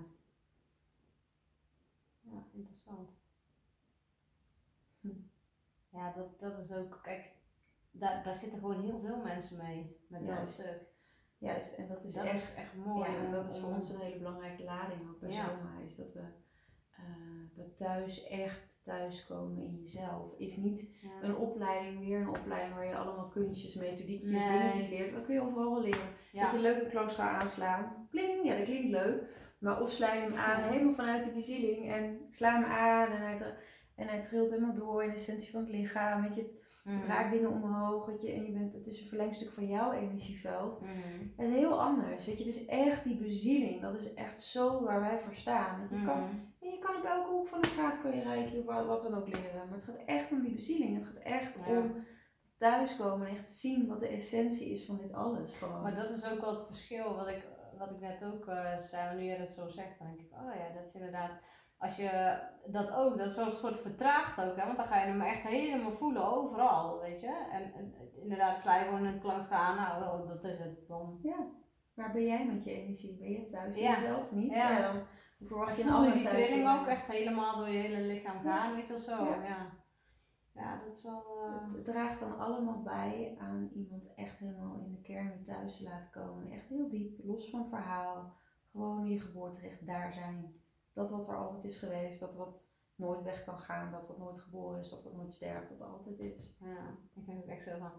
Ja, 2.21 2.43
interessant. 2.51 3.15
Hm. 4.99 5.21
Ja, 5.89 6.11
dat, 6.11 6.39
dat 6.39 6.57
is 6.57 6.71
ook, 6.71 6.99
kijk, 7.03 7.31
daar, 7.91 8.23
daar 8.23 8.33
zitten 8.33 8.59
gewoon 8.59 8.81
heel 8.81 8.99
veel 8.99 9.21
mensen 9.21 9.57
mee 9.63 9.97
met 10.07 10.25
dat 10.25 10.47
stuk. 10.47 10.85
Juist, 11.37 11.73
en 11.73 11.87
dat 11.87 12.03
is, 12.03 12.13
dat 12.13 12.25
echt, 12.25 12.49
is 12.49 12.55
echt 12.55 12.75
mooi. 12.75 13.11
Ja, 13.11 13.17
en 13.17 13.31
dat 13.31 13.51
is 13.51 13.59
voor 13.59 13.69
ons 13.69 13.89
een 13.89 13.99
hele 13.99 14.17
belangrijke 14.17 14.63
lading 14.63 15.09
ook 15.09 15.19
bij 15.19 15.31
ja. 15.31 15.49
Zoma, 15.49 15.77
is 15.77 15.95
dat 15.95 16.13
we 16.13 16.45
uh, 16.99 17.57
dat 17.57 17.77
thuis 17.77 18.27
echt 18.27 18.83
thuiskomen 18.83 19.63
in 19.63 19.75
jezelf. 19.79 20.37
Is 20.37 20.55
niet 20.55 20.89
een 21.21 21.35
opleiding, 21.35 21.99
weer 21.99 22.21
een 22.21 22.29
opleiding 22.29 22.75
waar 22.75 22.87
je 22.87 22.97
allemaal 22.97 23.27
kunstjes, 23.27 23.73
methodiekjes, 23.73 24.29
nee. 24.29 24.59
dingetjes 24.59 24.89
leert. 24.89 25.13
Dat 25.13 25.25
kun 25.25 25.33
je 25.33 25.41
overal 25.41 25.71
wel 25.71 25.81
leren. 25.81 26.09
Dat 26.33 26.49
je 26.49 26.55
een 26.55 26.61
leuke 26.61 26.89
close 26.89 27.15
gaat 27.15 27.41
aanslaan. 27.41 28.07
Pling, 28.09 28.45
ja 28.45 28.55
dat 28.55 28.65
klinkt 28.65 28.89
leuk. 28.89 29.35
Maar 29.59 29.81
of 29.81 29.91
sla 29.91 30.13
je 30.13 30.21
hem 30.21 30.33
aan 30.33 30.61
helemaal 30.61 30.93
vanuit 30.93 31.23
de 31.23 31.31
bezieling 31.31 31.91
en 31.91 32.19
sla 32.31 32.53
hem 32.53 32.63
aan 32.63 33.11
en 33.11 33.21
hij, 33.21 33.55
en 33.95 34.07
hij 34.07 34.21
trilt 34.21 34.49
helemaal 34.49 34.75
door 34.75 35.03
in 35.03 35.09
de 35.09 35.15
essentie 35.15 35.51
van 35.51 35.61
het 35.61 35.69
lichaam. 35.69 36.21
Weet 36.21 36.35
je, 36.35 36.65
het 36.83 37.03
mm. 37.03 37.09
raakt 37.09 37.31
dingen 37.31 37.51
omhoog, 37.51 38.05
weet 38.05 38.21
je, 38.21 38.31
en 38.31 38.45
je 38.45 38.51
bent, 38.51 38.73
het 38.73 38.87
is 38.87 39.01
een 39.01 39.07
verlengstuk 39.07 39.51
van 39.51 39.67
jouw 39.67 39.91
energieveld. 39.91 40.81
Mm. 40.81 41.33
Het 41.35 41.49
is 41.49 41.55
heel 41.55 41.81
anders, 41.81 42.25
weet 42.25 42.37
je, 42.37 42.43
het 42.43 42.55
is 42.55 42.65
echt 42.65 43.03
die 43.03 43.17
bezieling, 43.17 43.81
dat 43.81 43.95
is 43.95 44.13
echt 44.13 44.41
zo 44.41 44.83
waar 44.83 44.99
wij 44.99 45.19
voor 45.19 45.33
staan. 45.33 45.81
Dat 45.81 45.99
je, 45.99 46.05
kan, 46.05 46.19
mm. 46.19 46.29
je 46.29 46.46
kan 46.87 46.95
op 46.95 47.05
elke 47.05 47.29
hoek 47.29 47.47
van 47.47 47.61
de 47.61 47.67
straat 47.67 48.01
kun 48.01 48.15
je 48.15 48.23
rijken, 48.23 48.65
wat, 48.65 48.85
wat 48.85 49.01
dan 49.01 49.15
ook 49.15 49.27
leren, 49.27 49.67
maar 49.67 49.77
het 49.77 49.83
gaat 49.83 50.05
echt 50.05 50.31
om 50.31 50.41
die 50.41 50.53
bezieling, 50.53 50.95
het 50.95 51.05
gaat 51.05 51.23
echt 51.23 51.67
om 51.67 52.05
thuiskomen 52.57 53.27
en 53.27 53.33
echt 53.33 53.49
zien 53.49 53.87
wat 53.87 53.99
de 53.99 54.07
essentie 54.07 54.69
is 54.69 54.85
van 54.85 54.97
dit 54.97 55.13
alles. 55.13 55.55
Gewoon. 55.55 55.81
Maar 55.81 55.95
dat 55.95 56.09
is 56.09 56.25
ook 56.25 56.39
wel 56.39 56.55
het 56.55 56.65
verschil 56.65 57.15
wat 57.15 57.27
ik, 57.27 57.47
wat 57.77 57.91
ik 57.91 57.99
net 57.99 58.23
ook 58.23 58.47
uh, 58.47 58.77
zei, 58.77 59.15
nu 59.15 59.23
je 59.23 59.37
dat 59.37 59.49
zo 59.49 59.67
zegt, 59.67 59.99
dan 59.99 60.07
denk 60.07 60.19
ik, 60.19 60.31
oh 60.31 60.55
ja, 60.55 60.73
dat 60.79 60.87
is 60.87 60.93
inderdaad 60.93 61.31
als 61.77 61.95
je 61.95 62.39
dat 62.65 62.93
ook, 62.95 63.17
dat 63.17 63.29
is 63.29 63.35
zo'n 63.35 63.49
soort 63.49 63.79
vertraagd 63.79 64.41
ook, 64.41 64.55
hè, 64.55 64.65
want 64.65 64.77
dan 64.77 64.87
ga 64.87 64.99
je 64.99 65.05
hem 65.05 65.21
echt 65.21 65.43
helemaal 65.43 65.91
voelen 65.91 66.31
overal, 66.31 66.99
weet 66.99 67.21
je. 67.21 67.47
En, 67.51 67.73
en 67.73 67.93
inderdaad, 68.21 68.59
sla 68.59 68.77
je 68.77 68.85
gewoon 68.85 69.05
een 69.05 69.19
klank 69.19 69.43
gaan, 69.43 69.75
nou, 69.75 70.03
oh, 70.03 70.27
dat 70.27 70.43
is 70.43 70.59
het. 70.59 70.87
Dan... 70.87 71.19
Ja. 71.23 71.47
Waar 71.93 72.11
ben 72.11 72.25
jij 72.25 72.45
met 72.45 72.63
je 72.63 72.71
energie? 72.71 73.17
Ben 73.17 73.31
je 73.31 73.45
thuis 73.45 73.77
jezelf 73.77 74.31
niet? 74.31 74.55
Ja. 74.55 74.91
dan 74.91 75.01
verwacht 75.45 75.75
je 75.77 75.83
een 75.83 75.89
voel 75.89 76.03
je 76.03 76.05
ander 76.11 76.21
die 76.21 76.29
trilling 76.29 76.63
zijn. 76.63 76.79
ook 76.79 76.87
echt 76.87 77.07
helemaal 77.07 77.55
door 77.57 77.69
je 77.69 77.77
hele 77.79 78.07
lichaam 78.07 78.41
gaan, 78.43 78.75
weet 78.75 78.87
je 78.87 78.93
wel 78.93 79.01
zo. 79.01 79.23
Ja. 79.23 79.43
Ja, 79.43 79.69
ja. 80.53 80.83
dat 80.85 80.95
is 80.95 81.03
wel... 81.03 81.23
eh, 81.45 81.73
Het 81.73 81.85
draagt 81.85 82.19
dan 82.19 82.37
allemaal 82.37 82.81
bij 82.81 83.35
aan 83.39 83.69
iemand 83.73 84.13
echt 84.15 84.39
helemaal 84.39 84.79
in 84.79 84.91
de 84.91 85.01
kern 85.01 85.43
thuis 85.43 85.77
te 85.77 85.83
laten 85.83 86.11
komen. 86.11 86.51
Echt 86.51 86.67
heel 86.67 86.89
diep, 86.89 87.19
los 87.23 87.49
van 87.49 87.67
verhaal. 87.67 88.33
Gewoon 88.71 89.07
je 89.07 89.19
geboorterecht 89.19 89.85
daar 89.87 90.13
zijn. 90.13 90.61
Dat 90.93 91.09
wat 91.11 91.27
er 91.27 91.35
altijd 91.35 91.63
is 91.63 91.77
geweest, 91.77 92.19
dat 92.19 92.35
wat 92.35 92.75
nooit 92.95 93.23
weg 93.23 93.43
kan 93.43 93.59
gaan, 93.59 93.91
dat 93.91 94.07
wat 94.07 94.17
nooit 94.17 94.39
geboren 94.39 94.79
is, 94.79 94.89
dat 94.89 95.03
wat 95.03 95.13
nooit 95.15 95.33
sterft, 95.33 95.69
dat 95.69 95.81
altijd 95.81 96.19
is. 96.19 96.57
Ja, 96.59 96.97
ik 97.15 97.25
denk 97.25 97.39
ook 97.39 97.47
echt 97.47 97.63
zo 97.63 97.77
van. 97.77 97.91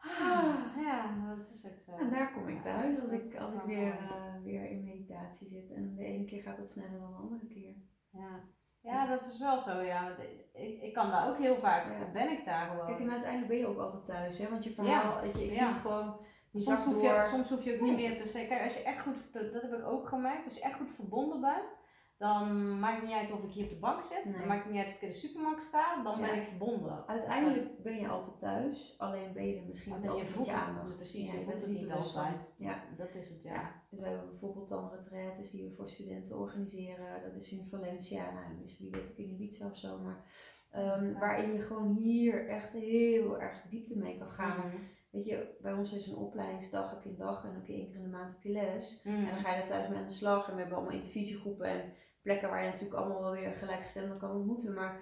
Ah, 0.00 0.82
ja, 0.82 1.14
dat 1.36 1.54
is 1.54 1.66
ook 1.66 1.78
zo. 1.86 1.92
En 1.92 2.10
daar 2.10 2.32
kom 2.32 2.48
ik 2.48 2.62
thuis 2.62 3.00
als 3.00 3.10
ik, 3.10 3.36
als 3.36 3.52
ik 3.52 3.62
weer, 3.66 3.92
eh, 3.98 4.42
weer 4.42 4.70
in 4.70 4.84
meditatie 4.84 5.46
zit. 5.46 5.70
En 5.72 5.94
de 5.94 6.04
ene 6.04 6.24
keer 6.24 6.42
gaat 6.42 6.56
het 6.56 6.70
sneller 6.70 6.98
dan 7.00 7.10
de 7.10 7.16
andere 7.16 7.46
keer. 7.46 7.74
Ja. 8.10 8.40
ja, 8.80 9.06
dat 9.06 9.26
is 9.26 9.38
wel 9.38 9.58
zo, 9.58 9.80
ja. 9.80 10.04
Want 10.04 10.18
ik, 10.52 10.82
ik 10.82 10.92
kan 10.92 11.10
daar 11.10 11.28
ook 11.28 11.38
heel 11.38 11.56
vaak, 11.56 11.84
Ja. 11.84 12.10
ben 12.12 12.30
ik 12.30 12.44
daar 12.44 12.68
gewoon. 12.70 12.86
Kijk, 12.86 13.00
en 13.00 13.10
uiteindelijk 13.10 13.48
ben 13.50 13.58
je 13.58 13.66
ook 13.66 13.78
altijd 13.78 14.04
thuis, 14.04 14.38
hè? 14.38 14.48
Want 14.48 14.64
je 14.64 14.70
verhaal, 14.70 15.22
weet 15.22 15.32
je, 15.38 15.44
ik 15.44 15.52
zie 15.52 15.62
het 15.62 15.76
gewoon, 15.76 16.16
soms, 16.54 16.84
hoef 16.84 17.02
je, 17.02 17.26
soms 17.30 17.48
hoef 17.48 17.64
je 17.64 17.74
ook 17.74 17.80
niet 17.80 17.96
meer 17.96 18.16
per 18.16 18.26
se. 18.26 18.46
Kijk, 18.46 18.62
als 18.62 18.74
je 18.74 18.82
echt 18.82 19.02
goed, 19.02 19.32
dat, 19.32 19.52
dat 19.52 19.62
heb 19.62 19.72
ik 19.72 19.86
ook 19.86 20.08
gemerkt, 20.08 20.44
als 20.44 20.54
je 20.54 20.62
echt 20.62 20.74
goed 20.76 20.92
verbonden 20.92 21.40
bent, 21.40 21.78
dan 22.20 22.78
maakt 22.78 22.96
het 22.96 23.04
niet 23.04 23.14
uit 23.18 23.32
of 23.32 23.44
ik 23.44 23.50
hier 23.52 23.64
op 23.64 23.70
de 23.70 23.76
bank 23.76 24.02
zit, 24.02 24.24
Nee. 24.24 24.38
dan 24.38 24.46
maakt 24.48 24.62
het 24.64 24.72
niet 24.72 24.80
uit 24.84 24.88
of 24.90 24.94
ik 24.96 25.02
in 25.02 25.08
de 25.08 25.14
supermarkt 25.14 25.62
sta, 25.62 26.02
dan 26.02 26.18
Ja. 26.20 26.26
ben 26.26 26.36
ik 26.36 26.44
verbonden. 26.44 27.06
Uiteindelijk 27.08 27.82
ben 27.82 27.96
je 28.00 28.08
altijd 28.08 28.38
thuis, 28.38 28.94
alleen 28.98 29.32
ben 29.32 29.46
je 29.48 29.56
er 29.56 29.66
misschien 29.68 29.92
niet 29.94 30.02
je 30.02 30.08
altijd 30.08 30.28
voelt 30.28 30.46
met 30.46 30.54
je 30.54 30.60
het, 30.60 30.68
aandacht. 30.68 30.96
precies, 30.96 31.26
Ja, 31.30 31.34
je 31.38 31.42
voelt 31.44 31.60
het 31.60 31.70
niet 31.70 31.90
altijd. 31.92 32.54
Ja. 32.58 32.82
Dat 32.96 33.14
is 33.14 33.28
het, 33.28 33.42
ja. 33.42 33.52
Ja. 33.52 33.82
Dus 33.90 33.98
we 34.00 34.06
hebben 34.06 34.28
bijvoorbeeld 34.30 34.68
dan 34.68 34.90
retraites 34.90 35.50
die 35.50 35.64
we 35.64 35.74
voor 35.74 35.88
studenten 35.88 36.38
organiseren. 36.38 37.22
Dat 37.22 37.34
is 37.34 37.52
in 37.52 37.66
Valencia, 37.70 38.30
nou, 38.30 38.44
dus 38.62 38.78
wie 38.78 38.90
weet 38.90 39.10
ook 39.10 39.16
in 39.16 39.28
Ibiza 39.30 39.66
of 39.66 39.76
zo. 39.76 39.98
Maar 39.98 40.24
ehm, 40.70 41.18
waarin 41.18 41.52
je 41.52 41.60
gewoon 41.60 41.88
hier 41.88 42.48
echt 42.48 42.72
heel 42.72 43.40
erg 43.40 43.62
de 43.62 43.68
diepte 43.68 43.98
mee 43.98 44.18
kan 44.18 44.28
gaan. 44.28 44.58
Mhm. 44.58 44.76
weet 45.10 45.24
je, 45.24 45.56
bij 45.60 45.72
ons 45.72 45.92
is 45.92 46.06
een 46.06 46.16
opleidingsdag, 46.16 46.90
heb 46.90 47.02
je 47.02 47.08
een 47.08 47.16
dag 47.16 47.42
en 47.42 47.48
dan 47.48 47.56
heb 47.58 47.66
je 47.66 47.72
één 47.72 47.86
keer 47.86 47.96
in 47.96 48.02
de 48.02 48.08
maand 48.08 48.32
heb 48.32 48.42
je 48.42 48.50
les. 48.50 49.00
Mhm. 49.04 49.14
En 49.16 49.24
dan 49.26 49.36
ga 49.36 49.54
je 49.54 49.60
er 49.62 49.66
thuis 49.68 49.88
mee 49.88 49.98
aan 49.98 50.06
de 50.06 50.12
slag. 50.12 50.48
En 50.48 50.54
we 50.54 50.60
hebben 50.60 50.76
allemaal 50.78 50.96
intervisiegroepen 50.96 51.66
en 51.66 51.92
plekken 52.22 52.48
waar 52.50 52.62
je 52.64 52.68
natuurlijk 52.68 53.00
allemaal 53.00 53.22
wel 53.22 53.32
weer 53.32 53.52
gelijkgestemden 53.52 54.18
kan 54.18 54.30
ontmoeten. 54.30 54.74
Maar 54.74 55.00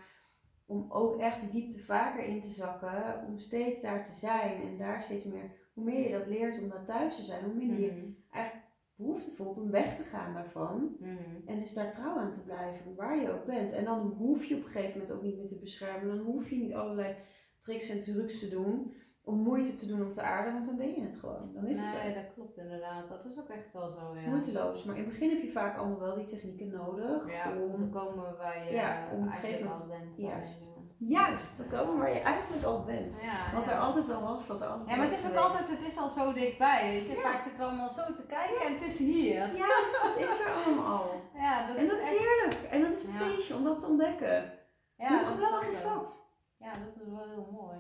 om 0.67 0.87
ook 0.93 1.19
echt 1.21 1.41
die 1.41 1.49
diepte 1.51 1.85
vaker 1.85 2.25
in 2.25 2.41
te 2.41 2.49
zakken, 2.49 3.25
om 3.27 3.39
steeds 3.39 3.81
daar 3.81 4.05
te 4.05 4.13
zijn 4.13 4.63
en 4.63 4.79
daar 4.79 5.01
steeds 5.01 5.25
meer, 5.25 5.51
hoe 5.75 5.85
meer 5.85 6.01
je 6.01 6.19
dat 6.19 6.27
leert 6.27 6.61
om 6.63 6.69
daar 6.69 6.85
thuis 6.85 7.17
te 7.17 7.23
zijn, 7.23 7.45
hoe 7.45 7.55
minder 7.55 7.81
je 7.81 7.93
Mhm. 7.93 8.47
behoefte 8.95 9.31
voelt 9.31 9.61
om 9.61 9.71
weg 9.71 9.97
te 9.97 10.03
gaan 10.03 10.35
daarvan. 10.35 10.97
Mhm. 11.01 11.47
En 11.47 11.59
dus 11.59 11.73
daar 11.73 11.93
trouw 11.93 12.17
aan 12.17 12.33
te 12.33 12.43
blijven, 12.43 12.95
waar 12.95 13.17
je 13.21 13.31
ook 13.33 13.45
bent. 13.45 13.73
En 13.73 13.85
dan 13.85 14.01
hoef 14.01 14.45
je 14.45 14.57
op 14.57 14.63
een 14.63 14.69
gegeven 14.69 14.91
moment 14.99 15.13
ook 15.13 15.23
niet 15.23 15.37
meer 15.37 15.47
te 15.47 15.59
beschermen. 15.59 16.17
Dan 16.17 16.27
hoef 16.27 16.51
je 16.51 16.57
niet 16.57 16.73
allerlei 16.75 17.17
tricks 17.59 17.89
en 17.89 18.01
trucs 18.01 18.39
te 18.39 18.49
doen 18.49 18.95
om 19.29 19.39
moeite 19.43 19.73
te 19.75 19.87
doen 19.87 20.03
op 20.03 20.13
de 20.13 20.23
aarde, 20.23 20.53
want 20.53 20.67
dan 20.67 20.77
ben 20.77 20.95
je 20.95 21.01
het 21.01 21.15
gewoon. 21.21 21.51
Dan 21.55 21.67
is 21.67 21.79
het 21.79 21.87
nee, 21.95 22.15
er. 22.15 22.23
dat 22.23 22.35
klopt 22.35 22.57
inderdaad. 22.57 23.09
Dat 23.09 23.25
is 23.25 23.39
ook 23.39 23.49
echt 23.49 23.73
wel 23.73 23.89
zo. 23.89 24.09
Het 24.09 24.17
is 24.17 24.23
ja. 24.25 24.29
moeiteloos. 24.31 24.85
Maar 24.85 24.97
in 24.97 25.03
het 25.03 25.11
begin 25.11 25.31
heb 25.31 25.43
je 25.43 25.51
vaak 25.51 25.77
allemaal 25.79 25.99
wel 25.99 26.15
die 26.15 26.25
technieken 26.25 26.69
nodig. 26.71 27.33
Ja, 27.33 27.53
om 27.53 27.77
te 27.77 27.89
komen 27.89 28.37
waar 28.37 28.65
je 28.65 28.73
Ja, 28.73 29.09
om 29.13 29.29
eigenlijk 29.29 29.73
al 29.73 29.89
bent. 29.89 30.17
juist. 30.17 30.77
Juist, 30.99 31.57
te 31.57 31.65
komen 31.65 31.99
waar 31.99 32.13
je 32.13 32.21
eigenlijk 32.21 32.65
al 32.65 32.85
bent. 32.85 33.19
Ja, 33.23 33.55
Wat 33.55 33.67
er 33.67 33.79
altijd 33.79 34.11
al 34.11 34.23
was, 34.23 34.47
wat 34.47 34.61
er 34.61 34.67
altijd 34.67 34.89
Ja, 34.91 34.97
maar 34.97 35.05
het 35.05 35.15
is 35.19 35.27
ook 35.27 35.37
geweest. 35.37 35.45
altijd, 35.59 35.79
het 35.79 35.89
is 35.89 35.99
al 35.99 36.09
zo 36.09 36.33
dichtbij, 36.33 36.93
weet 36.93 37.09
je. 37.09 37.15
Vaak 37.15 37.41
zitten 37.41 37.61
we 37.61 37.67
allemaal 37.69 37.91
zo 37.91 38.13
te 38.13 38.27
kijken 38.27 38.61
en 38.67 38.73
het 38.73 38.83
is 38.83 38.99
hier. 38.99 39.39
Juist, 39.57 40.03
het 40.03 40.17
is 40.17 40.41
er 40.41 40.53
allemaal. 40.53 41.07
Ja, 41.45 41.67
dat 41.67 41.77
En 41.77 41.83
is 41.85 41.91
dat 41.91 42.01
is 42.01 42.09
heerlijk. 42.09 42.63
En 42.71 42.81
dat 42.83 42.93
is 42.93 43.05
een 43.05 43.13
feestje 43.13 43.55
om 43.55 43.65
dat 43.65 43.79
te 43.79 43.87
ontdekken. 43.87 44.53
Ja, 44.97 45.09
Hoe 45.09 45.19
dat 45.19 45.27
geweldig 45.29 45.61
wel 45.63 45.71
is 45.71 45.83
dat? 45.83 46.27
Ja, 46.59 46.73
dat 46.85 46.95
is 46.95 47.03
wel 47.07 47.25
heel 47.29 47.49
mooi. 47.53 47.77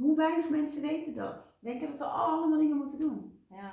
Hoe 0.00 0.16
weinig 0.16 0.48
mensen 0.48 0.82
weten 0.82 1.14
dat. 1.14 1.58
Denken 1.60 1.88
dat 1.88 1.98
we 1.98 2.04
allemaal 2.04 2.58
dingen 2.58 2.76
moeten 2.76 2.98
doen. 2.98 3.44
Ja. 3.50 3.72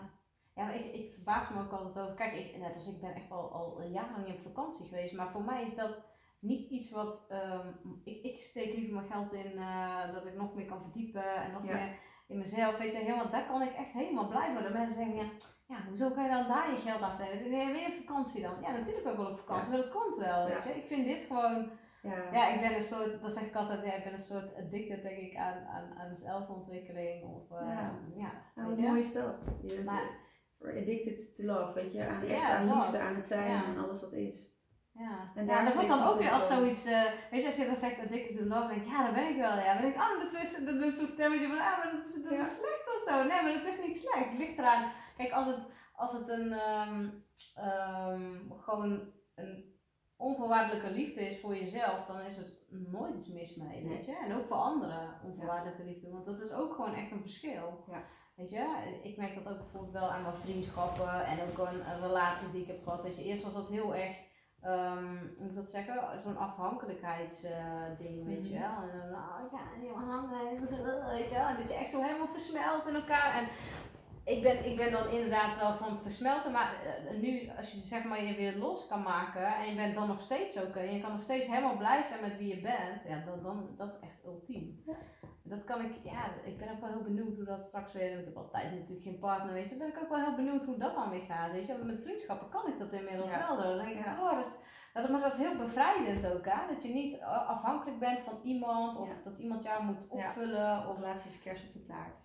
Ja, 0.55 0.71
ik, 0.71 0.85
ik 0.93 1.13
verbaas 1.13 1.49
me 1.49 1.61
ook 1.61 1.71
altijd 1.71 1.99
over. 2.05 2.15
Kijk, 2.15 2.35
ik, 2.35 2.57
net 2.57 2.75
als 2.75 2.95
ik 2.95 3.01
ben 3.01 3.15
echt 3.15 3.31
al, 3.31 3.51
al 3.51 3.81
jarenlang 3.81 4.33
op 4.33 4.39
vakantie 4.39 4.85
geweest, 4.87 5.13
maar 5.13 5.31
voor 5.31 5.43
mij 5.43 5.63
is 5.63 5.75
dat 5.75 6.05
niet 6.39 6.63
iets 6.69 6.91
wat. 6.91 7.25
ehm, 7.29 7.67
ik, 8.03 8.23
ik 8.23 8.37
steek 8.41 8.73
liever 8.75 8.93
mijn 8.93 9.07
geld 9.07 9.33
in 9.33 9.57
eh, 9.57 10.13
dat 10.13 10.25
ik 10.25 10.35
nog 10.35 10.53
meer 10.55 10.65
kan 10.65 10.81
verdiepen 10.81 11.35
en 11.35 11.51
nog 11.51 11.65
Ja. 11.65 11.73
meer 11.73 11.99
in 12.27 12.37
mezelf. 12.37 12.77
Weet 12.77 12.93
je, 12.93 12.97
helemaal, 12.99 13.29
daar 13.29 13.47
kan 13.47 13.61
ik 13.61 13.73
echt 13.73 13.91
helemaal 13.91 14.27
blij 14.27 14.53
worden. 14.53 14.73
Mensen 14.73 14.95
zeggen, 14.97 15.15
ja, 15.15 15.25
ja, 15.67 15.77
hoezo 15.89 16.09
kan 16.11 16.23
je 16.23 16.29
dan 16.29 16.47
daar 16.47 16.71
je 16.71 16.77
geld 16.77 17.01
aan 17.01 17.13
steken? 17.13 17.49
Nee, 17.49 17.71
weer 17.71 17.87
op 17.87 17.93
vakantie 18.05 18.41
dan. 18.41 18.53
Ja, 18.61 18.71
natuurlijk 18.71 19.07
ook 19.07 19.17
wel 19.17 19.29
op 19.29 19.37
vakantie, 19.37 19.69
maar 19.69 19.77
dat 19.81 19.91
komt 19.91 20.17
wel. 20.17 20.45
Weet 20.47 20.63
je? 20.63 20.69
Ik 20.69 20.87
vind 20.87 21.05
dit 21.05 21.21
gewoon. 21.23 21.69
Ja. 22.09 22.31
Ja, 22.31 22.47
ik 22.53 22.61
ben 22.61 22.75
een 22.75 22.83
soort, 22.83 23.21
dat 23.21 23.31
zeg 23.31 23.43
ik 23.43 23.55
altijd, 23.55 23.83
ja, 23.85 23.93
ik 23.93 24.03
ben 24.03 24.11
een 24.13 24.17
soort 24.19 24.55
addicted 24.55 25.01
denk 25.01 25.17
ik 25.17 25.35
aan, 25.35 25.65
aan, 25.67 25.93
aan 25.97 26.15
zelfontwikkeling. 26.15 27.23
Of, 27.23 27.51
eh, 27.51 27.67
Ja. 27.67 27.91
ja, 28.15 28.31
Nou, 28.55 28.67
weet 28.67 28.67
wat 28.67 28.77
je. 28.77 28.87
mooi 28.87 29.01
is 29.01 29.13
dat. 29.13 29.59
Je 29.61 29.73
bent 29.73 29.85
Maar- 29.85 30.09
for 30.59 30.69
addicted 30.69 31.35
to 31.35 31.43
love, 31.45 31.73
weet 31.73 31.93
je. 31.93 32.07
Aan, 32.07 32.21
echt 32.21 32.29
Ja, 32.41 32.57
aan 32.57 32.65
liefde, 32.79 32.99
aan 32.99 33.15
het 33.15 33.25
zijn 33.25 33.51
Ja. 33.51 33.65
en 33.65 33.77
alles 33.77 34.01
wat 34.01 34.13
is. 34.13 34.55
Ja, 34.91 35.31
En 35.35 35.47
daar 35.47 35.57
ja, 35.57 35.63
dat 35.65 35.73
wordt 35.73 35.89
dan 35.89 36.07
ook 36.07 36.17
weer 36.19 36.31
als 36.31 36.47
zoiets, 36.47 36.85
eh, 36.85 37.03
weet 37.31 37.41
je, 37.41 37.47
als 37.47 37.55
je 37.55 37.65
dan 37.65 37.75
zegt 37.75 37.99
addicted 37.99 38.37
to 38.37 38.43
love, 38.43 38.67
denk 38.67 38.81
ik, 38.85 38.91
ja, 38.91 39.05
dat 39.05 39.13
ben 39.13 39.29
ik 39.29 39.35
wel, 39.37 39.57
ja. 39.57 39.73
Dan 39.73 39.81
denk 39.81 39.95
ik, 39.95 40.01
oh, 40.01 40.09
dat 40.09 40.21
is 40.41 40.65
dat 40.65 40.75
is 40.75 40.95
zo'n 40.97 41.07
stemmetje 41.07 41.47
van, 41.47 41.57
ah, 41.59 41.77
maar 41.77 41.89
dat 41.91 42.05
is, 42.05 42.23
dat 42.23 42.31
Ja. 42.31 42.39
is 42.41 42.55
slecht 42.55 42.85
of 42.95 43.01
zo. 43.07 43.23
Nee, 43.23 43.41
maar 43.43 43.53
dat 43.53 43.73
is 43.73 43.81
niet 43.87 43.97
slecht. 43.97 44.29
Het 44.29 44.37
ligt 44.37 44.57
eraan, 44.57 44.91
kijk, 45.17 45.31
als 45.31 45.45
het, 45.47 45.65
als 45.93 46.13
het 46.13 46.29
een, 46.29 46.51
ehm, 46.51 47.09
ehm, 47.55 48.49
gewoon 48.57 49.11
een 49.35 49.76
onvoorwaardelijke 50.17 50.91
liefde 50.91 51.21
is 51.25 51.39
voor 51.39 51.55
jezelf, 51.55 52.05
dan 52.05 52.19
is 52.21 52.37
er 52.37 52.45
nooit 52.69 53.15
iets 53.15 53.27
mis 53.27 53.55
mee, 53.55 53.67
Nee. 53.83 53.87
weet 53.95 54.05
je. 54.05 54.15
En 54.17 54.33
ook 54.35 54.47
voor 54.47 54.57
anderen, 54.57 55.19
onvoorwaardelijke 55.23 55.83
liefde, 55.83 56.09
want 56.09 56.25
dat 56.25 56.39
is 56.39 56.53
ook 56.53 56.73
gewoon 56.75 56.93
echt 56.93 57.11
een 57.11 57.21
verschil. 57.21 57.83
Ja. 57.87 58.03
Weet 58.35 58.49
je, 58.49 58.99
ik 59.03 59.17
merk 59.17 59.35
dat 59.35 59.47
ook 59.53 59.57
bijvoorbeeld 59.57 59.93
wel 59.93 60.09
aan 60.11 60.21
mijn 60.21 60.33
vriendschappen 60.33 61.25
en 61.25 61.37
ook 61.41 61.67
aan 61.67 62.01
relaties 62.01 62.51
die 62.51 62.61
ik 62.61 62.67
heb 62.67 62.83
gehad. 62.83 63.01
Weet 63.03 63.17
je, 63.17 63.23
eerst 63.23 63.43
was 63.43 63.53
dat 63.53 63.69
heel 63.69 63.95
erg, 63.95 64.17
ehm, 64.61 65.17
hoe 65.17 65.35
moet 65.39 65.49
ik 65.49 65.55
dat 65.55 65.69
zeggen, 65.69 66.21
zo'n 66.21 66.37
afhankelijkheidsding, 66.37 68.25
weet 68.25 68.47
je 68.47 68.53
Mhm. 68.53 68.61
wel. 68.61 68.89
En 68.89 68.97
dan, 69.09 69.19
oh, 69.19 69.51
ga 69.51 69.59
helemaal 69.79 70.09
hangen, 70.09 70.59
weet 70.59 71.29
je 71.29 71.37
wel. 71.37 71.47
En 71.47 71.57
dat 71.57 71.69
je 71.69 71.75
echt 71.75 71.89
zo 71.91 72.01
helemaal 72.01 72.27
versmelt 72.27 72.87
in 72.87 72.95
elkaar. 72.95 73.33
En 73.35 73.47
ik 74.35 74.43
ben, 74.43 74.65
ik 74.65 74.77
ben 74.77 74.91
dan 74.91 75.09
inderdaad 75.09 75.59
wel 75.59 75.73
van 75.73 75.89
het 75.91 76.01
versmelten, 76.01 76.51
maar 76.51 76.71
eh, 76.85 77.17
nu 77.19 77.49
als 77.57 77.71
je 77.71 77.79
zeg 77.79 78.03
maar 78.03 78.23
je 78.23 78.35
weer 78.35 78.55
los 78.57 78.87
kan 78.87 79.01
maken 79.01 79.45
en 79.55 79.69
je 79.69 79.75
bent 79.75 79.95
dan 79.95 80.07
nog 80.07 80.19
steeds 80.19 80.57
oké 80.63 80.79
en 80.79 80.93
je 80.93 81.01
kan 81.01 81.11
nog 81.11 81.21
steeds 81.21 81.45
helemaal 81.45 81.77
blij 81.77 82.01
zijn 82.03 82.21
met 82.21 82.37
wie 82.37 82.55
je 82.55 82.61
bent, 82.61 83.03
ja, 83.07 83.23
dan, 83.25 83.43
dan 83.43 83.73
dat 83.77 83.89
is 83.89 83.99
echt 83.99 84.25
ultiem. 84.25 84.81
Ja. 84.85 84.95
Dat 85.43 85.63
kan 85.63 85.85
ik, 85.85 85.95
ja, 86.03 86.33
ik 86.45 86.57
ben 86.57 86.71
ook 86.71 86.79
wel 86.79 86.89
heel 86.89 87.01
benieuwd 87.03 87.35
hoe 87.35 87.45
dat 87.45 87.63
straks 87.63 87.93
weer, 87.93 88.19
ik 88.19 88.25
heb 88.25 88.37
altijd 88.37 88.71
natuurlijk 88.71 89.03
geen 89.03 89.19
partner, 89.19 89.53
weet 89.53 89.69
je, 89.69 89.77
ben 89.77 89.87
ik 89.87 89.99
ook 90.03 90.09
wel 90.09 90.19
heel 90.25 90.35
benieuwd 90.35 90.65
hoe 90.65 90.77
dat 90.77 90.95
dan 90.95 91.09
weer 91.09 91.21
gaat, 91.21 91.51
weet 91.51 91.67
je. 91.67 91.73
Met 91.83 92.01
vriendschappen 92.01 92.49
kan 92.49 92.67
ik 92.67 92.79
dat 92.79 92.91
inmiddels 92.93 93.31
Ja. 93.31 93.47
wel. 93.47 93.57
Dan 93.57 93.85
denk 93.85 93.99
ik, 93.99 94.05
oh, 94.05 94.35
dat, 94.35 94.63
dat, 94.93 95.09
maar 95.09 95.19
dat 95.19 95.31
is 95.33 95.37
heel 95.39 95.57
bevrijdend 95.57 96.25
ook, 96.25 96.45
hè, 96.45 96.73
dat 96.73 96.83
je 96.83 96.89
niet 96.93 97.17
eh, 97.19 97.47
afhankelijk 97.49 97.99
bent 97.99 98.19
van 98.21 98.39
iemand 98.43 98.97
of 98.97 99.07
Ja. 99.07 99.23
dat 99.23 99.37
iemand 99.37 99.63
jou 99.63 99.83
moet 99.83 100.07
opvullen 100.07 100.87
of 100.87 100.95
Relaties 100.95 101.41
kers 101.41 101.63
op 101.65 101.71
de 101.71 101.81
taart. 101.81 102.21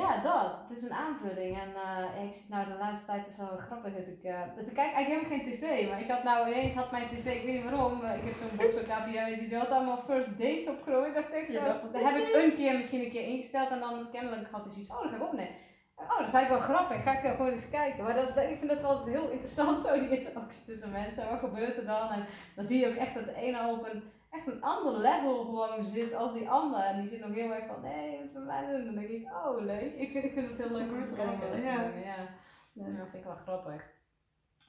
Ja, 0.00 0.10
dat. 0.22 0.58
Het 0.60 0.70
is 0.76 0.82
een 0.82 0.92
aanvulling. 1.06 1.52
En 1.64 1.70
eh, 1.74 2.24
ik 2.24 2.32
zit 2.32 2.48
nou 2.48 2.64
de 2.68 2.74
laatste 2.78 3.06
tijd 3.06 3.26
is 3.26 3.36
wel 3.36 3.56
grappig 3.66 3.92
dat 3.94 4.06
ik. 4.06 4.22
eh 4.22 4.40
dat 4.56 4.66
ik 4.68 4.74
kijk 4.74 4.92
eigenlijk 4.92 5.08
helemaal 5.30 5.38
geen 5.38 5.58
tv. 5.58 5.88
Maar 5.90 6.00
ik 6.00 6.10
had 6.10 6.22
nou 6.22 6.48
ineens 6.48 6.74
had 6.74 6.90
mijn 6.90 7.08
tv, 7.08 7.26
ik 7.38 7.44
weet 7.44 7.54
niet 7.54 7.70
waarom. 7.70 8.04
eh, 8.04 8.16
ik 8.18 8.24
heb 8.24 8.34
zo'n 8.34 8.56
box 8.56 8.76
op 8.76 8.82
KPN, 8.82 9.24
weet 9.24 9.40
je, 9.40 9.48
die 9.48 9.58
had 9.58 9.70
allemaal 9.70 10.02
first 10.10 10.38
dates 10.38 10.68
opgenomen. 10.68 11.08
Ik 11.08 11.14
dacht 11.14 11.30
echt 11.32 11.50
zo. 11.50 11.58
dat 11.92 12.02
heb 12.04 12.16
ik 12.28 12.34
een 12.34 12.54
keer 12.54 12.76
misschien 12.76 13.04
een 13.04 13.10
keer 13.10 13.26
ingesteld 13.28 13.70
en 13.70 13.80
dan 13.80 14.10
kennelijk 14.12 14.50
had 14.50 14.64
hij 14.64 14.72
zoiets. 14.72 14.90
Oh, 14.90 15.02
dat 15.02 15.10
ga 15.10 15.16
ik 15.16 15.22
opnemen. 15.22 15.54
Oh, 15.96 16.18
dat 16.18 16.28
is 16.28 16.34
eigenlijk 16.34 16.66
wel 16.66 16.76
grappig. 16.76 17.02
Ga 17.02 17.16
ik 17.16 17.22
dan 17.22 17.36
gewoon 17.36 17.50
eens 17.50 17.68
kijken. 17.68 18.04
Maar 18.04 18.14
dat, 18.14 18.34
dat- 18.34 18.44
ik 18.50 18.58
vind 18.58 18.70
dat 18.70 18.84
altijd 18.84 19.14
heel 19.16 19.28
interessant, 19.30 19.80
zo 19.86 19.98
die 19.98 20.18
interactie 20.18 20.64
tussen 20.64 20.90
mensen. 20.92 21.28
Wat 21.28 21.38
gebeurt 21.38 21.76
er 21.76 21.84
dan? 21.84 22.08
En 22.10 22.24
dan 22.56 22.64
zie 22.64 22.80
je 22.80 22.88
ook 22.88 22.94
echt 22.94 23.14
dat 23.14 23.24
de 23.24 23.34
ene 23.34 23.58
al 23.58 23.72
op 23.74 23.84
een 23.92 24.02
echt 24.32 24.46
een 24.46 24.62
ander 24.62 24.98
level 24.98 25.44
gewoon 25.44 25.84
zit 25.84 26.14
als 26.14 26.32
die 26.32 26.50
ander. 26.50 26.80
En 26.80 26.98
die 26.98 27.08
zit 27.08 27.20
nog 27.20 27.34
heel 27.34 27.52
erg 27.54 27.66
van, 27.66 27.80
nee, 27.80 28.16
wat 28.16 28.26
is 28.26 28.32
bij 28.32 28.42
mij 28.42 28.66
doen? 28.66 28.84
Dan 28.84 28.94
denk 28.94 29.08
ik, 29.08 29.26
oh 29.26 29.60
leuk. 29.60 29.94
Ik 29.94 30.10
vind, 30.10 30.24
ik 30.24 30.32
vind 30.32 30.48
het 30.48 30.58
heel 30.58 30.76
leuk 30.78 30.90
om 30.92 31.04
te 31.04 31.14
kijken. 31.14 31.60
ja. 31.60 32.40
Ja. 32.74 32.84
Dat 32.84 33.08
vind 33.08 33.14
ik 33.14 33.24
wel 33.24 33.36
grappig. 33.36 33.90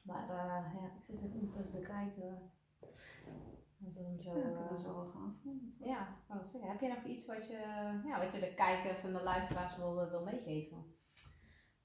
Maar 0.04 0.30
eh, 0.30 0.74
ja, 0.82 0.86
ik 0.98 1.04
zit 1.04 1.16
even 1.16 1.34
ondertussen 1.34 1.80
te 1.80 1.86
kijken. 1.86 2.52
Dat 2.80 2.90
is 2.90 4.24
zo... 4.24 4.38
Ja, 4.38 4.40
ik 4.40 4.72
eh, 4.72 4.78
zo 4.78 4.94
wel 4.94 5.06
gaan 5.06 5.40
ja, 5.80 6.18
het 6.28 6.48
zeggen. 6.48 6.70
Heb 6.70 6.82
je 6.82 6.88
nog 6.88 7.04
iets 7.04 7.26
wat 7.26 7.48
je, 7.48 7.58
ja, 8.06 8.20
wat 8.20 8.34
je 8.34 8.40
de 8.40 8.54
kijkers 8.54 9.04
en 9.04 9.14
de 9.14 9.24
luisteraars 9.24 9.78
wil, 9.78 10.10
wil 10.10 10.24
meegeven? 10.24 10.86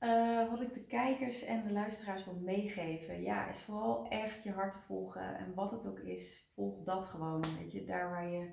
Uh, 0.01 0.51
wat 0.51 0.61
ik 0.61 0.73
de 0.73 0.85
kijkers 0.85 1.43
en 1.43 1.63
de 1.63 1.73
luisteraars 1.73 2.25
wil 2.25 2.35
meegeven, 2.35 3.23
ja, 3.23 3.49
is 3.49 3.61
vooral 3.61 4.09
echt 4.09 4.43
je 4.43 4.53
hart 4.53 4.73
te 4.73 4.79
volgen. 4.79 5.39
En 5.39 5.55
wat 5.55 5.71
het 5.71 5.87
ook 5.87 5.99
is, 5.99 6.51
volg 6.55 6.85
dat 6.85 7.07
gewoon. 7.07 7.45
Weet 7.59 7.73
je, 7.73 7.85
daar 7.85 8.11
waar 8.11 8.29
je. 8.29 8.51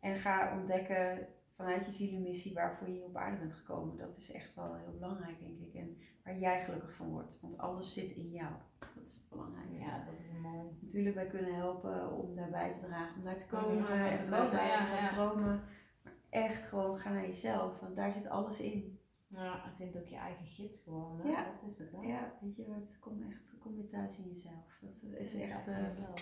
En 0.00 0.16
ga 0.16 0.52
ontdekken 0.58 1.28
vanuit 1.58 1.86
je 1.86 1.92
zielenmissie 1.92 2.54
waarvoor 2.54 2.88
je 2.88 3.04
op 3.04 3.16
aarde 3.16 3.36
bent 3.36 3.52
gekomen. 3.52 3.96
Dat 3.96 4.16
is 4.16 4.32
echt 4.32 4.54
wel 4.54 4.74
heel 4.74 4.92
belangrijk, 4.92 5.40
denk 5.40 5.60
ik. 5.60 5.74
En 5.74 5.98
waar 6.24 6.38
jij 6.38 6.60
gelukkig 6.60 6.92
van 6.92 7.10
wordt. 7.10 7.40
Want 7.40 7.58
alles 7.58 7.92
zit 7.92 8.12
in 8.12 8.30
jou. 8.30 8.52
Dat 8.94 9.04
is 9.06 9.14
het 9.14 9.28
belangrijkste. 9.28 9.88
Ja, 9.88 10.04
dat 10.04 10.18
is 10.18 10.40
mooi. 10.42 10.68
Natuurlijk, 10.80 11.14
wij 11.14 11.26
kunnen 11.26 11.54
helpen 11.54 12.12
om 12.12 12.34
daarbij 12.34 12.70
te 12.70 12.80
dragen, 12.80 13.16
om 13.16 13.24
daar 13.24 13.38
te 13.38 13.46
komen. 13.46 13.76
en 13.76 14.18
vanuit 14.18 14.50
daar 14.50 14.78
te 14.78 14.84
gaan 14.84 15.08
stromen. 15.08 15.44
Maar 15.44 16.12
echt 16.30 16.64
gewoon 16.64 16.96
ga 16.96 17.12
naar 17.12 17.26
jezelf. 17.26 17.80
Want 17.80 17.96
daar 17.96 18.12
zit 18.12 18.28
alles 18.28 18.60
in. 18.60 18.97
Ja, 19.28 19.64
en 19.64 19.74
vind 19.76 19.96
ook 19.96 20.08
je 20.08 20.16
eigen 20.16 20.46
gids 20.46 20.78
gewoon. 20.78 21.20
Hè? 21.20 21.28
Ja. 21.28 21.44
Dat 21.44 21.70
is 21.70 21.78
het, 21.78 21.92
hè? 21.92 22.00
Ja, 22.00 22.32
weet 22.40 22.56
je, 22.56 22.64
het 22.70 22.98
komt 23.00 23.22
echt, 23.30 23.58
kom 23.62 23.76
weer 23.76 23.88
thuis 23.88 24.18
in 24.18 24.28
jezelf. 24.28 24.78
Dat 24.80 25.02
is 25.18 25.34
echt... 25.34 25.64
Ja, 25.64 25.72
uh, 25.72 26.14